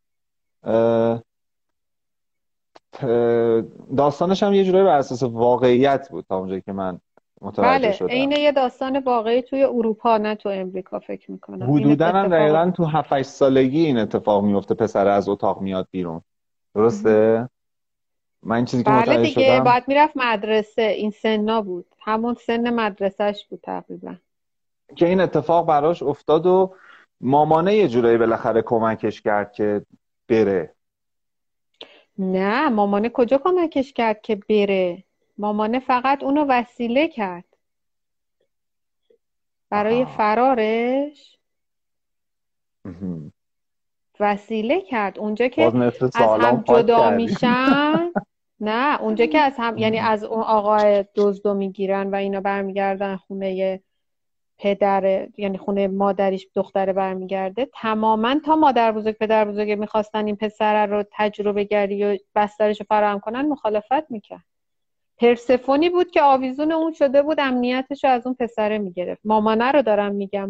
داستانش 3.97 4.43
هم 4.43 4.53
یه 4.53 4.63
جورایی 4.63 4.85
بر 4.85 4.97
اساس 4.97 5.23
واقعیت 5.23 6.09
بود 6.09 6.25
تا 6.29 6.37
اونجایی 6.37 6.61
که 6.61 6.71
من 6.73 6.99
بله 7.41 7.97
عین 8.09 8.31
یه 8.31 8.51
داستان 8.51 8.99
واقعی 8.99 9.41
توی 9.41 9.63
اروپا 9.63 10.17
نه 10.17 10.35
تو 10.35 10.49
امریکا 10.49 10.99
فکر 10.99 11.31
می‌کنم. 11.31 11.73
حدودا 11.73 12.07
هم 12.07 12.27
دقیقا 12.27 12.71
تو 12.75 12.85
7 12.85 13.21
سالگی 13.21 13.85
این 13.85 13.97
اتفاق 13.97 14.43
میفته 14.43 14.75
پسر 14.75 15.07
از 15.07 15.29
اتاق 15.29 15.61
میاد 15.61 15.87
بیرون. 15.91 16.21
درسته؟ 16.75 17.49
من 18.43 18.65
چیزی 18.65 18.83
که 18.83 18.89
بله 18.89 19.21
دیگه 19.21 19.55
شدم 19.55 19.63
باید 19.63 19.83
می‌رفت 19.87 20.13
مدرسه. 20.15 20.81
این 20.81 21.11
سنا 21.11 21.61
بود. 21.61 21.85
همون 22.01 22.33
سن 22.33 22.69
مدرسهش 22.73 23.45
بود 23.49 23.59
تقریبا. 23.63 24.15
که 24.95 25.07
این 25.07 25.21
اتفاق 25.21 25.67
براش 25.67 26.03
افتاد 26.03 26.45
و 26.45 26.73
مامانه 27.21 27.75
یه 27.75 27.87
جورایی 27.87 28.17
بالاخره 28.17 28.61
کمکش 28.61 29.21
کرد 29.21 29.51
که 29.51 29.85
بره. 30.27 30.73
نه 32.17 32.69
مامانه 32.69 33.09
کجا 33.09 33.37
کمکش 33.37 33.93
کرد 33.93 34.21
که 34.21 34.35
بره؟ 34.49 35.03
مامانه 35.37 35.79
فقط 35.79 36.23
اونو 36.23 36.45
وسیله 36.49 37.07
کرد 37.07 37.45
برای 39.69 40.03
آها. 40.03 40.17
فرارش. 40.17 41.37
وسیله 44.19 44.81
کرد 44.81 45.19
اونجا 45.19 45.47
که 45.47 45.63
از 46.15 46.41
هم 46.41 46.63
جدا. 46.67 47.09
میشن 47.09 48.11
نه 48.59 49.01
اونجا 49.01 49.25
که 49.25 49.39
از 49.39 49.53
هم 49.57 49.77
یعنی 49.77 49.99
از 49.99 50.23
اون 50.23 50.41
آقای 50.41 51.05
دزدو 51.15 51.53
می‌گیرن 51.53 52.09
و 52.09 52.15
اینا 52.15 52.41
برمیگردن 52.41 53.15
خونه 53.15 53.79
پدر 54.57 55.27
یعنی 55.37 55.57
خونه 55.57 55.87
مادریش 55.87 56.47
دختره 56.55 56.93
برمیگرده 56.93 57.69
تماما 57.73 58.39
تا 58.45 58.55
مادر 58.55 58.91
بزرگ 58.91 59.17
پدر 59.17 59.45
بزرگ 59.45 59.71
می‌خواستن 59.71 60.25
این 60.25 60.35
پسر 60.35 60.85
رو 60.85 61.03
تجربه 61.11 61.63
گری 61.63 62.03
و 62.03 62.17
بسترش 62.35 62.79
رو 62.79 62.85
فراهم 62.89 63.19
کنن 63.19 63.41
مخالفت 63.41 64.11
می‌کرد 64.11 64.45
پرسفونی 65.19 65.89
بود 65.89 66.11
که 66.11 66.21
آویزون 66.21 66.71
اون 66.71 66.93
شده 66.93 67.21
بود 67.21 67.39
امنیتش 67.39 68.03
رو 68.03 68.09
از 68.09 68.27
اون 68.27 68.35
پسره 68.39 68.77
می‌گرفت. 68.77 69.21
مامانه 69.25 69.71
رو 69.71 69.81
دارم 69.81 70.15
میگم. 70.15 70.49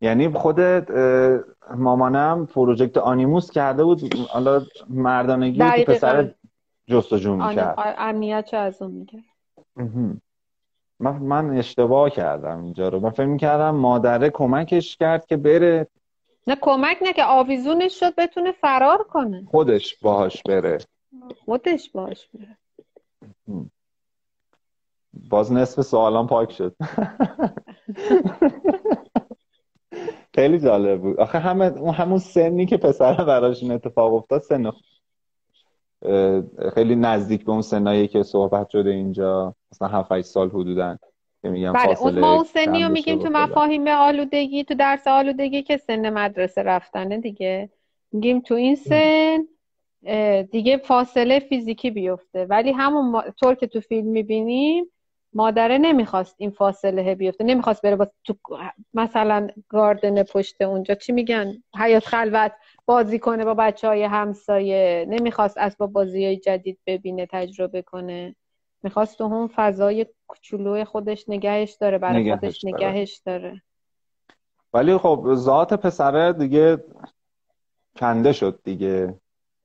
یعنی 0.00 0.28
خودت 0.28 0.90
اه، 0.90 1.76
مامانم 1.76 2.46
پروژکت 2.46 2.96
آنیموس 2.96 3.50
کرده 3.50 3.84
بود. 3.84 4.14
حالا 4.28 4.62
مردانگی 4.88 5.58
دقیقاً. 5.58 5.92
پسر 5.92 6.34
جستجو 6.86 7.36
می‌کرد. 7.36 7.94
امنیت 7.98 8.54
از 8.54 8.82
اون 8.82 8.90
می‌گرفت. 8.90 9.26
مهم. 9.76 10.20
من 11.00 11.16
من 11.16 11.50
اشتباه 11.58 12.10
کردم 12.10 12.62
اینجا 12.62 12.88
رو. 12.88 13.00
من 13.00 13.10
فکر 13.10 13.26
می‌کردم 13.26 13.70
مادره 13.70 14.30
کمکش 14.30 14.96
کرد 14.96 15.26
که 15.26 15.36
بره. 15.36 15.86
نه 16.46 16.56
کمک 16.60 16.98
نه 17.02 17.12
که 17.12 17.24
آویزونش 17.24 18.00
شد 18.00 18.14
بتونه 18.14 18.52
فرار 18.52 19.02
کنه. 19.02 19.46
خودش 19.50 19.98
باهاش 19.98 20.42
بره. 20.42 20.78
خودش 21.44 21.90
باش 21.90 22.28
بره. 22.34 22.56
باز 25.30 25.52
نصف 25.52 25.80
سوالان 25.80 26.26
پاک 26.26 26.52
شد. 26.52 26.76
خیلی 30.34 30.60
جالب 30.60 31.00
بود. 31.00 31.20
آخه 31.20 31.38
همه 31.38 31.64
اون 31.64 31.94
همون 31.94 32.18
سنی 32.18 32.66
که 32.66 32.76
پسر 32.76 33.24
براش 33.24 33.62
این 33.62 33.72
اتفاق 33.72 34.14
افتاد 34.14 34.40
سن 34.40 34.72
خیلی 36.74 36.96
نزدیک 36.96 37.44
به 37.44 37.52
اون 37.52 37.62
سنایی 37.62 38.08
که 38.08 38.22
صحبت 38.22 38.68
شده 38.68 38.90
اینجا. 38.90 39.54
مثلا 39.72 39.88
7 39.88 40.12
8 40.12 40.26
سال 40.26 40.48
حدودن 40.48 40.98
که 41.42 41.48
میگم 41.48 41.72
بله 41.72 42.02
اون 42.02 42.18
ما 42.18 42.34
اون 42.34 42.44
سنی 42.44 42.82
رو 42.82 42.88
میگیم 42.88 43.18
تو. 43.18 43.28
مفاهیم 43.32 43.88
آلودگی 43.88 44.64
تو 44.64 44.74
درس 44.74 45.06
آلودگی 45.06 45.62
که 45.62 45.76
سن 45.76 46.10
مدرسه 46.10 46.62
رفتنه 46.62 47.18
دیگه. 47.18 47.70
میگیم 48.12 48.40
تو 48.40 48.54
این 48.54 48.74
سن 48.74 49.38
دیگه 50.50 50.76
فاصله 50.76 51.38
فیزیکی 51.38 51.90
بیفته. 51.90 52.44
ولی 52.44 52.72
همون 52.72 53.10
ما... 53.10 53.24
طور 53.40 53.54
که 53.54 53.66
تو 53.66 53.80
فیلم 53.80 54.08
می‌بینیم 54.08 54.84
مادره 55.32 55.78
نمی‌خواست 55.78 56.34
این 56.38 56.50
فاصله 56.50 57.14
بیفته. 57.14 57.44
نمی‌خواست 57.44 57.82
بره 57.82 57.96
با 57.96 58.08
تو 58.24 58.34
مثلا 58.94 59.48
گاردن 59.68 60.22
پشت 60.22 60.62
اونجا. 60.62 60.94
چی 60.94 61.12
میگن؟ 61.12 61.62
حیات 61.80 62.04
خلوت 62.04 62.52
بازی 62.86 63.18
کنه 63.18 63.44
با 63.44 63.54
بچه 63.54 63.88
های 63.88 64.02
همسایه. 64.02 65.06
نمی‌خواست 65.08 65.58
اسباب 65.58 65.92
بازی 65.92 66.24
های 66.24 66.36
جدید 66.36 66.78
ببینه 66.86 67.26
تجربه 67.30 67.82
کنه. 67.82 68.36
می‌خواست 68.82 69.18
تو 69.18 69.24
اون 69.24 69.50
فضای 69.56 70.06
کوچولو 70.26 70.84
خودش 70.84 71.24
نگهش 71.28 71.72
داره 71.72 71.98
برای 71.98 72.20
نگهش 72.20 72.38
خودش 72.38 72.60
داره. 72.64 72.74
نگهش 72.74 73.22
داره. 73.26 73.62
ولی 74.72 74.96
خب 74.98 75.34
ذات 75.34 75.74
پسره 75.74 76.32
دیگه 76.32 76.84
کنده 77.96 78.32
شد 78.32 78.60
دیگه. 78.64 79.14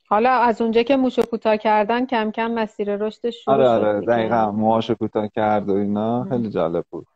حالا 0.10 0.30
از 0.30 0.62
اونجا 0.62 0.84
که 0.84 0.98
موشو 0.98 1.22
کوتاه 1.22 1.58
کردن 1.58 2.06
کم 2.06 2.32
کم 2.32 2.52
مسیر 2.52 2.96
رشدش 2.96 3.44
شروع 3.44 3.56
آره 3.56 3.68
آره. 3.68 4.02
دقیقا. 4.02 4.52
موهاشو 4.52 4.96
کوتاه 4.96 5.28
کرد 5.28 5.70
و 5.70 5.74
اینا. 5.74 6.28
خیلی 6.30 6.50
جالب 6.50 6.86
بود. 6.90 7.08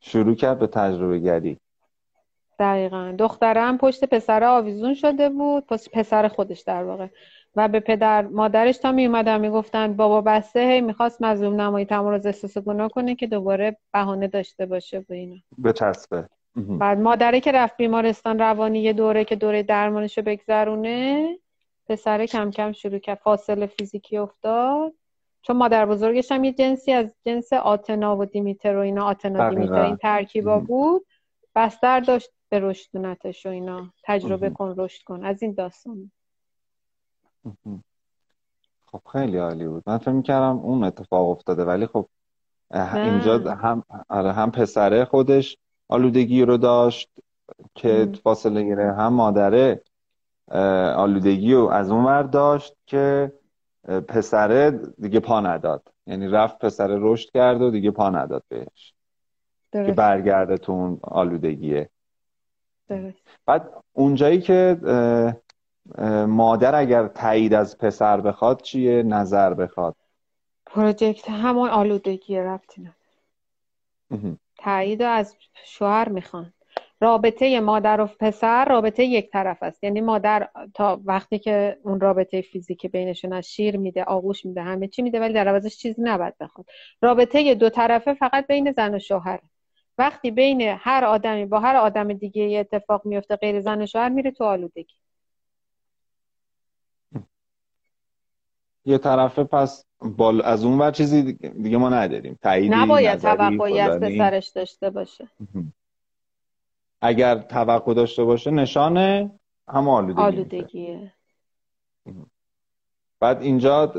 شروع 0.00 0.34
کرد 0.34 0.58
به 0.58 0.66
تجربه 0.66 1.18
گری. 1.18 1.58
دقیقا. 2.58 3.14
دخترم 3.18 3.78
پشت 3.78 4.04
پسر 4.04 4.44
آویزون 4.44 4.94
شده 4.94 5.28
بود 5.28 5.66
پس 5.66 5.88
پسر 5.92 6.28
خودش 6.28 6.60
در 6.60 6.84
واقع. 6.84 7.06
و 7.56 7.68
به 7.68 7.80
پدر 7.80 8.22
مادرش 8.22 8.78
تا 8.78 8.92
می 8.92 9.06
اومدن 9.06 9.40
می‌گفتن 9.40 9.96
بابا 9.96 10.20
بسته 10.20 10.60
هی 10.60 10.80
می‌خواست 10.80 11.22
مظلوم 11.22 11.60
نمایی 11.60 11.86
تمارض 11.86 12.26
احساس 12.26 12.58
گناه 12.58 12.88
کنه 12.88 13.14
که 13.14 13.26
دوباره 13.26 13.76
بهانه 13.92 14.28
داشته 14.28 14.66
باشه 14.66 15.04
اینا. 15.10 15.36
به 15.58 15.72
چسبه 15.72 16.28
مهم. 16.56 16.78
بعد 16.78 16.98
مادره 16.98 17.40
که 17.40 17.52
رفت 17.52 17.76
بیمارستان 17.76 18.38
روانی 18.38 18.80
یه 18.80 18.92
دوره 18.92 19.24
که 19.24 19.36
دوره 19.36 19.62
درمانشو 19.62 20.22
بگذرونه 20.22 21.28
پسره 21.88 22.26
کم 22.26 22.50
کم 22.50 22.72
شروع 22.72 22.98
کرد 22.98 23.18
فاصله 23.18 23.66
فیزیکی 23.66 24.16
افتاد 24.16 24.92
چون 25.42 25.56
مادر 25.56 25.86
بزرگش 25.86 26.32
هم 26.32 26.44
یه 26.44 26.52
جنسی 26.52 26.92
از 26.92 27.14
جنس 27.26 27.52
آتنا 27.52 28.16
و 28.16 28.24
دیمیتر 28.24 28.76
و 28.76 28.80
اینا 28.80 29.04
آتنا. 29.04 29.50
دیمیتر 29.50 29.82
این 29.82 29.96
ترکیبا. 29.96 30.58
بود 30.58 31.06
بستر 31.54 32.00
داشت 32.00 32.30
به 32.48 32.60
رشدونتش 32.60 33.46
و 33.46 33.48
اینا 33.48 33.92
تجربه. 34.04 34.50
کن 34.50 34.74
رشد 34.76 35.02
کن 35.04 35.24
از 35.24 35.42
این 35.42 35.52
داستان. 35.52 36.10
خب 38.86 39.00
خیلی 39.12 39.38
عالی 39.38 39.66
بود 39.68 39.82
من 39.86 39.98
فکر 39.98 40.10
می‌کردم 40.10 40.58
اون 40.58 40.84
اتفاق 40.84 41.28
افتاده 41.28 41.64
ولی 41.64 41.86
خب 41.86 42.08
نه. 42.70 42.96
اینجا 42.96 43.38
هم 43.38 43.82
آره 44.08 44.32
هم 44.32 44.50
پسره 44.50 45.04
خودش 45.04 45.56
آلودگی 45.88 46.44
رو 46.44 46.56
داشت 46.56 47.08
که. 47.74 48.12
فاصله 48.22 48.62
گیره 48.62 48.92
هم 48.92 49.12
مادره 49.12 49.82
آلودگی 50.96 51.54
رو 51.54 51.68
از 51.68 51.90
اون 51.90 52.04
ور 52.04 52.22
داشت 52.22 52.76
که 52.86 53.32
پسره 54.08 54.70
دیگه 54.98 55.20
پا 55.20 55.40
نداد. 55.40 55.82
یعنی 56.06 56.28
رفت 56.28 56.58
پسره 56.58 56.96
رشد 56.98 57.30
کرد 57.30 57.62
و 57.62 57.70
دیگه 57.70 57.90
پا 57.90 58.10
نداد 58.10 58.42
بهش. 58.48 58.94
که 59.72 59.78
درست. 59.78 59.96
برگرده 59.96 60.56
تو 60.56 60.72
اون 60.72 61.00
آلودگیه. 61.02 61.90
بعد 63.46 63.70
اونجایی 63.92 64.40
که 64.40 64.76
مادر 66.28 66.74
اگر 66.74 67.08
تایید 67.08 67.54
از 67.54 67.78
پسر 67.78 68.20
بخواد 68.20 68.62
چیه؟ 68.62 69.02
نظر 69.02 69.54
بخواد. 69.54 69.96
پروژکت 70.66 71.30
همون 71.30 71.68
آلودگی 71.68 72.38
ربطی 72.38 72.90
تایید 74.58 75.02
از 75.02 75.36
شوهر 75.64 76.08
می‌خوان. 76.08 76.52
رابطه 77.00 77.60
مادر 77.60 78.00
و 78.00 78.06
پسر 78.20 78.64
رابطه 78.64 79.04
یک 79.04 79.30
طرف 79.30 79.62
است. 79.62 79.84
یعنی 79.84 80.00
مادر 80.00 80.48
تا 80.74 81.00
وقتی 81.04 81.38
که 81.38 81.78
اون 81.82 82.00
رابطه 82.00 82.40
فیزیکی 82.40 82.88
بینشون 82.88 83.32
از 83.32 83.46
شیر 83.46 83.76
میده 83.76 84.04
آغوش 84.04 84.44
میده 84.44 84.62
همه 84.62 84.88
چی 84.88 85.02
میده 85.02 85.20
ولی 85.20 85.32
در 85.32 85.48
عوضش 85.48 85.76
چیزی 85.76 86.02
نباید 86.02 86.34
بخواد. 86.40 86.66
رابطه 87.02 87.54
دو 87.54 87.70
طرفه 87.70 88.14
فقط 88.14 88.46
بین 88.46 88.72
زن 88.72 88.94
و 88.94 88.98
شوهر 88.98 89.40
وقتی 89.98 90.30
بین 90.30 90.60
هر 90.60 91.04
آدمی 91.04 91.46
با 91.46 91.60
هر 91.60 91.76
آدم 91.76 92.12
دیگه 92.12 92.58
اتفاق 92.60 93.06
میفته 93.06 93.36
غیر 93.36 93.60
زن 93.60 93.82
و 93.82 93.86
شوهر 93.86 94.08
میره 94.08 94.30
تو 94.30 94.44
آلودگی. 94.44 94.94
یه 98.84 98.98
طرفه 98.98 99.44
پس 99.44 99.84
بال 100.00 100.42
از 100.42 100.64
اون 100.64 100.78
ور 100.78 100.90
چیزی 100.90 101.32
دیگه 101.62 101.76
ما 101.76 101.88
نداریم. 101.88 102.38
تایید 102.42 102.74
نباید 102.74 103.18
توقعی 103.18 103.80
از 103.80 104.00
پسرش 104.00 104.48
داشته 104.48 104.90
باشه. 104.90 105.28
اگر 107.00 107.38
توقع 107.38 107.94
داشته 107.94 108.24
باشه 108.24 108.50
نشانه 108.50 109.30
هم 109.68 109.88
آلودگی 109.88 110.22
آلودگیه 110.22 111.12
بعد 113.20 113.42
اینجا 113.42 113.92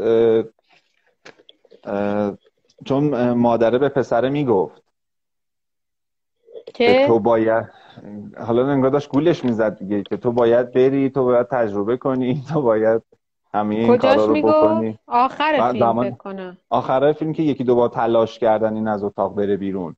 چون 2.86 3.34
مادره 3.34 3.78
به 3.78 3.90
پسره 3.90 4.30
می‌گفت. 4.30 4.84
که 6.74 7.08
تو 7.08 7.20
باید 7.20 7.66
حالا 8.38 8.68
انگار 8.68 8.90
داشت 8.90 9.10
گولش 9.10 9.46
می‌زد 9.46 9.78
دیگه 9.78 10.04
که 10.04 10.18
تو 10.18 10.32
باید 10.32 10.72
بری 10.72 11.10
تو 11.10 11.24
باید 11.24 11.48
تجربه 11.48 11.98
کنی 11.98 12.44
تو 12.54 12.62
باید 12.62 13.02
همه 13.54 13.76
این 13.76 13.98
کارا 13.98 14.26
رو 14.26 14.34
بکنی. 14.34 15.00
آخر 15.08 15.72
فیلم 15.72 16.18
آخر 16.70 17.14
فیلم 17.14 17.34
که 17.34 17.44
یکی 17.44 17.64
دو 17.64 17.76
بار 17.76 17.90
تلاش 17.90 18.40
کردن 18.40 18.76
این 18.76 18.88
از 18.88 19.04
اتاق 19.04 19.36
بره 19.36 19.58
بیرون. 19.58 19.96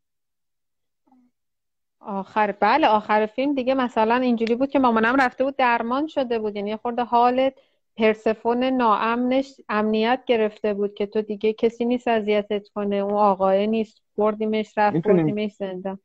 آخر 2.01 2.51
بله 2.59 2.87
آخر 2.87 3.25
فیلم 3.25 3.55
دیگه 3.55 3.73
مثلا 3.73 4.15
اینجوری 4.15 4.55
بود 4.55 4.69
که 4.69 4.79
مامانم 4.79 5.15
رفته 5.15 5.43
بود 5.43 5.55
درمان 5.55 6.07
شده 6.07 6.39
بود. 6.39 6.55
یعنی 6.55 6.75
خورده 6.75 7.03
حالت 7.03 7.53
پرسفون 7.97 8.63
ناامنش 8.63 9.61
امنیت 9.69 10.21
گرفته 10.25 10.73
بود 10.73 10.93
که 10.93 11.05
تو 11.05 11.21
دیگه 11.21 11.53
کسی 11.53 11.85
نیست 11.85 12.07
اذیتت 12.07 12.67
کنه. 12.67 12.95
اون 12.95 13.13
آقای 13.13 13.67
نیست. 13.67 14.01
بردیمش 14.17 14.77
رفت 14.77 14.95
می‌تونیم... 14.95 15.25
بردیمش 15.25 15.53
زنده. 15.53 15.97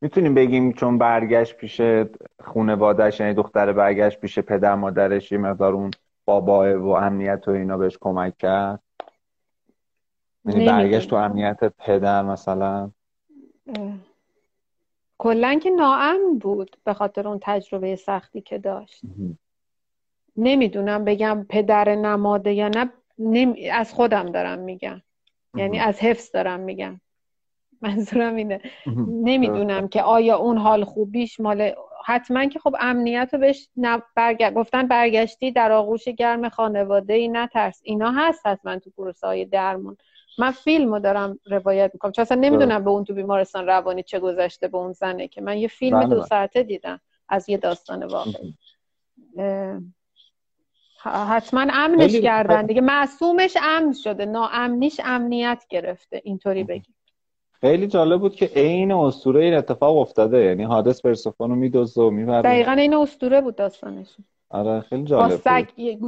می‌تونیم 0.00 0.34
بگیم 0.34 0.72
چون 0.72 0.98
برگشت 0.98 1.56
پیش 1.56 1.80
خونوادش 2.44 3.20
یعنی 3.20 3.34
دختر 3.34 3.72
برگشت 3.72 4.20
پیش 4.20 4.38
پدر 4.38 4.74
مادرش 4.74 5.32
یه 5.32 5.38
مقدار 5.38 5.72
اون 5.72 5.90
بابا 6.24 6.80
و 6.80 6.96
امنیت 6.96 7.48
و 7.48 7.50
اینا 7.50 7.76
بهش 7.76 7.98
کمک 8.00 8.38
کرد؟ 8.38 8.80
یعنی 10.44 10.66
برگشت 10.66 11.10
تو 11.10 11.16
امنیت 11.16 11.64
پدر 11.64 12.22
مثلا؟ 12.22 12.90
کلا 15.20 15.58
که 15.62 15.70
ناامن 15.70 16.38
بود 16.38 16.76
به 16.84 16.94
خاطر 16.94 17.28
اون 17.28 17.38
تجربه 17.42 17.96
سختی 17.96 18.40
که 18.40 18.58
داشت. 18.58 19.00
نمی‌دونم 20.36 21.04
بگم 21.04 21.46
پدر 21.48 21.94
نماده 21.94 22.52
یا 22.52 22.68
نه 22.68 22.90
از 23.72 23.94
خودم 23.94 24.32
دارم 24.32 24.58
میگم. 24.58 25.02
یعنی 25.54 25.78
از 25.78 26.00
حفظ 26.00 26.32
دارم 26.32 26.60
میگم. 26.60 27.00
منظورم 27.82 28.36
اینه. 28.36 28.60
نمی‌دونم 29.08 29.88
که 29.88 30.02
آیا 30.02 30.36
اون 30.36 30.58
حال 30.58 30.84
خوبیش 30.84 31.40
مال 31.40 31.72
حتما 32.06 32.46
که 32.46 32.58
خب 32.58 32.76
امنیت 32.80 33.28
رو 33.32 33.38
بهش 33.38 33.68
برگ... 34.16 34.54
گفتن 34.54 34.86
برگشتی 34.88 35.52
در 35.52 35.72
آغوش 35.72 36.04
گرم 36.08 36.48
خانواده 36.48 37.14
ای 37.14 37.28
نترس 37.28 37.80
اینا 37.84 38.10
هست 38.10 38.46
حتما 38.46 38.78
تو 38.78 38.90
پروسه 38.90 39.26
های 39.26 39.44
درمون. 39.44 39.96
من 40.38 40.50
فیلم 40.50 40.92
رو 40.92 40.98
دارم 40.98 41.38
روایت 41.46 41.90
می‌کنم. 41.94 42.12
چون 42.12 42.22
اصلا 42.22 42.40
نمی‌دونم 42.40 42.84
به 42.84 42.90
اون 42.90 43.04
تو 43.04 43.14
بیمارستان 43.14 43.66
روانی 43.66 44.02
چه 44.02 44.20
گذشته 44.20 44.68
به 44.68 44.78
اون 44.78 44.92
زنه 44.92 45.28
که. 45.28 45.40
من 45.40 45.58
یه 45.58 45.68
فیلم 45.68 45.98
بله، 45.98 46.08
دو 46.08 46.16
بله. 46.16 46.24
ساعته 46.24 46.62
دیدم 46.62 47.00
از 47.28 47.48
یه 47.48 47.56
داستان 47.56 48.04
واقعی. 48.04 48.54
حتما 51.02 51.66
امنش 51.72 52.16
کردن 52.16 52.66
دیگه. 52.66 52.80
معصومش 52.80 53.56
امن 53.62 53.92
شده. 53.92 54.24
ناامنیش 54.26 55.00
امنیت 55.04 55.64
گرفته. 55.68 56.20
اینطوری 56.24 56.64
بگیم. 56.64 56.94
خیلی 57.52 57.86
جالب 57.86 58.20
بود 58.20 58.34
که 58.34 58.50
عین 58.56 58.92
اسطوره 58.92 59.44
این 59.44 59.54
اتفاق 59.54 59.96
افتاده. 59.96 60.44
یعنی 60.44 60.62
حادث 60.62 61.02
پرسفون 61.02 61.50
رو 61.50 61.56
میدوزه 61.56 62.02
و 62.02 62.10
می‌بره. 62.10 62.42
دقیقا 62.42 62.72
این 62.72 62.94
اسطوره 62.94 63.40
بود 63.40 63.56
داستانش. 63.56 64.16
آره 64.50 64.80
خیلی 64.80 65.04
جالب 65.04 65.36
سگ 65.36 65.66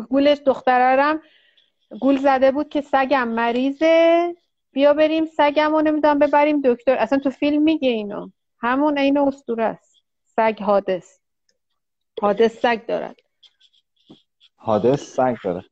گولش 0.09 0.39
دخترارم 0.47 1.21
گول 2.01 2.19
زده 2.19 2.53
بود 2.53 2.69
که 2.69 2.81
سگم 2.81 3.29
مریضه. 3.29 4.35
بیا 4.73 4.95
بریم 4.95 5.27
سگم 5.27 5.73
رو 5.73 5.83
نمی‌دونم 5.83 6.19
ببریم 6.19 6.61
دکتر. 6.61 6.97
اصلا 6.97 7.19
تو 7.19 7.31
فیلم 7.31 7.63
میگه 7.63 7.89
اینو. 7.89 8.31
همون 8.59 8.99
این 8.99 9.19
اسطوره 9.19 9.65
است. 9.65 10.03
سگ 10.37 10.63
حادث. 10.63 11.19
حادث 12.21 12.59
سگ 12.61 12.87
دارد. 12.87 13.17
حادث 14.57 15.01
سگ 15.03 15.37
داره. 15.45 15.65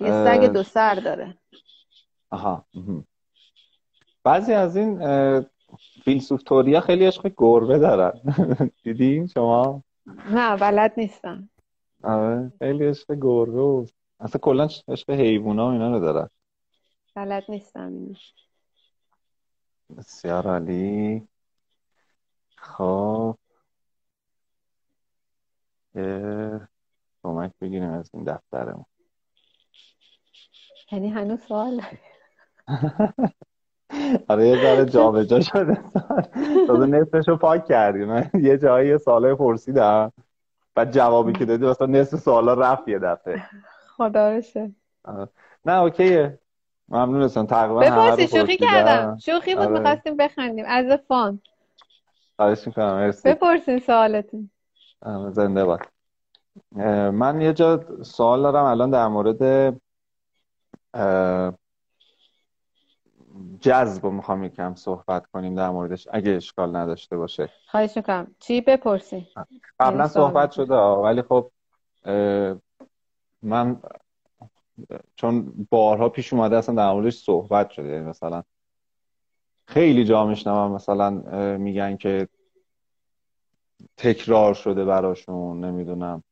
یه 0.00 0.24
سگ 0.24 0.52
دو 0.52 0.62
سر 0.62 0.94
داره. 0.94 1.38
آها. 2.30 2.66
بعضی 4.24 4.52
از 4.52 4.76
این 4.76 5.00
فیلسوف 6.04 6.42
توریا 6.42 6.80
خیلی 6.80 7.06
عشق 7.06 7.32
گربه 7.36 7.78
دارن. 7.78 8.20
دیدین 8.84 9.26
شما؟ 9.26 9.82
نه 10.30 10.56
بلد 10.56 10.92
نیستم. 10.96 11.48
آره. 12.02 12.52
خیلی 12.58 12.86
عشق 12.86 13.14
گربه 13.14 13.60
و 13.60 13.86
اصلا 14.20 14.40
کلا 14.42 14.68
عشق 14.88 15.10
حیوونا 15.10 15.66
و 15.66 15.70
اینا 15.70 15.92
رو 15.92 16.00
دارن 16.00 16.28
بلد 17.14 17.44
نیستم 17.48 17.86
اینو. 17.88 18.14
بسیار 19.98 20.46
عالی. 20.46 21.28
خب. 22.56 23.36
کمک 27.22 27.52
بگیریم 27.60 27.90
از 27.90 28.10
این 28.14 28.24
دفترمون. 28.24 28.84
یعنی 30.92 31.08
هنوز 31.08 31.40
سوال 31.40 31.82
آره 34.28 34.48
یه 34.48 34.56
ذره 34.62 34.86
جابجا 34.86 35.40
شده. 35.40 35.84
تازه 36.66 36.86
نصفش 36.86 37.28
رو 37.28 37.36
پاک 37.36 37.66
کردی 37.66 38.04
من 38.04 38.30
یه 38.34 38.58
جایی 38.58 38.98
سوالای 38.98 39.34
پرسیدم. 39.34 40.12
بعد 40.74 40.92
جوابی 40.92 41.32
که 41.32 41.44
دادی 41.44 41.66
مثلا 41.66 41.86
نصف 41.86 42.16
سوالا 42.16 42.54
رفت 42.54 42.88
یه 42.88 42.98
دفعه. 42.98 43.48
خدا 43.96 44.30
بشه 44.36 44.70
نه 45.64 45.72
اوکیه. 45.72 46.38
ممنون 46.88 47.22
هستم 47.22 47.46
تقریبا 47.46 47.80
بپرسی 47.80 48.28
شوخی 48.28 48.56
کردم. 48.56 49.18
شوخی 49.18 49.54
بود 49.54 49.64
آره. 49.64 49.78
می‌خواستیم 49.78 50.16
بخندیم. 50.16 50.64
از 50.68 50.98
فان. 51.08 51.40
خواهش 52.36 52.66
می‌کنم. 52.66 52.94
مرسی. 52.94 53.28
بپرسین 53.28 53.78
سوالتون. 53.78 54.50
زنده 55.30 55.64
باد. 55.64 55.80
من 57.12 57.40
یه 57.40 57.52
جا 57.52 57.84
سوال 58.02 58.42
دارم 58.42 58.64
الان 58.64 58.90
در 58.90 59.08
مورد 59.08 59.74
جذب 63.60 64.06
می‌خوام 64.06 64.44
یکم 64.44 64.74
صحبت 64.74 65.26
کنیم 65.26 65.54
در 65.54 65.70
موردش 65.70 66.08
اگه 66.12 66.32
اشکال 66.32 66.76
نداشته 66.76 67.16
باشه. 67.16 67.50
خواهش 67.70 67.96
می‌کنم. 67.96 68.34
چی؟ 68.38 68.60
بپرسی 68.60 69.28
قبلا 69.80 70.08
صحبت 70.08 70.50
شده 70.52 70.74
ولی 70.74 71.22
خب 71.22 71.50
من 73.46 73.80
چون 75.16 75.66
بارها 75.70 76.08
پیش 76.08 76.32
اومده 76.32 76.56
اصلا 76.56 76.74
در 76.74 76.92
موردش 76.92 77.16
صحبت 77.16 77.70
شده. 77.70 77.88
یعنی 77.88 78.04
مثلا 78.04 78.42
خیلی 79.66 80.04
جا 80.04 80.26
میشنوم 80.26 80.72
مثلا 80.72 81.10
میگن 81.56 81.96
که 81.96 82.28
تکرار 83.96 84.54
شده 84.54 84.84
براشون 84.84 85.64
نمی‌دونم 85.64 86.22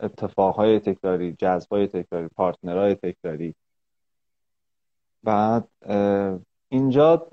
اتفاقهای 0.00 0.80
تکراری 0.80 1.32
جذبهای 1.32 1.86
تکراری 1.86 2.28
پارتنرهای 2.28 2.94
تکراری. 2.94 3.54
بعد 5.22 5.68
اینجا 6.68 7.26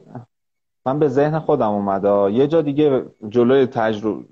من 0.85 0.99
به 0.99 1.07
ذهن 1.07 1.39
خودم 1.39 1.69
اومده. 1.69 2.33
یه 2.33 2.47
جا 2.47 2.61
دیگه 2.61 3.05
جلوی 3.29 3.65
تجربه 3.65 4.25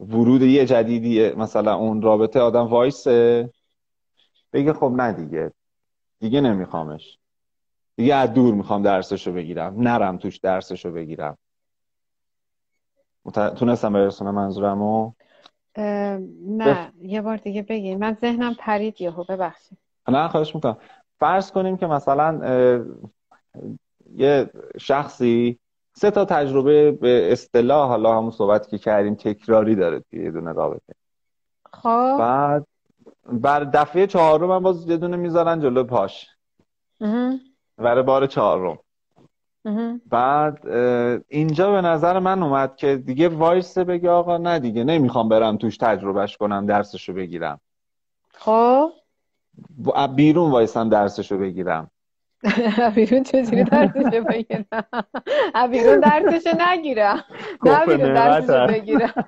ورود 0.00 0.42
یه 0.42 0.66
جدیدی 0.66 1.28
مثلا 1.32 1.74
اون 1.74 2.02
رابطه 2.02 2.40
آدم 2.40 2.66
وایسه. 2.66 3.50
بگه 4.52 4.72
خب 4.72 4.92
نه 4.96 5.12
دیگه. 5.12 5.52
دیگه 6.20 6.40
نمیخوامش. 6.40 7.18
دیگه 7.96 8.14
از 8.14 8.32
دور 8.34 8.54
می‌خوام 8.54 8.82
درسشو 8.82 9.32
بگیرم. 9.32 9.82
نرم 9.82 10.16
توش 10.16 10.36
درسشو 10.36 10.92
بگیرم. 10.92 11.38
تونستم 13.34 13.92
برسونم 13.92 14.34
منظورمو؟ 14.34 15.12
نه. 15.76 16.92
یه 17.00 17.20
بار 17.22 17.36
دیگه 17.36 17.62
بگین 17.62 17.98
من 17.98 18.16
ذهنم 18.20 18.54
پرید 18.58 19.00
یهو 19.00 19.24
ببخشید. 19.24 19.78
نه 20.08 20.28
خواهش 20.28 20.54
می‌کنم. 20.54 20.76
فرض 21.18 21.50
کنیم 21.50 21.76
که 21.76 21.86
مثلا 21.86 22.40
یه 24.14 24.50
شخصی 24.80 25.58
سه 25.92 26.10
تا 26.10 26.24
تجربه 26.24 26.92
به 26.92 27.32
اصطلاح 27.32 27.88
حالا 27.88 28.18
همون 28.18 28.30
صحبت 28.30 28.68
که 28.68 28.78
کردیم 28.78 29.14
تکراری 29.14 29.74
داره 29.74 30.00
توی 30.00 30.24
یه 30.24 30.30
دونه 30.30 30.52
رابطه. 30.52 30.94
خب. 31.72 32.16
بعد 32.18 32.66
بر 33.28 33.64
دفعه 33.64 34.06
چهارم 34.06 34.50
هم 34.50 34.62
باز 34.62 34.88
یه 34.88 34.96
دونه 34.96 35.16
می‌ذارن 35.16 35.60
جلو 35.60 35.84
پاش. 35.84 36.26
برای 37.78 38.02
بار 38.02 38.26
چهارم. 38.26 38.78
بعد 40.06 40.66
اینجا 41.28 41.72
به 41.72 41.80
نظر 41.80 42.18
من 42.18 42.42
اومد 42.42 42.76
که 42.76 42.96
دیگه 42.96 43.28
وایسه 43.28 43.84
بگه 43.84 44.10
آقا 44.10 44.36
نه 44.36 44.58
دیگه 44.58 44.84
نمی‌خوام 44.84 45.28
برم 45.28 45.56
توش 45.56 45.76
تجربهش 45.76 46.36
کنم 46.36 46.66
درسشو 46.66 47.12
بگیرم. 47.12 47.60
خب. 48.32 48.92
بیرون 50.16 50.50
وایسم 50.50 50.88
درسشو 50.88 51.38
بگیرم. 51.38 51.90
بیرون 52.94 53.22
چجوری 53.22 53.64
درسشو 53.64 54.24
بگیرم؟ 54.24 54.64
بیرون 55.70 56.00
درسشو 56.00 56.50
نگیرم. 56.58 57.24
نه 57.64 57.86
بیرون 57.86 58.14
درسشو 58.14 58.66
بگیرم. 58.66 59.14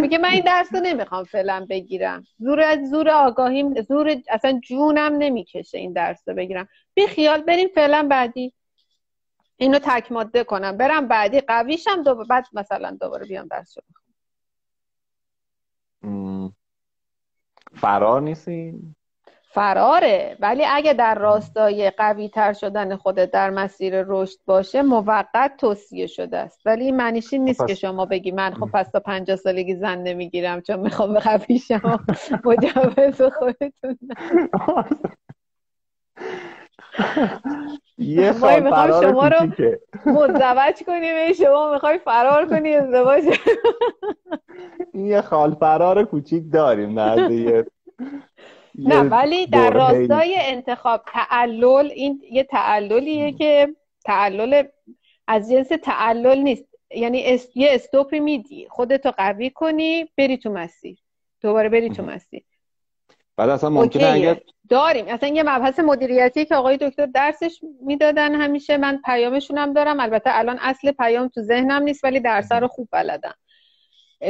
میگه 0.00 0.18
من 0.18 0.28
این 0.28 0.42
درس 0.44 0.74
رو 0.74 0.80
نمی‌خوام 0.80 1.24
فعلا 1.24 1.66
بگیرم. 1.70 2.24
زور 2.38 2.84
زور 2.84 3.10
آگاهیم. 3.10 3.82
زور 3.82 4.16
اصلا 4.28 4.60
جونم 4.60 5.16
نمی‌کشه 5.18 5.78
این 5.78 5.92
درس 5.92 6.28
رو 6.28 6.34
بگیرم. 6.34 6.68
بی 6.94 7.06
خیال 7.06 7.42
بریم 7.42 7.68
فعلا 7.74 8.06
بعدی. 8.10 8.52
اینو 9.56 9.78
تک 9.78 10.12
ماده 10.12 10.44
کنم. 10.44 10.76
برم 10.76 11.08
بعدی. 11.08 11.40
قویشم 11.40 12.02
دو 12.02 12.24
بعد 12.24 12.46
مثلا 12.52 12.96
دوباره 13.00 13.26
بیام 13.26 13.46
درس 13.46 13.78
رو 13.78 13.82
فرار 17.74 18.22
نیستین؟ 18.22 18.94
فراره. 19.50 20.36
ولی 20.40 20.64
اگه 20.64 20.92
در 20.92 21.14
راستای 21.14 21.90
قوی 21.90 22.28
تر 22.28 22.52
شدن 22.52 22.96
خودت 22.96 23.30
در 23.30 23.50
مسیر 23.50 24.04
رشد 24.06 24.38
باشه 24.46 24.82
موقت 24.82 25.56
توصیه 25.58 26.06
شده 26.06 26.36
است. 26.36 26.60
ولی 26.66 26.84
این 26.84 26.96
معنیش 26.96 27.34
نیست 27.34 27.66
که 27.66 27.74
شما 27.74 28.06
بگی 28.06 28.30
من 28.30 28.54
خب 28.54 28.68
پس 28.74 28.90
تا 28.90 29.00
پنجاه 29.00 29.36
سالگی 29.36 29.74
زن 29.74 29.98
نمی‌گیرم 29.98 30.60
چون 30.60 30.80
می‌خوام 30.80 31.14
به 31.14 31.20
قوی 31.20 31.58
شما 31.58 32.00
مجوز 32.44 33.22
خودتون 33.22 33.98
یه 37.98 38.32
خال 38.32 38.70
فرار 38.70 39.02
شما 39.02 39.28
رو 39.28 39.46
مزوج 40.06 40.82
کنیم 40.86 41.32
شما 41.32 41.72
می‌خوای 41.72 41.98
فرار 41.98 42.48
کنی 42.48 42.74
ازدواج 42.74 43.24
یه 44.94 45.20
خال 45.20 45.54
فرار 45.54 46.04
کوچیک 46.04 46.44
داریم 46.52 46.94
در 46.94 47.28
نه 48.78 49.00
ولی 49.00 49.46
در 49.46 49.70
راستای 49.70 50.36
انتخاب 50.38 51.02
تعلل 51.06 51.90
این 51.94 52.22
یه 52.30 52.44
تعللیه 52.44 53.32
که 53.32 53.68
تعلل 54.04 54.62
از 55.26 55.50
جنس 55.50 55.68
تعلل 55.68 56.38
نیست. 56.38 56.64
یعنی 56.94 57.38
یه 57.54 57.68
استوپی 57.70 58.20
میدی. 58.20 58.66
خودتو 58.70 59.10
قوی 59.10 59.50
کنی 59.50 60.08
بری 60.18 60.36
تو 60.36 60.50
مسیر. 60.50 60.98
دوباره 61.40 61.68
بری 61.68 61.90
تو 61.90 62.02
مسیر. 62.02 62.42
بعد 63.36 63.48
اصلا 63.48 63.70
ممکنه 63.70 64.06
اگر 64.06 64.40
داریم. 64.68 65.08
اصلا 65.08 65.28
یه 65.28 65.42
مبحث 65.42 65.78
مدیریتی 65.78 66.44
که 66.44 66.54
آقای 66.54 66.76
دکتر 66.76 67.06
درسش 67.06 67.60
می‌دادن 67.80 68.34
همیشه. 68.34 68.76
من 68.76 69.00
پیامشونم 69.04 69.72
دارم. 69.72 70.00
البته 70.00 70.30
الان 70.32 70.58
اصل 70.60 70.92
پیام 70.92 71.28
تو 71.28 71.42
ذهنم 71.42 71.82
نیست 71.82 72.04
ولی 72.04 72.20
درس 72.20 72.52
رو 72.52 72.68
خوب 72.68 72.88
بلدم. 72.92 73.34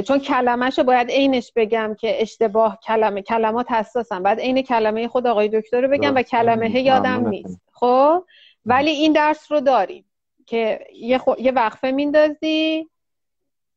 چون 0.06 0.18
کلمهشو 0.18 0.82
باید 0.82 1.10
عینش 1.10 1.52
بگم 1.56 1.96
که 1.98 2.22
اشتباه 2.22 2.78
کلمه 2.86 3.22
کلمات 3.22 3.72
حساسم 3.72 4.22
بعد 4.22 4.40
عین 4.40 4.62
کلمه 4.62 5.08
خود 5.08 5.26
آقای 5.26 5.48
دکتر 5.48 5.80
رو 5.80 5.88
بگم 5.88 6.14
و 6.14 6.22
کلمه 6.22 6.80
یادم 6.80 7.28
نیست. 7.28 7.60
خب؟ 7.72 8.24
ولی 8.66 8.90
این 8.90 9.12
درس 9.12 9.52
رو 9.52 9.60
داریم 9.60 10.04
که 10.46 10.86
یه, 10.94 11.18
خو... 11.18 11.32
یه 11.38 11.52
وقفه 11.52 11.90
میندازی 11.90 12.88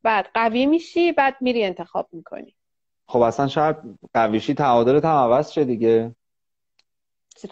بعد 0.04 0.28
قوی 0.34 0.66
میشی 0.66 1.12
بعد 1.12 1.36
میری 1.42 1.64
انتخاب 1.64 2.08
می‌کنی. 2.12 2.56
خب 3.08 3.22
اصلا 3.22 3.48
شاید 3.48 3.76
قویشی 4.14 4.54
تعادلت 4.54 5.06
هم 5.06 5.16
عوض 5.16 5.52
شه 5.52 5.64
دیگه. 5.64 6.16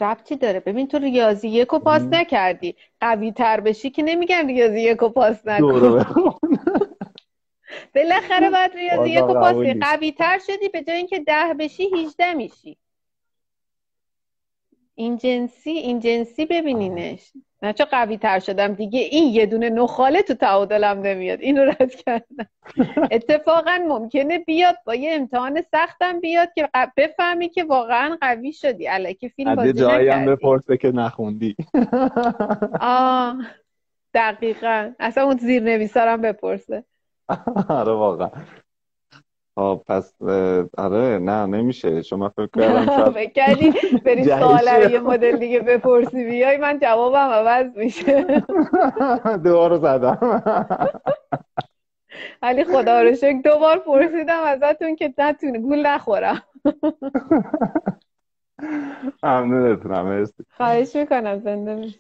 ربطی 0.02 0.36
داره. 0.36 0.60
ببین 0.60 0.88
تو 0.88 0.98
ریاضی 0.98 1.48
یک 1.48 1.74
و 1.74 1.80
پاس 1.80 2.02
نکردی. 2.02 2.76
قوی 3.02 3.32
تر 3.32 3.60
بشی 3.60 3.90
که 3.90 4.04
نمیگن 4.04 4.48
ریاضی 4.48 4.82
یک 4.82 5.04
و 5.04 5.10
پاس 5.10 5.48
نکن. 5.48 6.06
بالاخره 7.96 8.50
باید 8.56 8.74
ریاضی 8.76 9.10
یک 9.10 9.24
و 9.24 9.34
پاسی 9.34 9.74
قوی 9.74 10.12
تر 10.12 10.40
شدی 10.48 10.70
به 10.70 10.84
جای 10.84 10.98
اینکه 10.98 11.20
ده 11.20 11.54
بشی 11.60 11.84
هیچده 11.96 12.34
میشی. 12.34 12.78
این 14.96 15.18
جنسی 15.18 15.70
این 15.70 16.00
جنسی 16.00 16.46
ببینینش. 16.46 17.32
نه 17.62 17.74
چه 17.74 17.86
قوی 17.86 18.18
تر 18.18 18.40
شدم 18.40 18.74
دیگه. 18.74 19.00
این 19.00 19.34
یه 19.34 19.46
دونه 19.46 19.70
نخاله 19.70 20.22
تو 20.22 20.34
تعادلم 20.34 21.02
نمیاد. 21.02 21.42
اینو 21.42 21.66
رد 21.66 21.96
کردم. 21.96 22.50
اتفاقا 23.12 23.80
ممکنه 23.88 24.40
بیاد 24.40 24.78
با 24.86 24.96
یه 24.96 25.12
امتحان 25.14 25.64
سختم 25.72 26.20
بیاد 26.20 26.50
که 26.56 26.70
بفهمی 26.98 27.50
که 27.50 27.64
واقعا 27.64 28.18
قوی 28.22 28.54
شدی. 28.54 28.88
الکی 28.88 29.30
فیلم 29.30 29.56
بازی 29.56 29.74
جایی 29.74 30.10
هم 30.10 30.26
بپرسه 30.26 30.78
که 30.78 30.92
نخوندی. 30.92 31.56
آه. 32.82 33.38
دقیقا. 34.14 34.92
اصلا 35.00 35.24
اون 35.24 35.38
زیر 35.38 35.64
نویسارم 35.64 36.22
بپرسه. 36.22 36.84
آره 37.80 37.92
واقعا. 37.92 38.30
خب 39.56 39.82
پس 39.88 40.22
آره 40.78 41.20
نه 41.20 41.46
نمیشه. 41.46 42.02
شما 42.02 42.30
فکر 42.30 42.48
کردم 42.56 43.12
فکر 43.20 43.32
کردی 43.32 43.74
بری 44.06 44.24
سوال 44.24 44.92
یه 44.92 45.00
مدل 45.00 45.38
دیگه 45.38 45.60
بپرسی. 45.60 46.24
بیای 46.24 46.58
من 46.58 46.80
جوابم 46.80 47.18
عوض 47.18 47.78
میشه. 47.78 48.26
دوباره 49.44 49.78
زدم. 49.78 50.42
ولی 52.42 52.64
خدا 52.64 53.02
رو 53.02 53.16
شکر 53.16 53.42
دوبار 53.44 53.80
پرسیدم 53.80 54.44
ازتون 54.46 54.96
که 54.96 55.14
نتونه 55.18 55.60
گول 55.60 55.86
نخورم. 55.88 56.42
ممنونتونم 59.24 60.06
مرسی. 60.06 60.44
خواهش 60.58 60.96
می‌کنم 60.96 61.40
زنده 61.40 61.94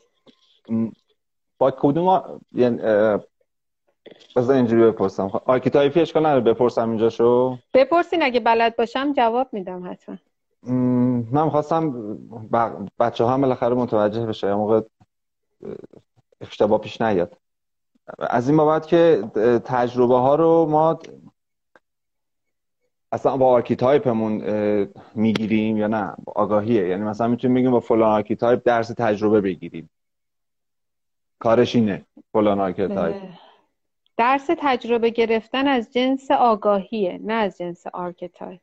با 1.57 1.71
کدوم 1.71 2.41
یعنی 2.51 2.79
بذار 4.35 4.55
اینجوری 4.55 4.91
بپرسم. 4.91 5.31
آرکیتایپی 5.45 6.01
اشکال 6.01 6.25
نداره 6.25 6.53
بپرسم 6.53 6.89
اینجا 6.89 7.09
شو 7.09 7.57
بپرسین 7.73 8.23
اگه 8.23 8.39
بلد 8.39 8.75
باشم 8.75 9.13
جواب 9.13 9.47
میدم 9.51 9.91
حتما. 9.91 10.17
من 11.31 11.49
خواستم 11.49 12.17
بچه 12.99 13.23
ها 13.23 13.33
هم 13.33 13.41
بالاخره 13.41 13.75
متوجه 13.75 14.25
بشه. 14.25 14.47
یا 14.47 14.57
موقع 14.57 14.81
اشتباه 16.41 16.81
پیش 16.81 17.01
نیاد. 17.01 17.37
از 18.19 18.49
این 18.49 18.57
بابت 18.57 18.87
که 18.87 19.23
تجربه 19.65 20.15
ها 20.15 20.35
رو 20.35 20.65
ما 20.69 20.99
اصلا 23.11 23.37
با 23.37 23.47
آرکیتایپمون 23.47 24.43
می‌گیریم 25.15 25.77
یا 25.77 25.87
نه؟ 25.87 26.13
آگاهیه. 26.35 26.87
یعنی 26.87 27.03
مثلا 27.03 27.27
می‌تونیم 27.27 27.57
بگیم 27.57 27.71
با 27.71 27.79
فلان 27.79 28.11
آرکیتایپ 28.11 28.61
درس 28.65 28.87
تجربه 28.87 29.41
بگیریم. 29.41 29.89
کارش 31.39 31.75
اینه 31.75 32.05
فلان 32.33 32.59
آرکیتایپ. 32.59 33.15
درس 34.19 34.49
تجربه 34.57 35.09
گرفتن 35.09 35.67
از 35.67 35.93
جنس 35.93 36.31
آگاهیه 36.31 37.19
نه 37.23 37.33
از 37.33 37.57
جنس 37.57 37.87
آرکتایپ. 37.87 38.61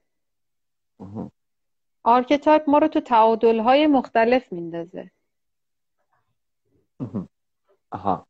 آرکتایپ 2.03 2.71
ما 2.71 2.79
رو 2.79 2.89
تو 2.89 3.01
تعادل 3.01 3.59
های 3.61 3.87
مختلف 3.87 4.53
میندازه. 4.53 5.11
آها 7.91 8.27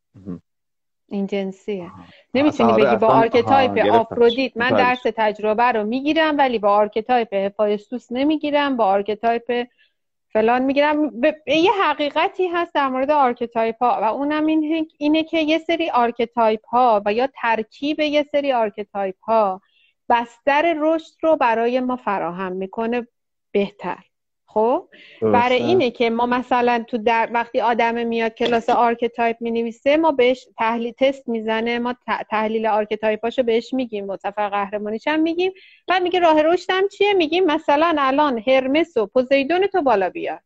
این 1.09 1.27
جنسیه. 1.27 1.91
نمی‌تونی 2.35 2.73
آره، 2.73 2.85
بگی 2.85 2.97
با 2.97 3.07
آرکتایپ 3.07 3.79
آفرودیت 3.79 4.57
من 4.57 4.71
درس 4.71 5.03
تجربه 5.03 5.73
رو 5.73 5.85
می‌گیرم 5.85 6.39
ولی 6.39 6.59
با 6.59 6.71
آرکتایپ 6.75 7.35
هفایستوس 7.35 8.13
نمی‌گیرم 8.13 8.77
با 8.77 8.85
آرکتایپ 8.85 9.67
فلان 10.33 10.63
می‌گیرم. 10.63 11.21
به 11.21 11.37
یه 11.47 11.73
حقیقتی 11.83 12.47
هست 12.47 12.75
در 12.75 12.89
مورد 12.89 13.11
آرکتایپ 13.11 13.83
ها 13.83 13.99
و 14.03 14.05
اونم 14.05 14.47
این 14.47 14.89
اینه 14.99 15.25
که 15.25 15.39
یه 15.39 15.59
سری 15.59 15.91
آرکتایپ 15.91 16.67
ها 16.67 17.03
و 17.07 17.13
یا 17.13 17.29
ترکیب 17.43 18.01
یه 18.01 18.27
سری 18.33 18.53
آرکتایپ 18.53 19.21
ها 19.23 19.61
بستر 20.09 20.75
رشد 20.79 21.15
رو 21.23 21.37
برای 21.37 21.81
ما 21.81 21.97
فراهم 21.97 22.53
می‌کنه 22.53 23.07
بهتر. 23.53 23.99
خب؟ 24.57 24.89
برای 25.23 25.63
اینه 25.63 25.91
که 25.91 26.11
ما 26.11 26.27
مثلا 26.27 26.85
تو 26.89 26.99
در 26.99 27.29
وقتی 27.33 27.61
آدم 27.61 28.07
میاد 28.07 28.35
کلاس 28.35 28.71
آرکتایپ 28.71 29.37
می 29.41 29.51
نویسه 29.51 29.97
ما 29.97 30.13
بهش 30.13 30.47
تحلیل 30.59 30.93
تست 30.99 31.29
می‌زنه 31.29 31.79
ما 31.79 31.95
تحلیل 32.31 32.67
آرکتایپاشو 32.67 33.43
بهش 33.43 33.75
میگیم 33.75 34.17
سفر 34.17 34.49
قهرمانیش 34.49 35.09
هم 35.09 35.21
میگیم. 35.21 35.53
بعد 35.89 36.03
میگه 36.03 36.21
راه 36.21 36.43
رشدم 36.43 36.89
چیه؟ 36.89 37.13
میگیم 37.13 37.45
مثلا 37.45 37.95
الان 37.99 38.43
هرمس 38.47 38.97
و 38.97 39.07
پوزیدون 39.07 39.67
تو 39.67 39.83
بالا 39.83 40.11
بیار. 40.11 40.41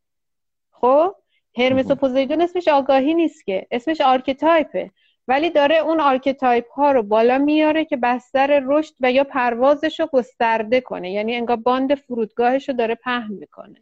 خب؟ 0.70 1.14
هرمس 1.56 1.90
و 1.90 1.94
پوزیدون 1.94 2.40
اسمش 2.40 2.68
آگاهی 2.68 3.14
نیست 3.14 3.44
که 3.44 3.66
اسمش 3.70 4.00
آرکتایپه. 4.00 4.90
ولی 5.28 5.50
داره 5.50 5.76
اون 5.76 6.00
آرکتایپ 6.00 6.70
ها 6.70 6.92
رو 6.92 7.02
بالا 7.02 7.38
میاره 7.38 7.84
که 7.84 7.96
بستر 7.96 8.62
رشد 8.66 8.94
و 9.00 9.12
یا 9.12 9.24
پروازش 9.24 10.00
رو 10.00 10.08
گسترده 10.12 10.80
کنه. 10.80 11.12
یعنی 11.12 11.34
انگار 11.34 11.56
باند 11.56 11.94
فرودگاهش 11.94 12.68
رو 12.68 12.74
داره 12.74 12.94
پهن 12.94 13.32
می‌کنه. 13.32 13.80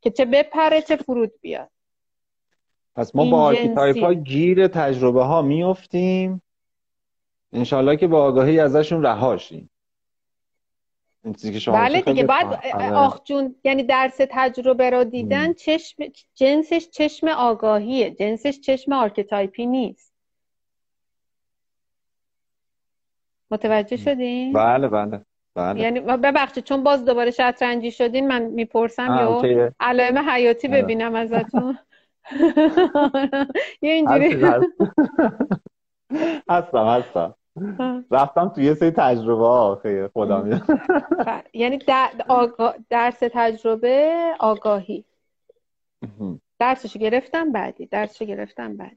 که 0.00 0.10
چه 0.10 0.24
بپره 0.24 0.82
چه 0.82 0.96
فرود 0.96 1.32
بیاد. 1.40 1.70
پس 2.96 3.16
ما 3.16 3.24
با 3.24 3.42
آرکیتایپ 3.42 3.98
ها 3.98 4.14
گیر 4.14 4.68
تجربه 4.68 5.24
ها 5.24 5.42
میفتیم 5.42 6.42
انشالله 7.52 7.96
که 7.96 8.06
با 8.06 8.22
آگاهی 8.22 8.60
ازشون 8.60 9.02
رها 9.02 9.21
شیم. 9.21 9.70
بله 11.66 12.00
دیگه 12.02 12.24
باید 12.24 12.46
آره. 12.74 12.92
آخ 12.92 13.22
جون 13.24 13.54
یعنی 13.64 13.82
درس 13.82 14.16
تجربه 14.30 14.90
رو 14.90 15.04
دیدن 15.04 15.52
چشم 15.52 16.04
جنسش 16.34 16.88
چشم 16.88 17.28
آگاهیه. 17.28 18.10
جنسش 18.10 18.60
چشم 18.60 18.92
آرکتایپی 18.92 19.66
نیست. 19.66 20.14
متوجه 23.50 23.96
شدین؟ 23.96 24.52
بله 24.52 24.88
بله. 24.88 25.24
بله. 25.60 25.80
یعنی 25.80 26.00
ببخشید 26.00 26.64
چون 26.64 26.82
باز 26.82 27.04
دوباره 27.04 27.30
شطرنجی 27.30 27.90
شدین 27.90 28.28
من 28.28 28.42
می‌پرسم 28.42 29.42
یا 29.44 29.70
علائم 29.80 30.18
حیاتی 30.18 30.68
آره. 30.68 30.82
ببینم 30.82 31.14
ازتون. 31.14 31.78
یه 33.82 33.92
اینجوری. 33.92 34.44
هستم 36.48 36.86
هستم. 36.86 37.34
رفتم 38.10 38.48
توی 38.48 38.64
یه 38.64 38.74
سری 38.74 38.90
تجربه 38.90 40.10
خدا 40.14 40.42
میاد 40.42 40.62
یعنی 41.52 41.78
درس 42.90 43.18
تجربه 43.20 44.14
آگاهی. 44.38 45.04
درسشو 46.58 46.98
گرفتم 46.98 47.52
بعدی 47.52 47.86
درسشو 47.86 48.24
گرفتم 48.24 48.76
بعدی. 48.76 48.96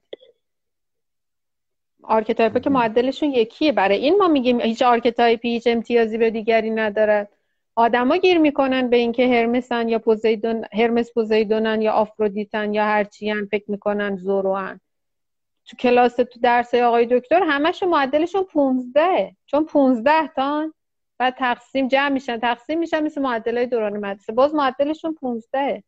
آرکتایپ 2.03 2.61
که 2.61 2.69
معدلشون 2.69 3.31
یکیه. 3.31 3.71
برای 3.71 3.97
این 3.97 4.17
ما 4.17 4.27
میگیم 4.27 4.61
هیچ 4.61 4.81
آرکتایپی 4.81 5.49
هیچ 5.49 5.67
امتیازی 5.67 6.17
به 6.17 6.29
دیگری 6.29 6.69
ندارد 6.69 7.29
آدما 7.75 8.17
گیر 8.17 8.37
می‌کنن 8.37 8.89
به 8.89 8.97
اینکه 8.97 9.27
هرمسن 9.27 9.89
یا 9.89 9.99
پوزیدون 9.99 10.65
هرمس 10.73 11.13
پوزیدونن 11.13 11.81
یا 11.81 11.91
آفرودیتن 11.91 12.73
یا 12.73 12.83
هرچی 12.85 13.33
فکر 13.51 13.71
می‌کنن 13.71 14.15
زوروان. 14.15 14.79
تو 15.65 15.77
کلاس 15.77 16.15
تو 16.15 16.39
درس 16.41 16.73
آقای 16.73 17.05
دکتر 17.05 17.43
همشون 17.47 17.89
معدلشون 17.89 18.43
15 18.43 19.35
چون 19.45 19.65
15 19.65 20.27
تان 20.27 20.73
بعد 21.17 21.35
تقسیم 21.35 21.87
جمع 21.87 22.09
میشن. 22.09 22.39
تقسیم 22.39 22.79
میشن 22.79 23.03
مثل 23.03 23.21
معدل 23.21 23.65
دوران 23.65 23.97
مدرسه. 23.97 24.33
باز 24.33 24.55
معدلشون 24.55 25.13
15 25.13 25.83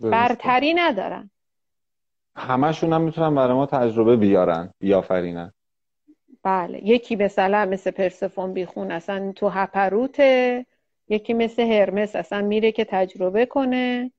برتری 0.00 0.74
ندارن. 0.74 1.30
همشون 2.36 2.92
هم 2.92 3.00
می‌تونن 3.00 3.34
برای 3.34 3.54
ما 3.54 3.66
تجربه 3.66 4.16
بیارن 4.16 4.70
بیافرینن. 4.78 5.52
بله 6.42 6.84
یکی 6.84 7.16
مثلا 7.16 7.66
مثل 7.66 7.90
پرسفون 7.90 8.52
بیخون 8.52 8.90
اصلا 8.90 9.32
تو 9.36 9.48
هپروته 9.48 10.66
یکی 11.08 11.34
مثل 11.34 11.62
هرمس 11.62 12.16
اصلا 12.16 12.42
میره 12.42 12.72
که 12.72 12.84
تجربه 12.84 13.46
کنه. 13.46 14.12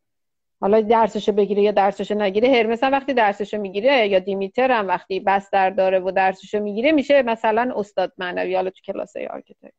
حالا 0.62 0.82
درسشو 0.82 1.32
بگیره 1.32 1.62
یا 1.62 1.72
درسشو 1.72 2.16
نگیره 2.16 2.50
هرمس 2.50 2.84
هم 2.84 2.92
وقتی 2.92 3.14
درسشو 3.14 3.58
می‌گیره 3.58 4.08
یا 4.08 4.20
دیمیتر 4.20 4.72
هم 4.72 4.88
وقتی 4.88 5.20
بستر 5.20 5.70
داره 5.70 6.00
و 6.00 6.12
درسشو 6.12 6.60
می‌گیره 6.60 6.92
میشه 6.92 7.22
مثلا 7.22 7.74
استاد 7.76 8.14
معنوی 8.18 8.56
حالا 8.56 8.70
تو 8.70 8.82
کلاس 8.86 9.18
آرکتایپ 9.18 9.74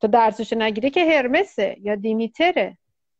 تو 0.00 0.06
درسشو 0.06 0.56
نگیره 0.58 0.90
که 0.90 1.04
هرمسه 1.04 1.76
یا 1.80 1.94
دیمیتره. 1.94 2.78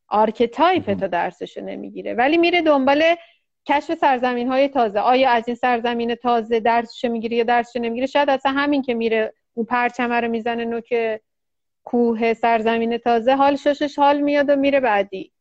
آرکتایپ 0.08 0.92
تا 0.94 1.06
درسشو 1.06 1.60
نمی‌گیره. 1.60 2.14
ولی 2.14 2.38
میره 2.38 2.62
دنبال 2.62 3.02
کشف 3.68 3.94
سرزمین 3.94 4.48
های 4.48 4.68
تازه. 4.68 5.00
آیا 5.00 5.30
از 5.30 5.44
این 5.48 5.56
سرزمین 5.56 6.14
تازه 6.14 6.60
درسشو 6.60 7.08
می‌گیره 7.08 7.36
یا 7.36 7.44
درسشو 7.44 7.78
نمی‌گیره 7.78 8.06
شاید 8.06 8.30
اصلا 8.30 8.52
همین 8.52 8.82
که 8.82 8.94
میره 8.94 9.32
اون 9.54 9.66
پرچمه 9.66 10.20
رو 10.20 10.28
می‌زنه 10.28 10.64
نوک 10.64 11.20
کوه 11.84 12.34
سرزمین 12.34 12.98
تازه 12.98 13.34
حال 13.36 13.56
ششش 13.56 13.98
حال 13.98 14.20
میاد 14.20 14.50
و 14.50 14.56
میره 14.56 14.80
بعدی. 14.80 15.32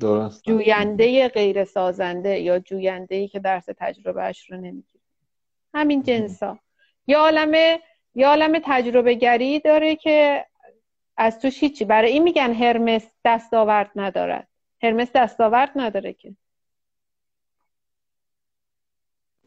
درست. 0.00 0.44
جوینده 0.44 1.28
غیر 1.28 1.64
سازنده 1.64 2.38
یا 2.38 2.58
جوینده 2.58 3.14
ای 3.14 3.28
که 3.28 3.38
درس 3.38 3.64
تجربهش 3.78 4.50
رو 4.50 4.56
نمی‌گیره. 4.56 5.04
همین 5.74 6.02
جنسا. 6.02 6.58
یا 7.06 7.20
عالم 7.20 7.78
یا 8.14 8.28
عالم 8.28 8.58
تجربه 8.64 9.14
گری 9.14 9.60
داره 9.60 9.96
که 9.96 10.46
از 11.16 11.40
توش 11.40 11.60
هیچی. 11.62 11.84
برای 11.84 12.10
این 12.12 12.22
میگن 12.22 12.52
هرمس 12.52 13.06
دستاورد 13.24 13.90
ندارد. 13.96 14.48
هرمس 14.82 15.12
دستاورد 15.14 15.70
نداره 15.76 16.12
که. 16.12 16.36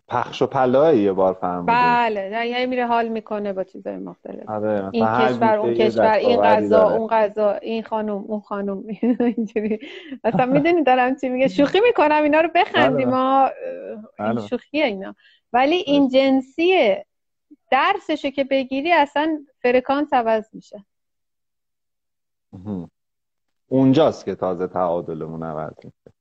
پخش 0.10 0.42
و 0.42 0.48
پلاه 0.48 0.96
یه 0.96 1.14
بار 1.14 1.34
فهمیده 1.34 1.72
بله 1.72 2.48
یعنی 2.48 2.66
میره 2.66 2.88
حال 2.88 3.08
می‌کنه 3.08 3.54
با 3.54 3.64
چیزای 3.64 3.98
مختلف. 3.98 4.50
آره. 4.50 4.90
این 4.94 5.06
کشور 5.06 5.58
اون 5.58 5.74
کشور 5.74 6.14
این 6.14 6.42
غذا 6.42 6.90
اون 6.90 7.08
غذا 7.08 7.52
این 7.52 7.84
خانم 7.84 8.16
اون 8.16 8.40
خانم 8.40 8.84
اینجوری. 9.38 9.80
مثلا 10.24 10.46
می‌دونی 10.46 10.84
دارم 10.84 11.16
چی 11.16 11.30
میگه؟ 11.30 11.48
شوخی 11.48 11.80
می‌کنم 11.80 12.24
اینا 12.24 12.42
رو 12.42 12.50
بخندیم 12.56 13.10
ما 13.10 13.50
این 14.20 14.34
بله. 14.34 14.48
شوخیه 14.48 14.86
اینا. 14.86 15.16
ولی 15.54 15.76
این 15.76 16.10
جنسیه 16.10 17.06
درسشو 17.72 18.30
که 18.30 18.44
بگیری 18.44 18.92
اصلا 18.92 19.46
فرکانس 19.62 20.14
عوض 20.14 20.50
میشه. 20.54 20.86
اونجاست 23.68 24.26
که 24.26 24.36
تازه 24.36 24.68
تعادلمون 24.68 25.44
عوض 25.44 25.74
میشه. 25.84 26.14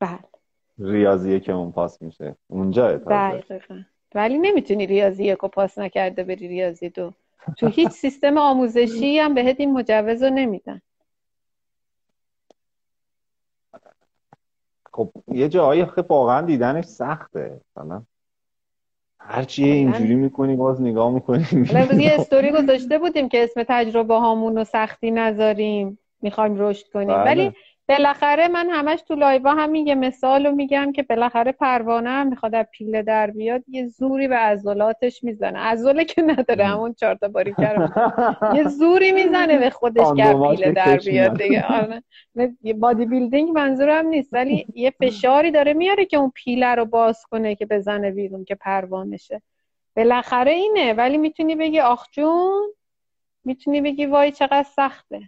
بله. 0.00 0.37
ریاضی 0.78 1.40
که 1.40 1.52
اون 1.52 1.72
پاس 1.72 2.02
میشه. 2.02 2.36
اونجا 2.48 2.96
دقیقا. 2.96 3.80
ولی 4.14 4.38
نمی‌تونی 4.38 4.86
ریاضی 4.86 5.24
یک 5.24 5.38
پاس 5.38 5.78
نکرده 5.78 6.24
بری 6.24 6.48
ریاضی 6.48 6.88
دو. 6.88 7.12
تو 7.56 7.66
هیچ 7.66 7.88
سیستم 7.88 8.38
آموزشی 8.38 9.18
هم 9.18 9.34
بهت 9.34 9.60
این 9.60 9.72
مجوز 9.72 10.22
رو 10.22 10.30
نمیدن. 10.30 10.80
خب 14.92 15.10
یه 15.28 15.48
جایی 15.48 15.84
خب 15.84 16.10
واقعا 16.10 16.40
دیدنش 16.40 16.84
سخته 16.84 17.60
مثلا 17.76 18.02
هرچی 19.20 19.64
اینجوری 19.64 20.14
می‌کنی 20.14 20.56
باز 20.56 20.82
نگاه 20.82 21.10
می‌کنی. 21.10 21.44
یه 21.98 22.14
استوری 22.18 22.50
گذاشته 22.52 22.98
بودیم 22.98 23.28
که 23.28 23.44
اسم 23.44 23.64
تجربه 23.68 24.14
هامون 24.14 24.56
رو 24.56 24.64
سختی 24.64 25.10
نذاریم 25.10 25.98
می‌خوایم 26.22 26.56
رشد 26.58 26.88
کنیم. 26.88 27.06
بله. 27.06 27.24
ولی 27.24 27.52
بالاخره 27.88 28.48
من 28.48 28.70
همش 28.70 29.02
تو 29.02 29.14
لایوا 29.14 29.54
همین 29.54 29.86
یه 29.86 29.94
مثال 29.94 30.46
رو 30.46 30.52
میگم 30.52 30.92
که 30.92 31.02
بالاخره 31.02 31.52
پروانه 31.52 32.10
هم 32.10 32.26
می‌خواد 32.26 32.54
از 32.54 32.66
پیله 32.72 33.02
در 33.02 33.30
بیاد 33.30 33.62
یه 33.68 33.86
زوری 33.86 34.28
به 34.28 34.36
عضلاتش 34.36 35.24
می‌زنه. 35.24 35.58
عضله 35.58 36.04
که 36.04 36.22
نداره 36.22 36.66
همون 36.66 36.94
چهار 36.94 37.14
تا 37.14 37.28
باری 37.28 37.54
یه 38.54 38.68
زوری 38.78 39.12
می‌زنه 39.12 39.58
به 39.58 39.70
خودش 39.70 40.06
که 40.16 40.34
پیله 40.34 40.72
در 40.72 40.96
بیاد 40.96 41.42
دیگه. 41.42 41.64
آره. 41.64 42.02
body 42.74 43.06
building 43.06 43.50
منظورم 43.50 44.06
نیست 44.06 44.28
ولی 44.32 44.66
یه 44.74 44.90
فشاری 45.00 45.50
داره 45.50 45.72
میاره 45.72 46.04
که 46.04 46.16
اون 46.16 46.32
پیله 46.34 46.74
رو 46.74 46.84
باز 46.84 47.26
کنه 47.30 47.54
که 47.54 47.66
بزنه 47.66 48.10
بیرون 48.10 48.44
که 48.44 48.54
پروانشه. 48.54 49.42
بالاخره 49.96 50.52
اینه 50.52 50.92
ولی 50.92 51.18
می‌تونی 51.18 51.54
بگی 51.54 51.80
آخ 51.80 52.06
جون 52.10 52.72
می‌تونی 53.44 53.80
بگی 53.80 54.06
وای 54.06 54.32
چقدر 54.32 54.66
سخته. 54.76 55.20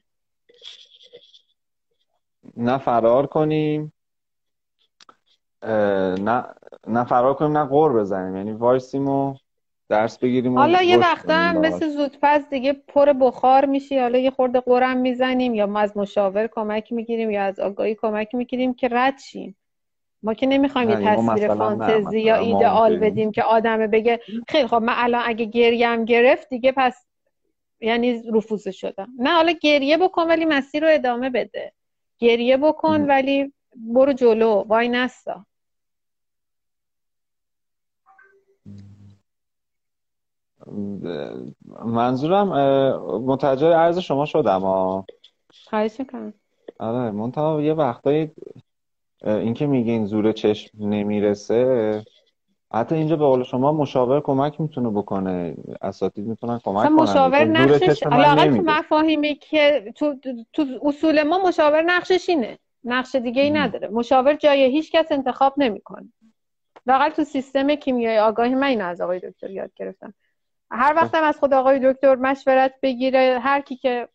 نه 2.56 2.78
فرار 2.78 3.26
کنیم 3.26 3.92
نه 5.62 6.44
نه 6.86 7.04
فرار 7.04 7.34
کنیم 7.34 7.58
نه 7.58 7.64
غر 7.64 7.92
بزنیم. 7.92 8.36
یعنی 8.36 8.52
وایسیم 8.52 9.08
و 9.08 9.34
درس 9.88 10.18
بگیریم 10.18 10.58
حالا 10.58 10.82
یه 10.82 10.98
وقتا 10.98 11.34
هم 11.34 11.56
مثل 11.56 11.88
زودپس 11.88 12.48
دیگه 12.50 12.72
پر 12.72 13.12
بخار 13.12 13.64
میشی. 13.64 13.98
حالا 13.98 14.18
یه 14.18 14.30
خورده 14.30 14.60
غرم 14.60 14.96
می‌زنیم 14.96 15.54
یا 15.54 15.66
ما 15.66 15.80
از 15.80 15.96
مشاور 15.96 16.46
کمک 16.46 16.92
می‌گیریم 16.92 17.30
یا 17.30 17.42
از 17.42 17.60
آگاهی 17.60 17.94
کمک 17.94 18.34
می‌گیریم 18.34 18.74
که 18.74 18.88
رد 18.90 19.18
شیم. 19.18 19.56
ما 20.22 20.34
که 20.34 20.46
نمی‌خوایم 20.46 20.90
یه 20.90 20.96
تصویر 20.96 21.54
فانتزی 21.54 22.20
یا 22.20 22.34
ایدئال 22.34 22.96
بدیم 22.96 23.32
که 23.32 23.42
آدمه 23.42 23.86
بگه 23.86 24.20
خیلی 24.48 24.66
خب 24.66 24.82
من 24.82 24.94
الان 24.96 25.22
اگه 25.26 25.44
گریم 25.44 26.04
گرفت 26.04 26.48
دیگه 26.48 26.72
پس 26.76 27.06
یعنی 27.80 28.22
رفوزه 28.32 28.70
شدم. 28.70 29.08
نه 29.18 29.30
حالا 29.30 29.52
گریه 29.52 29.96
بکن 29.96 30.28
ولی 30.28 30.44
مسیر 30.44 30.84
رو 30.84 30.94
ادامه 30.94 31.30
بده. 31.30 31.72
گریه 32.20 32.56
بکن 32.56 33.00
ولی 33.00 33.52
برو 33.76 34.12
جلو. 34.12 34.64
وای 34.68 34.88
نستا. 34.88 35.44
منظورم 41.84 42.48
متوجه 43.26 43.74
عرض 43.74 43.98
شما 43.98 44.26
شدم 44.26 44.60
خواهش 45.68 46.00
می‌کنم. 46.00 46.34
آره 46.78 47.10
منتها 47.10 47.62
یه 47.62 47.74
وقتایی 47.74 48.30
اینکه 49.24 49.66
میگین 49.66 50.06
زور 50.06 50.32
چشم 50.32 50.70
نمی‌رسه 50.78 52.04
حتی 52.72 52.94
اینجا 52.94 53.16
به 53.16 53.24
قول 53.24 53.42
شما 53.42 53.72
مشاور 53.72 54.20
کمک 54.20 54.60
می‌تونه 54.60 54.90
بکنه. 54.90 55.54
اساتید 55.82 56.26
می‌تونن 56.26 56.60
کمک 56.64 56.84
کنن. 56.84 56.92
مشاور 56.92 57.44
نقشش 57.44 58.02
علاقه 58.02 58.56
تو 58.56 58.62
مفاهیمی 58.62 59.34
که 59.34 59.92
تو, 59.96 60.14
تو 60.52 60.66
اصول 60.82 61.22
ما 61.22 61.38
مشاور 61.48 61.82
نقشش 61.82 62.28
اینه. 62.28 62.58
نقش 62.84 63.14
دیگه 63.14 63.42
ای 63.42 63.50
نداره. 63.50 63.88
مشاور 63.88 64.34
جای 64.34 64.64
هیچ 64.64 64.92
کس 64.92 65.12
انتخاب 65.12 65.54
نمی‌کنه. 65.56 66.12
لاقل 66.86 67.08
تو 67.10 67.24
سیستم 67.24 67.74
کیمیای 67.74 68.18
آگاهی 68.18 68.54
من 68.54 68.66
این 68.66 68.80
از 68.82 69.00
آقای 69.00 69.18
دکتر 69.18 69.50
یاد 69.50 69.70
گرفتم. 69.76 70.14
هر 70.70 70.94
وقتم 70.96 71.22
از 71.22 71.38
خود 71.38 71.54
آقای 71.54 71.92
دکتر 71.92 72.14
مشورت 72.14 72.74
بگیره 72.82 73.38
هر 73.42 73.60
کی 73.60 73.76
که 73.76 74.08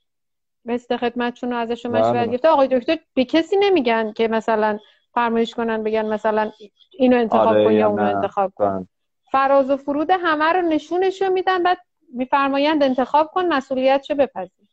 مثل 0.65 0.97
خدمتشون 0.97 1.51
رو 1.51 1.57
ازشون 1.57 1.91
مشورت 1.91 2.13
بله. 2.13 2.27
گرفته 2.27 2.47
آقای 2.47 2.67
دکتر 2.67 2.97
به 3.13 3.25
کسی 3.25 3.55
نمیگن 3.59 4.13
که 4.13 4.27
مثلا 4.27 4.79
فرمایش 5.15 5.53
کنن 5.53 5.83
بگن 5.83 6.05
مثلا 6.05 6.51
اینو 6.91 7.17
انتخاب 7.17 7.47
آره 7.47 7.65
کن 7.65 7.73
یا 7.73 7.89
اونو 7.89 8.15
انتخاب 8.15 8.53
کن. 8.55 8.87
فراز 9.31 9.69
و 9.69 9.77
فرود 9.77 10.11
همه 10.11 10.45
رو 10.45 10.61
نشونشو 10.61 11.29
میدن 11.29 11.63
بعد 11.63 11.77
میفرمایند 12.13 12.83
انتخاب 12.83 13.31
کن 13.33 13.45
مسئولیتشو 13.45 14.15
بپذیر. 14.15 14.67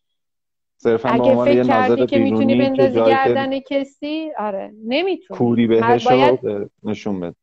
اگه 1.05 1.45
فکر 1.45 1.65
کردی 1.65 2.07
که 2.07 2.19
می‌تونی 2.19 2.59
بندازی 2.59 2.99
گردن 2.99 3.59
کسی 3.59 4.33
آره 4.39 4.73
نمی‌تونی. 4.85 5.39
کوری 5.39 5.67
بهش 5.67 6.07
باید... 6.07 6.41
نشون 6.83 7.21
بده. 7.21 7.35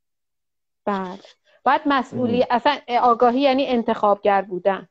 بله. 0.85 1.19
باید 1.65 1.81
مسئولی 1.85 2.45
اصلا 2.49 2.77
آگاهی 3.01 3.41
یعنی 3.41 3.67
انتخابگر 3.67 4.41
بودن. 4.41 4.87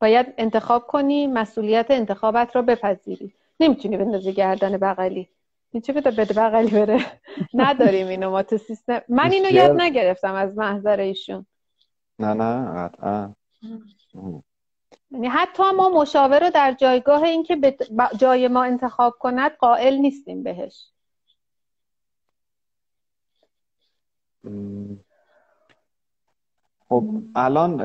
باید 0.00 0.26
انتخاب 0.38 0.86
کنی 0.86 1.26
مسئولیت 1.26 1.86
انتخابت 1.90 2.56
رو 2.56 2.62
بپذیری. 2.62 3.32
نمی‌تونی 3.60 3.96
بندازی 3.96 4.32
گردن 4.32 4.76
بغلی. 4.76 5.28
چه 5.80 5.92
بده 5.92 6.10
بده 6.10 6.34
بغلی 6.34 6.70
بره. 6.70 7.20
نداریم 7.54 8.06
اینو 8.06 8.30
ما 8.30 8.42
تو 8.42 8.58
سیستم. 8.58 9.00
من 9.08 9.32
اینو 9.32 9.50
یاد 9.50 9.80
نگرفتم 9.80 10.34
از 10.34 10.58
محضر 10.58 11.00
ایشون. 11.00 11.46
نه 12.18 12.34
نه 12.34 12.70
قطعا. 12.70 13.34
یعنی 15.10 15.26
حتی 15.28 15.62
ما 15.76 15.88
مشاور 15.88 16.44
رو 16.44 16.50
در 16.50 16.72
جایگاه 16.72 17.22
اینکه 17.22 17.56
به 17.56 17.76
جای 18.18 18.48
ما 18.48 18.64
انتخاب 18.64 19.14
کند 19.18 19.50
قائل 19.50 19.94
نیستیم 19.94 20.42
بهش. 20.42 20.90
خب 26.88 27.04
الان 27.34 27.80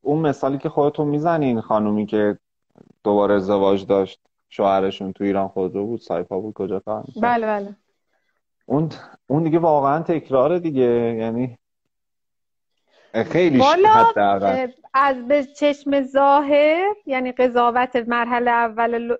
اون 0.00 0.18
مثالی 0.18 0.58
که 0.58 0.68
خودتون 0.68 1.08
می‌زنین 1.08 1.60
خانومی 1.60 2.06
که 2.06 2.38
دوباره 3.04 3.34
ازدواج 3.34 3.86
داشت. 3.86 4.20
شوهرشون 4.54 5.12
تو 5.12 5.24
ایران 5.24 5.48
خودرو 5.48 5.86
بود 5.86 6.00
سایپا 6.00 6.40
بود 6.40 6.54
کجا 6.54 6.80
کار 6.80 7.04
بله 7.22 7.46
بله. 7.46 7.76
اون 8.66 8.88
اون 9.26 9.42
دیگه 9.42 9.58
واقعا 9.58 10.02
تکراره 10.02 10.58
دیگه 10.58 11.16
یعنی 11.18 11.58
خیلی 13.30 13.62
از 14.94 15.28
به 15.28 15.44
چشم 15.44 16.02
ظاهر 16.02 16.94
یعنی 17.06 17.32
قضاوت 17.32 17.96
مرحله 17.96 18.50
اول 18.50 19.16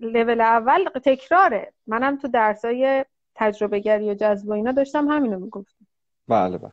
لول 0.00 0.40
اول 0.40 0.84
تکراره. 1.04 1.72
منم 1.86 2.18
تو 2.18 2.28
درسای 2.28 3.04
تجربه 3.34 3.78
گری 3.78 4.10
و 4.10 4.14
جذب 4.14 4.48
و 4.48 4.52
اینا 4.52 4.72
داشتم 4.72 5.08
همینو 5.08 5.38
می‌گفتم. 5.38 5.86
بله 6.28 6.58
بله. 6.58 6.72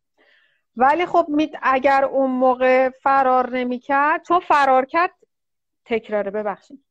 ولی 0.76 1.06
خب 1.06 1.28
اگر 1.62 2.06
اون 2.06 2.32
موقع 2.32 2.90
فرار 2.90 3.50
نمی‌کرد 3.50 4.24
چون 4.24 4.40
فرار 4.40 4.86
کرد 4.86 5.12
تکراره 5.86 6.32
ببخشید. 6.32 6.87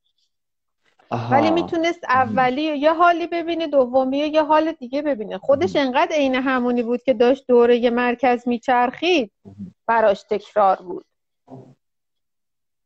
ولی 1.10 1.50
می‌تونست 1.50 2.04
اولی 2.08 2.62
یه 2.62 2.92
حالی 2.92 3.26
ببینه 3.26 3.66
دومی 3.66 4.18
یه 4.18 4.42
حال 4.42 4.72
دیگه 4.72 5.02
ببینه. 5.02 5.38
خودش 5.38 5.76
انقدر 5.76 6.16
عین 6.16 6.34
همونی 6.34 6.82
بود 6.82 7.02
که 7.02 7.14
داشت 7.14 7.44
دوره 7.48 7.76
یه 7.76 7.90
مرکز 7.90 8.48
میچرخید 8.48 9.32
براش 9.86 10.22
تکرار 10.22 10.76
بود. 10.76 11.04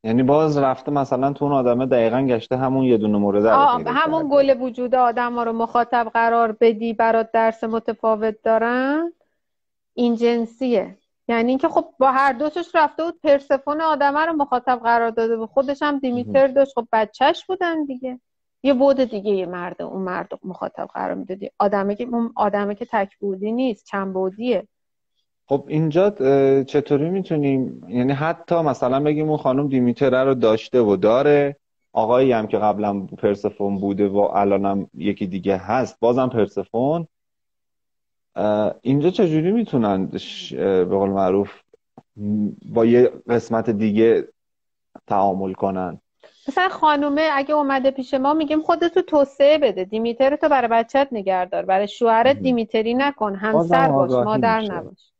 یعنی 0.04 0.22
باز 0.22 0.58
رفته 0.58 0.92
مثلا 0.92 1.32
تو 1.32 1.44
اون 1.44 1.54
آدمه 1.54 1.86
دقیقا 1.86 2.22
گشته 2.22 2.56
همون 2.56 2.84
یه 2.84 2.98
دونه 2.98 3.18
مورد 3.18 3.46
همون 3.86 4.28
گل 4.28 4.60
وجود 4.60 4.94
آدم 4.94 5.34
ها 5.34 5.42
رو 5.42 5.52
مخاطب 5.52 6.10
قرار 6.14 6.52
بدی 6.52 6.92
برات 6.92 7.32
درس 7.32 7.64
متفاوت 7.64 8.42
دارن. 8.42 9.12
این 9.94 10.16
جنسیه. 10.16 10.96
یعنی 11.30 11.48
اینکه 11.48 11.68
خب 11.68 11.84
با 11.98 12.12
هر 12.12 12.32
دوتش 12.32 12.74
رفته 12.74 13.04
بود 13.04 13.20
پرسفون 13.22 13.80
آدمه 13.80 14.20
رو 14.26 14.32
مخاطب 14.32 14.80
قرار 14.82 15.10
داده 15.10 15.36
بود. 15.36 15.48
خودش 15.48 15.82
هم 15.82 15.98
دیمیتر 15.98 16.46
داشت. 16.46 16.72
خب 16.74 16.86
بچهش 16.92 17.44
بودن 17.44 17.84
دیگه. 17.84 18.20
یه 18.62 18.74
بود 18.74 19.00
دیگه 19.00 19.30
یه 19.30 19.46
مرد. 19.46 19.82
اون 19.82 20.02
مرد 20.02 20.28
مخاطب 20.44 20.88
قرار 20.94 21.14
می‌دادی. 21.14 21.50
آدمه 21.58 21.94
که 21.94 22.04
اون 22.04 22.32
آدمه 22.36 22.74
که 22.74 22.86
تک 22.92 23.18
بودی 23.18 23.52
نیست. 23.52 23.86
چند 23.86 24.12
بودیه. 24.12 24.68
خب 25.46 25.64
اینجا 25.68 26.10
چطوری 26.62 27.10
می‌تونیم 27.10 27.86
یعنی 27.88 28.12
حتی 28.12 28.54
مثلا 28.54 29.00
بگیم 29.00 29.28
اون 29.28 29.38
خانم 29.38 29.68
دیمیتر 29.68 30.24
رو 30.24 30.34
داشته 30.34 30.80
و 30.80 30.96
داره. 30.96 31.56
آقایی 31.92 32.32
هم 32.32 32.46
که 32.46 32.58
قبلا 32.58 33.00
پرسفون 33.00 33.80
بوده 33.80 34.08
و 34.08 34.18
الانم 34.18 34.90
یکی 34.94 35.26
دیگه 35.26 35.56
هست 35.56 36.00
بازم 36.00 36.28
پرسفون. 36.28 37.06
اینجا 38.82 39.10
چجوری 39.10 39.52
می‌تونن 39.52 40.06
به 40.58 40.84
قول 40.84 41.10
معروف 41.10 41.50
با 42.72 42.86
یه 42.86 43.12
قسمت 43.28 43.70
دیگه 43.70 44.28
تعامل 45.06 45.52
کنن؟ 45.52 46.00
مثلا 46.48 46.68
خانومه 46.68 47.28
اگه 47.32 47.54
اومده 47.54 47.90
پیش 47.90 48.14
ما 48.14 48.34
میگیم 48.34 48.62
خودتو 48.62 49.02
توسعه 49.02 49.58
بده. 49.58 49.84
دیمیتر 49.84 50.36
تو 50.36 50.48
برای 50.48 50.68
بچت 50.68 51.08
نگردار 51.12 51.64
برای 51.64 51.88
شوهرت 51.88 52.36
دیمیتری 52.36 52.94
نکن. 52.94 53.34
همسر 53.34 53.88
باش 53.88 54.10
مادر 54.10 54.60
نباش. 54.60 55.12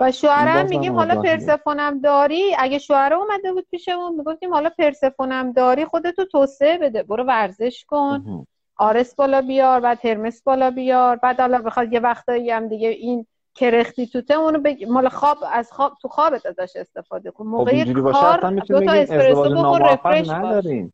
و 0.00 0.12
شوهرم 0.12 0.66
میگیم 0.66 0.94
حالا 0.94 1.22
پرسفونم 1.22 2.00
داری؟ 2.00 2.54
اگه 2.58 2.78
شوهر 2.78 3.14
اومده 3.14 3.52
بود 3.52 3.66
پیشمون 3.70 4.14
می‌گفتیم 4.14 4.54
حالا 4.54 4.70
پرسفونم 4.78 5.52
داری 5.52 5.84
خودتو 5.84 6.24
توسعه 6.24 6.78
بده. 6.78 7.02
برو 7.02 7.24
ورزش 7.24 7.84
کن. 7.88 8.46
آرس 8.76 9.14
بالا 9.14 9.42
بیار 9.42 9.80
بعد 9.80 10.06
هرمس 10.06 10.42
بالا 10.42 10.70
بیار 10.70 11.16
بعد 11.16 11.40
حالا 11.40 11.58
بخواد 11.58 11.92
یه 11.92 12.00
وقتایی 12.00 12.50
هم 12.50 12.68
دیگه 12.68 12.88
این 12.88 13.26
کرختی 13.54 14.06
توته 14.06 14.34
اونو 14.34 14.58
بگ... 14.58 14.84
مال 14.88 15.08
خواب 15.08 15.38
از 15.52 15.72
خواب 15.72 15.92
تو 16.02 16.08
خوابت 16.08 16.46
ازش 16.46 16.76
استفاده 16.76 17.30
کن. 17.30 17.46
موقع 17.46 17.84
خب 17.84 18.12
کار 18.12 18.50
دو 18.50 18.80
تا 18.80 18.92
اسپرسو 18.92 19.54
بخور 19.54 19.92
رفرش 19.92 20.30
نداریم. 20.30 20.92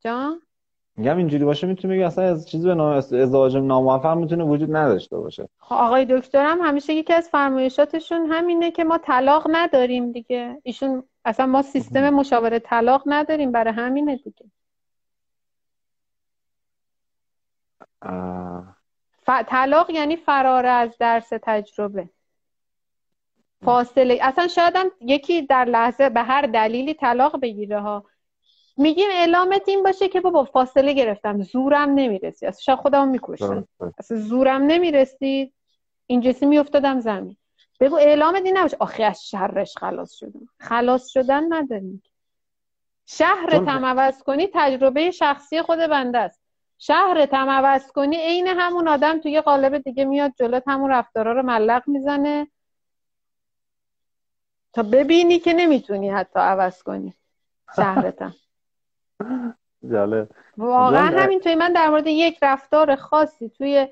جان؟ 0.00 0.40
میگم 0.96 1.16
اینجوری 1.16 1.44
باشه 1.44 1.66
می‌تونه 1.66 1.94
بگی 1.94 2.02
اصلا 2.02 2.24
از 2.24 2.48
چیزی 2.48 2.68
به 2.68 2.74
نام 2.74 2.92
ازدواج 2.96 3.56
ناموفق 3.56 4.16
می‌تونه 4.16 4.44
وجود 4.44 4.76
نداشته 4.76 5.16
باشه. 5.16 5.48
خب 5.58 5.74
آقای 5.74 6.04
دکترم 6.04 6.60
همیشه 6.60 6.92
یکی 6.92 7.12
از 7.12 7.28
فرمایشاتشون 7.28 8.26
همینه 8.30 8.70
که 8.70 8.84
ما 8.84 8.98
طلاق 8.98 9.46
نداریم 9.50 10.12
دیگه. 10.12 10.60
ایشون 10.62 11.02
اصلا 11.24 11.46
ما 11.46 11.62
سیستم 11.62 12.10
مشاوره 12.10 12.58
طلاق 12.58 13.02
نداریم 13.06 13.52
برای 13.52 13.72
همینه 13.72 14.16
دیگه. 14.16 14.46
ف... 19.26 19.30
طلاق 19.46 19.90
یعنی 19.90 20.16
فرار 20.16 20.66
از 20.66 20.98
درس 20.98 21.28
تجربه. 21.42 22.08
فاصله. 23.64 24.18
اصلا 24.22 24.48
شاید 24.48 24.76
هم 24.76 24.90
یکی 25.00 25.42
در 25.42 25.64
لحظه 25.64 26.08
به 26.08 26.22
هر 26.22 26.42
دلیلی 26.42 26.94
طلاق 26.94 27.40
بگیره 27.40 27.80
ها. 27.80 28.04
میگیم 28.76 29.08
اعلامت 29.12 29.68
این 29.68 29.82
باشه 29.82 30.08
که 30.08 30.20
بابا 30.20 30.44
فاصله 30.44 30.92
گرفتم. 30.92 31.42
زورم 31.42 31.90
نمی‌رسی. 31.94 32.46
اصلا 32.46 32.60
شاید 32.60 32.78
خودم 32.78 33.08
میکشتم 33.08 33.68
اصلا 33.98 34.16
زورم 34.18 34.62
نمی‌رسید 34.62 35.54
این 36.06 36.20
جسی 36.20 36.46
میافتادم 36.46 37.00
زمین. 37.00 37.36
بگو 37.80 37.96
اعلامت 37.96 38.42
این 38.44 38.58
نباشه. 38.58 38.76
آخه 38.80 39.04
از 39.04 39.28
شرش 39.28 39.76
خلاص 39.76 40.14
شدم. 40.14 40.48
خلاص 40.58 41.08
شدن 41.08 41.52
نداریم. 41.52 42.02
شهر 43.06 43.68
عوض 43.68 44.22
کنی 44.22 44.48
تجربه 44.54 45.10
شخصی 45.10 45.62
خود 45.62 45.78
بنده 45.78 46.18
است. 46.18 46.41
شهرت 46.84 47.34
هم 47.34 47.48
عوض 47.50 47.92
کنی 47.92 48.16
عین 48.16 48.46
همون 48.46 48.88
آدم 48.88 49.20
توی 49.20 49.40
قالب 49.40 49.78
دیگه 49.78 50.04
میاد 50.04 50.32
جلوت 50.38 50.62
همون 50.66 50.90
رفتارا 50.90 51.32
رو 51.32 51.42
ملق 51.42 51.82
می‌زنه. 51.86 52.48
تا 54.72 54.82
ببینی 54.82 55.38
که 55.38 55.52
نمی‌تونی 55.52 56.10
حتی 56.10 56.40
عوض 56.40 56.82
کنی 56.82 57.14
شهرتم 57.76 58.34
جالب. 59.92 60.28
واقعا 60.56 61.22
همینطوری. 61.22 61.54
من 61.54 61.72
در 61.72 61.88
مورد 61.88 62.06
یک 62.06 62.38
رفتار 62.42 62.96
خاصی 62.96 63.48
توی 63.48 63.88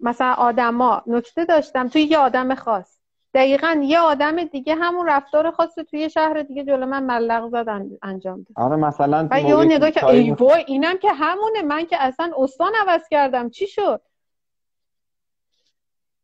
مثلا 0.00 0.32
آدما 0.32 1.02
نکته 1.06 1.44
داشتم 1.44 1.88
توی 1.88 2.02
یه 2.02 2.18
آدم 2.18 2.54
خاص. 2.54 2.93
دقیقا 3.34 3.80
یه 3.82 3.98
آدم 3.98 4.44
دیگه 4.44 4.74
همون 4.74 5.06
رفتار 5.08 5.50
خاص 5.50 5.74
توی 5.74 6.10
شهر 6.10 6.42
دیگه 6.42 6.64
جلو 6.64 6.86
من 6.86 7.02
ملق 7.02 7.48
زد 7.48 7.68
انجام 8.02 8.36
داد. 8.42 8.66
آره 8.66 8.76
مثلا 8.76 9.28
و 9.30 9.40
یه 9.40 9.64
نگاه 9.64 9.90
که 9.90 10.06
ای 10.06 10.30
وای 10.30 10.64
اینم 10.66 10.98
که 10.98 11.12
همونه. 11.12 11.62
من 11.62 11.84
که 11.84 12.02
اصلا 12.02 12.32
استان 12.38 12.72
عوض 12.86 13.08
کردم. 13.08 13.50
چی 13.50 13.66
شد؟ 13.66 14.00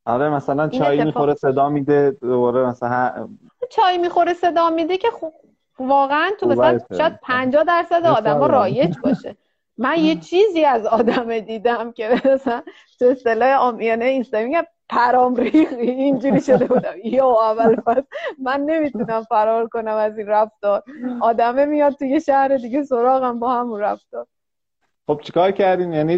آره 0.05 0.29
مثلا 0.29 0.69
چای 0.69 1.05
می‌خوره 1.05 1.35
صدا 1.35 1.69
میده 1.69 2.11
دوباره 2.11 2.67
مثلا 2.67 3.29
چای 3.71 3.99
می‌خوره 3.99 4.35
صدا 4.35 4.71
میده 4.71 4.97
که 4.97 5.11
خوب 5.11 5.35
واقعا 5.79 6.31
تو 6.41 6.49
مثلا 6.49 6.81
شاید 6.99 7.19
50 7.23 7.65
درصد 7.65 8.07
آدم 8.07 8.45
رایج 8.45 8.99
باشه. 9.05 9.37
من 9.79 9.99
یه 9.99 10.17
چیزی 10.31 10.65
از 10.65 10.87
آدم 10.87 11.39
دیدم 11.39 11.93
که 11.93 12.21
مثلا 12.25 12.63
تو 12.99 13.05
اصطلاح 13.05 13.61
آمیانه 13.61 14.05
اینستا 14.05 14.43
میگم 14.43 14.65
پرام 14.91 15.35
ریخ 15.35 15.69
اینجوری 15.79 16.41
شده 16.41 16.67
بودم. 16.67 16.95
یا 17.05 17.27
اول 17.27 17.77
پس 17.77 18.05
من 18.43 18.61
نمی‌تونم 18.61 19.23
فرار 19.23 19.69
کنم 19.69 19.95
از 19.95 20.19
این 20.19 20.27
رفتار. 20.27 20.83
آدمه 21.21 21.65
میاد 21.65 21.93
توی 21.93 22.21
شهر 22.21 22.57
دیگه 22.57 22.83
سراغم 22.83 23.39
با 23.39 23.55
همون 23.55 23.81
رفتار. 23.81 24.27
خب 25.07 25.21
چیکار 25.23 25.51
کردین؟ 25.51 25.93
یعنی 25.93 26.13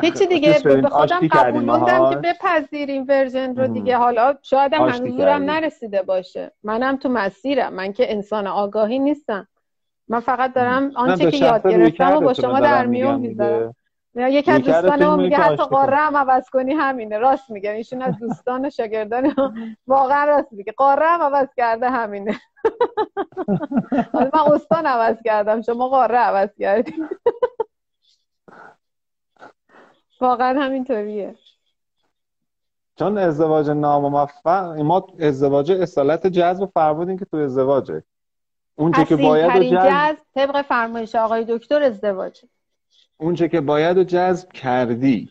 هیچی 0.00 0.26
دیگه؟ 0.26 0.60
به 0.64 0.88
خودم 0.88 1.28
قبولوندم 1.32 2.10
که 2.10 2.16
بپذیریم 2.16 3.04
ورژن 3.08 3.56
رو 3.56 3.66
دیگه. 3.66 3.96
حالا 3.96 4.34
شاید 4.42 4.74
هم 4.74 5.50
نرسیده 5.50 6.02
باشه. 6.02 6.52
منم 6.62 6.96
تو 6.96 7.08
مسیرم. 7.08 7.72
من 7.72 7.92
که 7.92 8.12
انسان 8.12 8.46
آگاهی 8.46 8.98
نیستم. 8.98 9.48
من 10.08 10.20
فقط 10.20 10.52
دارم 10.52 10.92
آنچه 10.94 11.30
که 11.30 11.36
یاد 11.36 11.66
گرفتم 11.66 12.16
و 12.16 12.20
با 12.20 12.32
شما 12.32 12.60
در 12.60 12.86
میون 12.86 13.20
می‌ذارم. 13.20 13.74
یکی 14.14 14.50
از 14.50 14.60
دوستانم 14.60 15.20
میگه 15.20 15.36
حتی 15.36 15.64
قاره 15.64 15.96
هم 15.96 16.16
عوض 16.16 16.50
کنی 16.50 16.72
همینه. 16.72 17.18
راست 17.18 17.50
میگه 17.50 17.70
ایشون 17.70 18.02
از 18.02 18.18
دوستان 18.18 18.66
و 18.66 18.70
شاگردان 18.70 19.34
واقعا 19.86 20.24
راست 20.24 20.52
میگه. 20.52 20.72
قاره 20.72 21.06
هم 21.06 21.22
عوض 21.22 21.48
کرده 21.56 21.90
همینه. 21.90 22.40
من 24.14 24.30
استان 24.34 24.86
عوض 24.86 25.16
کردم. 25.24 25.62
شما 25.62 25.88
قاره 25.88 26.18
عوض 26.18 26.48
کردی. 26.58 26.94
واقعا 30.20 30.62
همینطوریه. 30.62 31.34
چون 32.98 33.18
ازدواج 33.18 33.70
ناموفق 33.70 34.48
ما 34.78 35.06
ازدواج 35.20 35.72
اصالت 35.72 36.26
جذب 36.26 36.68
فرمودیم 36.74 37.18
که 37.18 37.24
تو 37.24 37.36
ازدواجه. 37.36 38.02
اونچه 38.74 39.04
که 39.04 39.16
باید 39.16 39.62
جذب 39.62 40.18
طبق 40.34 40.62
فرمایش 40.62 41.14
آقای 41.14 41.44
دکتر 41.48 41.82
ازدواجه. 41.82 42.48
اونچه 43.20 43.48
که 43.48 43.60
باید 43.60 43.96
رو 43.96 44.04
جذب 44.04 44.52
کردی. 44.52 45.30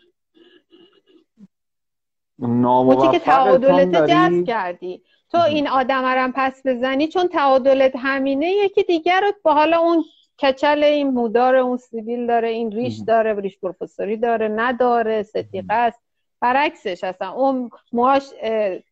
اونچه 2.40 3.20
که 3.20 3.26
تعادلت 3.26 4.10
جذب 4.10 4.44
کردی. 4.44 5.02
تو 5.32 5.38
این 5.38 5.68
آدم 5.68 6.02
هم 6.06 6.34
پس 6.36 6.62
بزنی 6.66 7.08
چون 7.08 7.28
تعادلت 7.28 7.96
همینه 7.96 8.52
یکی 8.52 8.84
دیگر 8.84 9.22
رو 9.22 9.32
با 9.44 9.54
حالا 9.54 9.80
اون 9.80 10.04
کچل 10.40 10.84
این 10.84 11.10
مودار 11.10 11.56
اون 11.56 11.78
سیبیل 11.78 12.28
داره 12.28 12.48
این 12.48 12.72
ریش 12.72 13.00
داره 13.08 13.34
ریش 13.34 13.58
پروفسوری 13.60 14.18
داره 14.18 14.48
نداره 14.48 15.24
ستیقه 15.24 15.74
است 15.74 16.00
برعکسش 16.42 17.04
اصلا 17.04 17.32
اون 17.32 17.70
موهاش 17.94 18.24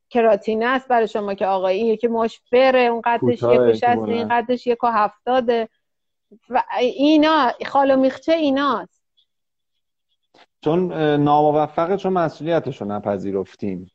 کراتینه 0.09 0.65
است 0.65 0.87
برای 0.87 1.07
شما 1.07 1.33
که 1.33 1.45
آقایی 1.45 1.81
این 1.81 1.93
یکی 1.93 2.07
موهاش 2.07 2.41
فره 2.51 2.79
اون 2.79 3.01
قدش 3.05 3.43
یک 3.43 3.83
این 3.83 4.27
قدش 4.27 4.67
یک 4.67 4.83
و 4.83 4.87
هفتاده. 4.87 5.69
و 6.49 6.63
اینا 6.79 7.51
خال 7.65 7.91
و 7.91 7.95
میخچه 7.95 8.33
ایناست. 8.33 9.03
چون 10.61 10.93
ناموفقه 11.15 11.97
چون 11.97 12.13
مسئولیتش 12.13 12.81
رو 12.81 12.87
نپذیرفتیم. 12.87 13.91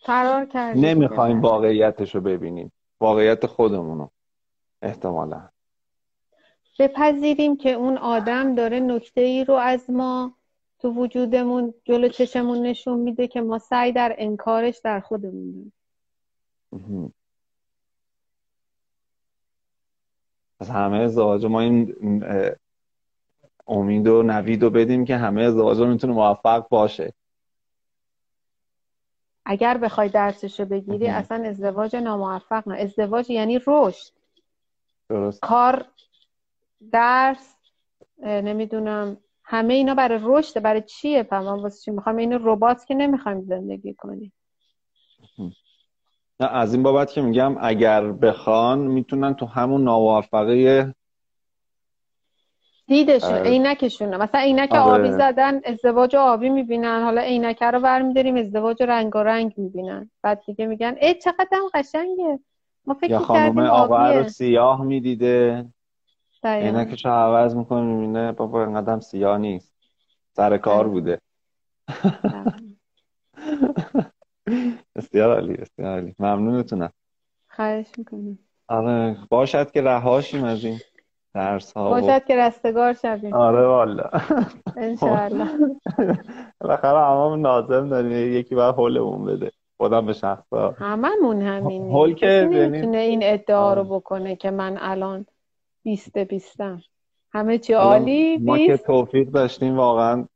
فرار 0.00 0.46
کردیم. 0.46 0.84
نمی‌خوایم 0.84 1.40
واقعیتش 1.40 2.14
رو 2.14 2.20
ببینیم. 2.20 2.72
واقعیت 3.00 3.46
خودمونو 3.46 4.08
احتمالا. 4.82 5.48
بپذیریم 6.78 7.56
که 7.56 7.72
اون 7.72 7.98
آدم 7.98 8.54
داره 8.54 8.80
نکته 8.80 9.20
ای 9.20 9.44
رو 9.44 9.54
از 9.54 9.90
ما 9.90 10.36
تو 10.78 10.90
وجودمون 10.90 11.74
جلو 11.84 12.08
چشمون 12.08 12.58
نشون 12.66 12.98
میده 13.00 13.28
که 13.28 13.40
ما 13.40 13.58
سعی 13.58 13.92
در 13.92 14.14
انکارش 14.18 14.80
در 14.84 15.00
خودمون 15.00 15.72
داریم. 16.72 17.14
از 20.60 20.70
همه 20.70 20.96
ازدواج 20.96 21.46
ما 21.46 21.60
این 21.60 21.94
امید 23.66 24.06
و 24.06 24.22
نوید 24.22 24.62
رو 24.62 24.70
بدیم 24.70 25.04
که 25.04 25.16
همه 25.16 25.42
ازدواج 25.42 25.80
می‌تونه 25.80 26.12
موفق 26.12 26.68
باشه. 26.68 27.12
اگر 29.46 29.78
بخوای 29.78 30.08
درسش 30.08 30.60
رو 30.60 30.66
بگیری 30.66 31.08
اصلا 31.08 31.44
ازدواج 31.44 31.96
ناموفق 31.96 32.68
نه. 32.68 32.74
ازدواج 32.74 33.30
یعنی 33.30 33.60
رشد. 33.66 34.12
درست. 35.08 35.40
کار 35.40 35.86
درس 36.92 37.56
نمی‌دونم. 38.22 39.16
همه 39.46 39.74
اینا 39.74 39.94
برای 39.94 40.18
رشد 40.22 40.62
برای 40.62 40.82
چیه؟ 40.82 41.22
پس 41.22 41.44
واسه 41.44 41.80
چی 41.80 41.90
می‌خوام؟ 41.90 42.16
اینو 42.16 42.38
ربات 42.42 42.84
که 42.86 42.94
نمی‌خوایم 42.94 43.40
زندگی 43.40 43.94
کنیم. 43.94 44.32
نه 46.40 46.46
از 46.46 46.74
این 46.74 46.82
بابت 46.82 47.12
که 47.12 47.22
میگم 47.22 47.56
اگر 47.60 48.12
بخوان 48.12 48.78
می‌تونن 48.78 49.34
تو 49.34 49.46
همون 49.46 49.84
ناموفقه 49.84 50.94
دیدشون 52.86 53.34
عینکشونه 53.34 54.16
مثلا 54.16 54.40
عینک 54.40 54.72
آره. 54.72 54.82
آبی 54.82 55.12
زدن 55.12 55.60
ازدواج 55.64 56.16
آبی 56.16 56.48
می‌بینن. 56.48 57.02
حالا 57.02 57.20
عینک 57.20 57.62
رو 57.62 57.80
برمیداریم 57.80 58.36
ازدواج 58.36 58.82
رنگ 58.82 59.16
و 59.16 59.18
رنگ 59.18 59.54
می‌بینن. 59.56 60.10
بعد 60.22 60.42
دیگه 60.46 60.66
میگن 60.66 60.96
ای 61.00 61.14
چقدر 61.14 61.58
قشنگه. 61.74 62.38
ما 62.86 62.94
فکر 62.94 63.10
یا 63.10 63.18
خانم 63.18 63.58
آقا 63.58 64.10
رو 64.10 64.28
سیاه 64.28 64.84
می‌دیده. 64.84 65.66
عینکش 66.44 67.04
رو 67.04 67.10
عوض 67.10 67.56
می‌کنه 67.56 67.80
می‌بینه. 67.80 68.32
بابا 68.32 68.64
اینقدر 68.64 69.00
سیاه 69.00 69.38
نیست. 69.38 69.74
سر 70.32 70.58
کار 70.58 70.88
بوده. 70.88 71.20
بسیار 74.96 75.34
عالی 75.34 75.52
بسیار 75.52 75.88
عالی. 75.88 76.14
ممنونتونم. 76.18 76.90
خواهش 77.48 77.86
می‌کنم. 77.98 78.38
آره 78.68 79.16
باشد 79.30 79.70
که 79.70 79.82
رهاشیم 79.82 80.44
از 80.44 80.64
این 80.64 80.78
درس 81.34 81.72
ها 81.72 81.90
باشد 81.90 82.24
که 82.24 82.36
رستگار 82.36 82.92
شویم. 82.92 83.34
آره 83.34 83.66
والا. 83.66 84.10
انشاءالله. 84.76 85.48
بالاخره 86.60 86.98
هممون 86.98 87.40
نازم 87.40 87.88
داریم. 87.88 88.12
یکی 88.12 88.54
باید 88.54 88.74
حولمون 88.74 89.24
بده. 89.24 89.50
خودم 89.76 90.06
به 90.06 90.12
شخصا 90.12 90.70
هممون 90.70 91.42
همینی 91.42 91.92
حول 91.92 92.14
که 92.14 92.48
نمی‌تونه 92.50 92.98
این 92.98 93.20
ادعا 93.22 93.74
رو 93.74 93.80
آره. 93.80 93.88
بکنه 93.90 94.36
که 94.36 94.50
من 94.50 94.78
الان 94.80 95.26
بیسته 95.82 96.24
بیستم. 96.24 96.82
همه 97.32 97.58
چی 97.58 97.72
عالی؟ 97.72 98.36
ما 98.36 98.58
که 98.58 98.76
توفیق 98.76 99.28
داشتیم 99.30 99.76
واقعا 99.76 100.26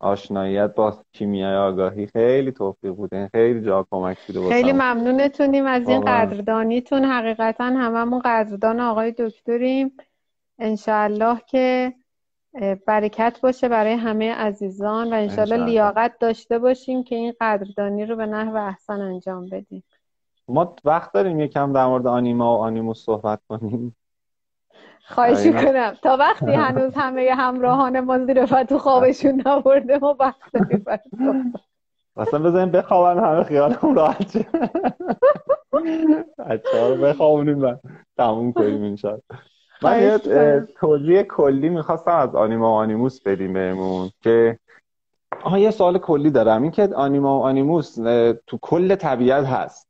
آشناییت 0.00 0.74
با 0.74 0.96
کیمیای 1.12 1.56
آگاهی 1.56 2.06
خیلی 2.06 2.52
توفیق 2.52 2.92
بوده 2.92 3.28
خیلی 3.32 3.60
جا 3.60 3.86
کمک 3.90 4.18
شده 4.18 4.48
خیلی 4.48 4.72
ممنونتونیم 4.72 5.66
از 5.66 5.88
این 5.88 6.00
قدردانیتون. 6.00 7.04
حقیقتا 7.04 7.64
هممون 7.64 8.20
قدردان 8.24 8.80
آقای 8.80 9.14
دکتریم. 9.18 9.92
انشاءالله 10.58 11.40
که 11.46 11.94
برکت 12.86 13.40
باشه 13.42 13.68
برای 13.68 13.92
همه 13.92 14.34
عزیزان 14.34 15.12
و 15.12 15.16
انشاءالله. 15.16 15.64
لیاقت 15.64 16.18
داشته 16.20 16.58
باشیم 16.58 17.04
که 17.04 17.14
این 17.14 17.32
قدردانی 17.40 18.06
رو 18.06 18.16
به 18.16 18.26
نحو 18.26 18.56
احسن 18.56 19.00
انجام 19.00 19.46
بدیم. 19.46 19.84
ما 20.48 20.76
وقت 20.84 21.12
داریم 21.12 21.40
یکم 21.40 21.72
در 21.72 21.86
مورد 21.86 22.06
آنیما 22.06 22.58
و 22.58 22.60
آنیموس 22.60 23.04
صحبت 23.04 23.40
کنیم. 23.48 23.96
خواهش 25.08 25.46
کنم 25.46 25.94
تا 26.02 26.16
وقتی 26.16 26.52
هنوز 26.64 26.94
همه 26.94 27.34
همراهان 27.34 28.00
ما 28.00 28.18
زیر 28.18 28.46
فتو 28.46 28.78
خوابشون 28.78 29.42
نبرده 29.46 29.98
ما 29.98 30.16
وقت 30.20 30.40
داریم. 30.52 30.84
اصلا 32.16 32.40
بزنیم 32.40 32.70
بخوابن 32.70 33.24
همه 33.24 33.44
خیالم 33.44 33.94
راحت 33.94 34.30
شه. 34.30 34.46
بچه 36.48 36.80
ها 36.80 36.88
رو 36.88 37.02
بخوابونیم 37.02 37.62
و 37.62 37.74
تموم 38.16 38.52
کنیم 38.52 38.82
انشاءالله. 38.82 39.22
من 39.82 40.02
یه 40.02 40.18
توضیح 40.80 41.22
کلی 41.22 41.68
می‌خواستم 41.68 42.16
از 42.16 42.34
آنیما 42.34 42.72
و 42.72 42.74
آنیموس 42.74 43.22
بدیم 43.22 43.52
بهمون 43.52 44.10
که 44.22 44.58
آها 45.42 45.58
یه 45.58 45.70
سوال 45.70 45.98
کلی 45.98 46.30
دارم. 46.30 46.62
این 46.62 46.70
که 46.70 46.88
آنیما 46.94 47.38
و 47.38 47.42
آنیموس 47.42 47.94
تو 48.46 48.58
کل 48.60 48.94
طبیعت 48.94 49.44
هست. 49.44 49.88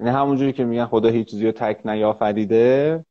یعنی 0.00 0.12
همونجوری 0.12 0.52
که 0.52 0.64
میگن 0.64 0.84
خدا 0.84 1.08
هیچ 1.08 1.28
چیزی 1.30 1.46
رو 1.46 1.52
تک 1.52 1.80
نیافریده. 1.84 3.04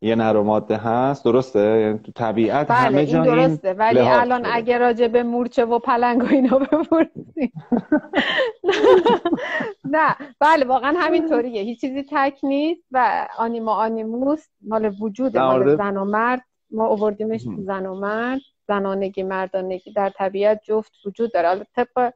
یه 0.00 0.14
نر 0.14 0.40
ماده 0.40 0.76
هست 0.76 1.24
درسته؟ 1.24 1.80
یعنی 1.80 1.98
تو 1.98 2.12
طبیعت 2.12 2.68
بله 2.68 2.76
همه 2.76 3.06
جا 3.06 3.22
این 3.22 3.34
درسته 3.34 3.72
ولی 3.72 4.00
الان 4.00 4.46
اگه 4.46 4.78
راجع 4.78 5.08
به 5.08 5.22
مورچه 5.22 5.64
و 5.64 5.78
پلنگ 5.78 6.22
و 6.22 6.26
اینا 6.26 6.58
بپرسیم. 6.58 7.52
نه 9.94 10.16
بله 10.40 10.66
واقعا 10.66 10.94
همینطوریه. 10.98 11.62
هیچ 11.62 11.80
چیزی 11.80 12.04
تک 12.10 12.38
نیست 12.42 12.82
و 12.92 13.26
آنیما 13.38 13.72
آنیموس 13.72 14.46
مال 14.62 14.94
وجود 15.00 15.38
مال 15.38 15.76
زن 15.76 15.96
و 15.96 16.04
مرد. 16.04 16.42
ما 16.70 16.86
آوردیمش 16.86 17.44
زن 17.66 17.86
و 17.86 17.94
مرد. 17.94 18.40
زنانگی 18.68 19.22
مردانگی 19.22 19.92
در 19.92 20.10
طبیعت 20.10 20.60
جفت 20.64 20.92
وجود 21.06 21.32
داره. 21.32 21.48
حالا 21.48 21.64
طبق 21.76 22.12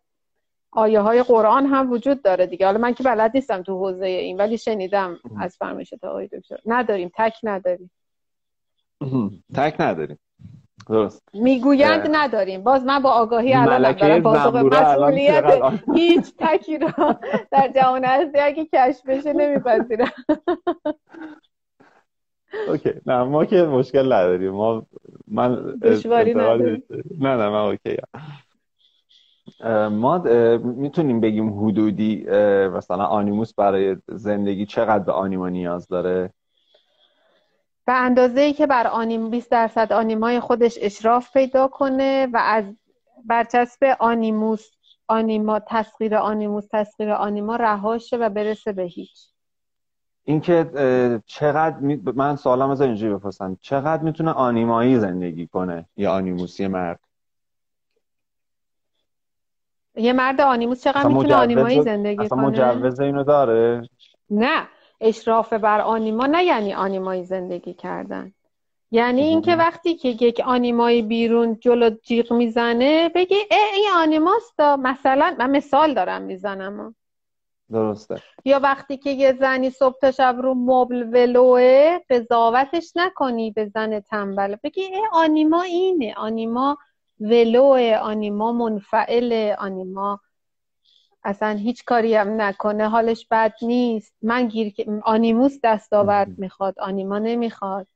آیه 0.72 1.00
های 1.00 1.22
قرآن 1.22 1.66
هم 1.66 1.92
وجود 1.92 2.22
داره 2.22 2.46
دیگه. 2.46 2.66
حالا 2.66 2.78
من 2.78 2.94
که 2.94 3.02
بلد 3.02 3.30
نیستم 3.34 3.62
تو 3.62 3.78
حوزه 3.78 4.06
این 4.06 4.36
ولی 4.36 4.58
شنیدم 4.58 5.18
از 5.40 5.56
فرمایشات 5.56 6.04
آقای 6.04 6.28
دکتر. 6.28 6.56
نداریم 6.66 7.10
تک 7.14 7.34
نداریم. 7.42 7.90
تک 9.54 9.76
نداریم. 9.78 10.18
درست. 10.88 11.22
می‌گویند 11.34 12.08
نداریم. 12.12 12.62
باز 12.62 12.84
من 12.84 13.02
با 13.02 13.10
آگاهی 13.10 13.54
الان 13.54 13.92
دارم. 13.92 14.22
باز 14.22 14.52
به 14.52 14.62
مسئولیت 14.62 15.62
هیچ 15.94 16.32
تکی 16.38 16.78
رو 16.78 16.90
در 17.50 17.68
جهان 17.74 18.04
هستی 18.04 18.38
اگه 18.38 18.64
کشف 18.74 19.06
بشه 19.06 19.32
نمیپذیرم. 19.32 20.12
okay. 22.68 22.90
نه 23.06 23.22
ما 23.22 23.44
که 23.44 23.62
مشکل 23.62 24.12
نداریم. 24.12 24.52
ما 24.52 24.86
من 25.28 25.78
دشواری 25.82 26.34
نداریم. 26.34 26.82
نه 27.20 27.36
نه 27.36 27.48
من 27.48 27.60
okay 27.60 27.96
ما 29.90 30.18
می‌تونیم 30.58 31.20
بگیم 31.20 31.64
حدودی 31.64 32.24
مثلا 32.68 33.04
animus 33.04 33.54
برای 33.54 33.96
زندگی 34.08 34.66
چقدر 34.66 35.04
به 35.04 35.12
آنیما 35.12 35.48
نیاز 35.48 35.88
داره؟ 35.88 36.30
به 37.86 37.92
اندازه 37.92 38.40
ای 38.40 38.52
که 38.52 38.66
بر 38.66 38.86
آنیم 38.86 39.30
20 39.30 39.50
درصد 39.50 39.92
آنیمای 39.92 40.40
خودش 40.40 40.78
اشراف 40.80 41.32
پیدا 41.32 41.68
کنه 41.68 42.28
و 42.32 42.40
از 42.44 42.64
برچسب 43.24 43.96
آنیموس 43.98 44.70
آنیما 45.08 45.58
تسخیر 45.58 46.16
آنیموس 46.16 46.66
تسخیر 46.72 47.10
آنیما 47.10 47.56
رهاشه 47.56 48.16
و 48.16 48.28
برسه 48.28 48.72
به 48.72 48.82
هیچ. 48.82 49.28
اینکه 50.24 50.70
چقدر 51.26 51.76
من 52.14 52.36
سوالم 52.36 52.70
از 52.70 52.80
اینجوری 52.80 53.14
بپرسم. 53.14 53.56
چقدر 53.60 54.02
می‌تونه 54.02 54.30
آنیمایی 54.30 54.98
زندگی 54.98 55.46
کنه؟ 55.46 55.88
یا 55.96 56.12
آنیموسی 56.12 56.66
مرد؟ 56.66 57.00
یه 59.96 60.12
مرد 60.12 60.40
آنیموس 60.40 60.84
چقدر 60.84 61.08
می‌تونه 61.08 61.34
آنیمایی 61.34 61.82
زندگی 61.82 62.28
کنه؟ 62.28 62.40
مجوز 62.40 63.00
اینو 63.00 63.24
داره؟ 63.24 63.88
نه 64.30 64.68
اشراف 65.00 65.52
بر 65.52 65.80
آنیما 65.80 66.26
نه 66.26 66.44
یعنی 66.44 66.74
آنیمایی 66.74 67.24
زندگی 67.24 67.74
کردن. 67.74 68.32
یعنی 68.90 69.22
اینکه 69.22 69.56
وقتی 69.56 69.94
که 69.94 70.08
یک 70.08 70.40
آنیمایی 70.44 71.02
بیرون 71.02 71.58
جلو 71.60 71.90
جیغ 72.02 72.32
می‌زنه 72.32 73.08
بگی 73.08 73.34
ای 73.34 73.56
این 73.74 73.90
آنیماست 73.96 74.60
مثلا 74.60 75.36
من 75.38 75.50
مثال 75.50 75.94
دارم 75.94 76.22
می‌زنم. 76.22 76.94
درسته. 77.70 78.16
یا 78.44 78.58
وقتی 78.58 78.96
که 78.96 79.10
یه 79.10 79.32
زنی 79.32 79.70
صبح 79.70 79.98
تا 80.00 80.10
شب 80.10 80.36
رو 80.42 80.54
مبل 80.54 81.02
ولوه 81.02 81.98
قضاوتش 82.10 82.92
نکنی 82.96 83.50
به 83.50 83.66
زن 83.66 84.00
تنبل. 84.00 84.56
بگی 84.62 84.80
ای 84.82 85.02
آنیما 85.12 85.62
اینه. 85.62 86.14
آنیما 86.16 86.78
ولوه 87.22 87.98
آنیما 88.02 88.52
منفعل 88.52 89.54
آنیما. 89.58 90.20
اصلا 91.24 91.50
هیچ 91.56 91.84
کاری 91.84 92.14
هم 92.14 92.40
نکنه 92.40 92.88
حالش 92.88 93.26
بد 93.30 93.52
نیست. 93.62 94.14
من 94.22 94.48
گیر 94.48 94.74
آنیموس 95.04 95.58
دستاورد 95.64 96.38
می‌خواد. 96.38 96.78
آنیما 96.78 97.18
نمی‌خواد. 97.18 97.86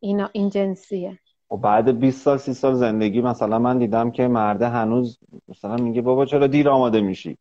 اینا 0.00 0.30
این 0.32 0.48
جنسیه. 0.48 1.18
و 1.50 1.56
بعد 1.56 1.98
20 2.00 2.22
سال 2.22 2.38
30 2.38 2.54
سال 2.54 2.74
زندگی 2.74 3.20
مثلا 3.20 3.58
من 3.58 3.78
دیدم 3.78 4.10
که 4.10 4.28
مرده 4.28 4.68
هنوز 4.68 5.18
مثلا 5.48 5.76
میگه 5.76 6.02
بابا 6.02 6.24
چرا 6.26 6.46
دیر 6.46 6.68
آماده 6.68 7.00
میشی 7.00 7.38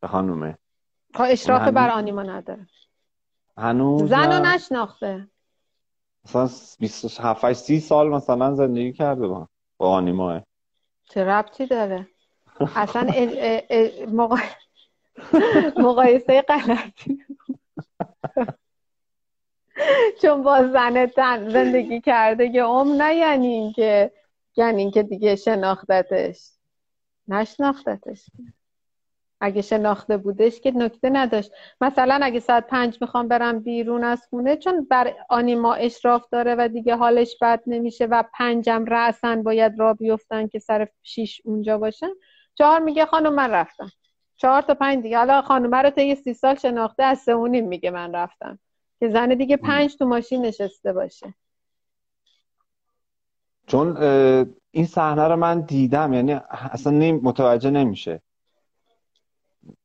به 0.00 0.08
خانومه؟ 0.08 0.58
خب 1.14 1.24
اشراف 1.28 1.62
هنوز... 1.62 1.74
بر 1.74 1.90
آنیما 1.90 2.22
نداره. 2.22 2.66
هنوز 3.56 4.08
زن 4.08 4.32
رو 4.32 4.46
نشناخته. 4.46 5.28
مثلا 6.24 6.48
27 6.78 7.52
30 7.52 7.80
سال 7.80 8.08
مثلا 8.08 8.54
زندگی 8.54 8.92
کرده 8.92 9.26
با 9.28 9.48
با 9.78 9.90
آنیما 9.90 10.40
چه 11.08 11.24
ربطی 11.24 11.66
داره؟ 11.66 12.08
اصلا 12.76 13.00
مقایسه 15.86 16.42
غلطی. 16.42 17.18
چون 20.22 20.42
با 20.42 20.68
زن 20.68 21.06
زندگی 21.48 22.00
کرده 22.00 22.52
که 22.52 22.62
عمر 22.62 22.96
نه 22.96 23.14
یعنی 23.14 23.46
اینکه 23.46 24.12
یعنی 24.56 24.82
اینکه 24.82 25.02
دیگه 25.02 25.36
شناختتش. 25.36 26.50
نشناختتش. 27.28 28.26
اگه 29.44 29.62
شناخته 29.62 30.16
بودش 30.16 30.60
که 30.60 30.70
نکته 30.70 31.10
نداشت. 31.10 31.50
مثلا 31.80 32.18
اگه 32.22 32.40
ساعت 32.40 32.66
پنج 32.66 32.98
می‌خوام 33.00 33.28
برم 33.28 33.60
بیرون 33.60 34.04
از 34.04 34.26
خونه 34.30 34.56
چون 34.56 34.86
بر 34.90 35.14
آنیما 35.28 35.74
اشراف 35.74 36.28
داره 36.30 36.54
و 36.58 36.68
دیگه 36.68 36.96
حالش 36.96 37.36
بد 37.40 37.62
نمیشه 37.66 38.06
و 38.06 38.24
پنجم 38.38 38.84
رأسن 38.84 39.42
باید 39.42 39.78
را 39.78 39.94
بیفتن 39.94 40.46
که 40.46 40.58
سر 40.58 40.88
شیش 41.02 41.40
اونجا 41.44 41.78
باشن. 41.78 42.10
چهار 42.54 42.80
میگه 42.80 43.06
خانم 43.06 43.34
من 43.34 43.50
رفتم. 43.50 43.90
چهار 44.36 44.62
تا 44.62 44.74
پنج 44.74 45.02
دیگه. 45.02 45.18
حالا 45.18 45.42
خانومه 45.42 45.76
رو 45.76 45.90
تا 45.90 46.02
یه 46.02 46.14
سی 46.14 46.34
سال 46.34 46.54
شناخته 46.54 47.02
از 47.02 47.18
سه 47.18 47.34
میگه 47.34 47.90
من 47.90 48.14
رفتم. 48.14 48.58
که 49.00 49.08
زن 49.08 49.28
دیگه 49.28 49.56
پنج 49.56 49.96
تو 49.96 50.06
ماشین 50.06 50.46
نشسته 50.46 50.92
باشه. 50.92 51.34
چون 53.66 53.96
این 54.70 54.86
صحنه 54.86 55.28
رو 55.28 55.36
من 55.36 55.60
دیدم. 55.60 56.12
یعنی 56.12 56.40
اصلا 56.50 56.92
متوجه 57.22 57.70
نمیشه. 57.70 58.20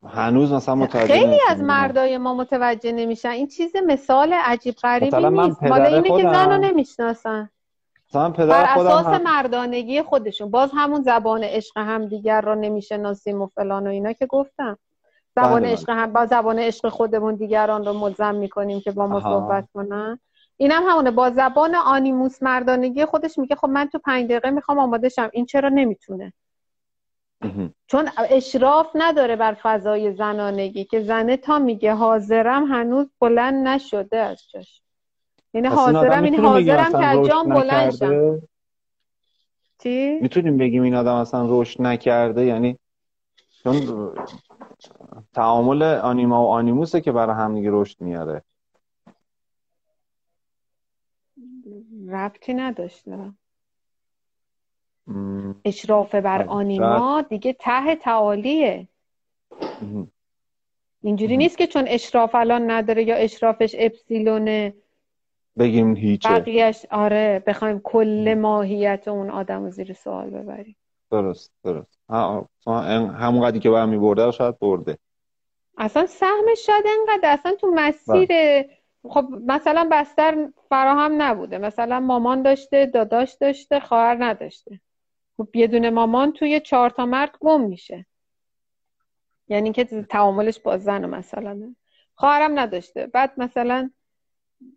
هنوز 0.08 0.54
مثلا 0.54 0.76
متوجه 0.76 1.14
خیلی 1.14 1.40
از 1.50 1.62
مردای 1.62 2.18
ما 2.18 2.34
متوجه 2.34 2.92
نمیشن. 2.92 3.30
این 3.30 3.48
چیز 3.48 3.76
مثال 3.88 4.34
عجیب 4.34 4.76
غریبی 4.76 5.30
نیست. 5.30 5.64
مال 5.64 5.82
اینه 5.82 6.22
که 6.22 6.30
زن 6.34 6.52
رو 6.52 6.58
نمی‌شناسن. 6.58 7.50
بر 8.14 8.66
اساس 8.78 9.06
هم... 9.06 9.24
مردانگی 9.24 10.02
خودشون. 10.02 10.52
باز 10.52 10.72
همون 10.74 11.02
زبان 11.02 11.44
عشق 11.44 11.78
هم 11.78 12.06
دیگر 12.06 12.42
رو 12.42 12.56
نمی‌شناسیم 12.56 13.42
و 13.42 13.48
فلان 13.48 13.88
و 13.88 13.90
اینا 13.90 14.14
که 14.14 14.26
گفتم. 14.26 14.78
زبان 15.36 15.62
بله، 15.62 15.72
عشق 15.72 15.88
بله. 15.88 15.96
هم 15.96 16.14
با 16.14 16.26
زبان 16.26 16.60
عشق 16.60 16.90
خودمون 16.90 17.36
دیگران 17.36 17.86
رو 17.86 17.94
ملزم 17.94 18.36
می‌کنیم 18.36 18.82
که 18.82 18.92
با 18.92 19.08
ما 19.08 19.22
صحبت 19.22 19.68
کنن. 19.74 20.20
اینم 20.58 20.84
هم 20.84 20.90
همونه. 20.90 21.12
با 21.12 21.30
زبان 21.30 21.76
آنیموس 21.76 22.44
مردانگی 22.44 23.06
خودش 23.06 23.38
میگه 23.38 23.56
خب 23.56 23.70
من 23.70 23.86
تو 23.86 24.00
پنج 24.00 24.26
دقیقه 24.26 24.50
می‌خوام 24.50 24.80
آماده 24.80 25.10
شم 25.10 25.30
این 25.34 25.46
چرا 25.46 25.70
نمی‌تونه؟ 25.70 26.34
چون 27.88 28.10
اشراف 28.30 28.88
نداره 28.96 29.36
بر 29.36 29.58
فضای 29.64 30.14
زنانگی 30.14 30.86
که 30.86 31.04
زنه 31.04 31.38
تا 31.38 31.60
میگه 31.60 31.94
حاضرم 31.94 32.66
هنوز 32.66 33.08
بلند 33.20 33.68
نشده 33.68 34.18
از 34.18 34.50
جاش. 34.50 34.82
یعنی 35.54 35.68
حاضرم 35.68 36.24
این 36.24 36.36
حاضرم 36.36 36.92
که 36.92 37.28
جام 37.30 37.50
بلند 37.50 37.92
شم. 37.92 38.42
چی؟ 39.84 40.20
می‌تونیم 40.22 40.58
بگیم 40.58 40.84
این 40.84 40.96
آدم 40.96 41.16
اصلا 41.16 41.62
رشد 41.62 41.82
نکرده؟ 41.82 42.46
یعنی 42.46 42.78
چون 43.64 44.12
تعامل 45.34 45.84
آنیما 45.84 46.44
و 46.44 46.48
آنیموسه 46.48 47.02
که 47.02 47.12
برای 47.12 47.36
هم 47.36 47.56
دیگه 47.56 47.70
رشد 47.72 48.02
میاره. 48.02 48.44
ربطی 52.10 52.54
نداشته. 52.54 53.34
اشراف 55.66 56.16
بر 56.16 56.42
آنیما 56.42 57.22
دیگه 57.30 57.54
ته 57.54 57.96
تعالیه. 57.96 58.88
اینجوری 61.02 61.38
نیست 61.38 61.58
که 61.58 61.68
چون 61.68 61.86
اشراف 61.88 62.36
الان 62.36 62.72
نداره 62.72 63.04
یا 63.04 63.16
اشرافش 63.16 63.76
اپسیلونه 63.80 64.74
بگیم 65.60 65.96
هیچه. 65.96 66.30
بقیهش 66.30 66.86
آره 66.92 67.44
بخوایم 67.48 67.80
کل 67.84 68.34
ماهیت 68.34 69.08
اون 69.08 69.30
آدم 69.30 69.64
رو 69.64 69.70
زیر 69.70 69.94
سوال 69.94 70.30
ببریم. 70.30 70.76
درست 71.12 71.52
درست. 71.64 72.00
همون 72.10 73.42
قدی 73.42 73.60
که 73.60 73.70
برمی 73.70 73.98
برده 73.98 74.32
شاید 74.32 74.60
برده. 74.60 74.98
اصلا 75.78 76.06
سهمش 76.06 76.66
شاید 76.66 76.86
انقدر 77.00 77.34
اصلا 77.34 77.56
تو 77.56 77.72
مسیر 77.76 78.26
بله. 78.26 78.70
خب 79.04 79.26
مثلا 79.48 79.88
بستر 79.92 80.48
فراهم 80.70 81.22
نبوده. 81.22 81.58
مثلا 81.58 82.00
مامان 82.00 82.42
داشته 82.42 82.86
داداش 82.86 83.34
داشته 83.34 83.80
خواهر 83.80 84.24
نداشته. 84.24 84.80
خب 85.40 85.56
یه 85.56 85.68
دونه 85.68 85.90
مامان 85.90 86.32
توی 86.32 86.60
چهار 86.60 86.90
تا 86.90 87.06
مرد 87.06 87.38
گم 87.40 87.62
میشه. 87.62 88.06
یعنی 89.48 89.72
که 89.72 89.84
تعاملش 90.10 90.60
با 90.60 90.78
زن 90.78 91.06
مثلا. 91.06 91.76
خواهرم 92.16 92.60
نداشته. 92.60 93.08
بعد 93.08 93.34
مثلا 93.38 93.90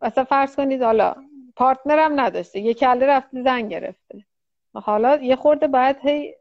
مثلا 0.03 0.25
فرض 0.25 0.57
کنید 0.57 0.83
حالا 0.83 1.15
پارتنرم 1.57 2.21
نداشته. 2.21 2.61
یه 2.61 2.75
کله 2.75 3.07
رفته 3.07 3.43
زن 3.43 3.69
گرفته. 3.69 4.25
حالا 4.75 5.17
یه 5.17 5.37
خورده 5.37 5.69
باید 5.69 5.97
هی 6.03 6.35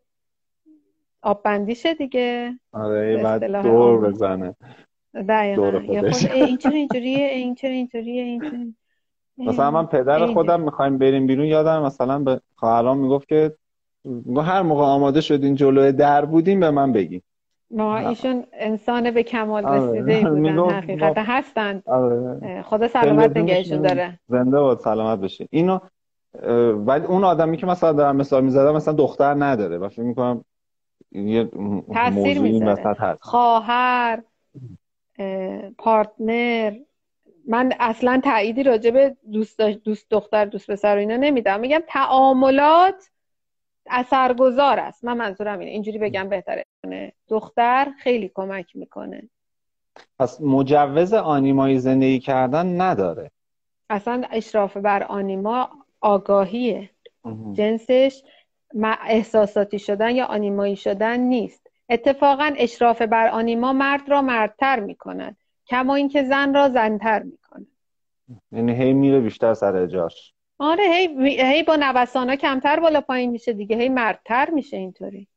آب 1.22 1.44
بندیشه 1.44 1.94
دیگه. 1.94 2.60
آره 2.72 3.24
بعد 3.24 3.62
دور 3.64 4.10
بزنه. 4.10 4.56
دقیقا. 5.14 5.82
یه 5.94 6.02
خورده 6.12 6.34
این 6.34 6.58
چرا 6.58 6.72
اینجوریه 6.72 7.28
این 7.28 7.56
چرا 7.56 7.70
اینجوریه 7.70 8.24
این 8.24 8.76
مثلا 9.38 9.72
من 9.72 9.86
پدر 9.86 10.26
خودم 10.26 10.62
می‌خوایم 10.62 10.98
بریم 10.98 11.28
بیرون. 11.28 11.46
یادم 11.46 11.84
مثلا 11.84 12.20
به 12.20 12.42
خواهرام 12.56 12.98
می‌گفت 12.98 13.28
که 13.28 13.56
هر 14.38 14.62
موقع 14.62 14.84
آماده 14.84 15.22
شدین 15.22 15.56
جلوی 15.56 15.92
در 15.92 16.26
بودیم 16.26 16.60
به 16.60 16.72
من 16.72 16.92
بگین. 16.92 17.22
ما 17.72 17.98
ایشون 17.98 18.44
انسان 18.54 19.12
به 19.12 19.24
کمال 19.24 19.66
آره. 19.66 20.02
رسیده 20.02 20.30
بودن 20.30 20.70
حقیقتا 20.70 21.22
هستند 21.22 21.84
آره. 21.86 22.62
خدا 22.62 22.88
سلامت 22.88 23.38
نگهشون 23.38 23.82
داره. 23.82 24.20
زنده 24.28 24.60
باد 24.60 24.80
سلامت 24.80 25.20
بشه 25.20 25.48
اینو 25.50 25.80
ولی 26.74 27.06
اون 27.06 27.24
آدمی 27.24 27.58
که 27.58 27.66
مثلا 27.66 27.92
دارم 27.94 28.16
مثال 28.16 28.44
می‌زدم 28.44 28.76
مثلا 28.76 28.94
دختر 28.94 29.34
نداره. 29.34 29.78
و 29.78 29.90
فکر 29.90 30.02
می‌کنم 30.02 30.46
یه 31.12 31.50
تاثیر 31.94 32.42
می‌ذاره. 32.42 33.18
خواهر 33.20 34.24
پارتنر. 35.78 36.74
من 37.48 37.74
اصلا 37.80 38.22
تاییدی 38.24 38.64
راجع 38.64 38.92
به 38.92 39.16
دوست 39.32 39.62
دوست 39.62 40.10
دختر 40.10 40.46
دوست 40.46 40.72
پسر 40.72 40.98
اینا 40.98 41.16
نمیدم. 41.16 41.60
میگم 41.60 41.82
تعاملات 41.88 43.10
اثرگذار 43.90 44.80
است. 44.80 45.06
من 45.06 45.18
منظورم 45.18 45.60
اینه. 45.60 45.72
اینجوری 45.72 45.98
بگم 45.98 46.30
بهتره. 46.30 46.66
دختر 47.28 47.88
خیلی 48.00 48.32
کمک 48.34 48.76
می‌کنه. 48.76 49.30
پس 50.20 50.42
مجوز 50.42 51.14
آنیمایی 51.14 51.80
زندگی 51.80 52.20
کردن 52.20 52.82
نداره. 52.82 53.32
اصلا 53.90 54.24
اشراف 54.32 54.78
بر 54.78 55.04
آنیما 55.04 55.70
آگاهیه. 56.02 56.90
جنسش 57.54 58.24
احساساتی 58.84 59.80
شدن 59.80 60.16
یا 60.16 60.26
آنیمایی 60.26 60.76
شدن 60.76 61.20
نیست. 61.20 61.68
اتفاقا 61.90 62.54
اشراف 62.58 63.02
بر 63.02 63.28
آنیما 63.28 63.74
مرد 63.74 64.10
را 64.10 64.22
مردتر 64.22 64.80
می‌کند. 64.80 65.38
کما 65.68 65.96
اینکه 65.96 66.24
زن 66.24 66.54
را 66.54 66.70
زنتر 66.70 67.24
می‌کنه 67.24 67.66
یعنی 68.52 68.74
هی 68.74 68.94
میره 68.94 69.20
بیشتر 69.20 69.54
سر 69.54 69.86
جاش. 69.86 70.34
آره 70.64 70.84
هی, 70.84 71.42
هی 71.42 71.64
با 71.64 71.76
نوسانا 71.76 72.36
کمتر 72.36 72.80
بالا 72.80 73.02
پایین 73.02 73.32
میشه 73.32 73.54
دیگه 73.54 73.78
هی 73.78 73.90
مردتر 73.90 74.50
میشه 74.50 74.78
اینطوری. 74.78 75.28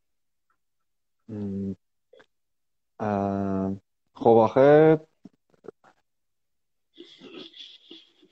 خب 4.14 4.30
آخه 4.30 5.00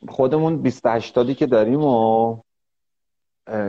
خودمون 0.09 0.63
20 0.63 0.87
80 0.87 1.33
که 1.33 1.47
داریم 1.47 1.81
و 1.81 2.43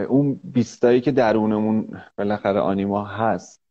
اون 0.07 0.41
بیستایی 0.43 1.01
که 1.01 1.11
درونمون 1.11 2.01
بالاخره 2.17 2.59
آنیما 2.59 3.05
هست 3.05 3.61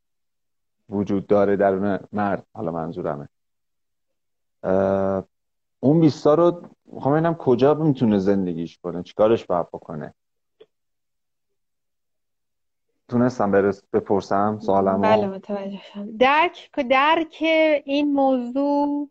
وجود 0.89 1.27
داره 1.27 1.57
درون 1.57 2.01
مرد 2.13 2.47
حالا 2.55 2.73
منظورمه. 2.73 3.29
اون 5.81 6.01
بیستا 6.01 6.35
رو 6.35 6.69
می‌خوام 6.93 7.15
ببینم 7.15 7.35
کجا 7.35 7.75
می‌تونه 7.75 8.19
زندگیش 8.19 8.79
کنه 8.79 9.03
چیکارش 9.03 9.45
باید 9.47 9.67
بکنه. 9.69 10.15
تونستم 13.09 13.51
برس 13.51 13.83
بپرسم 13.93 14.59
سوالم 14.63 15.01
بله 15.01 15.27
متوجه 15.27 15.81
شدم. 15.93 16.17
درک 16.17 16.71
درک 16.91 17.37
این 17.85 18.13
موضوع 18.13 19.11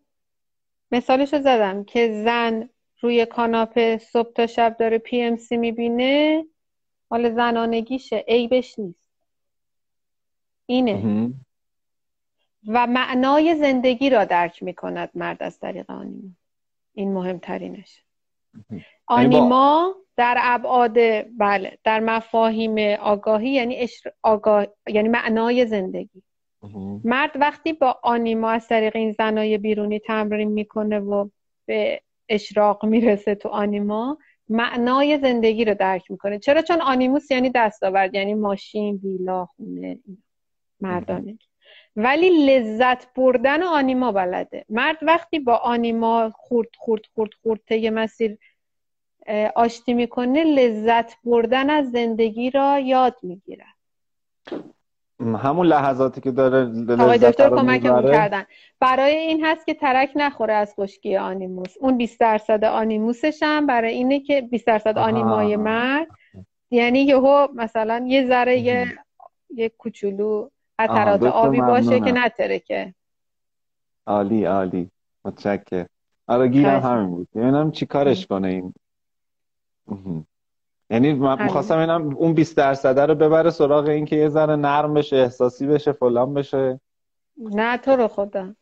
مثالش 0.92 1.34
رو 1.34 1.42
زدم 1.42 1.84
که 1.84 2.24
زن 2.26 2.70
روی 3.02 3.26
کاناپه 3.26 3.98
صبح 3.98 4.34
تا 4.34 4.48
شب 4.48 4.78
داره 4.80 4.98
پی 4.98 5.22
ام 5.22 5.36
سی 5.36 5.58
می‌بینه 5.58 6.46
حال 7.10 7.36
زنانگیشه 7.36 8.26
عیبش 8.28 8.80
نیست. 8.80 9.12
اینه. 10.66 11.32
و 12.68 12.88
معنای 12.88 13.56
زندگی 13.56 14.10
را 14.10 14.26
درک 14.26 14.64
می‌کند 14.64 15.10
مرد 15.16 15.44
از 15.44 15.60
طریق 15.60 15.90
آنیما. 15.92 16.30
این 16.94 17.14
مهمترینش. 17.14 18.04
یعنی 18.72 18.84
آنیما 19.08 19.96
در 20.18 20.38
ابعاد 20.40 20.98
بله 21.38 21.78
در 21.84 22.00
مفاهیم 22.00 22.98
آگاهی 23.00 23.50
یعنی 23.50 23.88
آگاه... 24.22 24.68
یعنی 24.88 25.10
معنای 25.10 25.66
زندگی. 25.66 26.24
مرد 27.04 27.32
وقتی 27.36 27.74
با 27.74 28.00
آنیما 28.04 28.50
از 28.50 28.68
طریق 28.68 28.96
این 28.96 29.12
زنای 29.12 29.58
بیرونی 29.58 30.00
تمرین 30.00 30.52
می‌کنه 30.52 31.00
و 31.00 31.30
به 31.66 32.02
اشراق 32.30 32.86
می‌رسه 32.86 33.36
تو 33.36 33.50
آنیما 33.50 34.18
معنای 34.50 35.18
زندگی 35.18 35.66
رو 35.66 35.76
درک 35.76 36.12
می‌کنه. 36.12 36.40
چرا؟ 36.40 36.62
چون 36.62 36.82
آنیموس 36.82 37.32
یعنی 37.32 37.52
دستاورد 37.56 38.16
یعنی 38.16 38.34
ماشین 38.34 38.96
ویلا 39.04 39.46
خونه 39.46 40.00
مردانه 40.82 41.38
ولی 41.96 42.46
لذت 42.46 43.14
بردن 43.14 43.64
آنیما 43.64 44.12
بلده. 44.12 44.66
مرد 44.70 44.98
وقتی 45.02 45.40
با 45.40 45.56
آنیما 45.56 46.32
خورد 46.36 46.70
خورد 46.78 47.02
خورد 47.16 47.32
خورد 47.44 47.60
طی 47.68 47.90
مسیر 47.90 48.38
آشتی 49.56 49.94
می‌کنه 49.94 50.44
لذت 50.44 51.14
بردن 51.24 51.70
از 51.70 51.92
زندگی 51.92 52.50
را 52.50 52.80
یاد 52.80 53.16
می‌گیره. 53.24 53.66
همون 55.20 55.68
لحظاتی 55.68 56.22
که 56.22 56.32
داره 56.32 56.72
آقای 57.00 57.18
دکتر 57.18 57.50
کمکمون 57.50 58.12
کردن. 58.12 58.44
برای 58.80 59.16
این 59.16 59.46
هست 59.46 59.66
که 59.66 59.74
ترک 59.74 60.12
نخوره 60.16 60.54
از 60.54 60.74
خشکی 60.76 61.18
آنیموس. 61.18 61.78
اون 61.80 61.98
20 61.98 62.20
درصد 62.20 62.64
آنیموسش 62.64 63.40
هم 63.44 63.68
برای 63.68 63.94
اینه 63.94 64.20
که 64.20 64.42
20 64.42 64.68
درصد 64.68 64.98
آنیمای 64.98 65.56
مرد. 65.56 66.08
یعنی 66.72 67.00
یهو 67.00 67.48
مثلا 67.56 68.06
یه 68.08 68.28
ذره 68.28 68.60
یه, 68.60 68.88
یه 69.56 69.70
کوچولو 69.70 70.50
قطرات 70.88 71.24
آبی 71.24 71.62
باشه 71.62 72.00
که 72.00 72.12
نترکه. 72.12 72.94
عالی 74.08 74.46
عالی. 74.46 74.92
متشکر 75.26 75.86
آره 76.28 76.48
گیرم 76.48 76.80
همین 76.80 77.10
بود. 77.10 77.28
یعنی 77.36 77.72
چی 77.72 77.86
کارش 77.86 78.28
کنه 78.28 78.48
این 78.48 78.74
یعنی 80.90 81.14
من 81.14 81.44
می‌خواستم 81.44 81.78
اینم 81.78 82.16
اون 82.16 82.34
20 82.34 82.58
درصد 82.58 83.00
رو 83.00 83.16
ببره 83.16 83.50
سراغ 83.50 83.88
این 83.88 84.06
که 84.06 84.16
یه 84.16 84.30
ذره 84.30 84.56
نرم 84.56 84.94
بشه 84.94 85.16
احساسی 85.16 85.68
بشه 85.68 85.92
فلان 85.92 86.34
بشه. 86.34 86.80
نه 87.38 87.78
تو 87.78 87.92
رو 87.92 88.08
خدا. 88.08 88.56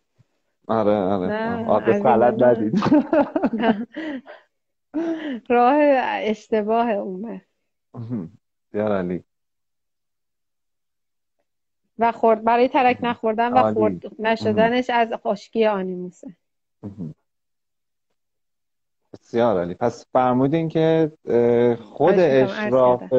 آره 0.68 0.96
آره. 0.96 1.66
آره 1.68 2.04
غلط 2.04 2.44
ندید 2.44 2.84
راه 5.50 5.76
اشتباه 6.22 6.90
اومه 6.90 7.42
بیار 8.72 8.92
علی. 8.92 9.24
و 12.00 12.12
خورد 12.12 12.44
برای 12.44 12.68
ترک 12.68 12.98
نخوردن 13.02 13.54
و 13.54 13.74
خورد. 13.74 14.02
نشدنش 14.20 14.90
از 14.90 15.14
خشکی 15.14 15.66
آنیموسه. 15.66 16.36
بسیار 19.14 19.62
علی 19.62 19.74
پس 19.74 20.06
فرمودین 20.14 20.70
که 20.70 21.12
خود 21.84 22.16
اشراف 22.20 23.14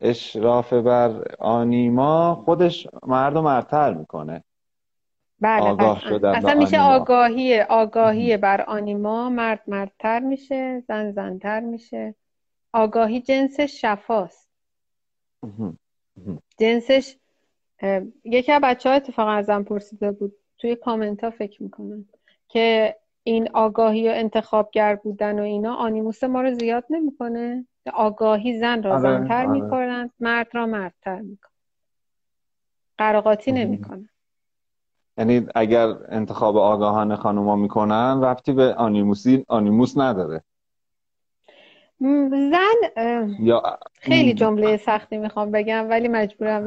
اشراف 0.00 0.72
بر 0.72 1.34
آنیما 1.38 2.42
خودش 2.44 2.88
مرد 3.06 3.36
و 3.36 3.42
مرتر 3.42 3.94
می‌کنه. 3.94 4.44
بله 5.40 5.62
آگاه 5.62 6.00
شدن 6.00 6.34
اصلا 6.34 6.54
میشه 6.54 6.80
آگاهی 6.80 7.60
آگاهی 7.60 8.36
بر 8.36 8.60
آنیما 8.60 9.28
مرد 9.30 9.62
مردتر 9.66 10.20
میشه 10.20 10.82
زن 10.88 11.12
زنتر 11.12 11.60
میشه. 11.60 12.14
آگاهی 12.72 13.20
جنسش 13.20 13.80
شفاست. 13.80 14.48
جنسش 16.58 17.16
یکی 18.24 18.52
از 18.52 18.60
بچه 18.62 18.88
ها 18.88 18.94
اتفاقا 18.94 19.30
ازم 19.30 19.62
پرسیده 19.62 20.12
بود. 20.12 20.32
توی 20.58 20.76
کامنت 20.76 21.24
ها 21.24 21.30
فکر 21.30 21.62
می‌کنن 21.62 22.04
که 22.48 22.96
این 23.22 23.48
آگاهی 23.54 24.08
و 24.08 24.12
انتخابگر 24.14 24.94
بودن 24.94 25.38
و 25.38 25.42
اینا 25.42 25.74
آنیموس 25.74 26.24
ما 26.24 26.42
رو 26.42 26.54
زیاد 26.54 26.84
نمی‌کنه؟ 26.90 27.66
آگاهی 27.92 28.58
زن 28.58 28.82
را 28.82 28.90
آره، 28.92 29.00
زنتر 29.02 29.46
آره. 29.46 29.60
می‌کنن 29.60 30.10
مرد 30.20 30.48
را 30.52 30.66
مردتر 30.66 31.20
می‌کنن. 31.20 31.52
قراقاتی 32.98 33.52
نمی‌کنن. 33.52 34.08
یعنی 35.18 35.46
اگر 35.54 35.86
انتخاب 36.08 36.56
آگاهانه 36.56 37.16
خانوما 37.16 37.56
می‌کنن 37.56 38.20
رفتی 38.22 38.52
به 38.52 38.74
آنیموسی 38.74 39.44
آنیموس 39.48 39.98
نداره. 39.98 40.42
زن 42.30 42.74
یا 43.40 43.78
خیلی 43.94 44.34
جمله 44.34 44.76
سختی 44.76 45.18
می‌خوام 45.18 45.50
بگم 45.50 45.90
ولی 45.90 46.08
مجبورم 46.08 46.64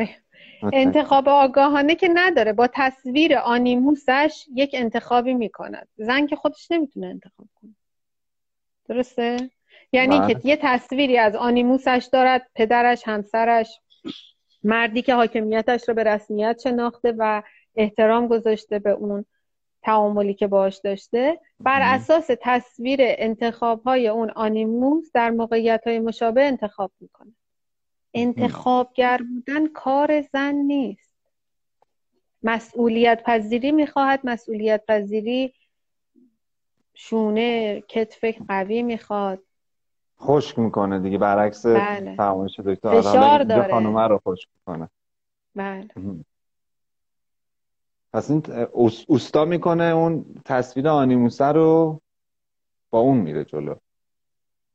انتخاب 0.73 1.30
آگاهانه 1.30 1.95
که 1.95 2.10
نداره. 2.14 2.53
با 2.53 2.69
تصویر 2.73 3.38
آنیموسش 3.38 4.45
یک 4.53 4.72
انتخابی 4.73 5.34
می‌کند. 5.34 5.88
زن 5.98 6.27
که 6.27 6.36
خودش 6.36 6.72
نمی‌تونه 6.72 7.07
انتخاب 7.07 7.48
کنه. 7.61 7.76
درسته؟ 8.90 9.49
یعنی 9.91 10.27
که 10.27 10.34
بله. 10.34 10.48
یه 10.48 10.57
تصویری 10.61 11.18
از 11.18 11.36
آنیموسش 11.36 12.10
دارد 12.11 12.49
پدرش 12.56 13.02
همسرش 13.06 13.80
مردی 14.64 15.02
که 15.02 15.15
حاکمیتش 15.15 15.90
رو 15.90 15.95
به 15.95 16.03
رسمیت 16.03 16.60
شناخته 16.64 17.14
و 17.18 17.44
احترام 17.76 18.27
گذاشته 18.27 18.80
به 18.80 18.90
اون 18.90 19.26
تعاملی 19.84 20.34
که 20.34 20.48
باش 20.48 20.80
داشته. 20.84 21.40
بر 21.60 21.80
اساس 21.82 22.30
تصویر 22.41 22.99
انتخاب 23.02 23.84
های 23.84 24.07
اون 24.07 24.30
آنیموس 24.30 25.11
در 25.14 25.30
موقعیت 25.30 25.82
های 25.88 25.99
مشابه 25.99 26.44
انتخاب 26.44 26.91
می‌کنه 26.99 27.36
انتخابگر 28.16 29.22
بودن 29.30 29.68
کار 29.68 30.22
زن 30.22 30.56
نیست. 30.56 31.16
مسئولیت 32.44 33.24
پذیری 33.24 33.72
می‌خواهد 33.72 34.20
مسئولیت 34.24 34.86
پذیری 34.88 35.54
شونه 36.94 37.82
کتف 37.82 38.26
قوی 38.48 38.84
می‌خواد. 38.84 39.40
خشک 40.20 40.60
می‌کنه 40.60 41.00
دیگه 41.00 41.18
برعکس 41.18 41.66
بله. 41.66 42.16
فرمایش 42.16 42.60
دکتر 42.60 43.02
فشار 43.02 43.44
داره. 43.44 43.72
خانومه 43.72 44.08
رو 44.08 44.22
خشک 44.28 44.48
می‌کنه. 44.56 44.90
بله. 45.56 45.88
پس 48.14 48.32
این 48.32 48.44
اوستا 49.08 49.46
می‌کنه 49.46 49.84
اون 49.84 50.26
تصویر 50.46 50.88
آنیموسه 50.88 51.46
رو 51.46 52.02
با 52.90 53.00
اون 53.00 53.18
میره 53.18 53.46
جلو. 53.46 53.76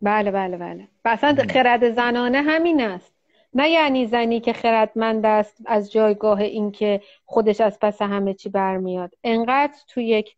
بله 0.02 0.30
بله 0.30 0.56
بله. 0.56 0.88
اصلا 1.04 1.36
خرد 1.50 1.90
زنانه 1.90 2.42
همین 2.42 2.80
است. 2.80 3.19
نه 3.54 3.70
یعنی 3.70 4.06
زنی 4.06 4.40
که 4.40 4.52
خردمند 4.52 5.26
است 5.26 5.62
از 5.66 5.92
جایگاه 5.92 6.40
اینکه 6.40 7.00
خودش 7.24 7.60
از 7.60 7.78
پس 7.80 8.02
همه 8.02 8.34
چی 8.34 8.48
برمیاد. 8.48 9.14
انقدر 9.24 9.78
تو 9.88 10.00
یک 10.00 10.36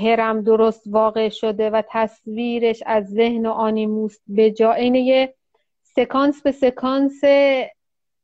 هرم 0.00 0.42
درست 0.42 0.82
واقع 0.86 1.28
شده 1.28 1.70
و 1.70 1.82
تصویرش 1.88 2.82
از 2.86 3.10
ذهن 3.10 3.46
و 3.46 3.50
آنیموس 3.50 4.18
به 4.26 4.50
جای 4.50 4.86
یه 4.86 5.34
سکانس 5.82 6.42
به 6.42 6.52
سکانس 6.52 7.20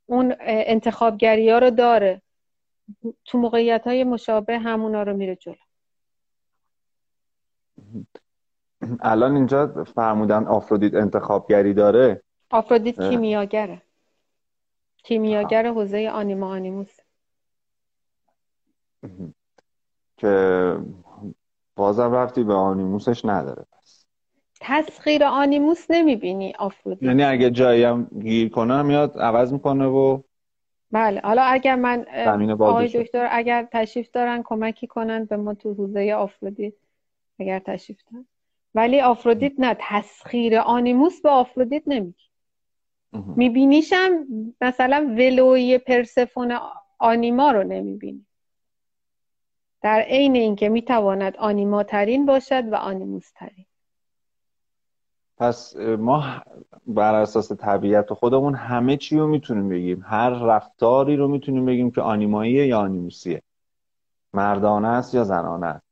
اون 0.06 0.35
انتخابگری 0.40 1.51
ها 1.51 1.59
رو 1.59 1.70
داره. 1.70 2.23
تو 3.24 3.39
موقعیت 3.39 3.86
های 3.86 4.05
مشابه 4.05 4.59
همونا 4.59 5.02
رو 5.02 5.16
میره 5.16 5.36
جلو. 5.36 5.55
الان 9.01 9.36
اینجا 9.36 9.85
فرمودن 9.94 10.47
آفرودیت 10.47 10.94
انتخابگری 10.94 11.74
داره. 11.74 12.23
آفرودیت 12.53 13.01
کیمیاگره. 13.01 13.83
کیمیاگر 14.97 15.66
حوزه 15.66 16.11
آنیما 16.11 16.47
آنیموس. 16.47 16.97
که 20.16 20.77
بازم 21.77 22.12
رفتی 22.12 22.45
به 22.45 22.55
آنیموسش 22.55 23.24
نداره. 23.24 23.66
پس 23.73 24.07
تسخیر 24.61 25.24
آنیموس 25.24 25.91
نمی‌بینی 25.91 26.53
آفرودیت. 26.59 27.03
یعنی 27.03 27.23
اگه 27.23 27.51
جایی 27.51 27.83
هم 27.83 28.05
گیر 28.23 28.49
کنه 28.49 28.83
میاد 28.83 29.19
عوض 29.19 29.53
می‌کنه 29.53 29.87
و 29.87 30.20
بله 30.91 31.20
حالا 31.20 31.43
اگر 31.43 31.77
من 31.77 32.07
آقای 32.61 32.89
دکتر 32.89 33.29
اگر 33.31 33.69
تشریف 33.73 34.11
دارن 34.11 34.43
کمکی 34.45 34.87
کنن 34.87 35.24
به 35.24 35.37
ما 35.37 35.55
تو 35.55 35.74
حوزه 35.74 36.12
آفرودیت 36.12 36.74
اگر 37.39 37.59
تشریف 37.59 38.03
دارن. 38.12 38.27
ولی 38.74 39.01
آفرودیت 39.01 39.53
نه 39.59 39.77
تسخیر 39.81 40.59
آنیموس 40.59 41.23
به 41.23 41.31
آفرودیت 41.31 41.83
نمیگی. 41.87 42.32
میبینیشم 43.12 44.10
مثلا 44.60 45.14
ولوی 45.18 45.78
پرسفون 45.78 46.59
آنیما 46.98 47.51
رو 47.51 47.62
نمی‌بینی. 47.62 48.26
در 49.82 50.01
عین 50.01 50.36
اینکه 50.36 50.68
می‌تواند 50.68 51.36
آنیما 51.36 51.82
ترین 51.82 52.26
باشد 52.26 52.72
و 52.72 52.74
آنیموس 52.74 53.32
ترین 53.32 53.64
پس 55.39 55.76
ما 55.76 56.24
بر 56.86 57.14
اساس 57.14 57.52
طبیعت 57.52 58.12
خودمون 58.12 58.55
همه 58.55 58.97
چی 58.97 59.18
رو 59.18 59.26
می‌تونیم 59.26 59.68
بگیم. 59.68 60.05
هر 60.06 60.30
رفتاری 60.30 61.16
رو 61.16 61.28
می‌تونیم 61.28 61.66
بگیم 61.66 61.90
که 61.90 62.01
آنیماییه 62.01 62.66
یا 62.66 62.78
آنیموسیه. 62.80 63.43
مردانه 64.32 64.89
است 64.89 65.14
یا 65.14 65.24
زنانه 65.24 65.66
است. 65.66 65.91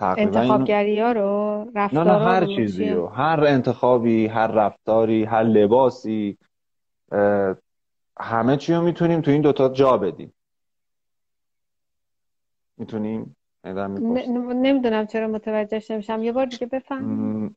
انتخابگری 0.00 1.00
ها 1.00 1.12
رو 1.12 1.64
رفتار 1.74 2.04
نه 2.04 2.12
نه 2.12 2.24
هر 2.24 2.46
چیزی 2.46 2.90
رو. 2.90 3.06
هر 3.06 3.44
انتخابی 3.44 4.26
هر 4.26 4.46
رفتاری 4.46 5.24
هر 5.24 5.42
لباسی 5.42 6.38
همه 8.20 8.56
چی 8.56 8.74
رو 8.74 8.82
می‌تونیم 8.82 9.20
تو 9.20 9.30
این 9.30 9.40
دوتا 9.40 9.68
جا 9.68 9.96
بدیم. 9.98 10.34
می‌تونیم 12.76 13.36
نمی‌دونم 13.64 15.06
چرا 15.06 15.28
متوجه 15.28 15.82
نمیشم 15.90 16.22
یه 16.22 16.32
بار 16.32 16.46
دیگه 16.46 16.66
بفهم 16.66 17.56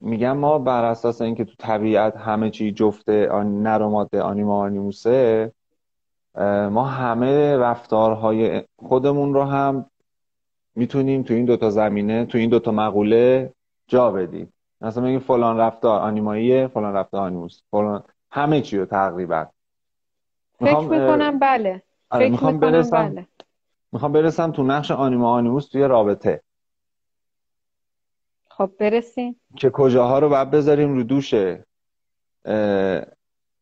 میگم 0.00 0.36
ما 0.36 0.58
بر 0.58 0.84
اساس 0.84 1.20
اینکه 1.22 1.44
تو 1.44 1.52
طبیعت 1.58 2.16
همه 2.16 2.50
چی 2.50 2.72
جفته 2.72 3.28
آن 3.28 3.62
نر 3.62 3.82
و 3.82 3.90
ماده 3.90 4.22
آنیما 4.22 4.58
آنیموسه 4.60 5.52
ما 6.70 6.84
همه 6.84 7.56
رفتارهای 7.56 8.62
خودمون 8.76 9.34
رو 9.34 9.44
هم 9.44 9.86
می‌تونیم 10.78 11.22
تو 11.22 11.34
این 11.34 11.44
دوتا 11.44 11.70
زمینه 11.70 12.24
تو 12.24 12.38
این 12.38 12.50
دوتا 12.50 12.72
مقوله 12.72 13.52
جا 13.86 14.10
بدیم. 14.10 14.52
مثلا 14.80 15.02
میگیم 15.02 15.20
فلان 15.20 15.58
رفتار 15.58 16.00
آنیماییه 16.00 16.66
فلان 16.66 16.94
رفتار 16.94 17.20
آنیموس 17.20 17.60
فلان 17.70 18.04
همه 18.30 18.60
چی 18.60 18.78
رو 18.78 18.84
تقریبا. 18.86 19.46
فکر 20.58 20.80
می‌کنم 20.80 21.38
بله. 21.38 21.82
آره، 22.10 22.24
فکر 22.24 22.30
می‌خوام 22.30 22.60
برسم 22.60 23.08
بله. 23.08 23.26
می‌خوام 23.92 24.12
برسم 24.12 24.52
تو 24.52 24.62
نقش 24.62 24.90
آنیما 24.90 25.32
آنیموس 25.32 25.68
توی 25.68 25.82
رابطه. 25.82 26.42
خب 28.48 28.70
برسیم. 28.78 29.40
که 29.56 29.70
کجاها 29.70 30.18
رو 30.18 30.28
باید 30.28 30.50
بذاریم 30.50 30.94
رو 30.94 31.02
دوش 31.02 31.34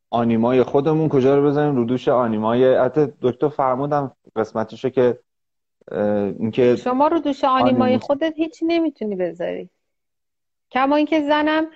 آنیمای 0.09 0.63
خودمون 0.63 1.09
کجا 1.09 1.35
رو 1.35 1.47
بذاریم 1.47 1.75
رو 1.75 1.85
دوش 1.85 2.07
آنیمای 2.07 2.75
حتی 2.75 3.07
دکتر 3.21 3.47
فرمودم 3.49 4.11
قسمتیشو 4.35 4.89
که 4.89 5.19
اینکه 5.91 6.75
شما 6.75 7.07
رو 7.07 7.19
دوش 7.19 7.43
آنیمای 7.43 7.97
خودت 7.97 8.33
هیچی 8.35 8.65
نمی‌تونی 8.65 9.15
بذاری. 9.15 9.69
کما 10.71 10.95
اینکه 10.95 11.21
زنم 11.21 11.67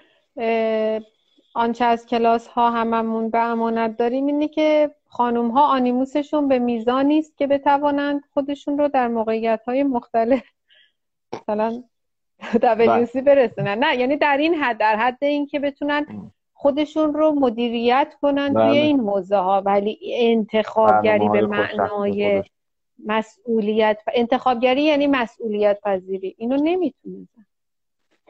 آنچه 1.56 1.86
از 1.86 2.06
کلاس 2.06 2.48
ها 2.48 2.72
هممون 2.72 3.30
به 3.30 3.40
امانت 3.40 3.98
داریم 3.98 4.26
اینه 4.26 4.48
که 4.48 4.92
خانوم 5.08 5.52
ها 5.52 5.68
آنیموسشون 5.68 6.48
به 6.48 6.60
میزانی 6.60 7.20
است 7.20 7.38
که 7.38 7.48
بتوانند 7.48 8.22
خودشون 8.34 8.78
رو 8.78 8.88
در 8.88 9.08
موقعیت 9.08 9.62
های 9.68 9.84
مختلف 9.84 10.44
مثلا 11.34 11.84
دبلیوسی 12.62 13.22
بله. 13.22 13.36
برسونن. 13.36 13.84
نه 13.84 13.98
یعنی 13.98 14.18
در 14.18 14.38
این 14.38 14.56
حد 14.56 14.78
در 14.78 14.96
حد 14.96 15.18
این 15.22 15.48
که 15.48 15.60
بتونن 15.60 16.32
خودشون 16.54 17.14
رو 17.14 17.32
مدیریت 17.32 18.16
کنن 18.22 18.54
توی 18.54 18.64
بله. 18.64 18.72
این 18.72 19.02
موضوع 19.02 19.40
ها 19.40 19.62
ولی 19.62 20.00
انتخابگری 20.04 21.30
به 21.30 21.42
معنای 21.42 22.44
مسئولیت 23.06 24.02
انتخابگری 24.14 24.84
یعنی 24.84 25.08
مسئولیت 25.08 25.80
پذیری. 25.84 26.36
اینو 26.38 26.58
نمی‌تونه 26.64 27.28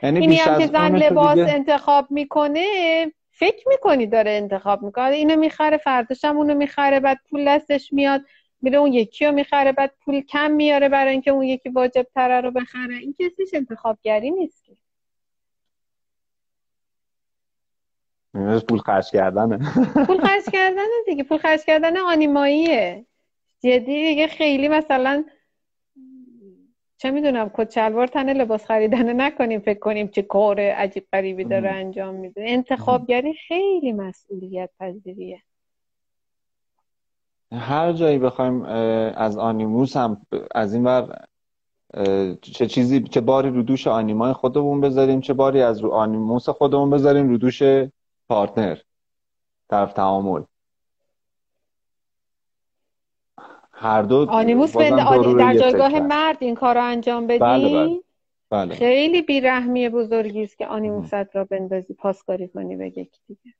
یعنی 0.03 0.19
اینی 0.19 0.35
هم 0.35 0.59
که 0.59 0.67
زن 0.67 0.95
لباس 0.95 1.37
انتخاب 1.37 2.11
می‌کنه 2.11 2.65
فکر 3.31 3.67
می‌کنی 3.67 4.07
داره 4.07 4.31
انتخاب 4.31 4.83
می‌کنه. 4.83 5.05
اینو 5.05 5.35
می‌خره 5.35 5.77
فرداش 5.77 6.25
هم 6.25 6.37
اونو 6.37 6.53
می‌خره 6.53 6.99
بعد 6.99 7.19
پول 7.29 7.45
دستش 7.47 7.93
میاد 7.93 8.21
میره 8.61 8.77
اون 8.77 8.93
یکی 8.93 9.25
رو 9.25 9.31
می‌خره 9.31 9.71
بعد 9.71 9.93
پول 10.05 10.21
کم 10.21 10.51
میاره 10.51 10.89
برای 10.89 11.11
اینکه 11.11 11.31
اون 11.31 11.43
یکی 11.43 11.69
واجب 11.69 12.07
تره 12.15 12.41
رو 12.41 12.51
بخره. 12.51 12.95
این 12.95 13.15
کسیش 13.19 13.49
انتخابگری 13.53 14.31
نیست 14.31 14.65
که. 14.65 14.73
پول 18.69 18.79
خرج 18.79 19.11
کردنه. 19.11 19.57
پول 20.07 20.19
خرج 20.19 20.43
کردنه 20.53 21.03
دیگه. 21.05 21.23
پول 21.23 21.37
خرج 21.37 21.65
کردن 21.65 21.97
آنیماییه. 21.97 23.05
جدی 23.63 24.09
دیگه 24.09 24.27
خیلی 24.27 24.67
مثلا 24.67 25.23
چه 26.97 27.11
می‌دونم 27.11 27.49
کچلوار 27.49 28.07
تن 28.07 28.33
لباس 28.33 28.65
خریدن 28.65 29.21
نکنیم 29.21 29.59
فکر 29.59 29.79
کنیم 29.79 30.07
چه 30.07 30.21
کار 30.21 30.59
عجیب 30.59 31.07
غریبی 31.13 31.43
داره 31.43 31.69
انجام 31.69 32.15
میده. 32.15 32.43
انتخابگری 32.47 33.33
خیلی 33.33 33.93
مسئولیت 33.93 34.69
پذیریه. 34.79 35.41
هر 37.51 37.93
جایی 37.93 38.19
بخوایم 38.19 38.63
از 39.15 39.37
آنیموس 39.37 39.97
هم 39.97 40.25
از 40.55 40.73
این 40.73 40.83
بر 40.83 41.25
چه 42.41 42.67
چیزی 42.67 43.03
چه 43.03 43.21
باری 43.21 43.49
رو 43.49 43.63
دوش 43.63 43.87
آنیمای 43.87 44.33
خودمون 44.33 44.81
بذاریم 44.81 45.21
چه 45.21 45.33
باری 45.33 45.61
از 45.61 45.79
رو 45.79 45.91
آنیموس 45.91 46.49
خودمون 46.49 46.89
بذاریم 46.89 47.29
رو 47.29 47.37
دوش 47.37 47.63
پارتنر 48.29 48.77
طرف 49.69 49.93
تعامل. 49.93 50.41
هر 53.81 54.01
دو 54.01 54.25
آنیموس 54.29 54.77
در 54.77 55.53
جایگاه 55.53 55.99
مرد 55.99 56.37
این 56.39 56.55
کار 56.55 56.75
رو 56.75 56.83
انجام 56.83 57.27
بدی؟ 57.27 57.39
بله 57.39 57.69
بله. 57.69 57.99
بله. 58.49 58.75
خیلی 58.75 59.21
بیرحمی 59.21 59.89
بزرگی 59.89 60.43
است 60.43 60.57
که 60.57 60.67
آنیموست 60.67 61.13
را 61.13 61.45
بندازی 61.45 61.93
پاسکاری 61.93 62.47
کنی 62.47 62.75
به 62.75 62.87
یکی 62.87 63.19
دیگه. 63.27 63.53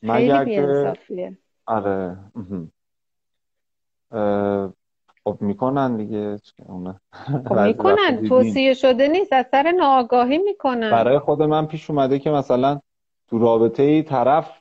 خیلی 0.00 0.44
بیانصافیه. 0.44 1.38
آره 1.66 2.18
خب 5.24 5.36
می‌کنن 5.40 5.96
دیگه 5.96 6.38
خب 7.48 7.58
می‌کنن 7.60 8.28
توصیه 8.28 8.74
شده 8.74 9.08
نیست 9.08 9.32
از 9.32 9.46
سر 9.50 9.72
ناآگاهی 9.72 10.38
می‌کنن. 10.38 10.90
برای 10.90 11.18
خود 11.18 11.42
من 11.42 11.66
پیش 11.66 11.90
اومده 11.90 12.18
که 12.18 12.30
مثلا 12.30 12.80
تو 13.28 13.38
رابطه 13.38 13.82
ای 13.82 14.02
طرف 14.02 14.60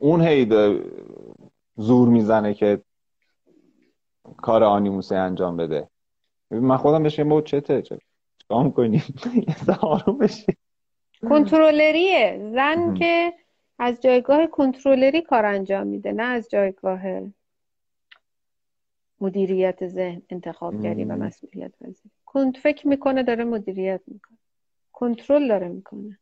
اون 0.00 0.20
هی 0.20 0.48
زور 1.76 2.08
می‌زنه 2.08 2.54
که 2.54 2.82
کار 4.36 4.64
آنیموسه 4.64 5.16
انجام 5.16 5.56
بده. 5.56 5.88
من 6.50 6.76
خودم 6.76 7.02
بشه 7.02 7.24
ما 7.24 7.40
چته؟ 7.40 7.82
چه؟ 7.82 7.98
کنیم 8.48 9.02
آروم 9.82 10.18
بشی 10.18 10.56
کنترلریه. 11.20 12.50
زن 12.54 12.94
که 12.94 13.32
از 13.78 14.00
جایگاه 14.02 14.46
کنترلری 14.46 15.22
کار 15.22 15.44
انجام 15.44 15.86
میده 15.86 16.12
نه 16.12 16.22
از 16.22 16.50
جایگاه 16.50 17.00
مدیریت 19.20 19.86
ذهن 19.86 20.22
انتخابگری 20.30 21.04
و 21.04 21.16
مسئولیت 21.16 21.72
پذیری 21.80 22.10
کنت 22.26 22.56
فکر 22.56 22.88
می‌کنه 22.88 23.22
داره 23.22 23.44
مدیریت 23.44 24.00
می‌کنه. 24.06 24.38
کنترل 24.92 25.48
داره 25.48 25.68
می‌کنه. 25.68 26.19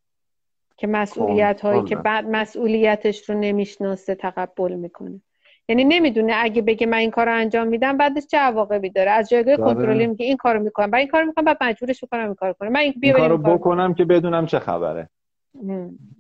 که 0.79 0.87
مسئولیت 0.87 1.61
هایی 1.61 1.85
که 1.85 1.97
بعد 1.97 2.27
مسئولیتش 2.29 3.31
رو 3.31 3.39
نمی‌شناسه 3.39 4.15
تقبل 4.15 4.75
می‌کنه. 4.75 5.21
یعنی 5.69 5.85
نمی‌دونه 5.85 6.33
اگه 6.37 6.63
بگه 6.63 6.87
من 6.87 6.97
این 6.97 7.11
کار 7.11 7.27
رو 7.27 7.35
انجام 7.35 7.67
میدم 7.69 7.97
بعدش 7.97 8.27
چه 8.27 8.39
عواقبی 8.39 8.91
داره؟ 8.91 9.11
از 9.11 9.29
جایگاه 9.29 9.57
کنترلی 9.57 10.07
میگه 10.07 10.27
این 10.27 10.37
کارو 10.37 10.63
می‌کنم. 10.63 10.91
بعد 10.91 10.99
این 10.99 11.09
کارو 11.09 11.27
می‌کنم 11.27 11.45
بعد 11.45 11.57
مجبورش 11.61 12.05
کنم 12.05 12.25
این 12.25 12.35
کارو 12.35 12.53
کنم. 12.53 12.73
من 12.73 12.81
این, 12.81 12.95
این 13.03 13.13
کارو 13.13 13.39
بکنم 13.39 13.95
که 13.95 14.05
بدونم 14.05 14.47
چه 14.47 14.59
خبره. 14.59 15.09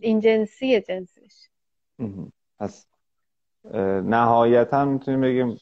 این 0.00 0.20
جنسیه 0.20 0.80
جنسش. 0.80 1.48
پس 2.58 2.86
نهایتا 4.04 4.84
می‌تونیم 4.84 5.20
بگیم 5.20 5.58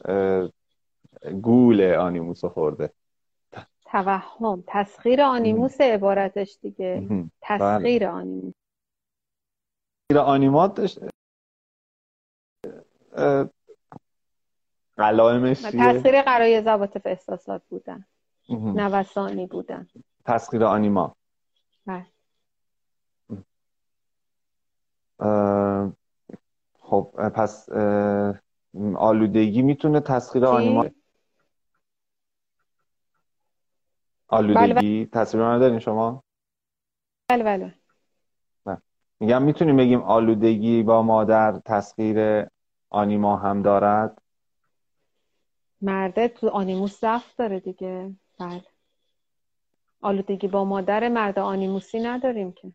گول 1.43 1.83
آنیموس 1.83 2.45
خورده. 2.45 2.91
توهم. 3.85 4.65
تسخیر 4.67 5.23
آنیموس 5.23 5.81
عبارتش 5.81 6.59
دیگه. 6.63 7.09
تسخیر 7.43 8.03
بله. 8.03 8.09
آنیموس. 8.09 8.55
آنیمات 10.15 10.75
داشت. 10.75 10.99
قلائمش 14.97 15.61
تسخیر 15.61 16.23
قرای 16.23 16.63
ضوابط 16.63 17.07
احساسات 17.07 17.63
بودن. 17.69 18.05
نوسانی 18.49 19.47
بودن. 19.47 19.89
تسخیر 20.25 20.65
آنیما. 20.65 21.17
بله. 21.87 22.07
خب 26.81 27.31
پس 27.35 27.69
آلودگی 28.97 29.63
می‌تونه 29.63 30.01
تسخیر 30.01 30.45
آنیما 30.45 30.87
آلودگی 34.29 34.57
بله 34.61 34.75
بله. 34.75 35.07
تصویر 35.07 35.45
ندارین 35.45 35.79
شما؟ 35.79 36.23
بله 37.31 37.45
بله. 37.45 37.75
میگم 39.21 39.43
می‌تونیم 39.43 39.77
بگیم 39.77 40.03
آلودگی 40.03 40.83
با 40.83 41.03
مادر 41.03 41.61
تسخیر 41.65 42.47
آنیما 42.91 43.37
هم 43.37 43.63
دارد؟ 43.63 44.23
مرده 45.81 46.29
تو 46.29 46.49
آنیموس 46.49 47.01
ضعف 47.01 47.35
داره 47.35 47.61
دیگه. 47.61 48.15
بله. 48.39 48.65
آلودگی 50.01 50.49
با 50.49 50.65
مادر 50.65 51.09
مرد 51.09 51.39
آنیموسی 51.39 52.01
نداریم 52.01 52.53
که. 52.53 52.73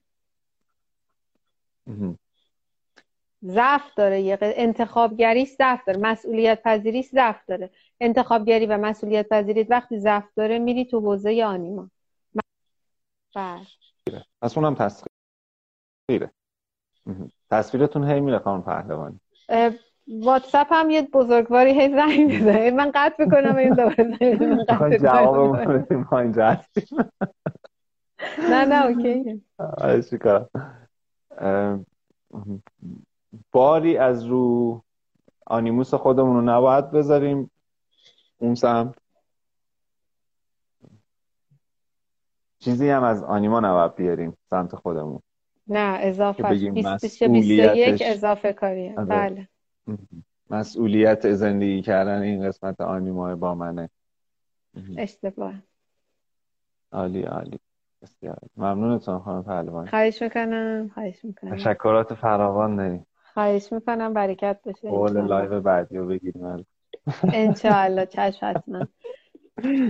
ضعف 3.44 3.94
داره. 3.96 4.22
یه 4.22 4.38
انتخابگری 4.42 5.46
ضعف 5.46 5.86
داره. 5.88 6.00
مسئولیت 6.00 6.62
پذیری 6.64 7.04
ضعف 7.04 7.46
داره. 7.48 7.70
انتخابگری 8.00 8.66
و 8.66 8.78
مسئولیت 8.78 9.30
پذیری 9.30 9.64
وقتی 9.64 10.00
ضعف 10.00 10.26
داره 10.36 10.60
میری 10.60 10.86
تو 10.86 11.00
حوزه 11.00 11.44
آنیما. 11.44 11.90
بله. 13.36 13.68
پس 14.42 14.58
اونم 14.58 14.76
تصویره. 16.10 16.32
تصویرتون 17.52 18.10
هی 18.10 18.20
میره 18.20 18.40
خانم 18.40 18.64
پهلوانی. 18.64 19.20
واتساپ 20.08 20.68
هم 20.72 20.90
یه 20.90 21.02
بزرگواری 21.02 21.82
هی 21.82 21.90
زنگ 21.96 22.32
می‌زنه. 22.32 22.72
من 22.72 22.92
قطع 22.96 23.26
بکنم 23.26 23.56
این 23.56 23.74
دوباره 23.74 25.00
جواب 25.00 25.56
ما 26.12 26.20
اینجا 26.20 26.46
هستیم. 26.46 26.98
نه 28.50 28.66
نه 28.66 28.86
اوکی. 28.86 29.44
باری 33.52 33.98
از 33.98 34.26
رو 34.26 34.84
آنیموس 35.48 35.94
خودمون 35.94 36.36
رو 36.36 36.42
نباید 36.42 36.92
بذاریم 36.92 37.52
اون 38.38 38.56
سمت. 38.56 38.96
چیزی 42.60 42.90
هم 42.90 43.04
از 43.04 43.24
آنیما 43.24 43.60
نباید 43.60 43.96
بیاریم 43.96 44.38
سمت 44.50 44.76
خودمون. 44.76 45.22
نه 45.68 45.98
اضافه 46.02 46.44
21 46.44 48.02
اضافه 48.06 48.54
کاریه. 48.54 48.94
آره. 48.98 49.06
بله. 49.06 49.48
مسئولیت 50.50 51.32
زندگی 51.32 51.82
کردن 51.82 52.22
این 52.22 52.48
قسمت 52.48 52.82
آنیما 52.82 53.36
با 53.36 53.56
منه. 53.56 53.90
اشتباه. 54.98 55.54
عالی 56.92 57.24
عالی. 57.24 57.60
ممنونتون 58.58 59.20
خانم 59.20 59.44
پهلوان 59.44 59.88
خواهش 59.88 60.22
می‌کنم 60.22 60.92
خواهش 60.94 61.26
می‌کنم. 61.26 61.56
تشکرات 61.56 62.14
فراوان 62.14 62.76
داریم 62.76 63.06
خواهش 63.34 63.74
می‌کنم 63.74 64.14
برکت 64.14 64.60
بشه 64.66 64.90
قول 64.90 65.22
live 65.22 65.62
بعدی 65.62 65.98
رو 65.98 66.08
بگیریم. 66.08 66.66
انشاءالله 67.24 68.06
چشم 68.06 68.50
حتما. 68.50 68.88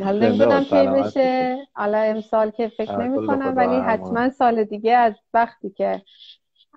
حالا 0.03 0.27
نمی‌دونم 0.27 0.63
کی 0.63 0.87
بشه 0.87 1.57
حالا 1.73 1.97
امسال 1.97 2.49
که 2.49 2.67
فکر 2.67 2.97
نمی 2.97 3.27
کنم 3.27 3.53
ولی 3.57 3.75
حتما 3.75 4.29
سال 4.29 4.63
دیگه 4.63 4.93
از 4.93 5.13
وقتی 5.33 5.69
که 5.69 6.01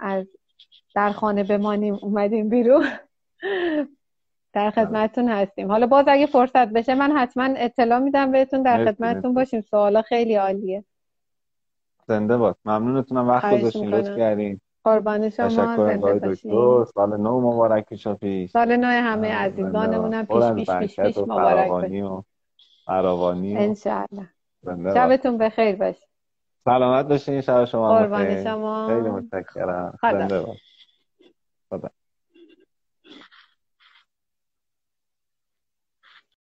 از 0.01 0.27
در 0.95 1.11
خانه 1.11 1.45
بمانیم 1.45 1.99
اومدیم 2.03 2.49
بیرون. 2.49 2.87
در 4.53 4.71
خدمتتون 4.71 5.29
هستیم. 5.29 5.71
حالا 5.71 5.87
باز 5.87 6.05
اگه 6.09 6.27
فرصت 6.27 6.69
بشه 6.69 6.95
من 6.95 7.13
حتما 7.17 7.49
اطلاع 7.57 7.99
میدم 7.99 8.33
بهتون 8.33 8.63
در 8.63 8.85
خدمتتون 8.85 9.35
باشیم. 9.35 9.61
سوالا 9.61 10.03
خیلی 10.03 10.35
عالیه. 10.35 10.85
زنده 12.09 12.37
باد 12.37 12.57
ممنونتونم 12.65 13.29
وقت 13.29 13.55
گذاشتین 13.55 13.95
لطف 13.95 14.17
کردین. 14.17 14.61
قربان 14.85 15.31
شما 15.31 15.49
زنده 15.77 16.15
باشین. 16.15 16.85
سال 16.85 17.17
نو 17.21 17.41
مبارک 17.41 17.89
پیش 18.21 18.51
سال 18.51 18.77
نو 18.77 18.87
همه 18.87 19.35
عزیزانمونم 19.35 20.27
پیش 20.27 20.45
پیش 20.45 20.71
پیش 20.71 21.01
پیش 21.01 21.19
مبارک 21.19 21.71
فراوانی 22.87 23.55
انشاءالله. 23.57 24.29
شبتون 24.95 25.39
بخیر 25.39 25.77
باشه 25.77 26.07
سلامت 26.65 27.07
باشین 27.07 27.41
شب 27.41 27.65
شما 27.65 27.89
قربان 27.99 28.45
شما. 28.45 28.87
خیلی 28.87 29.09
متشکرم. 29.09 29.99
زنده 30.11 30.41
باش 30.43 30.74